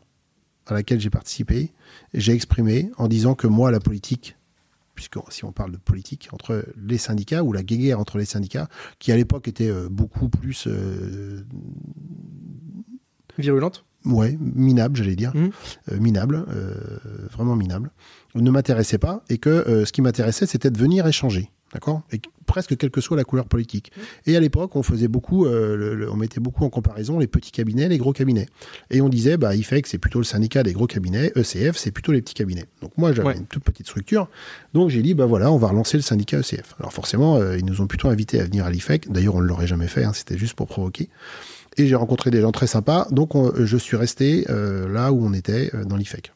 à 0.66 0.74
laquelle 0.74 1.00
j'ai 1.00 1.10
participé, 1.10 1.72
j'ai 2.14 2.32
exprimé 2.32 2.90
en 2.98 3.08
disant 3.08 3.34
que 3.34 3.48
moi, 3.48 3.72
la 3.72 3.80
politique, 3.80 4.36
puisque 5.02 5.32
si 5.32 5.44
on 5.44 5.52
parle 5.52 5.72
de 5.72 5.78
politique 5.78 6.28
entre 6.32 6.64
les 6.76 6.98
syndicats 6.98 7.42
ou 7.42 7.52
la 7.52 7.62
guéguerre 7.62 7.98
entre 7.98 8.18
les 8.18 8.24
syndicats, 8.24 8.68
qui 9.00 9.10
à 9.10 9.16
l'époque 9.16 9.48
était 9.48 9.68
euh, 9.68 9.88
beaucoup 9.90 10.28
plus 10.28 10.66
euh, 10.68 11.44
Virulente 13.38 13.84
ouais, 14.04 14.36
minable, 14.40 14.96
j'allais 14.96 15.16
dire, 15.16 15.32
Mhm. 15.34 15.50
Euh, 15.90 15.98
minable, 15.98 16.44
euh, 16.48 16.74
vraiment 17.30 17.56
minable, 17.56 17.90
ne 18.34 18.50
m'intéressait 18.50 18.98
pas 18.98 19.24
et 19.28 19.38
que 19.38 19.84
ce 19.84 19.92
qui 19.92 20.02
m'intéressait, 20.02 20.46
c'était 20.46 20.70
de 20.70 20.78
venir 20.78 21.06
échanger. 21.06 21.50
D'accord 21.72 22.02
Et 22.12 22.18
que- 22.18 22.28
presque 22.46 22.76
quelle 22.76 22.90
que 22.90 23.00
soit 23.00 23.16
la 23.16 23.24
couleur 23.24 23.46
politique. 23.46 23.92
Et 24.26 24.36
à 24.36 24.40
l'époque, 24.40 24.76
on 24.76 24.82
faisait 24.82 25.08
beaucoup, 25.08 25.46
euh, 25.46 25.74
le- 25.74 25.94
le- 25.94 26.10
on 26.10 26.16
mettait 26.16 26.40
beaucoup 26.40 26.64
en 26.64 26.70
comparaison 26.70 27.18
les 27.18 27.26
petits 27.26 27.50
cabinets, 27.50 27.88
les 27.88 27.96
gros 27.96 28.12
cabinets. 28.12 28.46
Et 28.90 29.00
on 29.00 29.08
disait, 29.08 29.38
bah, 29.38 29.54
IFEC, 29.54 29.86
c'est 29.86 29.96
plutôt 29.98 30.18
le 30.18 30.24
syndicat 30.24 30.62
des 30.62 30.72
gros 30.74 30.86
cabinets, 30.86 31.32
ECF, 31.34 31.76
c'est 31.78 31.90
plutôt 31.92 32.12
les 32.12 32.20
petits 32.20 32.34
cabinets. 32.34 32.66
Donc 32.82 32.92
moi, 32.98 33.12
j'avais 33.14 33.28
Ouais. 33.28 33.36
une 33.38 33.46
toute 33.46 33.64
petite 33.64 33.86
structure. 33.86 34.28
Donc 34.74 34.90
j'ai 34.90 35.00
dit, 35.02 35.14
bah 35.14 35.24
voilà, 35.26 35.50
on 35.50 35.56
va 35.56 35.68
relancer 35.68 35.96
le 35.96 36.02
syndicat 36.02 36.38
ECF. 36.40 36.74
Alors 36.78 36.92
forcément, 36.92 37.36
euh, 37.36 37.56
ils 37.56 37.64
nous 37.64 37.80
ont 37.80 37.86
plutôt 37.86 38.08
invités 38.08 38.38
à 38.40 38.44
venir 38.44 38.66
à 38.66 38.70
l'IFEC. 38.70 39.10
D'ailleurs, 39.10 39.36
on 39.36 39.40
ne 39.40 39.46
l'aurait 39.46 39.66
jamais 39.66 39.88
fait, 39.88 40.04
hein, 40.04 40.12
c'était 40.12 40.36
juste 40.36 40.54
pour 40.54 40.66
provoquer. 40.66 41.08
Et 41.78 41.86
j'ai 41.86 41.94
rencontré 41.94 42.30
des 42.30 42.42
gens 42.42 42.52
très 42.52 42.66
sympas, 42.66 43.06
donc 43.12 43.34
on- 43.34 43.52
je 43.64 43.76
suis 43.78 43.96
resté 43.96 44.44
euh, 44.50 44.86
là 44.92 45.10
où 45.10 45.24
on 45.24 45.32
était, 45.32 45.70
dans 45.86 45.96
l'IFEC. 45.96 46.32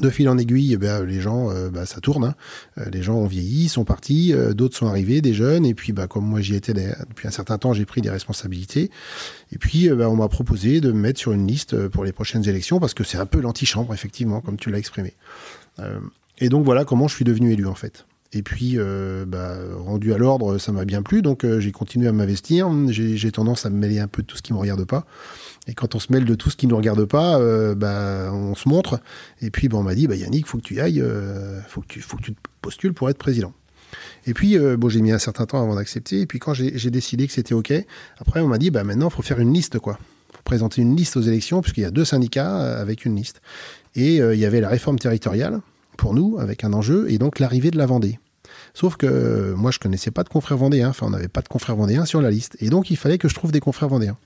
De 0.00 0.10
fil 0.10 0.28
en 0.28 0.36
aiguille, 0.36 0.74
eh 0.74 0.76
ben, 0.76 1.04
les 1.04 1.20
gens, 1.20 1.50
euh, 1.50 1.70
bah, 1.70 1.86
ça 1.86 2.00
tourne. 2.00 2.24
hein. 2.24 2.34
Euh, 2.78 2.84
les 2.92 3.02
gens 3.02 3.14
ont 3.14 3.26
vieilli, 3.26 3.68
sont 3.68 3.84
partis, 3.84 4.32
euh, 4.32 4.52
d'autres 4.52 4.76
sont 4.76 4.86
arrivés, 4.86 5.20
des 5.20 5.32
jeunes. 5.32 5.64
Et 5.64 5.74
puis, 5.74 5.92
bah, 5.92 6.06
comme 6.06 6.24
moi 6.26 6.40
j'y 6.40 6.54
étais 6.54 6.74
depuis 6.74 7.26
un 7.26 7.30
certain 7.30 7.58
temps, 7.58 7.72
j'ai 7.72 7.86
pris 7.86 8.02
des 8.02 8.10
responsabilités. 8.10 8.90
Et 9.52 9.58
puis, 9.58 9.88
bah, 9.88 10.10
on 10.10 10.16
m'a 10.16 10.28
proposé 10.28 10.80
de 10.80 10.92
me 10.92 11.00
mettre 11.00 11.18
sur 11.18 11.32
une 11.32 11.46
liste 11.46 11.88
pour 11.88 12.04
les 12.04 12.12
prochaines 12.12 12.46
élections 12.48 12.78
parce 12.78 12.94
que 12.94 13.04
c'est 13.04 13.18
un 13.18 13.26
peu 13.26 13.40
l'antichambre, 13.40 13.94
effectivement, 13.94 14.40
comme 14.40 14.56
tu 14.56 14.70
l'as 14.70 14.78
exprimé. 14.78 15.14
Et 16.38 16.48
donc 16.48 16.64
voilà 16.64 16.84
comment 16.84 17.08
je 17.08 17.14
suis 17.14 17.24
devenu 17.24 17.52
élu 17.52 17.66
en 17.66 17.74
fait. 17.74 18.06
Et 18.32 18.42
puis, 18.42 18.78
rendu 18.78 20.12
à 20.12 20.18
l'ordre, 20.18 20.58
ça 20.58 20.72
m'a 20.72 20.84
bien 20.84 21.02
plu, 21.02 21.22
donc 21.22 21.46
j'ai 21.58 21.72
continué 21.72 22.08
à 22.08 22.12
m'investir. 22.12 22.68
J'ai 22.88 23.30
tendance 23.32 23.66
à 23.66 23.70
me 23.70 23.76
mêler 23.76 23.98
un 23.98 24.08
peu 24.08 24.22
de 24.22 24.26
tout 24.26 24.36
ce 24.36 24.42
qui 24.42 24.52
me 24.52 24.58
regarde 24.58 24.84
pas. 24.84 25.06
Et 25.66 25.74
quand 25.74 25.94
on 25.94 25.98
se 25.98 26.12
mêle 26.12 26.24
de 26.24 26.34
tout 26.34 26.50
ce 26.50 26.56
qui 26.56 26.66
ne 26.66 26.70
nous 26.70 26.76
regarde 26.76 27.04
pas, 27.04 27.38
euh, 27.38 27.74
bah, 27.74 28.30
on 28.32 28.54
se 28.54 28.68
montre. 28.68 29.00
Et 29.40 29.50
puis, 29.50 29.68
bah, 29.68 29.78
on 29.78 29.82
m'a 29.82 29.94
dit, 29.94 30.06
bah, 30.06 30.14
Yannick, 30.14 30.46
faut 30.46 30.58
que 30.58 30.62
tu 30.62 30.80
ailles, 30.80 31.00
euh, 31.00 31.60
faut 31.68 31.80
que 31.80 31.86
tu, 31.86 32.00
faut 32.00 32.16
que 32.16 32.22
tu 32.22 32.34
te 32.34 32.38
postules 32.62 32.94
pour 32.94 33.10
être 33.10 33.18
président. 33.18 33.52
Et 34.26 34.34
puis, 34.34 34.56
euh, 34.56 34.76
bon, 34.76 34.88
j'ai 34.88 35.00
mis 35.00 35.12
un 35.12 35.18
certain 35.18 35.46
temps 35.46 35.62
avant 35.62 35.74
d'accepter. 35.74 36.20
Et 36.20 36.26
puis, 36.26 36.38
quand 36.38 36.54
j'ai 36.54 36.90
décidé 36.90 37.26
que 37.26 37.32
c'était 37.32 37.54
OK, 37.54 37.72
après, 38.18 38.40
on 38.40 38.48
m'a 38.48 38.58
dit, 38.58 38.70
bah, 38.70 38.84
maintenant, 38.84 39.08
il 39.08 39.12
faut 39.12 39.22
faire 39.22 39.40
une 39.40 39.52
liste, 39.52 39.78
quoi. 39.78 39.98
faut 40.32 40.42
présenter 40.44 40.82
une 40.82 40.94
liste 40.94 41.16
aux 41.16 41.22
élections, 41.22 41.62
puisqu'il 41.62 41.82
y 41.82 41.86
a 41.86 41.90
deux 41.90 42.04
syndicats 42.04 42.60
euh, 42.60 42.80
avec 42.80 43.04
une 43.04 43.16
liste. 43.16 43.40
Et 43.96 44.16
il 44.16 44.38
y 44.38 44.44
avait 44.44 44.60
la 44.60 44.68
réforme 44.68 44.98
territoriale, 44.98 45.60
pour 45.96 46.12
nous, 46.12 46.36
avec 46.38 46.64
un 46.64 46.74
enjeu, 46.74 47.10
et 47.10 47.16
donc 47.16 47.38
l'arrivée 47.38 47.70
de 47.70 47.78
la 47.78 47.86
Vendée. 47.86 48.18
Sauf 48.74 48.96
que 48.96 49.54
moi, 49.56 49.70
je 49.70 49.78
connaissais 49.78 50.10
pas 50.10 50.22
de 50.22 50.28
confrères 50.28 50.58
vendéens. 50.58 50.90
Enfin, 50.90 51.06
on 51.06 51.10
n'avait 51.10 51.28
pas 51.28 51.40
de 51.40 51.48
confrères 51.48 51.76
vendéens 51.76 52.04
sur 52.04 52.20
la 52.20 52.30
liste. 52.30 52.58
Et 52.60 52.68
donc, 52.68 52.90
il 52.90 52.98
fallait 52.98 53.16
que 53.16 53.26
je 53.26 53.34
trouve 53.34 53.52
des 53.52 53.60
confrères 53.60 53.88
vendéens. 53.88 54.18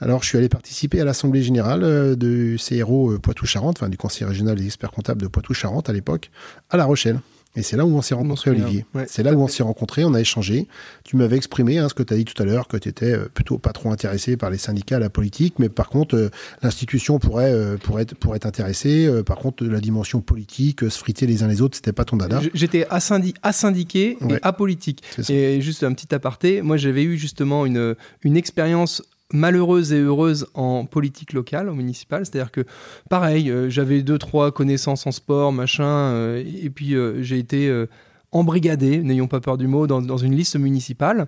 Alors, 0.00 0.22
je 0.22 0.28
suis 0.28 0.38
allé 0.38 0.48
participer 0.48 1.00
à 1.00 1.04
l'Assemblée 1.04 1.42
générale 1.42 1.82
euh, 1.82 2.16
du 2.16 2.58
CRO 2.58 3.12
euh, 3.12 3.18
Poitou-Charentes, 3.18 3.78
enfin 3.78 3.88
du 3.88 3.96
Conseil 3.96 4.26
régional 4.26 4.56
des 4.56 4.66
experts 4.66 4.90
comptables 4.90 5.22
de 5.22 5.26
Poitou-Charentes 5.28 5.88
à 5.88 5.92
l'époque, 5.92 6.30
à 6.70 6.76
La 6.76 6.84
Rochelle. 6.84 7.20
Et 7.58 7.62
c'est 7.62 7.78
là 7.78 7.86
où 7.86 7.96
on 7.96 8.02
s'est 8.02 8.14
rencontrés. 8.14 8.50
Olivier. 8.50 8.84
Ouais, 8.94 9.06
c'est 9.08 9.22
là 9.22 9.32
où 9.32 9.40
on 9.40 9.48
s'est 9.48 9.62
rencontrés, 9.62 10.04
on 10.04 10.12
a 10.12 10.20
échangé. 10.20 10.68
Tu 11.04 11.16
m'avais 11.16 11.36
exprimé 11.38 11.78
hein, 11.78 11.88
ce 11.88 11.94
que 11.94 12.02
tu 12.02 12.12
as 12.12 12.18
dit 12.18 12.26
tout 12.26 12.42
à 12.42 12.44
l'heure, 12.44 12.68
que 12.68 12.76
tu 12.76 12.90
étais 12.90 13.12
euh, 13.14 13.30
plutôt 13.32 13.56
pas 13.56 13.72
trop 13.72 13.90
intéressé 13.90 14.36
par 14.36 14.50
les 14.50 14.58
syndicats, 14.58 14.98
la 14.98 15.08
politique, 15.08 15.54
mais 15.58 15.70
par 15.70 15.88
contre, 15.88 16.16
euh, 16.16 16.28
l'institution 16.62 17.18
pourrait, 17.18 17.50
euh, 17.50 17.78
pourrait, 17.78 18.02
être, 18.02 18.14
pourrait 18.14 18.36
être 18.36 18.44
intéressée. 18.44 19.06
Euh, 19.06 19.22
par 19.22 19.38
contre, 19.38 19.64
la 19.64 19.80
dimension 19.80 20.20
politique, 20.20 20.80
se 20.82 20.98
friter 20.98 21.26
les 21.26 21.42
uns 21.44 21.48
les 21.48 21.62
autres, 21.62 21.76
c'était 21.76 21.94
pas 21.94 22.04
ton 22.04 22.18
dada. 22.18 22.42
J'étais 22.52 22.84
asyndi- 22.90 23.34
asyndiqué 23.42 24.18
Ouais. 24.20 24.34
et 24.34 24.38
apolitique. 24.42 25.02
Et 25.30 25.62
juste 25.62 25.82
un 25.82 25.94
petit 25.94 26.14
aparté, 26.14 26.60
moi 26.60 26.76
j'avais 26.76 27.04
eu 27.04 27.16
justement 27.16 27.64
une, 27.64 27.94
une 28.22 28.36
expérience 28.36 29.02
malheureuse 29.32 29.92
et 29.92 30.00
heureuse 30.00 30.46
en 30.54 30.84
politique 30.84 31.32
locale, 31.32 31.68
au 31.68 31.74
municipal. 31.74 32.24
C'est-à-dire 32.24 32.52
que, 32.52 32.64
pareil, 33.10 33.50
euh, 33.50 33.68
j'avais 33.68 34.02
deux, 34.02 34.18
trois 34.18 34.52
connaissances 34.52 35.06
en 35.06 35.12
sport, 35.12 35.52
machin, 35.52 35.84
euh, 35.84 36.44
et 36.62 36.70
puis 36.70 36.94
euh, 36.94 37.22
j'ai 37.22 37.38
été 37.38 37.86
embrigadés, 38.32 38.98
n'ayons 38.98 39.28
pas 39.28 39.40
peur 39.40 39.56
du 39.56 39.66
mot, 39.66 39.86
dans, 39.86 40.16
une 40.16 40.34
liste 40.34 40.56
municipale. 40.56 41.26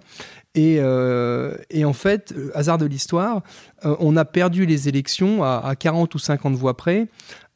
Et, 0.55 0.81
en 0.83 1.93
fait, 1.93 2.35
hasard 2.55 2.79
de 2.79 2.87
l'histoire, 2.87 3.43
on 3.83 4.17
a 4.17 4.25
perdu 4.25 4.67
les 4.67 4.89
élections 4.89 5.43
à, 5.43 5.63
à 5.65 5.77
40 5.77 6.15
ou 6.15 6.19
50 6.19 6.55
voix 6.55 6.77
près, 6.77 7.09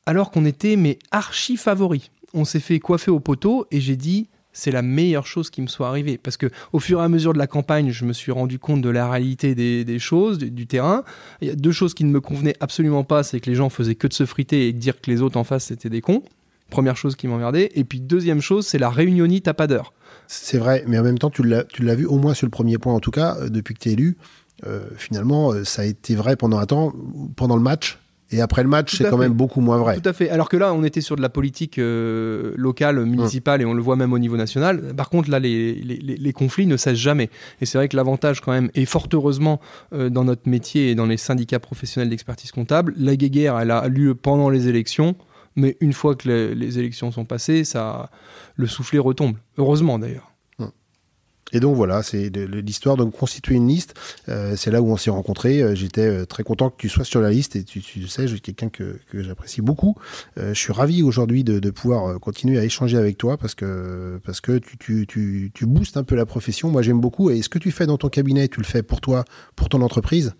alors 0.06 0.30
qu'on 0.30 0.44
était 0.44 0.76
mais 0.76 0.98
archi 1.10 1.56
favoris. 1.56 2.10
On 2.34 2.44
s'est 2.44 2.60
fait 2.60 2.78
coiffer 2.78 3.10
au 3.10 3.20
poteau 3.20 3.66
et 3.70 3.80
j'ai 3.80 3.96
dit 3.96 4.28
c'est 4.52 4.70
la 4.70 4.82
meilleure 4.82 5.26
chose 5.26 5.50
qui 5.50 5.62
me 5.62 5.66
soit 5.66 5.88
arrivée. 5.88 6.18
Parce 6.18 6.36
que 6.36 6.50
au 6.72 6.78
fur 6.78 7.00
et 7.00 7.04
à 7.04 7.08
mesure 7.08 7.32
de 7.32 7.38
la 7.38 7.46
campagne, 7.46 7.90
je 7.90 8.04
me 8.04 8.12
suis 8.12 8.32
rendu 8.32 8.58
compte 8.58 8.82
de 8.82 8.88
la 8.88 9.10
réalité 9.10 9.54
des, 9.54 9.98
choses, 9.98 10.38
du, 10.38 10.66
terrain. 10.66 11.04
Il 11.40 11.48
y 11.48 11.50
a 11.50 11.54
deux 11.54 11.72
choses 11.72 11.94
qui 11.94 12.04
ne 12.04 12.10
me 12.10 12.20
convenaient 12.20 12.56
absolument 12.60 13.04
pas, 13.04 13.22
c'est 13.22 13.40
que 13.40 13.50
les 13.50 13.56
gens 13.56 13.70
faisaient 13.70 13.94
que 13.94 14.06
de 14.06 14.12
se 14.12 14.26
friter 14.26 14.68
et 14.68 14.72
dire 14.72 15.00
que 15.00 15.10
les 15.10 15.22
autres 15.22 15.36
en 15.36 15.44
face 15.44 15.64
c'était 15.66 15.90
des 15.90 16.00
cons. 16.00 16.22
Première 16.70 16.96
chose 16.96 17.16
qui 17.16 17.28
m'emmerdait. 17.28 17.70
Et 17.74 17.84
puis 17.84 18.00
deuxième 18.00 18.40
chose, 18.40 18.66
c'est 18.66 18.78
la 18.78 18.88
réunionite 18.88 19.46
à 19.48 19.54
pas 19.54 19.66
d'heure. 19.66 19.92
C'est 20.26 20.56
vrai, 20.56 20.84
mais 20.86 20.98
en 20.98 21.02
même 21.02 21.18
temps, 21.18 21.30
tu 21.30 21.42
l'as 21.42 21.94
vu 21.94 22.06
au 22.06 22.16
moins 22.16 22.32
sur 22.32 22.46
le 22.46 22.50
premier 22.50 22.78
point, 22.78 22.94
en 22.94 23.00
tout 23.00 23.10
cas, 23.10 23.36
euh, 23.38 23.48
depuis 23.50 23.74
que 23.74 23.80
tu 23.80 23.90
es 23.90 23.92
élu. 23.92 24.16
Euh, 24.66 24.80
finalement, 24.96 25.52
euh, 25.52 25.64
ça 25.64 25.82
a 25.82 25.84
été 25.84 26.14
vrai 26.14 26.36
pendant 26.36 26.58
un 26.58 26.66
temps, 26.66 26.94
pendant 27.36 27.56
le 27.56 27.62
match, 27.62 27.98
et 28.32 28.40
après 28.40 28.62
le 28.62 28.68
match, 28.68 28.96
c'est 28.96 29.08
quand 29.08 29.18
même 29.18 29.32
beaucoup 29.32 29.60
moins 29.60 29.78
vrai. 29.78 30.00
Tout 30.00 30.08
à 30.08 30.12
fait. 30.12 30.30
Alors 30.30 30.48
que 30.48 30.56
là, 30.56 30.72
on 30.72 30.84
était 30.84 31.00
sur 31.00 31.16
de 31.16 31.22
la 31.22 31.28
politique 31.28 31.78
euh, 31.78 32.52
locale, 32.56 33.04
municipale, 33.04 33.62
et 33.62 33.64
on 33.64 33.74
le 33.74 33.82
voit 33.82 33.96
même 33.96 34.12
au 34.12 34.18
niveau 34.18 34.36
national. 34.36 34.94
Par 34.96 35.10
contre, 35.10 35.30
là, 35.30 35.38
les, 35.38 35.74
les, 35.74 36.32
conflits 36.32 36.66
ne 36.66 36.76
cessent 36.76 36.98
jamais. 36.98 37.28
Et 37.60 37.66
c'est 37.66 37.78
vrai 37.78 37.88
que 37.88 37.96
l'avantage, 37.96 38.40
quand 38.40 38.52
même, 38.52 38.70
et 38.74 38.86
fort 38.86 39.08
heureusement, 39.12 39.60
euh, 39.92 40.08
dans 40.08 40.24
notre 40.24 40.48
métier 40.48 40.90
et 40.90 40.94
dans 40.94 41.06
les 41.06 41.16
syndicats 41.16 41.58
professionnels 41.58 42.08
d'expertise 42.08 42.52
comptable, 42.52 42.94
la 42.96 43.16
guéguerre, 43.16 43.58
elle 43.58 43.70
a 43.70 43.86
lieu 43.88 44.14
pendant 44.14 44.48
les 44.48 44.68
élections. 44.68 45.14
Mais 45.54 45.76
une 45.80 45.92
fois 45.92 46.14
que 46.14 46.28
les, 46.28 46.78
élections 46.78 47.12
sont 47.12 47.26
passées, 47.26 47.64
ça, 47.64 48.10
le 48.56 48.66
soufflet 48.66 48.98
retombe. 48.98 49.36
Heureusement, 49.58 49.98
d'ailleurs. 49.98 50.31
Et 51.52 51.60
donc 51.60 51.76
voilà, 51.76 52.02
c'est 52.02 52.30
l'histoire 52.30 52.96
de 52.96 53.04
constituer 53.04 53.56
une 53.56 53.68
liste. 53.68 53.94
Euh, 54.28 54.54
c'est 54.56 54.70
là 54.70 54.80
où 54.82 54.90
on 54.90 54.96
s'est 54.96 55.10
rencontrés. 55.10 55.62
Euh, 55.62 55.74
j'étais 55.74 56.06
euh, 56.06 56.24
très 56.24 56.42
content 56.42 56.70
que 56.70 56.76
tu 56.76 56.88
sois 56.88 57.04
sur 57.04 57.20
la 57.20 57.30
liste 57.30 57.56
et 57.56 57.64
tu, 57.64 57.80
tu 57.80 58.06
sais, 58.08 58.26
je 58.26 58.32
suis 58.32 58.40
quelqu'un 58.40 58.68
que, 58.68 58.98
que 59.10 59.22
j'apprécie 59.22 59.60
beaucoup. 59.60 59.96
je 60.36 60.54
suis 60.54 60.72
ravi 60.72 61.02
aujourd'hui 61.02 61.44
de, 61.44 61.70
pouvoir 61.70 62.20
continuer 62.20 62.58
à 62.58 62.64
échanger 62.64 62.98
avec 62.98 63.16
toi 63.16 63.38
parce 63.38 63.54
que, 63.54 64.20
parce 64.24 64.40
que 64.40 64.58
tu, 64.58 64.76
tu, 64.76 65.06
tu, 65.06 65.50
tu 65.54 65.66
boostes 65.66 65.96
un 65.96 66.04
peu 66.04 66.14
la 66.14 66.26
profession. 66.26 66.70
Moi, 66.70 66.82
j'aime 66.82 67.00
beaucoup. 67.00 67.30
Et 67.30 67.40
ce 67.42 67.48
que 67.48 67.58
tu 67.58 67.70
fais 67.70 67.86
dans 67.86 67.96
ton 67.96 68.08
cabinet, 68.08 68.48
tu 68.48 68.60
le 68.60 68.66
fais 68.66 68.82
pour 68.82 69.00
toi, 69.00 69.24
pour 69.56 69.68
ton 69.68 69.80
entreprise, 69.80 70.34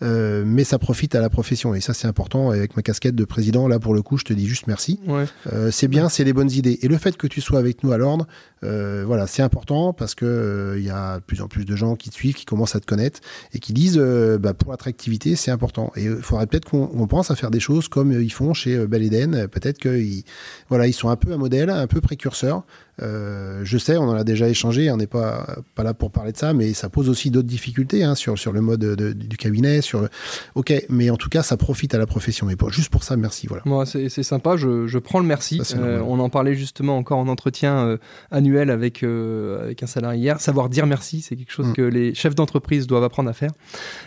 mais 0.00 0.64
ça 0.64 0.78
profite 0.78 1.14
à 1.14 1.20
la 1.20 1.30
profession. 1.30 1.74
Et 1.74 1.80
ça, 1.80 1.94
c'est 1.94 2.06
important. 2.06 2.52
Et 2.52 2.58
avec 2.58 2.76
ma 2.76 2.82
casquette 2.82 3.14
de 3.14 3.24
président, 3.24 3.68
là, 3.68 3.78
pour 3.78 3.94
le 3.94 4.02
coup, 4.02 4.18
je 4.18 4.24
te 4.24 4.32
dis 4.32 4.46
juste 4.46 4.66
merci. 4.66 5.00
Ouais. 5.06 5.24
c'est 5.70 5.88
bien, 5.88 6.08
c'est 6.08 6.24
les 6.24 6.32
bonnes 6.32 6.50
idées. 6.50 6.78
Et 6.82 6.88
le 6.88 6.98
fait 6.98 7.16
que 7.16 7.26
tu 7.26 7.40
sois 7.40 7.58
avec 7.58 7.82
nous 7.82 7.92
à 7.92 7.98
l'ordre, 7.98 8.26
voilà, 8.62 9.26
c'est 9.26 9.42
important 9.42 9.92
parce 9.92 10.14
que 10.14 10.76
il 10.78 10.84
y 10.84 10.90
a 10.90 11.16
de 11.16 11.22
plus 11.22 11.40
en 11.40 11.48
plus 11.48 11.64
de 11.64 11.76
gens 11.76 11.96
qui 11.96 12.10
te 12.10 12.14
suivent, 12.14 12.34
qui 12.34 12.44
commencent 12.44 12.76
à 12.76 12.80
te 12.80 12.86
connaître 12.86 13.20
et 13.52 13.58
qui 13.58 13.72
disent 13.72 13.98
euh, 13.98 14.38
bah, 14.38 14.54
pour 14.54 14.70
l'attractivité, 14.70 15.36
c'est 15.36 15.50
important. 15.50 15.92
Et 15.96 16.04
il 16.04 16.08
euh, 16.08 16.20
faudrait 16.20 16.46
peut-être 16.46 16.68
qu'on 16.68 17.06
pense 17.06 17.30
à 17.30 17.36
faire 17.36 17.50
des 17.50 17.60
choses 17.60 17.88
comme 17.88 18.12
euh, 18.12 18.22
ils 18.22 18.32
font 18.32 18.54
chez 18.54 18.86
Bel 18.86 19.02
Eden. 19.02 19.48
Peut-être 19.48 19.78
qu'ils 19.78 20.24
voilà, 20.68 20.86
ils 20.86 20.92
sont 20.92 21.08
un 21.08 21.16
peu 21.16 21.32
un 21.32 21.36
modèle, 21.36 21.70
un 21.70 21.86
peu 21.86 22.00
précurseur. 22.00 22.64
Euh, 23.02 23.60
je 23.64 23.78
sais, 23.78 23.96
on 23.96 24.04
en 24.04 24.14
a 24.14 24.24
déjà 24.24 24.48
échangé, 24.48 24.90
on 24.90 24.96
n'est 24.96 25.06
pas, 25.06 25.58
pas 25.74 25.82
là 25.82 25.94
pour 25.94 26.10
parler 26.10 26.32
de 26.32 26.36
ça, 26.36 26.52
mais 26.52 26.72
ça 26.74 26.88
pose 26.88 27.08
aussi 27.08 27.30
d'autres 27.30 27.48
difficultés 27.48 28.04
hein, 28.04 28.14
sur, 28.14 28.38
sur 28.38 28.52
le 28.52 28.60
mode 28.60 28.84
du 29.14 29.36
cabinet. 29.36 29.80
Sur... 29.80 30.08
Ok, 30.54 30.72
mais 30.88 31.10
en 31.10 31.16
tout 31.16 31.28
cas, 31.28 31.42
ça 31.42 31.56
profite 31.56 31.94
à 31.94 31.98
la 31.98 32.06
profession. 32.06 32.48
Juste 32.68 32.90
pour 32.90 33.02
ça, 33.02 33.16
merci. 33.16 33.46
Voilà. 33.46 33.62
Moi, 33.66 33.84
c'est 33.86 34.08
sympa, 34.22 34.56
je, 34.56 34.86
je, 34.86 34.98
prends 34.98 35.18
le 35.18 35.26
merci. 35.26 35.60
Euh, 35.76 36.00
on 36.06 36.18
en 36.20 36.28
parlait 36.28 36.54
justement 36.54 36.96
encore 36.96 37.18
en 37.18 37.28
entretien 37.28 37.76
euh, 37.78 37.96
annuel 38.30 38.70
avec, 38.70 39.02
avec 39.02 39.82
un 39.82 39.86
salarié 39.86 40.22
hier. 40.22 40.40
Savoir 40.40 40.68
dire 40.68 40.86
merci, 40.86 41.20
c'est 41.20 41.36
quelque 41.36 41.52
chose 41.52 41.68
mm. 41.68 41.72
que 41.72 41.82
les 41.82 42.14
chefs 42.14 42.34
d'entreprise 42.34 42.86
doivent 42.86 43.04
apprendre 43.04 43.28
à 43.28 43.32
faire. 43.32 43.50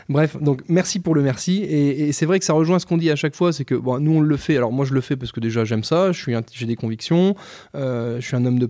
Bref, 0.09 0.37
donc 0.41 0.61
merci 0.67 0.99
pour 0.99 1.15
le 1.15 1.21
merci. 1.21 1.63
Et, 1.63 2.11
c'est 2.13 2.25
vrai 2.25 2.39
que 2.39 2.45
ça 2.45 2.53
rejoint 2.53 2.79
ce 2.79 2.85
qu'on 2.85 2.97
dit 2.97 3.11
à 3.11 3.15
chaque 3.15 3.35
fois, 3.35 3.51
c'est 3.51 3.65
que 3.65 3.75
bon, 3.75 3.99
nous, 3.99 4.17
on 4.17 4.21
le 4.21 4.37
fait. 4.37 4.55
Alors 4.55 4.71
moi, 4.71 4.85
je 4.85 4.93
le 4.93 5.01
fais 5.01 5.15
parce 5.15 5.31
que 5.31 5.39
déjà, 5.39 5.65
j'aime 5.65 5.83
ça, 5.83 6.11
j'ai 6.11 6.65
des 6.65 6.75
convictions, 6.75 7.35
je 7.73 8.19
suis 8.21 8.35
un 8.35 8.45
homme 8.45 8.59
de 8.59 8.65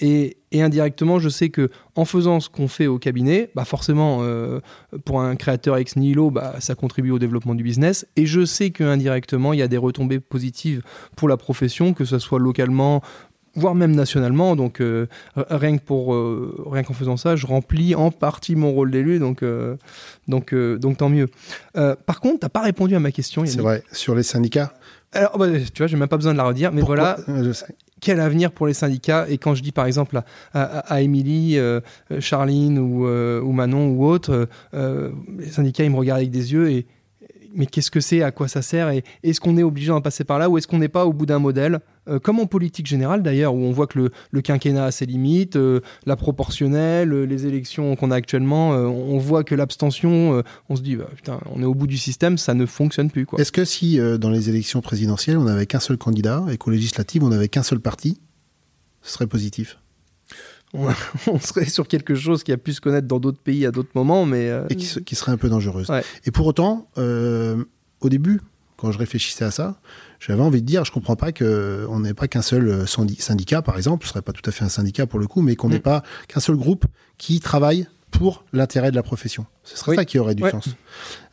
et, 0.00 0.36
indirectement, 0.54 1.18
je 1.18 1.28
sais 1.28 1.48
que 1.48 1.70
en 1.94 2.04
faisant 2.04 2.40
ce 2.40 2.48
qu'on 2.48 2.68
fait 2.68 2.86
au 2.86 2.98
cabinet, 2.98 3.50
bah 3.54 3.64
forcément, 3.64 4.18
euh, 4.22 4.60
pour 5.04 5.20
un 5.20 5.36
créateur 5.36 5.76
ex 5.76 5.96
nihilo, 5.96 6.30
bah, 6.30 6.56
ça 6.60 6.74
contribue 6.74 7.10
au 7.10 7.18
développement 7.18 7.54
du 7.54 7.62
business. 7.62 8.06
Et 8.16 8.26
je 8.26 8.44
sais 8.44 8.70
qu'indirectement, 8.70 9.52
il 9.52 9.58
y 9.58 9.62
a 9.62 9.68
des 9.68 9.78
retombées 9.78 10.20
positives 10.20 10.82
pour 11.16 11.28
la 11.28 11.36
profession, 11.36 11.94
que 11.94 12.04
ce 12.04 12.18
soit 12.18 12.38
localement 12.38 13.02
voire 13.54 13.74
même 13.74 13.94
nationalement. 13.94 14.56
Donc 14.56 14.80
euh, 14.80 15.06
rien 15.36 15.76
que 15.76 15.82
pour 15.82 16.14
euh, 16.14 16.64
rien 16.70 16.82
qu'en 16.82 16.94
faisant 16.94 17.18
ça, 17.18 17.36
je 17.36 17.46
remplis 17.46 17.94
en 17.94 18.10
partie 18.10 18.56
mon 18.56 18.72
rôle 18.72 18.90
d'élu. 18.90 19.18
Donc 19.18 19.44
donc 20.28 20.54
donc 20.54 20.96
tant 20.96 21.08
mieux. 21.08 21.28
par 21.74 22.20
contre, 22.20 22.40
t'as 22.40 22.48
pas 22.48 22.62
répondu 22.62 22.94
à 22.94 23.00
ma 23.00 23.12
question. 23.12 23.44
C'est 23.46 23.60
vrai 23.60 23.82
sur 23.92 24.14
les 24.14 24.22
syndicats? 24.22 24.72
Alors, 25.14 25.36
bah, 25.36 25.46
tu 25.50 25.78
vois, 25.78 25.86
j'ai 25.86 25.98
même 25.98 26.08
pas 26.08 26.16
besoin 26.16 26.32
de 26.32 26.38
la 26.38 26.44
redire, 26.44 26.72
mais 26.72 26.80
voilà. 26.80 27.18
Je 27.28 27.52
sais 27.52 27.66
quel 28.02 28.20
avenir 28.20 28.50
pour 28.50 28.66
les 28.66 28.74
syndicats 28.74 29.26
Et 29.30 29.38
quand 29.38 29.54
je 29.54 29.62
dis 29.62 29.72
par 29.72 29.86
exemple 29.86 30.20
à, 30.52 31.00
Émilie, 31.00 31.56
euh, 31.56 31.80
Charline 32.18 32.78
ou, 32.78 33.06
euh, 33.06 33.40
Manon 33.42 33.90
ou 33.90 34.04
autres, 34.04 34.48
euh, 34.74 35.12
les 35.38 35.46
syndicats, 35.46 35.84
ils 35.84 35.90
me 35.90 35.96
regardent 35.96 36.18
avec 36.18 36.30
des 36.30 36.52
yeux 36.52 36.70
et 36.70 36.86
mais 37.54 37.66
qu'est-ce 37.66 37.90
que 37.90 38.00
c'est, 38.00 38.22
à 38.22 38.30
quoi 38.30 38.48
ça 38.48 38.62
sert, 38.62 38.90
et 38.90 39.04
est-ce 39.22 39.40
qu'on 39.40 39.56
est 39.56 39.62
obligé 39.62 39.88
d'en 39.88 40.00
passer 40.00 40.24
par 40.24 40.38
là, 40.38 40.48
ou 40.48 40.58
est-ce 40.58 40.66
qu'on 40.66 40.78
n'est 40.78 40.88
pas 40.88 41.06
au 41.06 41.12
bout 41.12 41.26
d'un 41.26 41.38
modèle, 41.38 41.80
euh, 42.08 42.18
comme 42.18 42.40
en 42.40 42.46
politique 42.46 42.86
générale 42.86 43.22
d'ailleurs, 43.22 43.54
où 43.54 43.58
on 43.58 43.72
voit 43.72 43.86
que 43.86 44.10
le, 44.30 44.40
quinquennat 44.40 44.86
a 44.86 44.90
ses 44.90 45.06
limites, 45.06 45.56
euh, 45.56 45.80
la 46.06 46.16
proportionnelle, 46.16 47.12
euh, 47.12 47.24
les 47.24 47.46
élections 47.46 47.94
qu'on 47.96 48.10
a 48.10 48.16
actuellement, 48.16 48.70
on 48.70 49.18
voit 49.18 49.44
que 49.44 49.54
l'abstention, 49.54 50.42
on 50.68 50.76
se 50.76 50.82
dit, 50.82 50.96
bah, 50.96 51.06
putain, 51.14 51.40
on 51.54 51.62
est 51.62 51.66
au 51.66 51.74
bout 51.74 51.86
du 51.86 51.98
système, 51.98 52.38
ça 52.38 52.54
ne 52.54 52.66
fonctionne 52.66 53.10
plus. 53.10 53.26
Est-ce 53.38 53.52
que 53.52 53.64
si 53.64 53.98
dans 54.18 54.30
les 54.30 54.48
élections 54.48 54.80
présidentielles, 54.80 55.38
on 55.38 55.44
n'avait 55.44 55.66
qu'un 55.66 55.80
seul 55.80 55.96
candidat, 55.96 56.44
et 56.50 56.56
qu'aux 56.56 56.70
législatives, 56.70 57.22
on 57.22 57.28
n'avait 57.28 57.48
qu'un 57.48 57.62
seul 57.62 57.80
parti, 57.80 58.20
ce 59.02 59.12
serait 59.12 59.26
positif? 59.26 59.78
on, 61.26 61.38
serait 61.38 61.66
sur 61.66 61.86
quelque 61.86 62.14
chose 62.14 62.42
qui 62.42 62.52
a 62.52 62.56
pu 62.56 62.72
se 62.72 62.80
connaître 62.80 63.06
dans 63.06 63.20
d'autres 63.20 63.40
pays 63.40 63.66
à 63.66 63.70
d'autres 63.70 63.90
moments, 63.94 64.24
mais... 64.24 64.48
Euh, 64.48 64.66
Et 64.70 64.76
qui, 64.76 65.14
serait 65.14 65.32
un 65.32 65.36
peu 65.36 65.48
dangereuse. 65.48 65.90
Et 66.24 66.30
pour 66.30 66.46
autant, 66.46 66.88
euh, 66.98 67.64
au 68.00 68.08
début, 68.08 68.40
quand 68.76 68.90
je 68.90 68.98
réfléchissais 68.98 69.44
à 69.44 69.50
ça, 69.50 69.80
j'avais 70.18 70.42
envie 70.42 70.62
de 70.62 70.66
dire, 70.66 70.84
je 70.84 70.92
comprends 70.92 71.16
pas 71.16 71.30
qu'on 71.32 72.00
n'ait 72.00 72.14
pas 72.14 72.26
qu'un 72.26 72.42
seul 72.42 72.68
euh, 72.68 72.86
syndicat, 72.86 73.62
par 73.62 73.76
exemple, 73.76 74.06
ce 74.06 74.10
serait 74.10 74.22
pas 74.22 74.32
tout 74.32 74.48
à 74.48 74.52
fait 74.52 74.64
un 74.64 74.68
syndicat 74.68 75.06
pour 75.06 75.18
le 75.18 75.26
coup, 75.26 75.42
mais 75.42 75.56
qu'on 75.56 75.68
n'ait 75.68 75.78
mm. 75.78 75.82
pas 75.82 76.02
qu'un 76.26 76.40
seul 76.40 76.56
groupe 76.56 76.86
qui 77.18 77.40
travaille 77.40 77.86
pour 78.12 78.44
l'intérêt 78.52 78.90
de 78.90 78.96
la 78.96 79.02
profession. 79.02 79.46
Ce 79.64 79.76
serait 79.76 79.96
ça 79.96 80.04
qui 80.04 80.18
aurait 80.18 80.34
du 80.34 80.48
sens. 80.48 80.68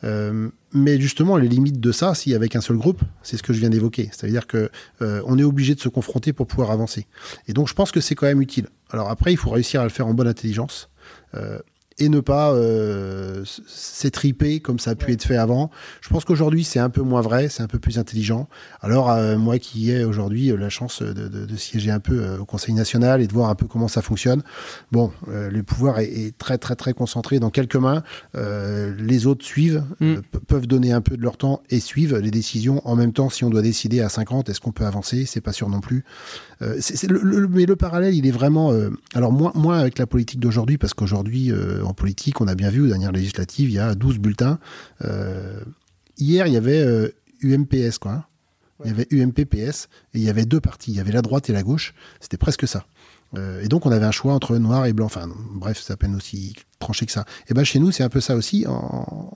Euh, 0.04 0.50
mais 0.74 1.00
justement, 1.00 1.38
les 1.38 1.48
limites 1.48 1.80
de 1.80 1.92
ça, 1.92 2.16
s'il 2.16 2.32
y 2.32 2.36
avait 2.36 2.48
qu'un 2.48 2.62
seul 2.62 2.78
groupe, 2.78 3.02
c'est 3.22 3.38
ce 3.38 3.44
que 3.44 3.54
je 3.54 3.60
viens 3.60 3.70
d'évoquer. 3.70 4.10
C'est-à-dire 4.12 4.48
que 4.48 4.72
euh, 5.02 5.22
on 5.26 5.38
est 5.38 5.44
obligé 5.44 5.76
de 5.76 5.80
se 5.80 5.90
confronter 5.90 6.34
pour 6.34 6.48
pouvoir 6.48 6.72
avancer. 6.72 7.06
Et 7.48 7.54
donc, 7.54 7.68
je 7.68 7.74
pense 7.74 7.92
que 7.92 8.00
c'est 8.00 8.16
quand 8.16 8.28
même 8.28 8.42
utile. 8.42 8.68
Alors 8.90 9.10
après, 9.10 9.32
il 9.32 9.38
faut 9.38 9.50
réussir 9.50 9.82
à 9.82 9.84
le 9.84 9.90
faire 9.90 10.08
en 10.08 10.14
bonne 10.14 10.28
intelligence. 10.28 10.90
Euh, 11.36 11.60
et 12.00 12.10
ne 12.10 12.22
pas 12.22 12.54
euh, 12.54 13.44
s'étriper 13.68 14.62
comme 14.62 14.80
ça 14.80 14.92
a 14.92 14.96
pu 14.96 15.12
être 15.12 15.24
fait 15.24 15.36
avant. 15.36 15.70
Je 16.02 16.10
pense 16.10 16.24
qu'aujourd'hui, 16.24 16.64
c'est 16.64 16.80
un 16.80 16.90
peu 16.90 17.02
moins 17.02 17.22
vrai, 17.22 17.50
c'est 17.50 17.62
un 17.62 17.68
peu 17.68 17.78
plus 17.78 18.00
intelligent. 18.00 18.48
Alors, 18.82 19.12
euh, 19.12 19.38
moi 19.38 19.60
qui 19.60 19.92
ai 19.92 20.06
aujourd'hui 20.06 20.52
euh, 20.52 20.58
la 20.58 20.70
chance 20.70 21.02
de, 21.02 21.56
siéger 21.58 21.92
un 21.92 22.00
peu 22.00 22.38
au 22.38 22.46
Conseil 22.46 22.74
national 22.74 23.22
et 23.22 23.28
de 23.28 23.34
voir 23.34 23.50
un 23.50 23.56
peu 23.56 23.68
comment 23.68 23.90
ça 23.90 24.02
fonctionne, 24.02 24.44
bon, 24.94 25.12
le 25.28 25.62
pouvoir 25.62 26.00
est, 26.00 26.38
très, 26.38 26.58
très, 26.58 26.76
très 26.76 26.94
concentré 26.94 27.40
dans 27.40 27.50
quelques 27.50 27.76
mains. 27.76 28.02
les 28.34 29.28
autres 29.28 29.44
suivent, 29.44 29.84
mm. 30.00 30.16
peuvent 30.48 30.68
donner 30.68 30.94
un 30.94 31.02
peu 31.02 31.18
de 31.18 31.22
leur 31.22 31.36
temps 31.36 31.62
et 31.70 31.82
suivent 31.82 32.16
les 32.18 32.32
décisions. 32.32 32.82
En 32.88 32.96
même 32.96 33.12
temps, 33.12 33.30
si 33.30 33.44
on 33.44 33.50
doit 33.50 33.62
décider 33.62 34.00
à 34.00 34.08
50, 34.08 34.48
est-ce 34.48 34.62
qu'on 34.62 34.72
peut 34.72 34.86
avancer? 34.86 35.26
C'est 35.26 35.42
pas 35.42 35.52
sûr 35.52 35.68
non 35.68 35.82
plus. 35.82 36.06
le, 36.62 37.48
mais 37.50 37.66
le 37.66 37.76
parallèle, 37.76 38.16
il 38.16 38.26
est 38.26 38.32
vraiment... 38.32 38.74
alors, 39.14 39.34
moins, 39.34 39.52
moins 39.56 39.80
avec 39.80 40.00
la 40.00 40.08
politique 40.08 40.40
d'aujourd'hui, 40.40 40.78
parce 40.78 40.94
qu'aujourd'hui, 40.94 41.52
en 41.90 41.94
politique, 41.94 42.40
on 42.40 42.48
a 42.48 42.56
bien 42.56 42.70
vu 42.70 42.82
aux 42.82 42.88
dernières 42.88 43.12
législatives, 43.12 43.70
il 43.70 43.74
y 43.74 43.80
a 43.80 43.96
12 43.96 44.20
bulletins. 44.20 44.60
Euh, 45.04 45.60
hier, 46.18 46.48
il 46.48 46.54
y 46.54 46.58
avait 46.58 47.12
UMPS, 47.42 47.74
euh, 47.74 47.92
quoi. 48.00 48.12
Hein. 48.12 48.26
Il 48.86 48.92
y 48.92 48.94
avait 48.94 49.08
UMPPS 49.12 49.90
et 50.14 50.20
il 50.20 50.22
y 50.22 50.30
avait 50.30 50.46
deux 50.46 50.62
partis. 50.62 50.92
Il 50.92 50.96
y 50.96 51.02
avait 51.02 51.12
la 51.12 51.22
droite 51.22 51.50
et 51.50 51.54
la 51.54 51.64
gauche. 51.64 51.94
C'était 52.22 52.38
presque 52.38 52.66
ça. 52.66 52.86
Euh, 53.38 53.62
et 53.62 53.68
donc, 53.68 53.86
on 53.86 53.92
avait 53.92 54.06
un 54.06 54.12
choix 54.12 54.34
entre 54.34 54.58
noir 54.58 54.86
et 54.86 54.94
blanc. 54.94 55.06
Enfin, 55.06 55.30
bref, 55.54 55.82
c'est 55.84 55.94
à 55.94 55.98
peine 55.98 56.16
aussi 56.16 56.56
tranché 56.80 57.06
que 57.06 57.12
ça. 57.12 57.26
Et 57.48 57.54
ben 57.54 57.64
chez 57.64 57.80
nous, 57.80 57.92
c'est 57.92 58.04
un 58.04 58.10
peu 58.10 58.22
ça 58.22 58.36
aussi, 58.36 58.66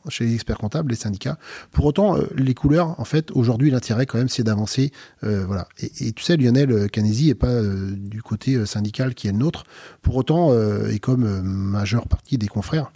chez 0.08 0.26
les 0.26 0.34
experts 0.34 0.58
comptables, 0.58 0.92
les 0.92 0.96
syndicats. 0.96 1.38
Pour 1.72 1.86
autant, 1.86 2.16
les 2.36 2.54
couleurs, 2.54 3.00
en 3.00 3.06
fait, 3.06 3.32
aujourd'hui, 3.32 3.70
l'intérêt 3.70 4.06
quand 4.06 4.18
même, 4.18 4.30
c'est 4.30 4.44
d'avancer. 4.44 4.92
voilà. 5.22 5.68
Et, 5.80 6.14
tu 6.14 6.24
sais, 6.24 6.38
Lionel 6.38 6.90
Canesi 6.90 7.30
est 7.30 7.36
pas 7.36 7.62
du 7.62 8.22
côté 8.22 8.66
syndical 8.66 9.14
qui 9.14 9.28
est 9.28 9.34
le 9.34 9.40
nôtre. 9.40 9.66
Pour 10.02 10.16
autant, 10.16 10.58
et 10.88 11.00
comme 11.00 11.42
majeure 11.42 12.08
partie 12.08 12.38
des 12.38 12.48
confrères, 12.48 12.92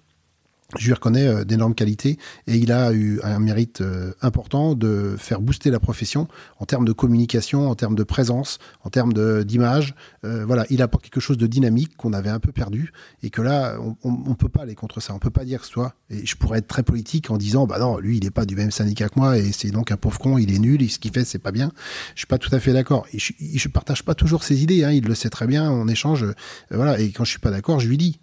je 0.75 0.85
lui 0.85 0.93
reconnais 0.93 1.25
euh, 1.25 1.45
d'énormes 1.45 1.75
qualités 1.75 2.17
et 2.45 2.57
il 2.57 2.73
a 2.73 2.91
eu 2.91 3.21
un 3.23 3.39
mérite 3.39 3.79
euh, 3.79 4.11
important 4.21 4.75
de 4.75 5.15
faire 5.17 5.39
booster 5.39 5.71
la 5.71 5.79
profession 5.79 6.27
en 6.59 6.65
termes 6.65 6.83
de 6.83 6.91
communication, 6.91 7.69
en 7.69 7.75
termes 7.75 7.95
de 7.95 8.03
présence, 8.03 8.59
en 8.83 8.89
termes 8.89 9.13
d'image. 9.45 9.95
Euh, 10.25 10.43
voilà, 10.45 10.65
il 10.69 10.81
apporte 10.81 11.05
quelque 11.05 11.21
chose 11.21 11.37
de 11.37 11.47
dynamique 11.47 11.95
qu'on 11.95 12.11
avait 12.11 12.29
un 12.29 12.39
peu 12.39 12.51
perdu 12.51 12.91
et 13.23 13.29
que 13.29 13.41
là, 13.41 13.77
on 14.03 14.11
ne 14.11 14.33
peut 14.33 14.49
pas 14.49 14.63
aller 14.63 14.75
contre 14.75 14.99
ça. 14.99 15.13
On 15.13 15.19
peut 15.19 15.29
pas 15.29 15.45
dire 15.45 15.61
que 15.61 15.67
soit. 15.67 15.93
Et 16.09 16.25
je 16.25 16.35
pourrais 16.35 16.59
être 16.59 16.67
très 16.67 16.83
politique 16.83 17.31
en 17.31 17.37
disant, 17.37 17.65
bah 17.65 17.79
non, 17.79 17.97
lui, 17.97 18.17
il 18.17 18.23
n'est 18.25 18.31
pas 18.31 18.45
du 18.45 18.55
même 18.55 18.71
syndicat 18.71 19.07
que 19.07 19.17
moi 19.17 19.37
et 19.37 19.53
c'est 19.53 19.71
donc 19.71 19.91
un 19.91 19.97
pauvre 19.97 20.19
con, 20.19 20.37
il 20.37 20.53
est 20.53 20.59
nul, 20.59 20.81
et 20.81 20.89
ce 20.89 20.99
qu'il 20.99 21.11
fait, 21.11 21.23
c'est 21.23 21.39
pas 21.39 21.51
bien. 21.51 21.71
Je 22.15 22.21
suis 22.21 22.27
pas 22.27 22.37
tout 22.37 22.53
à 22.53 22.59
fait 22.59 22.73
d'accord. 22.73 23.05
Je, 23.13 23.31
je 23.39 23.67
partage 23.69 24.03
pas 24.03 24.15
toujours 24.15 24.43
ses 24.43 24.63
idées. 24.63 24.83
Hein, 24.83 24.91
il 24.91 25.05
le 25.05 25.15
sait 25.15 25.29
très 25.29 25.47
bien. 25.47 25.71
On 25.71 25.87
échange. 25.87 26.25
voilà. 26.71 26.99
Et 26.99 27.11
quand 27.11 27.23
je 27.23 27.29
suis 27.29 27.39
pas 27.39 27.51
d'accord, 27.51 27.79
je 27.79 27.87
lui 27.87 27.97
dis. 27.97 28.19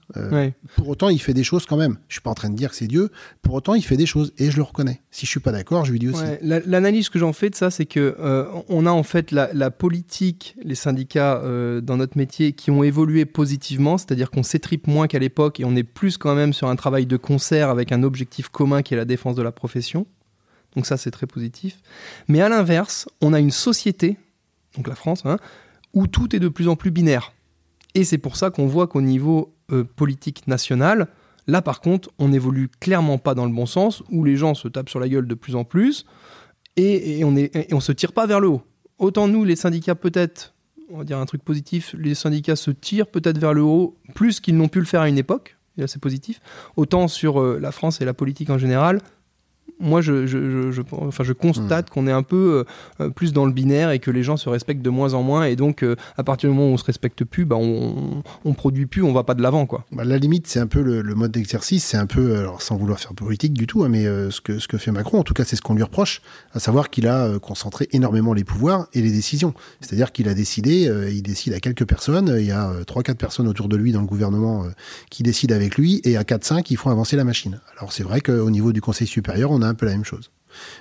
Pour 0.76 0.88
autant, 0.88 1.08
il 1.08 1.18
fait 1.18 1.34
des 1.34 1.44
choses 1.44 1.64
quand 1.64 1.76
même. 1.76 1.96
Je 2.08 2.14
suis 2.14 2.20
pas 2.20 2.33
en 2.34 2.40
train 2.42 2.50
de 2.50 2.56
dire 2.56 2.70
que 2.70 2.76
c'est 2.76 2.88
Dieu. 2.88 3.10
Pour 3.42 3.54
autant, 3.54 3.74
il 3.74 3.82
fait 3.82 3.96
des 3.96 4.06
choses 4.06 4.32
et 4.38 4.50
je 4.50 4.56
le 4.56 4.64
reconnais. 4.64 5.00
Si 5.12 5.24
je 5.24 5.30
suis 5.30 5.38
pas 5.38 5.52
d'accord, 5.52 5.84
je 5.84 5.92
lui 5.92 6.00
dis 6.00 6.08
aussi. 6.08 6.24
L'analyse 6.42 7.08
que 7.08 7.20
j'en 7.20 7.32
fais 7.32 7.48
de 7.48 7.54
ça, 7.54 7.70
c'est 7.70 7.86
que 7.86 8.16
euh, 8.18 8.46
on 8.68 8.86
a 8.86 8.90
en 8.90 9.04
fait 9.04 9.30
la, 9.30 9.70
politique, 9.70 10.56
les 10.62 10.74
syndicats 10.74 11.40
euh, 11.44 11.80
dans 11.80 11.96
notre 11.96 12.18
métier 12.18 12.52
qui 12.52 12.72
ont 12.72 12.82
évolué 12.82 13.24
positivement, 13.24 13.98
c'est-à-dire 13.98 14.32
qu'on 14.32 14.42
s'étripe 14.42 14.88
moins 14.88 15.06
qu'à 15.06 15.20
l'époque 15.20 15.60
et 15.60 15.64
on 15.64 15.76
est 15.76 15.84
plus 15.84 16.18
quand 16.18 16.34
même 16.34 16.52
sur 16.52 16.68
un 16.68 16.76
travail 16.76 17.06
de 17.06 17.16
concert 17.16 17.70
avec 17.70 17.92
un 17.92 18.02
objectif 18.02 18.48
commun 18.48 18.82
qui 18.82 18.94
est 18.94 18.96
la 18.96 19.04
défense 19.04 19.36
de 19.36 19.42
la 19.42 19.52
profession. 19.52 20.06
Donc 20.74 20.86
ça, 20.86 20.96
c'est 20.96 21.12
très 21.12 21.28
positif. 21.28 21.78
Mais 22.26 22.40
à 22.40 22.48
l'inverse, 22.48 23.08
on 23.20 23.32
a 23.32 23.38
une 23.38 23.52
société, 23.52 24.16
donc 24.76 24.88
la 24.88 24.96
France, 24.96 25.22
hein, 25.24 25.38
où 25.92 26.08
tout 26.08 26.34
est 26.34 26.40
de 26.40 26.48
plus 26.48 26.66
en 26.66 26.74
plus 26.74 26.90
binaire. 26.90 27.32
Et 27.94 28.02
c'est 28.02 28.18
pour 28.18 28.36
ça 28.36 28.50
qu'on 28.50 28.66
voit 28.66 28.88
qu'au 28.88 29.00
niveau 29.00 29.54
euh, 29.70 29.84
politique 29.84 30.48
national, 30.48 31.06
Là, 31.46 31.62
par 31.62 31.80
contre, 31.80 32.10
on 32.18 32.28
n'évolue 32.28 32.68
clairement 32.68 33.18
pas 33.18 33.34
dans 33.34 33.46
le 33.46 33.52
bon 33.52 33.66
sens, 33.66 34.02
où 34.10 34.24
les 34.24 34.36
gens 34.36 34.54
se 34.54 34.68
tapent 34.68 34.88
sur 34.88 35.00
la 35.00 35.08
gueule 35.08 35.26
de 35.26 35.34
plus 35.34 35.56
en 35.56 35.64
plus, 35.64 36.06
et, 36.76 37.22
on 37.24 37.30
ne 37.30 37.80
se 37.80 37.92
tire 37.92 38.12
pas 38.12 38.26
vers 38.26 38.40
le 38.40 38.48
haut. 38.48 38.62
Autant 38.98 39.28
nous, 39.28 39.44
les 39.44 39.56
syndicats, 39.56 39.94
peut-être, 39.94 40.54
on 40.90 40.98
va 40.98 41.04
dire 41.04 41.18
un 41.18 41.26
truc 41.26 41.42
positif, 41.42 41.94
les 41.98 42.14
syndicats 42.14 42.56
se 42.56 42.70
tirent 42.70 43.06
peut-être 43.06 43.38
vers 43.38 43.54
le 43.54 43.62
haut 43.62 43.96
plus 44.14 44.40
qu'ils 44.40 44.56
n'ont 44.56 44.68
pu 44.68 44.80
le 44.80 44.86
faire 44.86 45.02
à 45.02 45.08
une 45.08 45.18
époque, 45.18 45.56
et 45.76 45.82
là 45.82 45.86
c'est 45.86 46.00
positif. 46.00 46.40
Autant 46.76 47.08
sur 47.08 47.40
euh, 47.40 47.58
la 47.60 47.72
France 47.72 48.00
et 48.00 48.04
la 48.04 48.14
politique 48.14 48.50
en 48.50 48.58
général, 48.58 49.00
moi, 49.80 50.00
je, 50.00 50.26
je, 50.26 50.80
enfin, 50.92 51.24
je 51.24 51.32
constate 51.32 51.88
hmm. 51.88 51.92
qu'on 51.92 52.06
est 52.06 52.12
un 52.12 52.22
peu 52.22 52.64
euh, 53.00 53.10
plus 53.10 53.32
dans 53.32 53.44
le 53.44 53.52
binaire 53.52 53.90
et 53.90 53.98
que 53.98 54.10
les 54.10 54.22
gens 54.22 54.36
se 54.36 54.48
respectent 54.48 54.82
de 54.82 54.90
moins 54.90 55.14
en 55.14 55.22
moins. 55.22 55.44
Et 55.44 55.56
donc, 55.56 55.82
euh, 55.82 55.96
à 56.16 56.24
partir 56.24 56.50
du 56.50 56.56
moment 56.56 56.70
où 56.70 56.74
on 56.74 56.76
se 56.76 56.84
respecte 56.84 57.24
plus, 57.24 57.44
bah, 57.44 57.56
on, 57.56 58.22
on 58.44 58.52
produit 58.54 58.86
plus, 58.86 59.02
on 59.02 59.12
va 59.12 59.24
pas 59.24 59.34
de 59.34 59.42
l'avant. 59.42 59.66
quoi. 59.66 59.84
Bah, 59.92 60.04
la 60.04 60.18
limite, 60.18 60.46
c'est 60.46 60.60
un 60.60 60.66
peu 60.66 60.80
le, 60.80 61.02
mode 61.14 61.32
d'exercice. 61.32 61.84
C'est 61.84 61.96
un 61.96 62.06
peu, 62.06 62.38
alors 62.38 62.62
sans 62.62 62.76
vouloir 62.76 62.98
faire 62.98 63.14
politique 63.14 63.52
du 63.52 63.66
tout, 63.66 63.84
hein, 63.84 63.88
mais 63.88 64.06
euh, 64.06 64.30
ce, 64.30 64.40
que, 64.40 64.58
ce 64.58 64.68
que 64.68 64.78
fait 64.78 64.90
Macron, 64.90 65.18
en 65.20 65.22
tout 65.22 65.34
cas, 65.34 65.44
c'est 65.44 65.56
ce 65.56 65.62
qu'on 65.62 65.74
lui 65.74 65.82
reproche, 65.82 66.22
à 66.52 66.60
savoir 66.60 66.90
qu'il 66.90 67.06
a 67.06 67.38
concentré 67.38 67.88
énormément 67.92 68.32
les 68.32 68.44
pouvoirs 68.44 68.88
et 68.92 69.02
les 69.02 69.10
décisions. 69.10 69.54
C'est-à-dire 69.80 70.12
qu'il 70.12 70.28
a 70.28 70.34
décidé, 70.34 70.90
il 71.10 71.22
décide 71.22 71.52
à 71.52 71.60
quelques 71.60 71.84
personnes, 71.84 72.34
il 72.38 72.46
y 72.46 72.52
a 72.52 72.72
3-4 72.82 73.14
personnes 73.14 73.48
autour 73.48 73.68
de 73.68 73.76
lui 73.76 73.92
dans 73.92 74.00
le 74.00 74.06
gouvernement 74.06 74.64
qui 75.10 75.22
décident 75.22 75.54
avec 75.54 75.76
lui, 75.76 76.00
et 76.04 76.16
à 76.16 76.22
4-5, 76.22 76.66
ils 76.70 76.76
font 76.76 76.90
avancer 76.90 77.16
la 77.16 77.24
machine. 77.24 77.60
Alors, 77.78 77.92
c'est 77.92 78.02
vrai 78.02 78.20
qu'au 78.20 78.50
niveau 78.50 78.72
du 78.72 78.80
Conseil 78.80 79.06
supérieur, 79.06 79.52
on 79.54 79.62
a 79.62 79.68
un 79.68 79.74
peu 79.74 79.86
la 79.86 79.92
même 79.92 80.04
chose. 80.04 80.30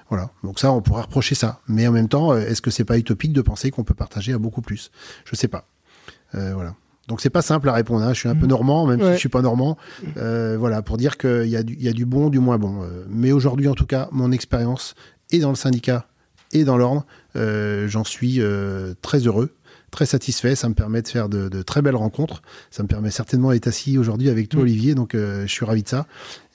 Voilà. 0.09 0.29
Donc 0.43 0.59
ça, 0.59 0.71
on 0.71 0.81
pourrait 0.81 1.03
reprocher 1.03 1.35
ça. 1.35 1.59
Mais 1.67 1.87
en 1.87 1.91
même 1.91 2.09
temps, 2.09 2.33
euh, 2.33 2.39
est-ce 2.39 2.61
que 2.61 2.71
c'est 2.71 2.85
pas 2.85 2.97
utopique 2.97 3.33
de 3.33 3.41
penser 3.41 3.71
qu'on 3.71 3.83
peut 3.83 3.93
partager 3.93 4.33
à 4.33 4.37
beaucoup 4.37 4.61
plus? 4.61 4.91
Je 5.25 5.35
sais 5.35 5.47
pas. 5.47 5.65
Euh, 6.35 6.53
voilà. 6.53 6.75
Donc 7.07 7.21
c'est 7.21 7.29
pas 7.29 7.41
simple 7.41 7.67
à 7.69 7.73
répondre. 7.73 8.03
Hein. 8.03 8.13
Je 8.13 8.19
suis 8.19 8.29
un 8.29 8.35
peu 8.35 8.45
mmh. 8.45 8.49
normand, 8.49 8.87
même 8.87 9.01
si 9.01 9.11
je 9.13 9.17
suis 9.17 9.29
pas 9.29 9.41
normand. 9.41 9.77
Euh, 10.17 10.55
voilà, 10.57 10.81
pour 10.81 10.97
dire 10.97 11.17
qu'il 11.17 11.47
y, 11.47 11.57
a 11.57 11.63
du, 11.63 11.75
y 11.75 11.89
a 11.89 11.93
du 11.93 12.05
bon, 12.05 12.29
du 12.29 12.39
moins 12.39 12.57
bon. 12.57 12.87
mais 13.09 13.31
aujourd'hui, 13.31 13.67
en 13.67 13.73
tout 13.73 13.85
cas, 13.85 14.07
mon 14.11 14.31
expérience 14.31 14.95
est 15.31 15.39
dans 15.39 15.49
le 15.49 15.55
syndicat 15.55 16.07
et 16.53 16.63
dans 16.63 16.77
l'ordre, 16.77 17.05
j'en 17.35 18.05
suis 18.05 18.41
très 19.01 19.19
heureux 19.19 19.53
très 19.93 20.05
satisfait. 20.05 20.55
Ça 20.55 20.67
me 20.67 20.73
permet 20.73 21.01
de 21.01 21.07
faire 21.07 21.29
de, 21.29 21.61
très 21.61 21.81
belles 21.81 21.95
rencontres. 21.95 22.41
Ça 22.71 22.83
me 22.83 22.87
permet 22.87 23.11
certainement 23.11 23.51
d'être 23.51 23.67
assis 23.67 23.97
aujourd'hui 23.97 24.29
avec 24.29 24.49
toi, 24.49 24.59
mm. 24.59 24.63
Olivier. 24.63 24.95
Donc, 24.95 25.15
euh, 25.15 25.43
je 25.47 25.51
suis 25.51 25.63
ravi 25.63 25.83
de 25.83 25.87
ça. 25.87 26.05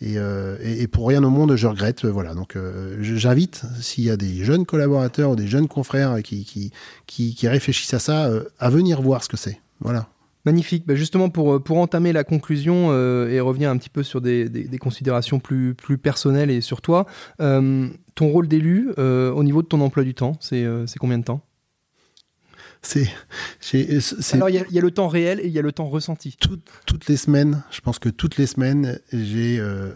Euh, 0.03 0.59
et, 0.62 0.86
pour 0.89 1.09
rien 1.09 1.22
au 1.24 1.30
monde, 1.30 1.57
je 1.57 1.66
regrette. 1.66 2.05
Voilà. 2.05 2.34
Donc, 2.34 2.57
euh, 2.57 2.97
j'invite, 3.01 3.62
s'il 3.80 4.05
y 4.05 4.11
a 4.11 4.16
des 4.16 4.45
jeunes 4.45 4.66
collaborateurs 4.66 5.30
ou 5.30 5.36
des 5.36 5.47
jeunes 5.47 5.68
confrères 5.68 6.22
qui, 6.22 6.45
qui, 6.45 7.34
qui, 7.34 7.49
réfléchissent 7.49 7.95
à 7.95 7.99
ça, 7.99 8.30
à 8.59 8.70
venir 8.70 9.01
voir 9.01 9.24
ce 9.24 9.28
que 9.28 9.36
c'est. 9.36 9.61
Voilà. 9.80 10.09
Magnifique. 10.45 10.84
Bah, 10.86 10.97
justement, 10.97 11.30
pour, 11.30 11.62
pour 11.62 11.78
entamer 11.78 12.12
la 12.12 12.24
conclusion 12.24 12.93
et 13.28 13.41
revenir 13.41 13.70
un 13.70 13.76
petit 13.76 13.91
peu 13.91 14.03
sur 14.03 14.20
des, 14.20 14.49
des, 14.49 14.78
considérations 14.78 15.39
plus, 15.39 15.74
plus 15.74 15.97
personnelles 15.97 16.51
et 16.51 16.61
sur 16.61 16.82
toi, 16.82 17.07
ton 17.39 18.28
rôle 18.28 18.49
d'élu 18.49 18.91
au 18.99 19.45
niveau 19.45 19.62
de 19.62 19.68
ton 19.68 19.80
emploi 19.80 20.03
du 20.03 20.14
temps, 20.14 20.36
c'est 20.41 20.66
combien 20.99 21.18
de 21.18 21.24
temps? 21.24 21.41
C'est, 22.83 23.09
Alors, 24.33 24.49
il 24.51 24.64
y, 24.70 24.79
a 24.79 24.83
le 24.83 24.91
temps 24.91 25.09
réel 25.09 25.41
et 25.41 25.47
il 25.47 25.53
y 25.53 25.59
a 25.59 25.62
le 25.62 25.72
temps 25.72 25.89
ressenti. 25.89 26.37
toutes 26.39 27.09
les 27.09 27.16
semaines, 27.16 27.62
je 27.70 27.81
pense 27.81 27.99
que 27.99 28.09
toutes 28.09 28.37
les 28.37 28.47
semaines, 28.47 28.99
j'ai 29.12 29.59
euh, 29.59 29.95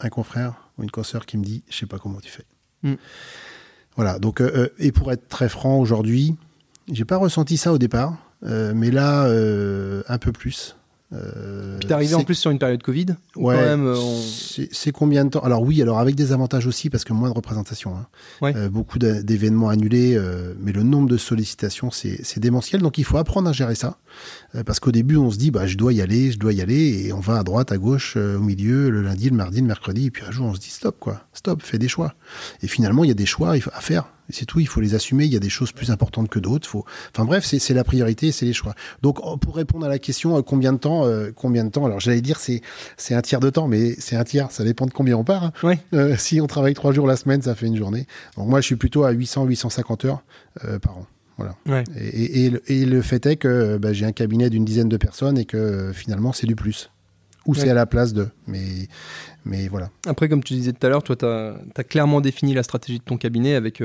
un 0.00 0.08
confrère 0.08 0.70
ou 0.76 0.82
une 0.82 0.90
consoeur 0.90 1.26
qui 1.26 1.38
me 1.38 1.44
dit 1.44 1.62
Je 1.70 1.76
sais 1.76 1.86
pas 1.86 1.98
comment 1.98 2.20
tu 2.20 2.30
fais. 2.30 2.44
Hmm. 2.82 2.94
Voilà, 3.96 4.18
donc, 4.18 4.40
euh, 4.40 4.50
euh, 4.54 4.68
et 4.78 4.92
pour 4.92 5.10
être 5.10 5.28
très 5.28 5.48
franc 5.48 5.80
aujourd'hui, 5.80 6.36
j'ai 6.92 7.04
pas 7.04 7.16
ressenti 7.16 7.56
ça 7.56 7.72
au 7.72 7.78
départ, 7.78 8.16
mais 8.42 8.90
là, 8.90 9.24
un 9.24 10.18
peu 10.18 10.32
plus. 10.32 10.77
Euh, 11.14 11.78
T'es 11.78 11.92
arrivé 11.92 12.14
en 12.14 12.22
plus 12.22 12.34
sur 12.34 12.50
une 12.50 12.58
période 12.58 12.82
Covid 12.82 13.06
Ouais. 13.34 13.56
Euh, 13.56 13.96
c'est 14.72 14.92
combien 14.92 15.24
de 15.24 15.30
temps? 15.30 15.40
Alors 15.40 15.62
oui, 15.62 15.80
alors 15.80 15.98
avec 15.98 16.14
des 16.14 16.32
avantages 16.32 16.66
aussi 16.66 16.90
parce 16.90 17.04
que 17.04 17.14
moins 17.14 17.30
de 17.30 17.34
représentation. 17.34 17.94
Hein. 17.96 18.52
Euh, 18.54 18.68
beaucoup 18.68 18.98
d'événements 18.98 19.70
annulés, 19.70 20.16
euh, 20.16 20.54
mais 20.60 20.72
le 20.72 20.82
nombre 20.82 21.08
de 21.08 21.16
sollicitations 21.16 21.90
c'est 21.90 22.38
démentiel. 22.38 22.82
Donc 22.82 22.98
il 22.98 23.04
faut 23.04 23.16
apprendre 23.16 23.48
à 23.48 23.52
gérer 23.52 23.74
ça 23.74 23.98
parce 24.66 24.80
qu'au 24.80 24.92
début 24.92 25.16
on 25.16 25.30
se 25.30 25.38
dit 25.38 25.50
bah 25.50 25.66
je 25.66 25.76
dois 25.76 25.92
y 25.92 26.02
aller, 26.02 26.30
je 26.30 26.38
dois 26.38 26.52
y 26.52 26.60
aller 26.60 27.06
et 27.06 27.12
on 27.12 27.20
va 27.20 27.38
à 27.38 27.42
droite, 27.42 27.72
à 27.72 27.78
gauche, 27.78 28.16
au 28.16 28.40
milieu, 28.40 28.90
le 28.90 29.02
lundi, 29.02 29.30
le 29.30 29.36
mardi, 29.36 29.60
le 29.60 29.66
mercredi 29.66 30.06
et 30.06 30.10
puis 30.10 30.24
un 30.26 30.30
jour 30.30 30.46
on 30.46 30.54
se 30.54 30.60
dit 30.60 30.70
stop 30.70 30.96
quoi, 30.98 31.22
stop, 31.32 31.62
fais 31.62 31.78
des 31.78 31.88
choix. 31.88 32.14
Et 32.62 32.68
finalement 32.68 33.04
il 33.04 33.08
y 33.08 33.12
a 33.12 33.14
des 33.14 33.26
choix 33.26 33.52
à 33.52 33.80
faire 33.80 34.10
c'est 34.30 34.44
tout, 34.44 34.60
il 34.60 34.68
faut 34.68 34.80
les 34.80 34.94
assumer. 34.94 35.24
Il 35.24 35.32
y 35.32 35.36
a 35.36 35.40
des 35.40 35.48
choses 35.48 35.72
plus 35.72 35.90
importantes 35.90 36.28
que 36.28 36.38
d'autres. 36.38 36.68
Faut... 36.68 36.84
Enfin 37.14 37.24
bref, 37.24 37.44
c'est 37.44 37.74
la 37.74 37.84
priorité, 37.84 38.32
c'est 38.32 38.46
les 38.46 38.52
choix. 38.52 38.74
Donc 39.02 39.20
pour 39.40 39.56
répondre 39.56 39.86
à 39.86 39.88
la 39.88 39.98
question, 39.98 40.36
euh, 40.36 40.42
combien 40.42 40.72
de 40.72 40.78
temps 40.78 41.04
euh, 41.04 41.30
Combien 41.34 41.64
de 41.64 41.70
temps 41.70 41.84
Alors 41.86 42.00
j'allais 42.00 42.20
dire 42.20 42.38
c'est 42.38 42.60
c'est 42.96 43.14
un 43.14 43.22
tiers 43.22 43.40
de 43.40 43.50
temps, 43.50 43.68
mais 43.68 43.94
c'est 43.98 44.16
un 44.16 44.24
tiers. 44.24 44.50
Ça 44.50 44.64
dépend 44.64 44.86
de 44.86 44.90
combien 44.90 45.16
on 45.16 45.24
part. 45.24 45.44
Hein. 45.44 45.74
Euh, 45.94 46.16
si 46.18 46.40
on 46.40 46.46
travaille 46.46 46.74
trois 46.74 46.92
jours 46.92 47.06
la 47.06 47.16
semaine, 47.16 47.42
ça 47.42 47.54
fait 47.54 47.66
une 47.66 47.76
journée. 47.76 48.06
Donc 48.36 48.48
moi, 48.48 48.60
je 48.60 48.66
suis 48.66 48.76
plutôt 48.76 49.04
à 49.04 49.12
800-850 49.12 50.06
heures 50.06 50.22
par 50.82 50.98
an. 50.98 51.06
Voilà. 51.36 51.54
Et, 51.96 52.50
le 52.84 53.02
fait 53.02 53.24
est 53.26 53.36
que 53.36 53.78
bah, 53.78 53.92
j'ai 53.92 54.04
un 54.04 54.12
cabinet 54.12 54.50
d'une 54.50 54.64
dizaine 54.64 54.88
de 54.88 54.96
personnes 54.96 55.38
et 55.38 55.44
que 55.44 55.92
finalement 55.94 56.32
c'est 56.32 56.48
du 56.48 56.56
plus. 56.56 56.90
Ou 57.46 57.54
c'est 57.54 57.70
à 57.70 57.74
la 57.74 57.86
place 57.86 58.12
de. 58.12 58.28
Mais, 58.46 58.88
mais 59.46 59.68
voilà. 59.68 59.88
Après, 60.06 60.28
comme 60.28 60.42
tu 60.42 60.52
disais 60.52 60.72
tout 60.72 60.84
à 60.86 60.90
l'heure, 60.90 61.02
toi, 61.02 61.16
tu 61.16 61.24
as, 61.24 61.84
clairement 61.84 62.20
défini 62.20 62.52
la 62.52 62.62
stratégie 62.62 62.98
de 62.98 63.04
ton 63.04 63.16
cabinet 63.16 63.54
avec 63.54 63.82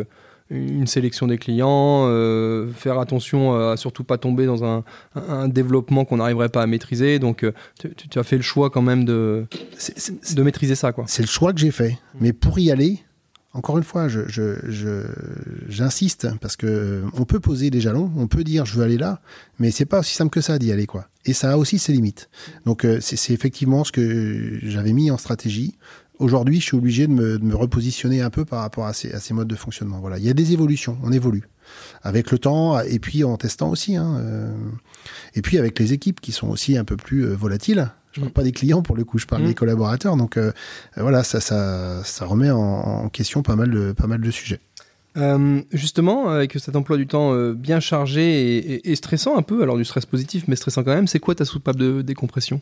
une 0.54 0.88
sélection 0.88 1.28
des 1.28 1.38
clients, 1.38 2.06
euh, 2.08 2.72
faire 2.72 3.00
attention 3.00 3.54
à 3.54 3.78
surtout 3.78 4.04
pas 4.04 4.18
tomber 4.18 4.46
dans 4.46 4.64
un, 4.64 4.84
développement 5.48 6.06
qu'on 6.06 6.18
n'arriverait 6.18 6.50
pas 6.50 6.62
à 6.62 6.68
maîtriser. 6.68 7.20
Donc, 7.20 7.44
euh, 7.44 7.52
tu, 7.80 8.20
as 8.20 8.24
fait 8.24 8.38
le 8.38 8.44
choix 8.44 8.70
quand 8.70 8.82
même 8.82 9.06
de, 9.06 9.46
de 10.36 10.44
maîtriser 10.44 10.76
ça. 10.76 10.94
C'est 11.08 11.24
le 11.24 11.28
choix 11.28 11.54
que 11.54 11.60
j'ai 11.60 11.72
fait. 11.72 11.98
Mais 12.20 12.34
pour 12.34 12.60
y 12.60 12.72
aller, 12.72 13.00
encore 13.54 13.78
une 13.78 13.84
fois, 13.84 14.08
j'insiste 15.68 16.28
parce 16.40 16.56
que 16.56 16.68
euh, 16.68 17.02
on 17.14 17.26
peut 17.26 17.40
poser 17.40 17.70
des 17.70 17.82
jalons, 17.82 18.12
on 18.18 18.28
peut 18.28 18.44
dire 18.44 18.66
je 18.66 18.78
veux 18.78 18.84
aller 18.84 18.98
là, 18.98 19.22
mais 19.60 19.72
c'est 19.72 19.86
pas 19.86 20.00
aussi 20.00 20.16
simple 20.16 20.32
que 20.32 20.42
ça 20.42 20.58
d'y 20.60 20.72
aller 20.72 20.88
quoi. 20.88 21.08
Et 21.26 21.34
ça 21.34 21.52
a 21.54 21.58
aussi 21.58 21.80
ses 21.80 21.94
limites. 21.94 22.30
Donc 22.66 22.86
c'est 23.00 23.34
effectivement 23.34 23.84
ce 23.84 23.92
que 23.92 24.60
j'avais 24.64 24.92
mis 24.92 25.10
en 25.12 25.18
stratégie 25.18 25.78
aujourd'hui, 26.24 26.60
je 26.60 26.66
suis 26.66 26.78
obligé 26.78 27.06
de 27.08 27.12
me, 27.12 27.56
repositionner 27.56 28.22
un 28.22 28.30
peu 28.30 28.46
par 28.46 28.62
rapport 28.62 28.86
à 28.86 28.94
ces, 28.94 29.34
modes 29.34 29.48
de 29.48 29.56
fonctionnement. 29.56 30.00
Voilà, 30.00 30.18
il 30.18 30.24
y 30.24 30.30
a 30.30 30.34
des 30.34 30.54
évolutions, 30.54 30.98
on 31.04 31.12
évolue 31.12 31.44
avec 32.02 32.32
le 32.32 32.40
temps 32.40 32.80
et 32.80 33.00
puis 33.00 33.24
en 33.24 33.38
testant 33.38 33.70
aussi. 33.70 33.96
Hein, 33.96 34.18
euh, 34.20 34.52
et 35.36 35.42
puis 35.42 35.58
avec 35.58 35.78
les 35.80 35.94
équipes 35.94 36.22
qui 36.22 36.32
sont 36.32 36.50
aussi 36.50 36.78
un 36.78 36.84
peu 36.84 36.98
plus 36.98 37.26
euh, 37.26 37.36
volatiles. 37.36 37.92
Je 38.12 38.20
ne 38.20 38.26
parle 38.26 38.34
pas 38.34 38.44
des 38.44 38.52
clients 38.52 38.84
pour 38.84 38.96
le 38.96 39.04
coup, 39.04 39.18
je 39.18 39.26
parle 39.26 39.44
mm. 39.44 39.48
des 39.48 39.54
collaborateurs. 39.54 40.18
Donc 40.18 40.38
euh, 40.38 40.52
voilà, 40.98 41.24
ça, 41.24 41.40
ça, 41.40 42.04
ça 42.04 42.26
remet 42.26 42.52
en, 42.52 43.10
question 43.10 43.44
pas 43.44 43.56
mal 43.56 43.70
de, 43.72 43.92
pas 43.92 44.08
mal 44.08 44.22
de 44.22 44.32
sujets. 44.32 44.60
justement, 45.72 46.30
avec 46.30 46.54
cet 46.60 46.76
emploi 46.76 46.98
du 46.98 47.08
temps 47.08 47.36
bien 47.54 47.80
chargé 47.80 48.58
et, 48.58 48.92
et, 48.92 48.96
stressant 48.96 49.38
un 49.38 49.42
peu, 49.42 49.62
alors 49.62 49.78
du 49.78 49.86
stress 49.86 50.06
positif, 50.06 50.46
mais 50.48 50.56
stressant 50.56 50.84
quand 50.84 50.94
même, 50.94 51.08
c'est 51.08 51.20
quoi 51.20 51.36
ta 51.36 51.46
soupape 51.46 51.78
de 51.78 52.02
décompression? 52.02 52.62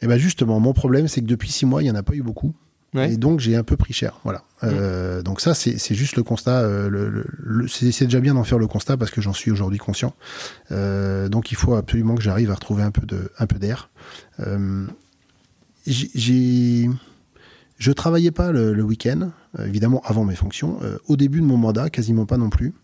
Et 0.00 0.04
eh 0.04 0.06
ben 0.06 0.16
justement, 0.16 0.60
mon 0.60 0.72
problème, 0.72 1.08
c'est 1.08 1.20
que 1.20 1.26
depuis 1.26 1.50
six 1.50 1.66
mois, 1.66 1.82
il 1.82 1.86
n'y 1.86 1.90
en 1.90 1.96
a 1.96 2.04
pas 2.04 2.14
eu 2.14 2.22
beaucoup. 2.22 2.54
Et 2.94 3.16
donc, 3.16 3.40
j'ai 3.40 3.54
un 3.54 3.64
peu 3.64 3.76
pris 3.76 3.92
cher. 3.92 4.18
Voilà. 4.24 4.42
Euh, 4.64 5.22
donc, 5.22 5.40
ça, 5.40 5.54
c'est 5.54 5.94
juste 5.94 6.16
le 6.16 6.22
constat. 6.22 6.62
Euh, 6.62 6.88
le, 6.88 7.68
c'est 7.68 8.04
déjà 8.04 8.20
bien 8.20 8.34
d'en 8.34 8.44
faire 8.44 8.58
le 8.58 8.66
constat 8.66 8.96
parce 8.96 9.10
que 9.10 9.20
j'en 9.20 9.34
suis 9.34 9.50
aujourd'hui 9.50 9.78
conscient. 9.78 10.14
Euh, 10.72 11.28
donc, 11.28 11.52
il 11.52 11.56
faut 11.56 11.74
absolument 11.74 12.14
que 12.14 12.22
j'arrive 12.22 12.50
à 12.50 12.54
retrouver 12.54 12.82
un 12.82 12.90
peu 12.90 13.58
d'air. 13.58 13.90
j'ai 15.86 16.88
je 17.78 17.92
travaillais 17.92 18.32
pas 18.32 18.50
le, 18.50 18.82
week-end, 18.82 19.30
évidemment 19.64 20.02
avant 20.04 20.24
mes 20.24 20.34
fonctions. 20.34 20.80
Euh, 20.82 20.98
au 21.06 21.16
début 21.16 21.40
de 21.40 21.44
mon 21.44 21.56
mandat, 21.56 21.90
quasiment 21.90 22.26
pas 22.26 22.36
non 22.36 22.50
plus. 22.50 22.74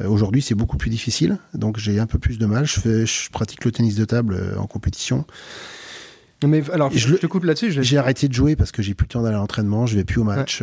Euh, 0.00 0.08
aujourd'hui, 0.08 0.40
c'est 0.40 0.54
beaucoup 0.54 0.78
plus 0.78 0.88
difficile, 0.88 1.36
donc 1.52 1.76
j'ai 1.76 2.00
un 2.00 2.06
peu 2.06 2.18
plus 2.18 2.38
de 2.38 2.46
mal. 2.46 2.64
Je, 2.64 2.80
fais, 2.80 3.06
je 3.06 3.30
pratique 3.30 3.66
le 3.66 3.72
tennis 3.72 3.94
de 3.94 4.06
table 4.06 4.54
en 4.58 4.66
compétition. 4.66 5.26
Mais 6.46 6.62
alors, 6.72 6.90
je, 6.92 7.14
te 7.16 7.26
coupe 7.26 7.44
là-dessus. 7.44 7.82
J'ai 7.82 7.98
arrêté 7.98 8.28
de 8.28 8.32
jouer 8.32 8.56
parce 8.56 8.70
que 8.70 8.82
j'ai 8.82 8.94
plus 8.94 9.04
le 9.04 9.08
temps 9.08 9.22
d'aller 9.22 9.34
à 9.34 9.38
l'entraînement, 9.38 9.86
je 9.86 9.96
vais 9.96 10.04
plus 10.04 10.20
au 10.20 10.24
match, 10.24 10.62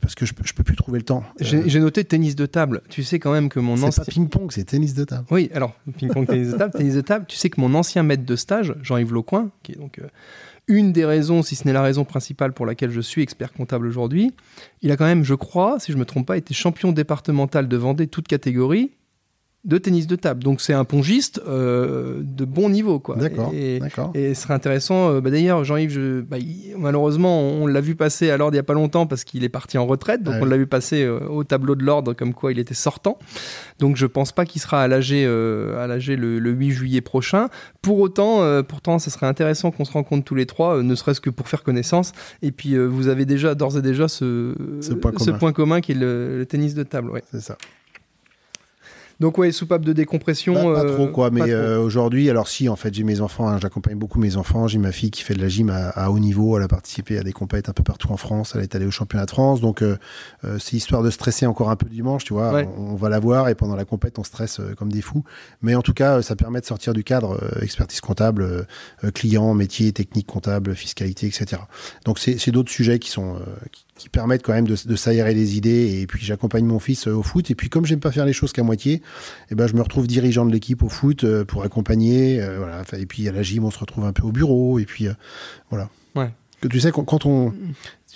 parce 0.00 0.14
que 0.14 0.26
je, 0.26 0.32
je 0.44 0.52
peux 0.52 0.62
plus 0.62 0.76
trouver 0.76 0.98
le 0.98 1.04
temps. 1.04 1.24
J'ai 1.40 1.80
noté 1.80 2.04
tennis 2.04 2.36
de 2.36 2.46
table. 2.46 2.82
Tu 2.88 3.02
sais 3.02 3.18
quand 3.18 3.32
même 3.32 3.48
que 3.48 3.60
mon 3.60 3.74
ancien. 3.74 3.90
C'est 3.90 4.04
pas 4.04 4.12
ping-pong, 4.12 4.52
c'est 4.52 4.64
tennis 4.64 4.94
de 4.94 5.04
table. 5.04 5.24
Oui, 5.30 5.50
alors, 5.54 5.74
ping-pong, 5.98 6.26
tennis 6.26 6.52
de 6.52 6.56
table, 6.56 6.72
tennis 6.72 6.94
de 6.94 7.00
table. 7.00 7.24
Tu 7.28 7.36
sais 7.36 7.50
que 7.50 7.60
mon 7.60 7.74
ancien 7.74 8.02
maître 8.02 8.24
de 8.24 8.36
stage, 8.36 8.74
Jean-Yves 8.82 9.12
Laucoin, 9.12 9.50
qui 9.62 9.72
est 9.72 9.76
donc 9.76 10.00
une 10.70 10.92
des 10.92 11.04
raisons, 11.04 11.42
si 11.42 11.56
ce 11.56 11.66
n'est 11.66 11.72
la 11.72 11.82
raison 11.82 12.04
principale 12.04 12.52
pour 12.52 12.64
laquelle 12.64 12.90
je 12.90 13.00
suis 13.00 13.22
expert 13.22 13.52
comptable 13.52 13.86
aujourd'hui. 13.86 14.32
Il 14.82 14.90
a 14.92 14.96
quand 14.96 15.04
même, 15.04 15.24
je 15.24 15.34
crois, 15.34 15.80
si 15.80 15.92
je 15.92 15.96
ne 15.96 16.00
me 16.00 16.06
trompe 16.06 16.26
pas, 16.26 16.36
été 16.36 16.54
champion 16.54 16.92
départemental 16.92 17.68
de 17.68 17.76
Vendée, 17.76 18.06
toute 18.06 18.28
catégorie, 18.28 18.92
de 19.64 19.76
tennis 19.76 20.06
de 20.06 20.16
table. 20.16 20.42
Donc 20.42 20.60
c'est 20.60 20.72
un 20.72 20.84
pongiste 20.84 21.40
euh, 21.46 22.20
de 22.22 22.44
bon 22.46 22.70
niveau. 22.70 22.98
quoi. 22.98 23.16
D'accord. 23.16 23.52
Et, 23.54 23.80
et, 24.14 24.34
ce 24.34 24.42
serait 24.42 24.54
intéressant. 24.54 25.10
Euh, 25.10 25.20
bah, 25.20 25.30
D'ailleurs, 25.30 25.64
Jean-Yves, 25.64 26.24
bah, 26.26 26.38
malheureusement, 26.78 27.40
on 27.42 27.66
l'a 27.66 27.82
vu 27.82 27.94
passer 27.94 28.30
à 28.30 28.38
l'ordre 28.38 28.54
il 28.54 28.56
n'y 28.56 28.60
a 28.60 28.64
pas 28.64 28.74
longtemps 28.74 29.06
parce 29.06 29.24
qu'il 29.24 29.44
est 29.44 29.50
parti 29.50 29.76
en 29.76 29.86
retraite. 29.86 30.22
Donc 30.22 30.36
on 30.40 30.46
l'a 30.46 30.56
vu 30.56 30.66
passer 30.66 31.02
euh, 31.04 31.20
au 31.28 31.44
tableau 31.44 31.74
de 31.74 31.84
l'ordre 31.84 32.14
comme 32.14 32.32
quoi 32.32 32.52
il 32.52 32.58
était 32.58 32.74
sortant. 32.74 33.18
Donc 33.78 33.96
je 33.96 34.06
pense 34.06 34.32
pas 34.32 34.46
qu'il 34.46 34.62
sera 34.62 34.82
à 34.82 34.88
l'AG 34.88 35.12
à 35.12 35.86
le, 35.86 36.38
le, 36.38 36.50
8 36.50 36.70
juillet 36.70 37.00
prochain. 37.02 37.48
Pour 37.82 37.98
autant, 38.00 38.62
pourtant, 38.62 38.98
ce 38.98 39.10
serait 39.10 39.26
intéressant 39.26 39.70
qu'on 39.70 39.84
se 39.84 39.92
rencontre 39.92 40.24
tous 40.24 40.34
les 40.34 40.46
trois, 40.46 40.82
ne 40.82 40.94
serait-ce 40.94 41.20
que 41.20 41.30
pour 41.30 41.48
faire 41.48 41.62
connaissance. 41.62 42.12
Et 42.42 42.50
puis 42.50 42.76
vous 42.76 43.08
avez 43.08 43.26
déjà 43.26 43.54
d'ores 43.54 43.76
et 43.78 43.82
déjà 43.82 44.08
ce, 44.08 44.54
ce, 44.80 44.92
point, 44.94 45.52
commun. 45.52 45.80
qui 45.80 45.92
est 45.92 45.94
le, 45.94 46.44
tennis 46.48 46.74
de 46.74 46.82
table. 46.82 47.10
Ouais. 47.10 47.22
C'est 47.30 47.40
ça. 47.40 47.56
Donc 49.20 49.36
ouais, 49.36 49.52
soupape 49.52 49.84
de 49.84 49.92
décompression. 49.92 50.54
Pas, 50.54 50.84
trop 50.84 51.04
euh, 51.04 51.08
quoi, 51.08 51.30
mais 51.30 51.50
euh, 51.50 51.78
aujourd'hui, 51.78 52.30
alors 52.30 52.48
si 52.48 52.70
en 52.70 52.76
fait 52.76 52.94
j'ai 52.94 53.04
mes 53.04 53.20
enfants, 53.20 53.48
hein, 53.48 53.58
j'accompagne 53.60 53.96
beaucoup 53.96 54.18
mes 54.18 54.36
enfants. 54.36 54.66
J'ai 54.66 54.78
ma 54.78 54.92
fille 54.92 55.10
qui 55.10 55.22
fait 55.22 55.34
de 55.34 55.42
la 55.42 55.48
gym 55.48 55.70
à, 55.70 56.10
haut 56.10 56.18
niveau, 56.18 56.56
elle 56.56 56.64
a 56.64 56.68
participé 56.68 57.18
à 57.18 57.22
des 57.22 57.32
compétitions 57.32 57.50
un 57.50 57.72
peu 57.72 57.82
partout 57.82 58.12
en 58.12 58.16
France, 58.16 58.52
elle 58.54 58.62
est 58.62 58.76
allée 58.76 58.86
au 58.86 58.92
championnat 58.92 59.26
de 59.26 59.30
France, 59.30 59.60
donc 59.60 59.82
euh, 59.82 59.96
c'est 60.60 60.76
histoire 60.76 61.02
de 61.02 61.10
stresser 61.10 61.46
encore 61.46 61.68
un 61.68 61.74
peu 61.74 61.88
dimanche, 61.88 62.22
tu 62.22 62.32
vois. 62.32 62.62
On, 62.78 62.94
va 62.94 63.08
la 63.08 63.18
voir 63.18 63.48
et 63.48 63.56
pendant 63.56 63.74
la 63.74 63.84
compète 63.84 64.20
on 64.20 64.24
stresse 64.24 64.60
comme 64.76 64.92
des 64.92 65.00
fous, 65.00 65.24
mais 65.62 65.74
en 65.74 65.82
tout 65.82 65.94
cas 65.94 66.22
ça 66.22 66.36
permet 66.36 66.60
de 66.60 66.66
sortir 66.66 66.92
du 66.92 67.02
cadre 67.02 67.40
expertise 67.60 68.00
comptable, 68.00 68.66
client, 69.14 69.52
métier, 69.52 69.90
technique 69.92 70.28
comptable, 70.28 70.76
fiscalité, 70.76 71.26
etc. 71.26 71.62
Donc 72.04 72.20
c'est 72.20 72.50
d'autres 72.52 72.70
sujets 72.70 73.00
qui 73.00 73.10
sont 73.10 73.40
qui 73.72 73.84
permettent 74.08 74.42
quand 74.42 74.52
même 74.52 74.66
de, 74.66 74.76
de 74.84 74.96
s'aérer 74.96 75.34
les 75.34 75.56
idées. 75.56 76.00
Et 76.00 76.06
puis 76.06 76.24
j'accompagne 76.24 76.64
mon 76.64 76.78
fils 76.78 77.06
euh, 77.06 77.12
au 77.12 77.22
foot. 77.22 77.50
Et 77.50 77.54
puis 77.54 77.68
comme 77.68 77.86
j'aime 77.86 78.00
pas 78.00 78.12
faire 78.12 78.26
les 78.26 78.32
choses 78.32 78.52
qu'à 78.52 78.62
moitié, 78.62 78.94
et 78.94 79.02
eh 79.50 79.54
ben 79.54 79.66
je 79.66 79.74
me 79.74 79.82
retrouve 79.82 80.06
dirigeant 80.06 80.46
de 80.46 80.52
l'équipe 80.52 80.82
au 80.82 80.88
foot 80.88 81.24
euh, 81.24 81.44
pour 81.44 81.62
accompagner. 81.62 82.40
Euh, 82.40 82.58
voilà. 82.58 82.82
Et 82.98 83.06
puis 83.06 83.28
à 83.28 83.32
la 83.32 83.42
gym, 83.42 83.64
on 83.64 83.70
se 83.70 83.78
retrouve 83.78 84.04
un 84.04 84.12
peu 84.12 84.22
au 84.22 84.32
bureau. 84.32 84.78
Et 84.78 84.84
puis 84.84 85.06
voilà. 85.70 85.88
Ouais. 86.14 86.30
Que 86.60 86.68
tu 86.68 86.78
sais, 86.78 86.92
quand, 86.92 87.24
on. 87.24 87.54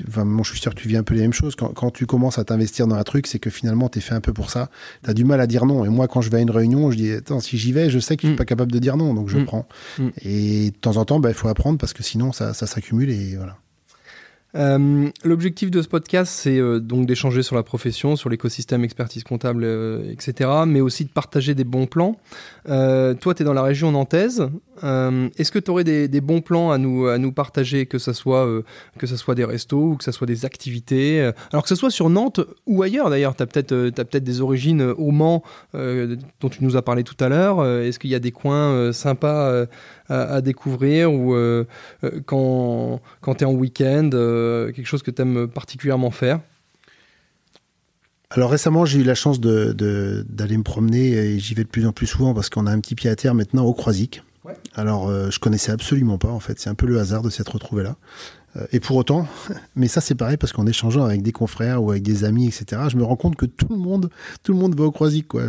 Enfin, 0.06 0.24
moi, 0.24 0.42
je 0.44 0.50
suis 0.50 0.60
sûr 0.60 0.74
que 0.74 0.80
tu 0.80 0.86
vis 0.86 0.98
un 0.98 1.02
peu 1.02 1.14
les 1.14 1.22
mêmes 1.22 1.32
choses. 1.32 1.56
Quand, 1.56 1.68
quand 1.68 1.90
tu 1.90 2.04
commences 2.04 2.38
à 2.38 2.44
t'investir 2.44 2.86
dans 2.86 2.96
un 2.96 3.02
truc, 3.02 3.26
c'est 3.26 3.38
que 3.38 3.48
finalement, 3.48 3.88
tu 3.88 3.98
es 3.98 4.02
fait 4.02 4.14
un 4.14 4.20
peu 4.20 4.34
pour 4.34 4.50
ça. 4.50 4.68
Tu 5.02 5.08
as 5.08 5.14
du 5.14 5.24
mal 5.24 5.40
à 5.40 5.46
dire 5.46 5.64
non. 5.64 5.84
Et 5.84 5.88
moi, 5.88 6.08
quand 6.08 6.20
je 6.20 6.30
vais 6.30 6.38
à 6.38 6.40
une 6.40 6.50
réunion, 6.50 6.90
je 6.90 6.96
dis 6.96 7.10
Attends, 7.12 7.40
si 7.40 7.56
j'y 7.56 7.72
vais, 7.72 7.88
je 7.88 7.98
sais 7.98 8.16
que 8.16 8.22
je 8.22 8.26
suis 8.26 8.34
mm. 8.34 8.38
pas 8.38 8.44
capable 8.44 8.70
de 8.70 8.78
dire 8.78 8.98
non. 8.98 9.14
Donc, 9.14 9.30
je 9.30 9.38
mm. 9.38 9.44
prends. 9.46 9.66
Mm. 9.98 10.08
Et 10.22 10.70
de 10.72 10.76
temps 10.76 10.98
en 10.98 11.06
temps, 11.06 11.20
bah, 11.20 11.30
il 11.30 11.34
faut 11.34 11.48
apprendre 11.48 11.78
parce 11.78 11.94
que 11.94 12.02
sinon, 12.02 12.32
ça, 12.32 12.52
ça 12.52 12.66
s'accumule. 12.66 13.10
Et 13.10 13.36
voilà. 13.36 13.56
Euh, 14.56 15.08
l'objectif 15.24 15.70
de 15.70 15.82
ce 15.82 15.88
podcast, 15.88 16.32
c'est 16.32 16.58
euh, 16.58 16.78
donc 16.78 17.06
d'échanger 17.06 17.42
sur 17.42 17.56
la 17.56 17.64
profession, 17.64 18.14
sur 18.14 18.30
l'écosystème 18.30 18.84
expertise 18.84 19.24
comptable, 19.24 19.64
euh, 19.64 20.12
etc., 20.12 20.50
mais 20.66 20.80
aussi 20.80 21.04
de 21.04 21.10
partager 21.10 21.54
des 21.54 21.64
bons 21.64 21.86
plans. 21.86 22.16
toi, 22.66 23.34
tu 23.34 23.42
es 23.42 23.44
dans 23.44 23.52
la 23.52 23.62
région 23.62 23.90
nantaise. 23.92 24.48
Est-ce 24.82 25.50
que 25.50 25.58
tu 25.58 25.70
aurais 25.70 25.84
des, 25.84 26.20
bons 26.20 26.40
plans 26.40 26.70
à 26.70 26.78
nous, 26.78 27.06
à 27.06 27.18
nous 27.18 27.32
partager, 27.32 27.86
que 27.86 27.98
ce 27.98 28.12
soit, 28.12 28.48
que 28.98 29.06
soit 29.06 29.34
des 29.34 29.44
restos 29.44 29.90
ou 29.90 29.96
que 29.96 30.04
ce 30.04 30.12
soit 30.12 30.26
des 30.26 30.44
activités 30.44 31.30
Alors 31.52 31.62
que 31.62 31.68
ce 31.68 31.74
soit 31.74 31.90
sur 31.90 32.10
Nantes 32.10 32.40
ou 32.66 32.82
ailleurs, 32.82 33.10
d'ailleurs, 33.10 33.36
tu 33.36 33.42
as 33.42 33.46
peut-être 33.46 33.68
peut 33.68 34.20
des 34.20 34.40
origines 34.40 34.82
au 34.82 35.10
Mans 35.10 35.42
dont 35.74 36.48
tu 36.50 36.64
nous 36.64 36.76
as 36.76 36.82
parlé 36.82 37.04
tout 37.04 37.16
à 37.20 37.28
l'heure. 37.28 37.64
Est-ce 37.64 37.98
qu'il 37.98 38.10
y 38.10 38.14
a 38.14 38.20
des 38.20 38.32
coins 38.32 38.92
sympas 38.92 39.66
à, 40.08 40.40
découvrir 40.40 41.12
ou 41.12 41.34
quand, 42.26 43.00
quand 43.20 43.34
tu 43.36 43.44
es 43.44 43.46
en 43.46 43.52
week-end 43.52 44.10
euh, 44.12 44.72
quelque 44.72 44.86
chose 44.86 45.02
que 45.02 45.10
tu 45.10 45.22
aimes 45.22 45.48
particulièrement 45.48 46.10
faire? 46.10 46.40
Alors 48.30 48.50
récemment, 48.50 48.84
j'ai 48.84 49.00
eu 49.00 49.04
la 49.04 49.14
chance 49.14 49.40
d'aller 49.40 49.74
de, 49.74 50.56
me 50.56 50.62
promener 50.62 51.12
et 51.12 51.38
j'y 51.38 51.54
vais 51.54 51.62
de 51.62 51.68
plus 51.68 51.86
en 51.86 51.92
plus 51.92 52.06
souvent 52.06 52.34
parce 52.34 52.50
qu'on 52.50 52.66
a 52.66 52.72
un 52.72 52.80
petit 52.80 52.94
pied 52.94 53.08
à 53.08 53.16
terre 53.16 53.34
maintenant 53.34 53.64
au 53.64 53.74
Croisic. 53.74 54.22
Alors 54.74 55.08
euh, 55.08 55.30
je 55.30 55.38
connaissais 55.38 55.72
absolument 55.72 56.18
pas 56.18 56.28
en 56.28 56.40
fait, 56.40 56.60
c'est 56.60 56.68
un 56.68 56.74
peu 56.74 56.86
le 56.86 56.98
hasard 56.98 57.22
de 57.22 57.30
s'être 57.30 57.54
retrouvé 57.54 57.82
là. 57.82 57.96
Euh, 58.56 58.66
et 58.72 58.80
pour 58.80 58.96
autant, 58.96 59.26
mais 59.76 59.88
ça 59.88 60.00
c'est 60.00 60.14
pareil 60.14 60.36
parce 60.36 60.52
qu'en 60.52 60.66
échangeant 60.66 61.04
avec 61.04 61.22
des 61.22 61.32
confrères 61.32 61.82
ou 61.82 61.90
avec 61.90 62.02
des 62.02 62.24
amis, 62.24 62.46
etc., 62.46 62.82
je 62.88 62.96
me 62.96 63.04
rends 63.04 63.16
compte 63.16 63.36
que 63.36 63.46
tout 63.46 63.68
le 63.70 63.76
monde, 63.76 64.10
tout 64.42 64.52
le 64.52 64.58
monde 64.58 64.74
va 64.76 64.84
au 64.84 64.90
Croisic, 64.90 65.28
quoi. 65.28 65.42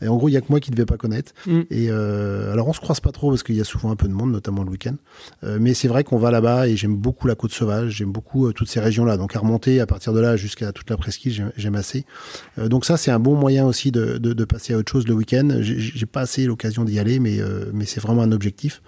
et 0.00 0.08
en 0.08 0.16
gros, 0.16 0.28
il 0.28 0.32
y 0.32 0.36
a 0.36 0.40
que 0.40 0.46
moi 0.48 0.60
qui 0.60 0.70
ne 0.70 0.76
devais 0.76 0.86
pas 0.86 0.96
connaître. 0.96 1.32
Mm. 1.46 1.60
Et 1.70 1.90
euh, 1.90 2.52
alors, 2.52 2.68
on 2.68 2.72
se 2.72 2.80
croise 2.80 3.00
pas 3.00 3.12
trop 3.12 3.30
parce 3.30 3.42
qu'il 3.42 3.56
y 3.56 3.60
a 3.60 3.64
souvent 3.64 3.90
un 3.90 3.96
peu 3.96 4.08
de 4.08 4.12
monde, 4.12 4.32
notamment 4.32 4.62
le 4.62 4.70
week-end. 4.70 4.96
Euh, 5.44 5.58
mais 5.60 5.74
c'est 5.74 5.88
vrai 5.88 6.04
qu'on 6.04 6.18
va 6.18 6.30
là-bas 6.30 6.68
et 6.68 6.76
j'aime 6.76 6.96
beaucoup 6.96 7.26
la 7.26 7.34
côte 7.34 7.52
sauvage, 7.52 7.92
j'aime 7.92 8.12
beaucoup 8.12 8.52
toutes 8.52 8.68
ces 8.68 8.80
régions-là. 8.80 9.16
Donc 9.16 9.36
à 9.36 9.40
remonter 9.40 9.80
à 9.80 9.86
partir 9.86 10.12
de 10.12 10.20
là 10.20 10.36
jusqu'à 10.36 10.72
toute 10.72 10.88
la 10.90 10.96
presqu'île, 10.96 11.52
j'aime 11.56 11.74
assez. 11.74 12.04
donc 12.56 12.84
ça, 12.84 12.96
c'est 12.96 13.10
un 13.10 13.18
bon 13.18 13.34
moyen 13.34 13.66
aussi 13.66 13.90
de, 13.90 14.18
de, 14.18 14.32
de, 14.32 14.44
passer 14.44 14.74
à 14.74 14.78
autre 14.78 14.90
chose 14.90 15.06
le 15.06 15.14
week-end. 15.14 15.48
J'ai 15.60 16.06
pas 16.06 16.22
assez 16.22 16.44
l'occasion 16.44 16.84
d'y 16.84 16.98
aller, 16.98 17.18
mais 17.18 17.38
mais 17.72 17.84
c'est 17.84 18.00
vraiment 18.00 18.22
un 18.22 18.32
objectif. 18.32 18.80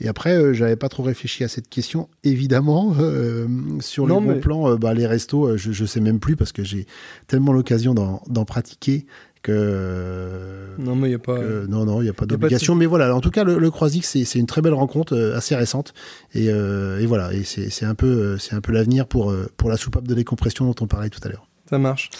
Et 0.00 0.08
après, 0.08 0.36
euh, 0.36 0.52
j'avais 0.52 0.76
pas 0.76 0.88
trop 0.88 1.02
réfléchi 1.02 1.44
à 1.44 1.48
cette 1.48 1.68
question. 1.68 2.08
Évidemment, 2.22 2.94
euh, 3.00 3.46
sur 3.80 4.06
le 4.06 4.14
bon 4.14 4.40
plan, 4.40 4.70
euh, 4.70 4.76
bah, 4.76 4.92
les 4.94 5.06
restos, 5.06 5.56
je, 5.56 5.72
je 5.72 5.84
sais 5.84 6.00
même 6.00 6.20
plus 6.20 6.36
parce 6.36 6.52
que 6.52 6.62
j'ai 6.62 6.86
tellement 7.26 7.52
l'occasion 7.52 7.94
d'en 7.94 8.44
pratiquer 8.44 9.06
que 9.42 10.74
non 10.78 10.96
mais 10.96 11.08
il 11.08 11.12
y 11.12 11.14
a 11.14 11.20
pas 11.20 11.38
non 11.68 11.84
non 11.84 12.02
il 12.02 12.06
y 12.06 12.08
a 12.08 12.12
pas 12.12 12.26
d'obligation. 12.26 12.74
mais 12.74 12.86
voilà 12.86 13.14
en 13.14 13.20
tout 13.20 13.30
cas 13.30 13.44
le, 13.44 13.60
le 13.60 13.70
Croisic 13.70 14.04
c'est 14.04 14.40
une 14.40 14.46
très 14.46 14.60
belle 14.60 14.74
rencontre 14.74 15.16
assez 15.36 15.54
récente. 15.54 15.94
Et, 16.34 16.46
et 16.46 17.06
voilà 17.06 17.32
et 17.32 17.44
c'est 17.44 17.84
un 17.84 17.94
peu 17.94 18.38
c'est 18.38 18.56
un 18.56 18.60
peu 18.60 18.72
l'avenir 18.72 19.06
pour 19.06 19.32
pour 19.56 19.70
la 19.70 19.76
soupape 19.76 20.08
de 20.08 20.14
décompression 20.14 20.64
dont 20.64 20.74
on 20.80 20.88
parlait 20.88 21.10
tout 21.10 21.20
à 21.22 21.28
l'heure. 21.28 21.46
Ça 21.70 21.78
marche 21.78 22.10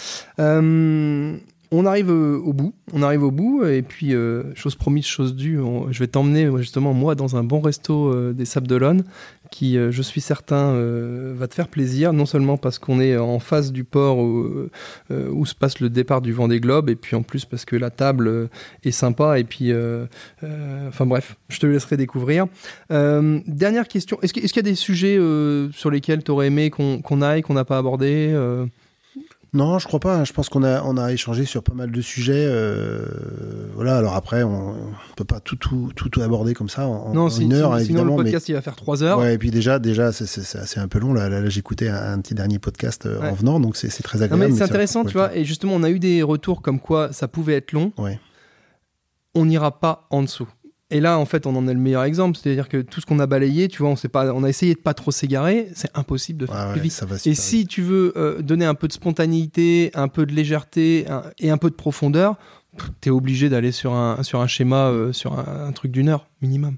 on 1.71 1.85
arrive 1.85 2.09
euh, 2.09 2.39
au 2.43 2.53
bout, 2.53 2.73
on 2.93 3.01
arrive 3.01 3.23
au 3.23 3.31
bout, 3.31 3.65
et 3.65 3.81
puis, 3.81 4.13
euh, 4.13 4.55
chose 4.55 4.75
promise, 4.75 5.05
chose 5.05 5.35
due, 5.35 5.59
je 5.89 5.99
vais 5.99 6.07
t'emmener 6.07 6.49
justement, 6.57 6.93
moi, 6.93 7.15
dans 7.15 7.35
un 7.35 7.43
bon 7.43 7.59
resto 7.59 8.13
euh, 8.13 8.33
des 8.33 8.45
Sables 8.45 8.67
d'Olonne, 8.67 9.03
qui, 9.51 9.75
je 9.75 10.01
suis 10.01 10.19
certain, 10.19 10.73
va 11.33 11.47
te 11.47 11.53
faire 11.53 11.69
plaisir, 11.69 12.11
non 12.11 12.25
seulement 12.25 12.57
parce 12.57 12.79
qu'on 12.79 12.99
est 12.99 13.15
en 13.15 13.39
face 13.39 13.71
du 13.71 13.85
port 13.85 14.17
où, 14.17 14.67
se 15.45 15.55
passe 15.55 15.79
le 15.79 15.89
départ 15.89 16.21
du 16.21 16.33
Vendée 16.33 16.59
Globe, 16.59 16.89
et 16.89 16.95
puis 16.95 17.15
en 17.15 17.23
plus 17.23 17.45
parce 17.45 17.63
que 17.63 17.77
la 17.77 17.89
table 17.89 18.49
est 18.83 18.91
sympa, 18.91 19.39
et 19.39 19.45
puis, 19.45 19.71
enfin 20.41 21.05
bref, 21.05 21.37
je 21.47 21.59
te 21.59 21.65
laisserai 21.65 21.95
découvrir. 21.95 22.47
dernière 22.89 23.87
question, 23.87 24.19
est-ce 24.21 24.33
qu'il 24.33 24.53
y 24.53 24.59
a 24.59 24.61
des 24.61 24.75
sujets 24.75 25.17
sur 25.71 25.91
lesquels 25.91 26.25
tu 26.25 26.31
aurais 26.31 26.47
aimé 26.47 26.69
qu'on 26.69 27.21
aille, 27.21 27.41
qu'on 27.41 27.53
n'a 27.53 27.63
pas 27.63 27.77
abordé 27.77 28.35
non, 29.53 29.79
je 29.79 29.87
crois 29.87 29.99
pas. 29.99 30.23
Je 30.23 30.33
pense 30.33 30.49
qu'on 30.49 30.63
a, 30.63 30.83
on 30.83 30.97
a 30.97 31.11
échangé 31.13 31.45
sur 31.45 31.63
pas 31.63 31.73
mal 31.73 31.91
de 31.91 32.01
sujets. 32.01 32.45
Euh, 32.47 33.05
voilà. 33.73 33.97
Alors 33.97 34.15
après, 34.15 34.43
on, 34.43 34.73
ne 34.73 35.13
peut 35.15 35.23
pas 35.23 35.39
tout, 35.39 35.55
tout, 35.55 35.91
tout, 35.95 36.21
aborder 36.21 36.53
comme 36.53 36.69
ça 36.69 36.87
en, 36.87 37.13
non, 37.13 37.29
une 37.29 37.53
heure, 37.53 37.71
sinon, 37.71 37.77
évidemment. 37.77 38.17
le 38.17 38.23
podcast 38.23 38.49
il 38.49 38.53
va 38.53 38.61
faire 38.61 38.75
trois 38.75 39.03
heures. 39.03 39.19
Ouais, 39.19 39.35
et 39.35 39.37
puis 39.37 39.51
déjà, 39.51 39.79
déjà, 39.79 40.11
c'est 40.11 40.79
un 40.79 40.87
peu 40.87 40.99
long. 40.99 41.13
Là, 41.13 41.29
là, 41.29 41.47
j'écoutais 41.49 41.87
un, 41.87 42.19
petit 42.19 42.33
dernier 42.33 42.59
podcast 42.59 43.05
euh, 43.05 43.21
en 43.21 43.33
venant, 43.33 43.59
donc 43.59 43.77
c'est 43.77 43.89
très 44.03 44.21
agréable. 44.21 44.53
c'est 44.55 44.63
intéressant, 44.63 45.05
tu 45.05 45.13
vois. 45.13 45.35
Et 45.35 45.45
justement, 45.45 45.73
on 45.75 45.83
a 45.83 45.89
eu 45.89 45.99
des 45.99 46.23
retours 46.23 46.61
comme 46.61 46.79
quoi 46.79 47.13
ça 47.13 47.27
pouvait 47.27 47.55
être 47.55 47.71
long. 47.71 47.93
Ouais. 47.97 48.19
On 49.33 49.45
n'ira 49.45 49.79
pas 49.79 50.07
en 50.09 50.23
dessous. 50.23 50.47
Et 50.89 51.01
là, 51.01 51.19
en 51.19 51.25
fait, 51.25 51.45
on 51.45 51.55
en 51.55 51.67
est 51.67 51.73
le 51.73 51.79
meilleur 51.79 52.03
exemple. 52.03 52.37
C'est-à-dire 52.37 52.69
que 52.69 52.81
tout 52.81 53.01
ce 53.01 53.05
qu'on 53.05 53.19
a 53.19 53.27
balayé, 53.27 53.67
tu 53.67 53.81
vois, 53.81 53.91
on, 53.91 54.07
pas, 54.07 54.33
on 54.33 54.43
a 54.43 54.49
essayé 54.49 54.73
de 54.73 54.79
pas 54.79 54.93
trop 54.93 55.11
s'égarer. 55.11 55.69
C'est 55.75 55.91
impossible 55.95 56.39
de 56.39 56.45
faire 56.45 56.71
plus 56.71 56.81
vite. 56.81 57.03
et 57.25 57.35
si 57.35 57.67
tu 57.67 57.81
veux 57.81 58.13
euh, 58.15 58.41
donner 58.41 58.65
un 58.65 58.73
peu 58.73 58.87
de 58.87 58.93
spontanéité, 58.93 59.91
un 59.95 60.07
peu 60.07 60.25
de 60.25 60.33
légèreté 60.33 61.05
et 61.39 61.49
un 61.49 61.57
peu 61.57 61.69
de 61.69 61.75
profondeur, 61.75 62.37
tu 63.01 63.09
es 63.09 63.11
obligé 63.11 63.49
d'aller 63.49 63.71
sur 63.71 63.93
un, 63.93 64.23
sur 64.23 64.39
un 64.39 64.47
schéma, 64.47 64.87
euh, 64.87 65.11
sur 65.11 65.37
un, 65.37 65.71
truc 65.73 65.91
d'une 65.91 66.09
heure 66.09 66.27
minimum. 66.41 66.77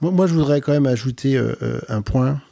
Moi, 0.00 0.10
moi, 0.10 0.26
je 0.26 0.34
voudrais 0.34 0.60
quand 0.60 0.72
même 0.72 0.86
ajouter 0.86 1.36
euh, 1.36 1.80
un 1.88 2.02
point. 2.02 2.42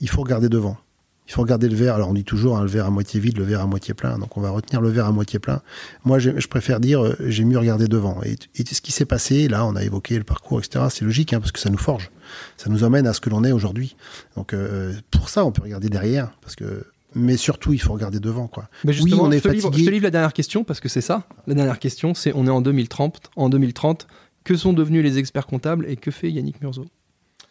Il 0.00 0.08
faut 0.08 0.22
regarder 0.22 0.48
devant. 0.48 0.78
Il 1.28 1.32
faut 1.32 1.42
regarder 1.42 1.68
le 1.68 1.76
verre. 1.76 1.94
Alors 1.94 2.10
on 2.10 2.14
dit 2.14 2.24
toujours 2.24 2.56
hein, 2.56 2.62
le 2.62 2.68
verre 2.68 2.86
à 2.86 2.90
moitié 2.90 3.20
vide, 3.20 3.38
le 3.38 3.44
verre 3.44 3.60
à 3.60 3.66
moitié 3.66 3.94
plein. 3.94 4.18
Donc 4.18 4.36
on 4.36 4.40
va 4.40 4.50
retenir 4.50 4.80
le 4.80 4.88
verre 4.88 5.06
à 5.06 5.12
moitié 5.12 5.38
plein. 5.38 5.62
Moi, 6.04 6.18
je 6.18 6.46
préfère 6.48 6.80
dire 6.80 7.04
euh, 7.04 7.16
j'ai 7.26 7.44
mieux 7.44 7.58
regardé 7.58 7.86
devant. 7.86 8.20
Et, 8.24 8.36
ce 8.64 8.80
qui 8.80 8.92
s'est 8.92 9.04
passé, 9.04 9.48
là, 9.48 9.64
on 9.64 9.76
a 9.76 9.82
évoqué 9.82 10.18
le 10.18 10.24
parcours, 10.24 10.58
etc. 10.58 10.86
C'est 10.90 11.04
logique 11.04 11.32
hein, 11.32 11.40
parce 11.40 11.52
que 11.52 11.60
ça 11.60 11.70
nous 11.70 11.78
forge. 11.78 12.10
Ça 12.56 12.70
nous 12.70 12.84
emmène 12.84 13.06
à 13.06 13.12
ce 13.12 13.20
que 13.20 13.30
l'on 13.30 13.44
est 13.44 13.52
aujourd'hui. 13.52 13.96
Donc 14.36 14.52
euh, 14.52 14.92
pour 15.10 15.28
ça, 15.28 15.44
on 15.44 15.52
peut 15.52 15.62
regarder 15.62 15.88
derrière 15.88 16.32
parce 16.40 16.56
que. 16.56 16.84
Mais 17.14 17.36
surtout, 17.36 17.74
il 17.74 17.78
faut 17.78 17.92
regarder 17.92 18.20
devant, 18.20 18.46
quoi. 18.46 18.70
oui, 18.84 19.12
on 19.12 19.30
est 19.30 19.36
je 19.36 19.42
fatigué. 19.42 19.80
je 19.80 19.84
te 19.84 19.90
livre 19.90 20.04
la 20.04 20.10
dernière 20.10 20.32
question 20.32 20.64
parce 20.64 20.80
que 20.80 20.88
c'est 20.88 21.02
ça. 21.02 21.26
La 21.46 21.52
dernière 21.52 21.78
question, 21.78 22.14
c'est 22.14 22.32
on 22.34 22.46
est 22.46 22.50
en 22.50 22.62
2030. 22.62 23.20
En 23.36 23.50
2030, 23.50 24.06
que 24.44 24.56
sont 24.56 24.72
devenus 24.72 25.02
les 25.02 25.18
experts 25.18 25.46
comptables 25.46 25.84
et 25.88 25.96
que 25.96 26.10
fait 26.10 26.30
Yannick 26.30 26.62
Murzo 26.62 26.86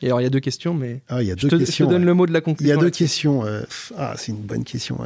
et 0.02 0.08
alors, 0.08 0.20
il 0.20 0.24
y 0.24 0.28
a 0.28 0.32
deux 0.32 0.40
questions, 0.40 0.74
mais 0.74 1.02
ah, 1.10 1.22
il 1.22 1.28
y 1.28 1.32
a 1.32 1.36
deux 1.36 1.48
je, 1.48 1.56
te, 1.56 1.56
questions, 1.58 1.86
je 1.86 1.92
donne 1.92 2.06
le 2.06 2.14
mot 2.14 2.26
de 2.26 2.34
la 2.34 2.42
conclusion. 2.42 2.74
Il 2.74 2.76
y 2.76 2.78
a 2.78 2.82
deux 2.82 2.90
questions. 2.90 3.46
Euh, 3.46 3.62
ah, 3.98 4.16
c'est 4.18 4.32
une 4.32 4.40
bonne 4.40 4.64
question. 4.64 5.00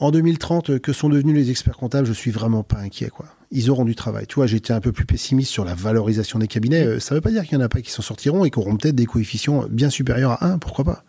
En 0.00 0.10
2030, 0.10 0.70
euh, 0.70 0.78
que 0.80 0.92
sont 0.92 1.08
devenus 1.08 1.36
les 1.36 1.50
experts 1.50 1.76
comptables 1.76 2.04
Je 2.04 2.12
suis 2.12 2.32
vraiment 2.32 2.64
pas 2.64 2.78
inquiet, 2.78 3.10
quoi. 3.10 3.26
Ils 3.52 3.70
auront 3.70 3.84
du 3.84 3.94
travail. 3.94 4.26
Tu 4.26 4.34
vois, 4.34 4.48
j'étais 4.48 4.72
un 4.72 4.80
peu 4.80 4.90
plus 4.90 5.04
pessimiste 5.04 5.52
sur 5.52 5.64
la 5.64 5.76
valorisation 5.76 6.40
des 6.40 6.48
cabinets. 6.48 6.84
Euh, 6.84 6.98
ça 6.98 7.14
ne 7.14 7.18
veut 7.18 7.20
pas 7.20 7.30
dire 7.30 7.44
qu'il 7.44 7.52
y 7.52 7.56
en 7.56 7.64
a 7.64 7.68
pas 7.68 7.80
qui 7.80 7.92
s'en 7.92 8.02
sortiront 8.02 8.44
et 8.44 8.50
qui 8.50 8.58
auront 8.58 8.76
peut-être 8.76 8.96
des 8.96 9.06
coefficients 9.06 9.66
bien 9.70 9.88
supérieurs 9.88 10.32
à 10.32 10.46
1, 10.46 10.58
pourquoi 10.58 10.84
pas 10.84 11.04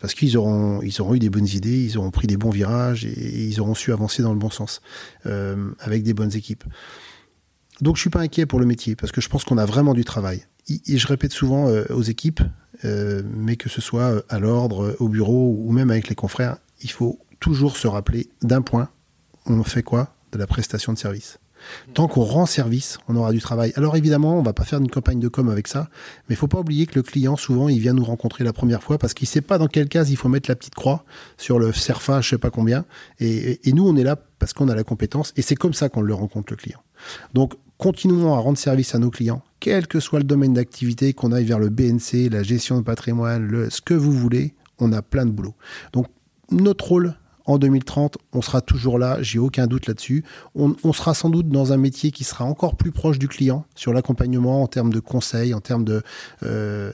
Parce 0.00 0.14
qu'ils 0.14 0.38
auront, 0.38 0.80
ils 0.80 1.02
auront 1.02 1.14
eu 1.14 1.18
des 1.18 1.28
bonnes 1.28 1.48
idées, 1.48 1.84
ils 1.84 1.98
auront 1.98 2.10
pris 2.10 2.26
des 2.26 2.38
bons 2.38 2.48
virages 2.48 3.04
et, 3.04 3.44
ils 3.44 3.60
auront 3.60 3.74
su 3.74 3.92
avancer 3.92 4.22
dans 4.22 4.32
le 4.32 4.38
bon 4.38 4.50
sens 4.50 4.80
avec 5.24 6.02
des 6.02 6.14
bonnes 6.14 6.34
équipes. 6.34 6.64
Donc 7.82 7.96
je 7.96 8.00
suis 8.00 8.10
pas 8.10 8.20
inquiet 8.20 8.46
pour 8.46 8.58
le 8.58 8.66
métier 8.66 8.96
parce 8.96 9.12
que 9.12 9.20
je 9.20 9.28
pense 9.28 9.44
qu'on 9.44 9.58
a 9.58 9.66
vraiment 9.66 9.92
du 9.92 10.04
travail 10.04 10.44
et 10.68 10.98
je 10.98 11.06
répète 11.06 11.32
souvent 11.32 11.68
euh, 11.68 11.84
aux 11.90 12.02
équipes, 12.02 12.40
euh, 12.84 13.22
mais 13.34 13.56
que 13.56 13.68
ce 13.68 13.80
soit 13.80 14.10
euh, 14.10 14.22
à 14.28 14.38
l'ordre, 14.38 14.96
au 15.00 15.08
bureau 15.08 15.56
ou 15.58 15.72
même 15.72 15.90
avec 15.90 16.08
les 16.08 16.14
confrères, 16.14 16.56
il 16.82 16.90
faut 16.90 17.18
toujours 17.40 17.76
se 17.76 17.86
rappeler 17.86 18.28
d'un 18.42 18.62
point. 18.62 18.90
On 19.46 19.62
fait 19.64 19.82
quoi 19.82 20.14
De 20.32 20.38
la 20.38 20.46
prestation 20.46 20.92
de 20.92 20.98
service? 20.98 21.38
Tant 21.94 22.08
qu'on 22.08 22.22
rend 22.22 22.46
service, 22.46 22.98
on 23.08 23.16
aura 23.16 23.32
du 23.32 23.40
travail. 23.40 23.72
Alors 23.76 23.96
évidemment, 23.96 24.38
on 24.38 24.42
va 24.42 24.52
pas 24.52 24.64
faire 24.64 24.78
une 24.78 24.90
campagne 24.90 25.20
de 25.20 25.28
com 25.28 25.48
avec 25.48 25.68
ça, 25.68 25.88
mais 26.28 26.34
il 26.34 26.36
faut 26.36 26.48
pas 26.48 26.60
oublier 26.60 26.86
que 26.86 26.94
le 26.96 27.02
client, 27.02 27.36
souvent, 27.36 27.68
il 27.68 27.78
vient 27.78 27.92
nous 27.92 28.04
rencontrer 28.04 28.44
la 28.44 28.52
première 28.52 28.82
fois 28.82 28.98
parce 28.98 29.14
qu'il 29.14 29.28
sait 29.28 29.40
pas 29.40 29.58
dans 29.58 29.66
quelle 29.66 29.88
case 29.88 30.10
il 30.10 30.16
faut 30.16 30.28
mettre 30.28 30.50
la 30.50 30.56
petite 30.56 30.74
croix 30.74 31.04
sur 31.36 31.58
le 31.58 31.72
CERFA, 31.72 32.20
je 32.20 32.30
sais 32.30 32.38
pas 32.38 32.50
combien. 32.50 32.84
Et, 33.18 33.60
nous, 33.72 33.86
on 33.86 33.96
est 33.96 34.04
là 34.04 34.16
parce 34.38 34.52
qu'on 34.52 34.68
a 34.68 34.74
la 34.74 34.84
compétence 34.84 35.32
et 35.36 35.42
c'est 35.42 35.54
comme 35.54 35.74
ça 35.74 35.88
qu'on 35.88 36.02
le 36.02 36.14
rencontre 36.14 36.52
le 36.52 36.56
client. 36.56 36.80
Donc, 37.34 37.54
continuons 37.78 38.34
à 38.34 38.38
rendre 38.38 38.58
service 38.58 38.94
à 38.94 38.98
nos 38.98 39.10
clients, 39.10 39.42
quel 39.58 39.86
que 39.86 40.00
soit 40.00 40.18
le 40.18 40.24
domaine 40.24 40.54
d'activité, 40.54 41.12
qu'on 41.12 41.32
aille 41.32 41.44
vers 41.44 41.58
le 41.58 41.68
BNC, 41.68 42.30
la 42.30 42.42
gestion 42.42 42.78
de 42.78 42.82
patrimoine, 42.82 43.70
ce 43.70 43.80
que 43.80 43.94
vous 43.94 44.12
voulez, 44.12 44.54
on 44.78 44.92
a 44.92 45.02
plein 45.02 45.26
de 45.26 45.30
boulot. 45.30 45.54
Donc 45.92 46.06
notre 46.50 46.86
rôle 46.88 47.14
en 47.46 47.58
2030, 47.58 48.18
on 48.32 48.42
sera 48.42 48.60
toujours 48.60 48.98
là, 48.98 49.18
j'ai 49.20 49.38
aucun 49.38 49.66
doute 49.66 49.86
là-dessus. 49.86 50.24
On, 50.54 50.92
sera 50.92 51.14
sans 51.14 51.30
doute 51.30 51.48
dans 51.48 51.72
un 51.72 51.76
métier 51.76 52.10
qui 52.10 52.24
sera 52.24 52.44
encore 52.44 52.76
plus 52.76 52.92
proche 52.92 53.18
du 53.18 53.28
client 53.28 53.64
sur 53.74 53.92
l'accompagnement 53.92 54.62
en 54.62 54.66
termes 54.66 54.92
de 54.92 55.00
conseils, 55.00 55.54
en 55.54 55.60
termes 55.60 55.84
euh, 56.42 56.92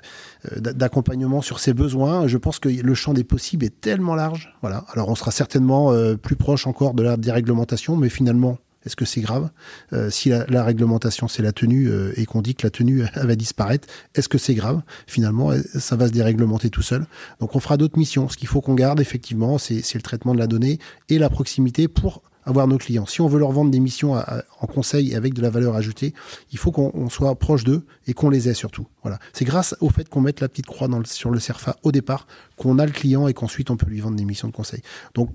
d'accompagnement 0.56 1.42
sur 1.42 1.58
ses 1.58 1.74
besoins. 1.74 2.26
Je 2.26 2.38
pense 2.38 2.58
que 2.58 2.68
le 2.68 2.94
champ 2.94 3.14
des 3.14 3.24
possibles 3.24 3.64
est 3.64 3.80
tellement 3.80 4.14
large. 4.14 4.54
Voilà. 4.60 4.84
Alors 4.92 5.08
on 5.08 5.14
sera 5.14 5.30
certainement 5.30 5.92
euh, 5.92 6.16
plus 6.16 6.36
proche 6.36 6.66
encore 6.66 6.94
de 6.94 7.02
la 7.02 7.16
déréglementation, 7.16 7.96
mais 7.96 8.08
finalement 8.08 8.58
est-ce 8.86 8.96
que 8.96 9.04
c'est 9.04 9.20
grave? 9.20 9.50
Euh, 9.92 10.10
Si 10.10 10.30
la, 10.30 10.64
réglementation, 10.64 11.28
c'est 11.28 11.42
la 11.42 11.52
tenue 11.52 11.88
euh, 11.88 12.12
et 12.16 12.24
qu'on 12.24 12.40
dit 12.40 12.54
que 12.54 12.66
la 12.66 12.70
tenue 12.70 13.02
va 13.16 13.36
disparaître, 13.36 13.86
est-ce 14.14 14.28
que 14.28 14.38
c'est 14.38 14.54
grave? 14.54 14.82
Finalement, 15.06 15.50
euh, 15.50 15.60
ça 15.74 15.96
va 15.96 16.06
se 16.06 16.12
déréglementer 16.12 16.70
tout 16.70 16.82
seul. 16.82 17.06
Donc 17.40 17.54
on 17.56 17.60
fera 17.60 17.76
d'autres 17.76 17.98
missions. 17.98 18.28
Ce 18.28 18.36
qu'il 18.36 18.48
faut 18.48 18.60
qu'on 18.60 18.74
garde, 18.74 19.00
effectivement, 19.00 19.58
c'est 19.58 19.94
le 19.94 20.02
traitement 20.02 20.32
de 20.32 20.38
la 20.38 20.46
donnée 20.46 20.78
et 21.08 21.18
la 21.18 21.28
proximité 21.28 21.88
pour 21.88 22.22
avoir 22.46 22.66
nos 22.66 22.78
clients. 22.78 23.06
Si 23.06 23.20
on 23.20 23.28
veut 23.28 23.38
leur 23.38 23.52
vendre 23.52 23.70
des 23.70 23.80
missions 23.80 24.14
en 24.14 24.66
conseil 24.66 25.14
avec 25.14 25.34
de 25.34 25.42
la 25.42 25.50
valeur 25.50 25.76
ajoutée, 25.76 26.14
il 26.52 26.58
faut 26.58 26.72
qu'on 26.72 27.08
soit 27.10 27.34
proche 27.34 27.64
d'eux 27.64 27.84
et 28.06 28.14
qu'on 28.14 28.30
les 28.30 28.48
ait 28.48 28.54
surtout. 28.54 28.86
Voilà. 29.02 29.18
C'est 29.32 29.44
grâce 29.44 29.76
au 29.80 29.90
fait 29.90 30.08
qu'on 30.08 30.20
mette 30.20 30.40
la 30.40 30.48
petite 30.48 30.66
croix 30.66 30.88
dans 30.88 31.04
sur 31.04 31.30
le 31.30 31.40
CERFA 31.40 31.76
au 31.82 31.92
départ 31.92 32.26
qu'on 32.56 32.78
a 32.78 32.86
le 32.86 32.92
client 32.92 33.28
et 33.28 33.34
qu'ensuite 33.34 33.70
on 33.70 33.76
peut 33.76 33.86
lui 33.86 34.00
vendre 34.00 34.16
des 34.16 34.24
missions 34.24 34.48
de 34.48 34.52
conseil. 34.52 34.80
Donc 35.14 35.30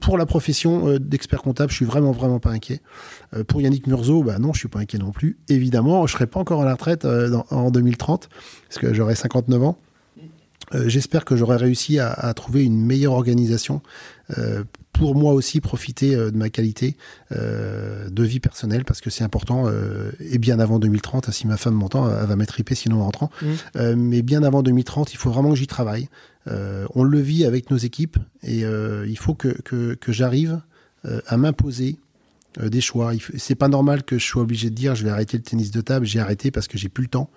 pour, 0.00 0.18
la 0.18 0.26
profession 0.26 0.88
euh, 0.88 0.98
d'expert 0.98 1.42
comptable, 1.42 1.70
je 1.70 1.76
suis 1.76 1.84
vraiment 1.84 2.12
vraiment 2.12 2.40
pas 2.40 2.50
inquiet. 2.50 2.80
Euh, 3.34 3.44
pour 3.44 3.60
Yannick 3.60 3.86
Murzo, 3.86 4.22
bah 4.22 4.38
non, 4.38 4.52
je 4.52 4.58
suis 4.58 4.68
pas 4.68 4.80
inquiet 4.80 4.98
non 4.98 5.12
plus. 5.12 5.38
Évidemment, 5.48 6.06
je 6.06 6.12
serai 6.12 6.26
pas 6.26 6.40
encore 6.40 6.62
à 6.62 6.64
la 6.64 6.72
retraite 6.72 7.04
euh, 7.04 7.38
en 7.50 7.70
2030 7.70 8.28
parce 8.68 8.78
que 8.78 8.92
j'aurai 8.92 9.14
59 9.14 9.62
ans. 9.62 9.78
J'espère 10.86 11.24
que 11.24 11.36
j'aurai 11.36 11.56
réussi 11.56 12.00
à, 12.00 12.34
trouver 12.34 12.64
une 12.64 12.84
meilleure 12.84 13.12
organisation 13.12 13.82
pour 14.96 15.14
moi 15.14 15.32
aussi 15.32 15.60
profiter 15.60 16.14
euh, 16.14 16.30
de 16.30 16.36
ma 16.36 16.48
qualité 16.48 16.96
euh, 17.32 18.08
de 18.08 18.22
vie 18.22 18.40
personnelle 18.40 18.84
parce 18.84 19.00
que 19.00 19.10
c'est 19.10 19.24
important 19.24 19.64
euh, 19.66 20.10
et 20.20 20.38
bien 20.38 20.58
avant 20.58 20.78
2030 20.78 21.30
si 21.30 21.46
ma 21.46 21.56
femme 21.56 21.74
m'entend 21.74 22.08
elle 22.08 22.26
va 22.26 22.36
m'être 22.36 22.56
sinon 22.72 23.00
en 23.00 23.04
rentrant 23.04 23.30
mmh. 23.42 23.94
mais 23.96 24.22
bien 24.22 24.42
avant 24.42 24.62
2030 24.62 25.12
il 25.12 25.16
faut 25.18 25.30
vraiment 25.30 25.50
que 25.50 25.56
j'y 25.56 25.66
travaille 25.66 26.08
on 26.94 27.02
le 27.02 27.18
vit 27.18 27.44
avec 27.44 27.70
nos 27.70 27.76
équipes 27.76 28.18
et 28.42 28.60
il 28.60 29.18
faut 29.18 29.34
que, 29.34 29.48
que, 29.48 30.12
j'arrive 30.12 30.60
à 31.26 31.36
m'imposer 31.36 31.98
des 32.60 32.80
choix. 32.80 33.12
C'est 33.36 33.56
pas 33.56 33.66
normal 33.66 34.04
que 34.04 34.16
je 34.16 34.24
sois 34.24 34.42
obligé 34.42 34.70
de 34.70 34.74
dire 34.76 34.94
je 34.94 35.02
vais 35.02 35.10
arrêter 35.10 35.36
le 35.36 35.42
tennis 35.42 35.72
de 35.72 35.80
table. 35.80 36.06
J'ai 36.06 36.20
arrêté 36.20 36.52
parce 36.52 36.68
que 36.68 36.78
j'ai 36.78 36.88
plus 36.88 37.02
le 37.02 37.08
temps. 37.08 37.30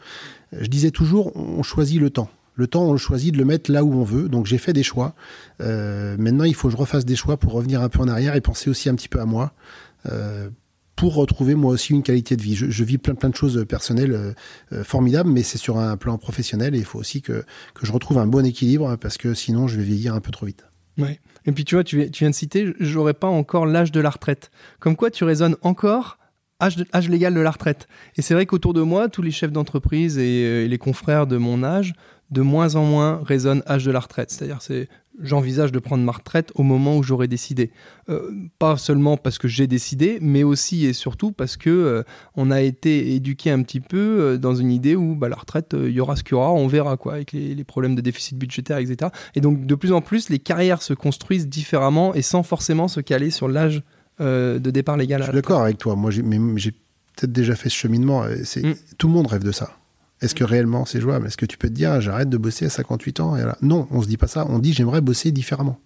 Je 0.51 0.67
disais 0.67 0.91
toujours 0.91 1.35
on 1.35 1.63
choisit 1.63 1.99
le 1.99 2.11
temps. 2.11 2.29
Le 2.59 2.67
temps, 2.67 2.83
on 2.83 2.97
choisit 2.97 3.33
de 3.33 3.37
le 3.37 3.45
mettre 3.45 3.71
là 3.71 3.85
où 3.85 3.93
on 3.93 4.03
veut. 4.03 4.27
Donc 4.27 4.45
j'ai 4.45 4.57
fait 4.57 4.73
des 4.73 4.83
choix. 4.83 5.15
Euh, 5.61 6.17
maintenant, 6.19 6.43
il 6.43 6.53
faut 6.53 6.67
que 6.67 6.73
je 6.73 6.77
refasse 6.77 7.05
des 7.05 7.15
choix 7.15 7.37
pour 7.37 7.53
revenir 7.53 7.81
un 7.81 7.87
peu 7.87 7.99
en 7.99 8.07
arrière 8.09 8.35
et 8.35 8.41
penser 8.41 8.69
aussi 8.69 8.89
un 8.89 8.95
petit 8.95 9.07
peu 9.07 9.21
à 9.21 9.25
moi. 9.25 9.53
Euh, 10.07 10.49
pour 10.97 11.15
retrouver 11.15 11.55
moi 11.55 11.71
aussi 11.71 11.93
une 11.93 12.03
qualité 12.03 12.35
de 12.35 12.41
vie. 12.41 12.55
Je, 12.55 12.83
vis 12.83 12.97
plein 12.97 13.15
plein 13.15 13.29
de 13.29 13.35
choses 13.35 13.65
personnelles 13.65 14.35
euh, 14.73 14.83
formidables, 14.83 15.29
mais 15.29 15.41
c'est 15.41 15.57
sur 15.57 15.77
un 15.77 15.95
plan 15.95 16.17
professionnel 16.17 16.75
et 16.75 16.79
il 16.79 16.83
faut 16.83 16.99
aussi 16.99 17.21
que, 17.21 17.45
je 17.81 17.91
retrouve 17.93 18.17
un 18.17 18.27
bon 18.27 18.45
équilibre 18.45 18.97
parce 18.97 19.17
que 19.17 19.33
sinon 19.33 19.69
je 19.69 19.77
vais 19.77 19.83
vieillir 19.83 20.13
un 20.13 20.19
peu 20.19 20.31
trop 20.31 20.45
vite. 20.45 20.65
Ouais. 20.97 21.21
Et 21.45 21.53
puis 21.53 21.63
tu 21.63 21.75
vois, 21.75 21.85
tu, 21.85 22.09
viens 22.11 22.29
de 22.29 22.35
citer, 22.35 22.73
j'aurais 22.81 23.13
pas 23.13 23.27
encore 23.27 23.65
l'âge 23.67 23.93
de 23.93 24.01
la 24.01 24.09
retraite. 24.09 24.51
Comme 24.81 24.97
quoi 24.97 25.11
tu 25.11 25.23
raisonnes 25.23 25.55
encore 25.61 26.17
âge, 26.61 27.09
légal 27.09 27.33
de 27.33 27.39
la 27.39 27.51
retraite. 27.51 27.87
Et 28.17 28.21
c'est 28.21 28.33
vrai 28.33 28.45
qu'autour 28.45 28.73
de 28.73 28.81
moi, 28.81 29.07
tous 29.07 29.21
les 29.21 29.31
chefs 29.31 29.51
d'entreprise 29.51 30.17
et, 30.17 30.67
les 30.67 30.77
confrères 30.77 31.27
de 31.27 31.37
mon 31.37 31.63
âge 31.63 31.93
de 32.31 32.41
moins 32.41 32.75
en 32.75 32.83
moins 32.83 33.21
résonne 33.23 33.63
âge 33.67 33.85
de 33.85 33.91
la 33.91 33.99
retraite. 33.99 34.31
C'est-à-dire, 34.31 34.61
c'est 34.61 34.87
j'envisage 35.21 35.71
de 35.71 35.79
prendre 35.79 36.03
ma 36.03 36.11
retraite 36.11 36.51
au 36.55 36.63
moment 36.63 36.97
où 36.97 37.03
j'aurai 37.03 37.27
décidé. 37.27 37.71
Euh, 38.09 38.31
pas 38.57 38.77
seulement 38.77 39.17
parce 39.17 39.37
que 39.37 39.47
j'ai 39.47 39.67
décidé, 39.67 40.17
mais 40.21 40.43
aussi 40.43 40.85
et 40.85 40.93
surtout 40.93 41.31
parce 41.31 41.57
que 41.57 41.69
euh, 41.69 42.03
on 42.35 42.51
a 42.51 42.61
été 42.61 43.13
éduqué 43.13 43.51
un 43.51 43.61
petit 43.63 43.79
peu 43.79 43.97
euh, 43.97 44.37
dans 44.37 44.55
une 44.55 44.71
idée 44.71 44.95
où 44.95 45.15
bah, 45.15 45.29
la 45.29 45.35
retraite, 45.35 45.75
il 45.77 45.91
y 45.91 45.99
aura 45.99 46.15
ce 46.15 46.23
qu'il 46.23 46.33
y 46.33 46.35
aura, 46.35 46.53
on 46.53 46.67
verra 46.67 46.97
quoi, 46.97 47.13
avec 47.13 47.31
les, 47.31 47.53
les, 47.53 47.63
problèmes 47.63 47.95
de 47.95 48.01
déficit 48.01 48.37
budgétaire, 48.37 48.77
etc. 48.77 49.11
Et 49.35 49.41
donc 49.41 49.65
de 49.65 49.75
plus 49.75 49.91
en 49.91 50.01
plus, 50.01 50.29
les 50.29 50.39
carrières 50.39 50.81
se 50.81 50.93
construisent 50.93 51.47
différemment 51.47 52.13
et 52.13 52.21
sans 52.21 52.43
forcément 52.43 52.87
se 52.87 53.01
caler 53.01 53.29
sur 53.29 53.47
l'âge 53.47 53.83
de 54.19 54.57
départ 54.59 54.97
légal. 54.97 55.21
Je 55.21 55.27
suis 55.27 55.33
d'accord 55.33 55.61
avec 55.61 55.77
toi. 55.77 55.95
Moi, 55.95 56.11
j'ai 56.11 56.21
peut-être 56.71 57.31
déjà 57.31 57.55
fait 57.55 57.69
ce 57.69 57.75
cheminement. 57.75 58.23
Mm. 58.23 58.73
tout 58.97 59.07
le 59.07 59.13
monde 59.13 59.27
rêve 59.27 59.45
de 59.45 59.53
ça. 59.53 59.78
Est-ce 60.21 60.35
que 60.35 60.43
réellement 60.43 60.85
c'est 60.85 60.99
jouable? 60.99 61.27
Est-ce 61.27 61.37
que 61.37 61.45
tu 61.45 61.57
peux 61.57 61.69
te 61.69 61.73
dire 61.73 62.01
j'arrête 62.01 62.29
de 62.29 62.37
bosser 62.37 62.65
à 62.65 62.69
58 62.69 63.19
ans 63.19 63.37
et 63.37 63.43
Non, 63.61 63.87
on 63.91 64.01
se 64.01 64.07
dit 64.07 64.17
pas 64.17 64.27
ça. 64.27 64.45
On 64.49 64.59
dit 64.59 64.73
j'aimerais 64.73 65.01
bosser 65.01 65.31
différemment. 65.31 65.79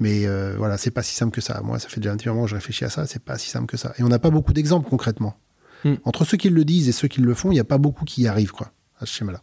Mais 0.00 0.26
euh, 0.26 0.54
voilà, 0.56 0.78
c'est 0.78 0.92
pas 0.92 1.02
si 1.02 1.14
simple 1.14 1.32
que 1.32 1.40
ça. 1.40 1.60
Moi, 1.62 1.78
ça 1.78 1.88
fait 1.88 2.00
déjà 2.00 2.12
un 2.12 2.16
petit 2.16 2.28
moment 2.28 2.44
que 2.44 2.50
je 2.50 2.54
réfléchis 2.54 2.84
à 2.84 2.90
ça. 2.90 3.06
C'est 3.06 3.22
pas 3.22 3.36
si 3.36 3.50
simple 3.50 3.66
que 3.66 3.76
ça. 3.76 3.92
Et 3.98 4.02
on 4.02 4.08
n'a 4.08 4.20
pas 4.20 4.30
beaucoup 4.30 4.52
d'exemples 4.52 4.88
concrètement. 4.88 5.36
Hmm. 5.84 5.94
Entre 6.04 6.24
ceux 6.24 6.36
qui 6.36 6.50
le 6.50 6.64
disent 6.64 6.88
et 6.88 6.92
ceux 6.92 7.08
qui 7.08 7.20
le 7.20 7.34
font, 7.34 7.50
il 7.50 7.54
n'y 7.54 7.60
a 7.60 7.64
pas 7.64 7.78
beaucoup 7.78 8.04
qui 8.04 8.22
y 8.22 8.28
arrivent 8.28 8.52
quoi, 8.52 8.72
à 9.00 9.06
ce 9.06 9.12
schéma-là. 9.12 9.42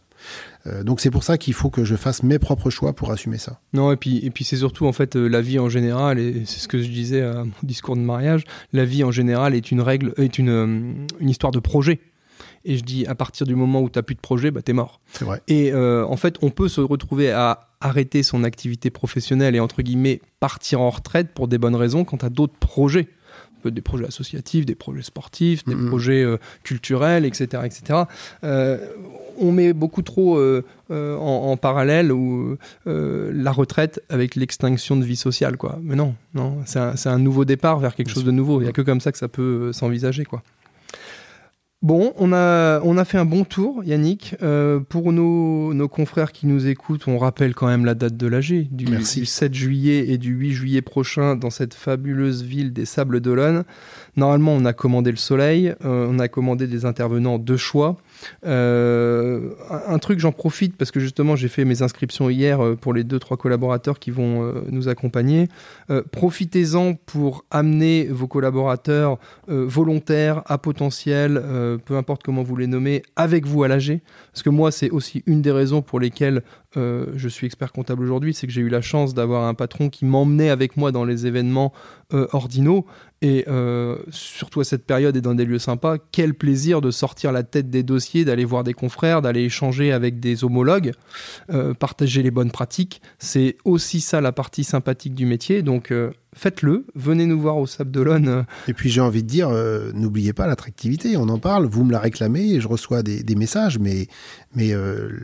Euh, 0.66 0.82
donc 0.82 1.00
c'est 1.00 1.10
pour 1.10 1.24
ça 1.24 1.38
qu'il 1.38 1.54
faut 1.54 1.70
que 1.70 1.84
je 1.84 1.94
fasse 1.94 2.22
mes 2.22 2.38
propres 2.38 2.70
choix 2.70 2.94
pour 2.94 3.10
assumer 3.10 3.38
ça. 3.38 3.60
Non, 3.72 3.92
et 3.92 3.96
puis, 3.96 4.18
et 4.24 4.30
puis 4.30 4.44
c'est 4.44 4.56
surtout 4.56 4.86
en 4.86 4.92
fait 4.92 5.16
euh, 5.16 5.28
la 5.28 5.40
vie 5.40 5.58
en 5.58 5.68
général, 5.68 6.18
et 6.18 6.44
c'est 6.46 6.60
ce 6.60 6.68
que 6.68 6.78
je 6.78 6.88
disais 6.88 7.22
à 7.22 7.44
mon 7.44 7.52
discours 7.62 7.96
de 7.96 8.00
mariage, 8.00 8.44
la 8.72 8.84
vie 8.84 9.04
en 9.04 9.10
général 9.10 9.54
est 9.54 9.70
une 9.70 9.80
règle, 9.80 10.14
est 10.16 10.38
une, 10.38 11.06
une 11.20 11.28
histoire 11.28 11.52
de 11.52 11.58
projet. 11.58 12.00
Et 12.66 12.76
je 12.76 12.82
dis, 12.82 13.06
à 13.06 13.14
partir 13.14 13.46
du 13.46 13.54
moment 13.54 13.80
où 13.80 13.88
tu 13.88 13.96
n'as 13.96 14.02
plus 14.02 14.16
de 14.16 14.20
projet, 14.20 14.50
bah, 14.50 14.60
tu 14.60 14.72
es 14.72 14.74
mort. 14.74 15.00
Vrai. 15.20 15.40
Et 15.46 15.72
euh, 15.72 16.04
en 16.04 16.16
fait, 16.16 16.36
on 16.42 16.50
peut 16.50 16.68
se 16.68 16.80
retrouver 16.80 17.30
à 17.30 17.68
arrêter 17.80 18.24
son 18.24 18.42
activité 18.42 18.90
professionnelle 18.90 19.54
et, 19.54 19.60
entre 19.60 19.82
guillemets, 19.82 20.20
partir 20.40 20.80
en 20.80 20.90
retraite 20.90 21.28
pour 21.32 21.46
des 21.46 21.58
bonnes 21.58 21.76
raisons 21.76 22.04
quand 22.04 22.18
tu 22.18 22.26
as 22.26 22.30
d'autres 22.30 22.58
projets 22.58 23.08
des 23.64 23.80
projets 23.80 24.06
associatifs, 24.06 24.64
des 24.64 24.76
projets 24.76 25.02
sportifs, 25.02 25.64
des 25.64 25.74
mm-hmm. 25.74 25.88
projets 25.88 26.22
euh, 26.22 26.36
culturels, 26.62 27.24
etc. 27.24 27.64
etc. 27.64 28.02
Euh, 28.44 28.78
on 29.38 29.50
met 29.50 29.72
beaucoup 29.72 30.02
trop 30.02 30.40
en, 30.88 31.56
parallèle 31.56 32.12
ou, 32.12 32.56
la 32.86 33.52
retraite 33.52 34.00
avec 34.08 34.36
l'extinction 34.36 34.96
de 34.96 35.04
vie 35.04 35.16
sociale. 35.16 35.56
Quoi. 35.56 35.80
Mais 35.82 35.96
non, 35.96 36.14
non 36.34 36.58
c'est 36.64 36.78
un, 36.78 36.94
un, 37.04 37.18
nouveau 37.18 37.44
départ 37.44 37.80
vers 37.80 37.96
quelque 37.96 38.10
chose 38.10 38.24
de 38.24 38.30
nouveau. 38.30 38.60
Il 38.60 38.64
n'y 38.64 38.70
a 38.70 38.72
que 38.72 38.82
comme 38.82 39.00
ça 39.00 39.10
que 39.10 39.18
ça 39.18 39.28
peut 39.28 39.72
s'envisager. 39.72 40.24
quoi. 40.24 40.42
Bon, 41.82 42.14
on 42.16 42.32
a, 42.32 42.80
on 42.84 42.96
a 42.96 43.04
fait 43.04 43.18
un 43.18 43.26
bon 43.26 43.44
tour, 43.44 43.84
Yannick. 43.84 44.34
Euh, 44.42 44.80
pour 44.80 45.12
nos, 45.12 45.74
nos, 45.74 45.88
confrères 45.88 46.32
qui 46.32 46.46
nous 46.46 46.66
écoutent, 46.66 47.06
on 47.06 47.18
rappelle 47.18 47.54
quand 47.54 47.66
même 47.66 47.84
la 47.84 47.94
date 47.94 48.16
de 48.16 48.26
l'AG, 48.26 48.68
du, 48.70 48.86
du, 48.86 49.04
7 49.04 49.52
juillet 49.54 50.08
et 50.08 50.16
du 50.16 50.32
8 50.32 50.52
juillet 50.52 50.82
prochain 50.82 51.36
dans 51.36 51.50
cette 51.50 51.74
fabuleuse 51.74 52.42
ville 52.42 52.72
des 52.72 52.86
Sables 52.86 53.20
d'Olonne. 53.20 53.64
Normalement, 54.16 54.52
on 54.52 54.64
a 54.64 54.72
commandé 54.72 55.10
le 55.10 55.18
soleil, 55.18 55.74
euh, 55.84 56.06
on 56.08 56.18
a 56.18 56.28
commandé 56.28 56.66
des 56.66 56.86
intervenants 56.86 57.38
de 57.38 57.56
choix. 57.56 57.98
Euh, 58.46 59.50
un 59.86 59.98
truc, 59.98 60.20
j'en 60.20 60.32
profite 60.32 60.74
parce 60.74 60.90
que 60.90 61.00
justement, 61.00 61.36
j'ai 61.36 61.48
fait 61.48 61.66
mes 61.66 61.82
inscriptions 61.82 62.30
hier 62.30 62.64
euh, 62.64 62.76
pour 62.76 62.94
les 62.94 63.04
deux 63.04 63.18
trois 63.18 63.36
collaborateurs 63.36 63.98
qui 63.98 64.10
vont 64.10 64.54
nous 64.70 64.88
accompagner. 64.88 65.48
Profitez-en 66.10 66.94
pour 66.94 67.44
amener 67.50 68.06
vos 68.06 68.26
collaborateurs 68.26 69.18
volontaires, 69.48 70.42
à 70.46 70.58
potentiel, 70.58 71.42
peu 71.84 71.96
importe 71.96 72.22
comment 72.22 72.42
vous 72.42 72.56
les 72.56 72.66
nommez, 72.66 73.02
avec 73.16 73.46
vous 73.46 73.62
à 73.64 73.68
l'AG. 73.68 74.00
Parce 74.32 74.42
que 74.42 74.50
moi, 74.50 74.70
c'est 74.70 74.90
aussi 74.90 75.22
une 75.26 75.42
des 75.42 75.50
raisons 75.50 75.82
pour 75.82 76.00
lesquelles 76.00 76.42
je 76.74 77.28
suis 77.28 77.46
expert 77.46 77.72
comptable 77.72 78.02
aujourd'hui, 78.02 78.34
c'est 78.34 78.46
que 78.46 78.52
j'ai 78.52 78.60
eu 78.60 78.68
la 78.68 78.80
chance 78.80 79.14
d'avoir 79.14 79.44
un 79.44 79.54
patron 79.54 79.88
qui 79.88 80.04
m'emmenait 80.04 80.50
avec 80.50 80.76
moi 80.76 80.92
dans 80.92 81.04
les 81.04 81.26
événements 81.26 81.72
ordinaux. 82.32 82.86
Et 83.22 83.44
euh, 83.48 83.96
surtout 84.10 84.60
à 84.60 84.64
cette 84.64 84.84
période 84.84 85.16
et 85.16 85.22
dans 85.22 85.34
des 85.34 85.46
lieux 85.46 85.58
sympas, 85.58 85.96
quel 86.12 86.34
plaisir 86.34 86.82
de 86.82 86.90
sortir 86.90 87.32
la 87.32 87.44
tête 87.44 87.70
des 87.70 87.82
dossiers, 87.82 88.26
d'aller 88.26 88.44
voir 88.44 88.62
des 88.62 88.74
confrères, 88.74 89.22
d'aller 89.22 89.44
échanger 89.44 89.90
avec 89.90 90.20
des 90.20 90.44
homologues, 90.44 90.92
euh, 91.50 91.72
partager 91.72 92.22
les 92.22 92.30
bonnes 92.30 92.50
pratiques. 92.50 93.00
C'est 93.18 93.56
aussi 93.64 94.02
ça 94.02 94.20
la 94.20 94.32
partie 94.32 94.64
sympathique 94.64 95.14
du 95.14 95.24
métier. 95.24 95.62
Donc 95.62 95.92
euh, 95.92 96.10
faites-le, 96.34 96.84
venez 96.94 97.24
nous 97.24 97.40
voir 97.40 97.56
au 97.56 97.66
Sable 97.66 97.90
d'Olonne. 97.90 98.44
Et 98.68 98.74
puis 98.74 98.90
j'ai 98.90 99.00
envie 99.00 99.22
de 99.22 99.28
dire, 99.28 99.48
n'oubliez 99.94 100.34
pas 100.34 100.46
l'attractivité, 100.46 101.16
on 101.16 101.30
en 101.30 101.38
parle, 101.38 101.64
vous 101.64 101.84
me 101.84 101.92
la 101.92 102.00
réclamez 102.00 102.52
et 102.52 102.60
je 102.60 102.68
reçois 102.68 103.02
des, 103.02 103.34
messages, 103.34 103.78
mais, 103.78 104.08
mais 104.54 104.74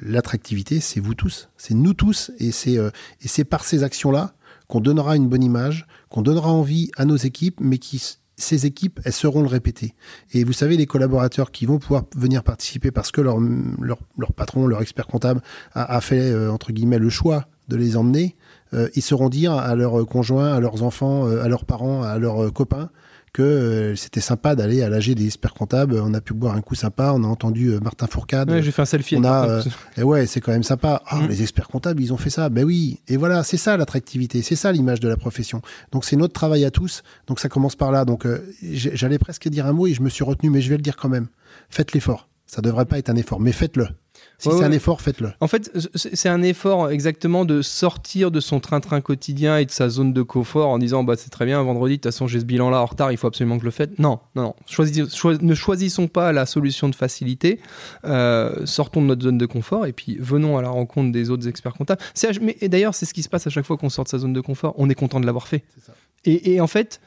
l'attractivité, 0.01 0.81
c'est 0.81 1.01
vous 1.01 1.15
tous, 1.15 1.51
c'est 1.59 1.75
nous 1.75 1.93
tous, 1.93 2.31
et 2.39 2.51
c'est 2.53 3.45
par 3.45 3.65
ces 3.65 3.83
actions-là 3.83 4.33
qu'on 4.73 4.81
donnera 4.81 5.17
une 5.17 5.29
bonne 5.29 5.45
image, 5.45 5.87
qu'on 6.09 6.23
donnera 6.23 6.51
envie 6.51 6.91
à 6.97 7.05
nos 7.05 7.17
équipes, 7.17 7.61
mais 7.61 7.77
qui 7.77 8.03
ces 8.39 8.65
équipes, 8.65 9.01
elles 9.05 9.13
seront 9.13 9.43
le 9.43 9.47
répéter. 9.47 9.95
Et 10.33 10.45
vous 10.45 10.55
savez, 10.55 10.79
les 10.79 10.87
collaborateurs 10.87 11.51
qui 11.51 11.67
vont 11.67 11.79
pouvoir 11.79 12.05
venir 12.17 12.43
participer 12.43 12.91
parce 12.91 13.11
que 13.11 13.21
leur, 13.21 13.37
patron, 14.35 14.67
leur 14.67 14.81
expert 14.81 15.07
comptable 15.07 15.43
a, 15.75 15.95
a 15.95 16.01
fait, 16.01 16.31
euh, 16.31 16.51
entre 16.51 16.73
guillemets, 16.73 16.99
le 16.99 17.11
choix 17.11 17.45
de 17.69 17.77
les 17.77 17.99
emmener, 17.99 18.35
euh, 18.73 18.89
ils 18.95 19.03
sauront 19.03 19.29
dire 19.29 19.53
à 19.53 19.75
leurs 19.75 20.07
conjoints, 20.07 20.55
à 20.55 20.59
leurs 20.59 20.83
enfants, 20.83 21.29
euh, 21.29 21.45
à 21.45 21.49
leurs 21.49 21.67
parents, 21.67 22.03
à 22.03 22.19
leurs 22.19 22.51
copains, 22.55 22.89
que 23.33 23.43
euh, 23.43 23.97
c'était 23.97 24.21
sympa 24.21 24.55
d'aller 24.55 24.83
à 24.83 24.91
l'AG 24.91 25.15
des 25.15 25.27
experts 25.27 25.55
comptables. 25.55 26.01
On 26.03 26.13
a 26.13 26.21
pu 26.21 26.35
boire 26.35 26.55
un 26.55 26.61
coup 26.61 26.75
sympa. 26.75 27.13
On 27.15 27.25
a 27.25 27.27
entendu 27.27 27.69
euh, 27.69 27.81
Martin 27.81 28.07
Fourcade. 28.07 28.51
Ouais, 28.51 28.63
j'ai 28.63 28.73
fait 28.73 28.83
un 28.83 28.87
selfie. 28.87 29.17
On 29.17 29.25
a, 29.25 29.49
euh, 29.49 29.63
et 29.97 30.03
ouais, 30.03 30.27
c'est 30.27 30.41
quand 30.41 30.53
même 30.53 30.63
sympa. 30.63 31.03
Ah, 31.07 31.21
mmh. 31.21 31.29
les 31.29 31.43
experts 31.43 31.69
comptables, 31.69 32.03
ils 32.03 32.13
ont 32.13 32.19
fait 32.19 32.31
ça. 32.31 32.49
Ben 32.51 32.65
oui. 32.65 33.01
Et 33.09 33.17
voilà, 33.17 33.43
c'est 33.43 33.57
ça 33.57 33.77
l'attractivité. 33.77 34.43
C'est 34.43 34.57
ça 34.57 34.71
l'image 34.71 35.01
de 35.01 35.09
la 35.09 35.17
profession. 35.17 35.63
Donc 35.93 36.05
c'est 36.05 36.17
notre 36.17 36.35
travail 36.35 36.65
à 36.65 36.71
tous. 36.71 37.03
Donc 37.27 37.41
ça 37.41 37.49
commence 37.49 37.77
par 37.77 37.91
là. 37.91 38.05
Donc 38.05 38.27
j'allais 38.63 39.19
presque 39.19 39.49
dire 39.49 39.67
un 39.67 39.73
mot 39.73 39.87
et 39.87 39.95
je 39.95 40.03
me 40.03 40.11
suis 40.11 40.25
retenu, 40.25 40.51
mais 40.51 40.61
je 40.61 40.69
vais 40.69 40.77
le 40.77 40.83
dire 40.83 40.97
quand 40.97 41.09
même. 41.09 41.29
Faites 41.71 41.93
l'effort. 41.93 42.29
Ça 42.47 42.61
devrait 42.61 42.85
pas 42.85 42.99
être 42.99 43.09
un 43.09 43.17
effort, 43.17 43.41
mais 43.41 43.53
faites-le. 43.53 43.89
Si 44.43 44.49
ouais, 44.49 44.55
c'est 44.55 44.61
ouais. 44.63 44.67
un 44.67 44.73
effort, 44.73 45.01
faites-le. 45.01 45.31
En 45.39 45.47
fait, 45.47 45.71
c'est 45.95 46.29
un 46.29 46.43
effort 46.43 46.91
exactement 46.91 47.45
de 47.45 47.63
sortir 47.63 48.33
de 48.33 48.41
son 48.41 48.59
train-train 48.59 49.01
quotidien 49.01 49.59
et 49.59 49.67
de 49.67 49.71
sa 49.71 49.89
zone 49.89 50.13
de 50.13 50.23
confort 50.23 50.71
en 50.71 50.79
disant 50.79 51.05
bah 51.05 51.15
c'est 51.17 51.31
très 51.31 51.47
bien 51.47 51.63
vendredi 51.63 51.93
de 51.93 51.97
toute 51.99 52.11
façon 52.11 52.27
j'ai 52.27 52.41
ce 52.41 52.45
bilan 52.45 52.69
là 52.69 52.81
en 52.81 52.87
retard 52.87 53.13
il 53.13 53.19
faut 53.19 53.29
absolument 53.29 53.55
que 53.55 53.61
je 53.61 53.67
le 53.67 53.71
fasse. 53.71 53.87
Non, 53.99 54.19
non, 54.35 54.43
non. 54.43 54.57
Choisis, 54.67 55.25
ne 55.25 55.55
choisissons 55.55 56.09
pas 56.09 56.33
la 56.33 56.45
solution 56.45 56.89
de 56.89 56.97
facilité. 56.97 57.61
Euh, 58.05 58.67
sortons 58.67 59.01
de 59.01 59.07
notre 59.07 59.23
zone 59.23 59.39
de 59.39 59.47
confort 59.47 59.87
et 59.87 59.93
puis 59.93 60.17
venons 60.19 60.59
à 60.59 60.63
la 60.63 60.71
rencontre 60.71 61.13
des 61.13 61.31
autres 61.31 61.47
experts 61.47 61.75
comptables. 61.75 62.03
Mais, 62.41 62.57
et 62.61 62.69
d'ailleurs 62.69 62.97
c'est 62.97 63.07
ce 63.07 63.15
qui 63.15 63.23
se 63.23 63.29
passe 63.29 63.47
à 63.47 63.51
chaque 63.51 63.65
fois 63.65 63.77
qu'on 63.77 63.91
sort 63.91 64.03
de 64.03 64.09
sa 64.09 64.19
zone 64.19 64.33
de 64.33 64.41
confort. 64.41 64.75
On 64.77 64.91
est 64.91 64.97
content 64.97 65.21
de 65.21 65.27
l'avoir 65.27 65.47
fait. 65.47 65.63
Et, 66.25 66.55
et 66.55 66.61
en 66.61 66.67
fait, 66.67 67.01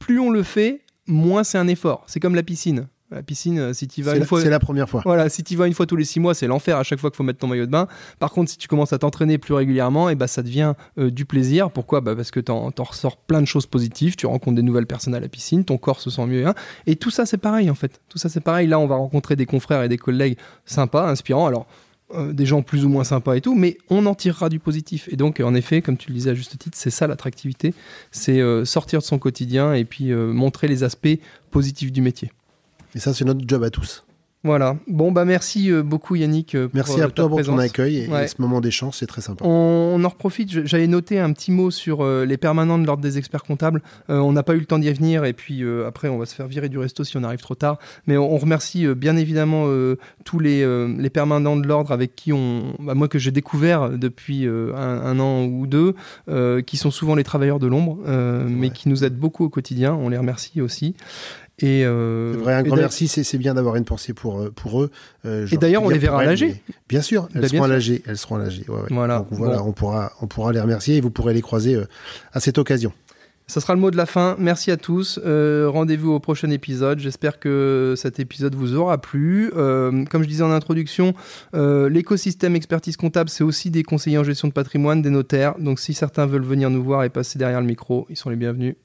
plus 0.00 0.18
on 0.18 0.30
le 0.30 0.42
fait, 0.42 0.80
moins 1.06 1.44
c'est 1.44 1.58
un 1.58 1.68
effort. 1.68 2.02
C'est 2.08 2.18
comme 2.18 2.34
la 2.34 2.42
piscine. 2.42 2.88
La 3.10 3.22
piscine, 3.22 3.74
si 3.74 3.88
tu 3.88 4.02
vas 4.02 4.14
une 4.14 4.20
la, 4.20 4.26
fois, 4.26 4.40
c'est 4.40 4.50
la 4.50 4.60
première 4.60 4.88
fois. 4.88 5.02
Voilà, 5.04 5.28
si 5.28 5.42
tu 5.42 5.56
vas 5.56 5.66
une 5.66 5.74
fois 5.74 5.86
tous 5.86 5.96
les 5.96 6.04
six 6.04 6.20
mois, 6.20 6.32
c'est 6.32 6.46
l'enfer 6.46 6.76
à 6.76 6.84
chaque 6.84 7.00
fois 7.00 7.10
qu'il 7.10 7.16
faut 7.16 7.24
mettre 7.24 7.40
ton 7.40 7.48
maillot 7.48 7.66
de 7.66 7.70
bain. 7.70 7.88
Par 8.20 8.30
contre, 8.30 8.50
si 8.50 8.56
tu 8.56 8.68
commences 8.68 8.92
à 8.92 8.98
t'entraîner 8.98 9.36
plus 9.36 9.52
régulièrement, 9.54 10.08
et 10.10 10.14
bah 10.14 10.28
ça 10.28 10.42
devient 10.42 10.74
euh, 10.98 11.10
du 11.10 11.24
plaisir. 11.24 11.70
Pourquoi? 11.70 12.00
Bah 12.00 12.14
parce 12.14 12.30
que 12.30 12.38
t'en, 12.38 12.70
t'en 12.70 12.84
ressors 12.84 13.16
plein 13.16 13.40
de 13.40 13.46
choses 13.46 13.66
positives. 13.66 14.14
Tu 14.14 14.26
rencontres 14.26 14.56
des 14.56 14.62
nouvelles 14.62 14.86
personnes 14.86 15.14
à 15.14 15.20
la 15.20 15.28
piscine, 15.28 15.64
ton 15.64 15.76
corps 15.76 16.00
se 16.00 16.10
sent 16.10 16.26
mieux. 16.26 16.46
Hein, 16.46 16.54
et 16.86 16.94
tout 16.96 17.10
ça, 17.10 17.26
c'est 17.26 17.38
pareil 17.38 17.68
en 17.68 17.74
fait. 17.74 18.00
Tout 18.08 18.18
ça, 18.18 18.28
c'est 18.28 18.40
pareil. 18.40 18.68
Là, 18.68 18.78
on 18.78 18.86
va 18.86 18.96
rencontrer 18.96 19.34
des 19.34 19.46
confrères 19.46 19.82
et 19.82 19.88
des 19.88 19.98
collègues 19.98 20.36
sympas, 20.64 21.08
inspirants. 21.08 21.46
Alors. 21.46 21.66
Euh, 22.12 22.32
des 22.32 22.44
gens 22.44 22.62
plus 22.62 22.84
ou 22.84 22.88
moins 22.88 23.04
sympas 23.04 23.34
et 23.34 23.40
tout, 23.40 23.54
mais 23.54 23.78
on 23.88 24.04
en 24.06 24.16
tirera 24.16 24.48
du 24.48 24.58
positif. 24.58 25.08
Et 25.12 25.16
donc, 25.16 25.38
en 25.38 25.54
effet, 25.54 25.80
comme 25.80 25.96
tu 25.96 26.08
le 26.08 26.14
disais 26.14 26.30
à 26.30 26.34
juste 26.34 26.58
titre, 26.58 26.76
c'est 26.76 26.90
ça 26.90 27.06
l'attractivité, 27.06 27.72
c'est 28.10 28.40
euh, 28.40 28.64
sortir 28.64 28.98
de 28.98 29.04
son 29.04 29.20
quotidien 29.20 29.74
et 29.74 29.84
puis 29.84 30.10
euh, 30.10 30.32
montrer 30.32 30.66
les 30.66 30.82
aspects 30.82 31.20
positifs 31.52 31.92
du 31.92 32.02
métier. 32.02 32.32
Et 32.94 32.98
ça, 32.98 33.14
c'est 33.14 33.24
notre 33.24 33.40
job 33.46 33.62
à 33.62 33.70
tous. 33.70 34.04
Voilà. 34.42 34.78
Bon, 34.88 35.12
bah 35.12 35.26
merci 35.26 35.70
euh, 35.70 35.82
beaucoup 35.82 36.14
Yannick. 36.14 36.56
Pour, 36.56 36.70
merci 36.72 36.98
à 37.02 37.04
euh, 37.04 37.08
toi 37.10 37.26
pour 37.28 37.36
présence. 37.36 37.54
ton 37.54 37.60
accueil 37.60 37.98
et, 37.98 38.08
Ouais. 38.08 38.24
et 38.24 38.26
ce 38.26 38.36
moment 38.40 38.62
d'échange, 38.62 38.94
c'est 38.96 39.04
très 39.06 39.20
sympa. 39.20 39.44
On, 39.44 39.50
on 39.98 40.02
en 40.02 40.08
reprofite. 40.08 40.64
J'avais 40.66 40.86
noté 40.86 41.18
un 41.18 41.30
petit 41.34 41.50
mot 41.52 41.70
sur 41.70 42.02
euh, 42.02 42.24
les 42.24 42.38
permanents 42.38 42.78
de 42.78 42.86
l'ordre 42.86 43.02
des 43.02 43.18
experts 43.18 43.42
comptables. 43.42 43.82
Euh, 44.08 44.16
on 44.18 44.32
n'a 44.32 44.42
pas 44.42 44.54
eu 44.54 44.58
le 44.60 44.64
temps 44.64 44.78
d'y 44.78 44.90
venir 44.94 45.26
et 45.26 45.34
puis 45.34 45.62
euh, 45.62 45.86
après 45.86 46.08
on 46.08 46.16
va 46.16 46.24
se 46.24 46.34
faire 46.34 46.46
virer 46.46 46.70
du 46.70 46.78
resto 46.78 47.04
si 47.04 47.18
on 47.18 47.22
arrive 47.22 47.40
trop 47.40 47.54
tard. 47.54 47.78
Mais 48.06 48.16
on, 48.16 48.32
on 48.32 48.38
remercie 48.38 48.86
euh, 48.86 48.94
bien 48.94 49.18
évidemment 49.18 49.64
euh, 49.66 49.98
tous 50.24 50.38
les, 50.38 50.62
euh, 50.62 50.88
les 50.96 51.10
permanents 51.10 51.58
de 51.58 51.66
l'ordre 51.68 51.92
avec 51.92 52.16
qui 52.16 52.32
on, 52.32 52.74
bah, 52.78 52.94
moi 52.94 53.08
que 53.08 53.18
j'ai 53.18 53.32
découvert 53.32 53.90
depuis 53.90 54.46
euh, 54.46 54.72
un, 54.74 55.02
un 55.04 55.20
an 55.20 55.44
ou 55.44 55.66
deux, 55.66 55.94
euh, 56.30 56.62
qui 56.62 56.78
sont 56.78 56.90
souvent 56.90 57.14
les 57.14 57.24
travailleurs 57.24 57.58
de 57.58 57.66
l'ombre, 57.66 57.98
euh, 58.06 58.46
mais 58.48 58.70
qui 58.70 58.88
nous 58.88 59.04
aident 59.04 59.18
beaucoup 59.18 59.44
au 59.44 59.50
quotidien. 59.50 59.92
On 59.92 60.08
les 60.08 60.16
remercie 60.16 60.62
aussi. 60.62 60.94
Et, 61.62 61.84
euh, 61.84 62.32
C'est 62.32 62.38
vrai, 62.38 62.54
un 62.54 62.62
grand 62.62 62.76
merci, 62.76 63.06
c'est 63.08 63.38
bien 63.38 63.54
d'avoir 63.54 63.76
une 63.76 63.84
pensée 63.84 64.12
pour, 64.14 64.40
euh, 64.40 64.50
pour 64.50 64.82
eux. 64.82 64.90
Euh, 65.26 65.46
Et 65.52 65.56
d'ailleurs, 65.58 65.82
leur 65.82 65.90
on 65.90 65.92
les 65.92 65.98
verra 65.98 66.20
à 66.20 66.24
l'AG. 66.24 66.42
elles, 66.42 66.56
Bien 66.88 67.02
sûr, 67.02 67.28
elles 67.34 67.42
Bah, 67.42 67.48
seront 67.48 67.66
bien 67.66 67.76
à 67.76 67.80
sûr. 67.80 67.98
Elles 68.06 68.16
seront 68.18 68.36
à 68.36 68.38
l'AG. 68.38 68.52
Ouais, 68.68 68.74
ouais. 68.74 68.80
Voilà. 68.90 69.18
Donc 69.18 69.28
voilà, 69.32 69.58
Bon. 69.58 69.64
on, 69.68 69.72
pourra, 69.72 70.12
on 70.22 70.26
pourra 70.26 70.52
les 70.52 70.60
remercier 70.60 70.96
et 70.96 71.00
vous 71.00 71.10
pourrez 71.10 71.34
les 71.34 71.42
croiser 71.42 71.74
euh, 71.74 71.84
à 72.32 72.40
cette 72.40 72.56
occasion. 72.58 72.92
Ça 73.46 73.60
sera 73.60 73.74
le 73.74 73.80
mot 73.80 73.90
de 73.90 73.96
la 73.96 74.06
fin. 74.06 74.36
Merci 74.38 74.70
à 74.70 74.76
tous. 74.76 75.18
Euh, 75.26 75.66
Rendez-vous 75.68 76.12
au 76.12 76.20
prochain 76.20 76.50
épisode. 76.50 77.00
J'espère 77.00 77.40
que 77.40 77.94
cet 77.96 78.20
épisode 78.20 78.54
vous 78.54 78.76
aura 78.76 78.98
plu. 78.98 79.50
Euh, 79.56 80.04
comme 80.04 80.22
je 80.22 80.28
disais 80.28 80.44
en 80.44 80.52
introduction, 80.52 81.14
euh, 81.54 81.88
l'écosystème 81.88 82.54
expertise 82.54 82.96
comptable, 82.96 83.28
c'est 83.28 83.42
aussi 83.42 83.70
des 83.70 83.82
conseillers 83.82 84.18
en 84.18 84.24
gestion 84.24 84.46
de 84.46 84.52
patrimoine, 84.52 85.02
des 85.02 85.10
notaires. 85.10 85.56
Donc 85.58 85.80
si 85.80 85.94
certains 85.94 86.26
veulent 86.26 86.44
venir 86.44 86.70
nous 86.70 86.82
voir 86.84 87.02
et 87.02 87.08
passer 87.10 87.40
derrière 87.40 87.60
le 87.60 87.66
micro, 87.66 88.06
ils 88.08 88.16
sont 88.16 88.30
les 88.30 88.36
bienvenus. 88.36 88.76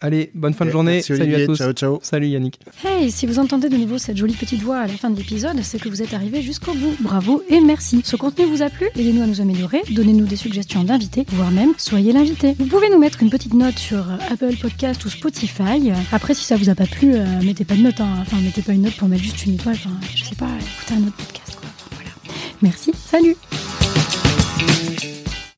Allez, 0.00 0.30
bonne 0.32 0.54
fin 0.54 0.64
de 0.64 0.70
journée. 0.70 0.92
Merci, 0.92 1.08
Salut 1.16 1.22
Olivier. 1.22 1.42
à 1.42 1.46
tous. 1.46 1.56
Ciao, 1.58 1.72
ciao. 1.72 1.98
Salut 2.02 2.28
Yannick. 2.28 2.60
Hey, 2.84 3.10
si 3.10 3.26
vous 3.26 3.40
entendez 3.40 3.68
de 3.68 3.76
nouveau 3.76 3.98
cette 3.98 4.16
jolie 4.16 4.34
petite 4.34 4.62
voix 4.62 4.78
à 4.78 4.86
la 4.86 4.92
fin 4.92 5.10
de 5.10 5.16
l'épisode, 5.16 5.56
c'est 5.62 5.80
que 5.80 5.88
vous 5.88 6.02
êtes 6.02 6.14
arrivé 6.14 6.40
jusqu'au 6.40 6.72
bout. 6.74 6.94
Bravo 7.00 7.42
et 7.48 7.60
merci. 7.60 8.00
Ce 8.04 8.14
contenu 8.14 8.44
vous 8.44 8.62
a 8.62 8.70
plu? 8.70 8.86
Aidez-nous 8.94 9.22
à 9.22 9.26
nous 9.26 9.40
améliorer, 9.40 9.82
donnez-nous 9.90 10.26
des 10.26 10.36
suggestions 10.36 10.84
d'invités, 10.84 11.26
voire 11.30 11.50
même 11.50 11.72
soyez 11.78 12.12
l'invité. 12.12 12.54
Vous 12.60 12.66
pouvez 12.66 12.88
nous 12.90 12.98
mettre 12.98 13.24
une 13.24 13.30
petite 13.30 13.54
note 13.54 13.76
sur 13.78 14.08
euh, 14.08 14.16
Apple 14.30 14.54
Podcast 14.62 15.04
ou 15.04 15.08
Spotify. 15.08 15.90
Après, 16.12 16.34
si 16.34 16.44
ça 16.44 16.56
vous 16.56 16.68
a 16.68 16.76
pas 16.76 16.86
plu, 16.86 17.14
euh, 17.14 17.24
mettez 17.42 17.64
pas 17.64 17.74
de 17.74 17.82
note. 17.82 18.00
hein. 18.00 18.18
Enfin, 18.20 18.36
mettez 18.40 18.62
pas 18.62 18.74
une 18.74 18.82
note 18.82 18.94
pour 18.94 19.08
mettre 19.08 19.24
juste 19.24 19.44
une 19.46 19.54
étoile. 19.54 19.74
Enfin, 19.84 19.90
je 20.14 20.22
sais 20.24 20.36
pas, 20.36 20.46
écoutez 20.46 20.94
un 20.94 21.08
autre 21.08 21.16
podcast. 21.16 21.56
Quoi. 21.60 21.68
Voilà. 21.96 22.10
Merci. 22.62 22.92
Salut 22.94 23.34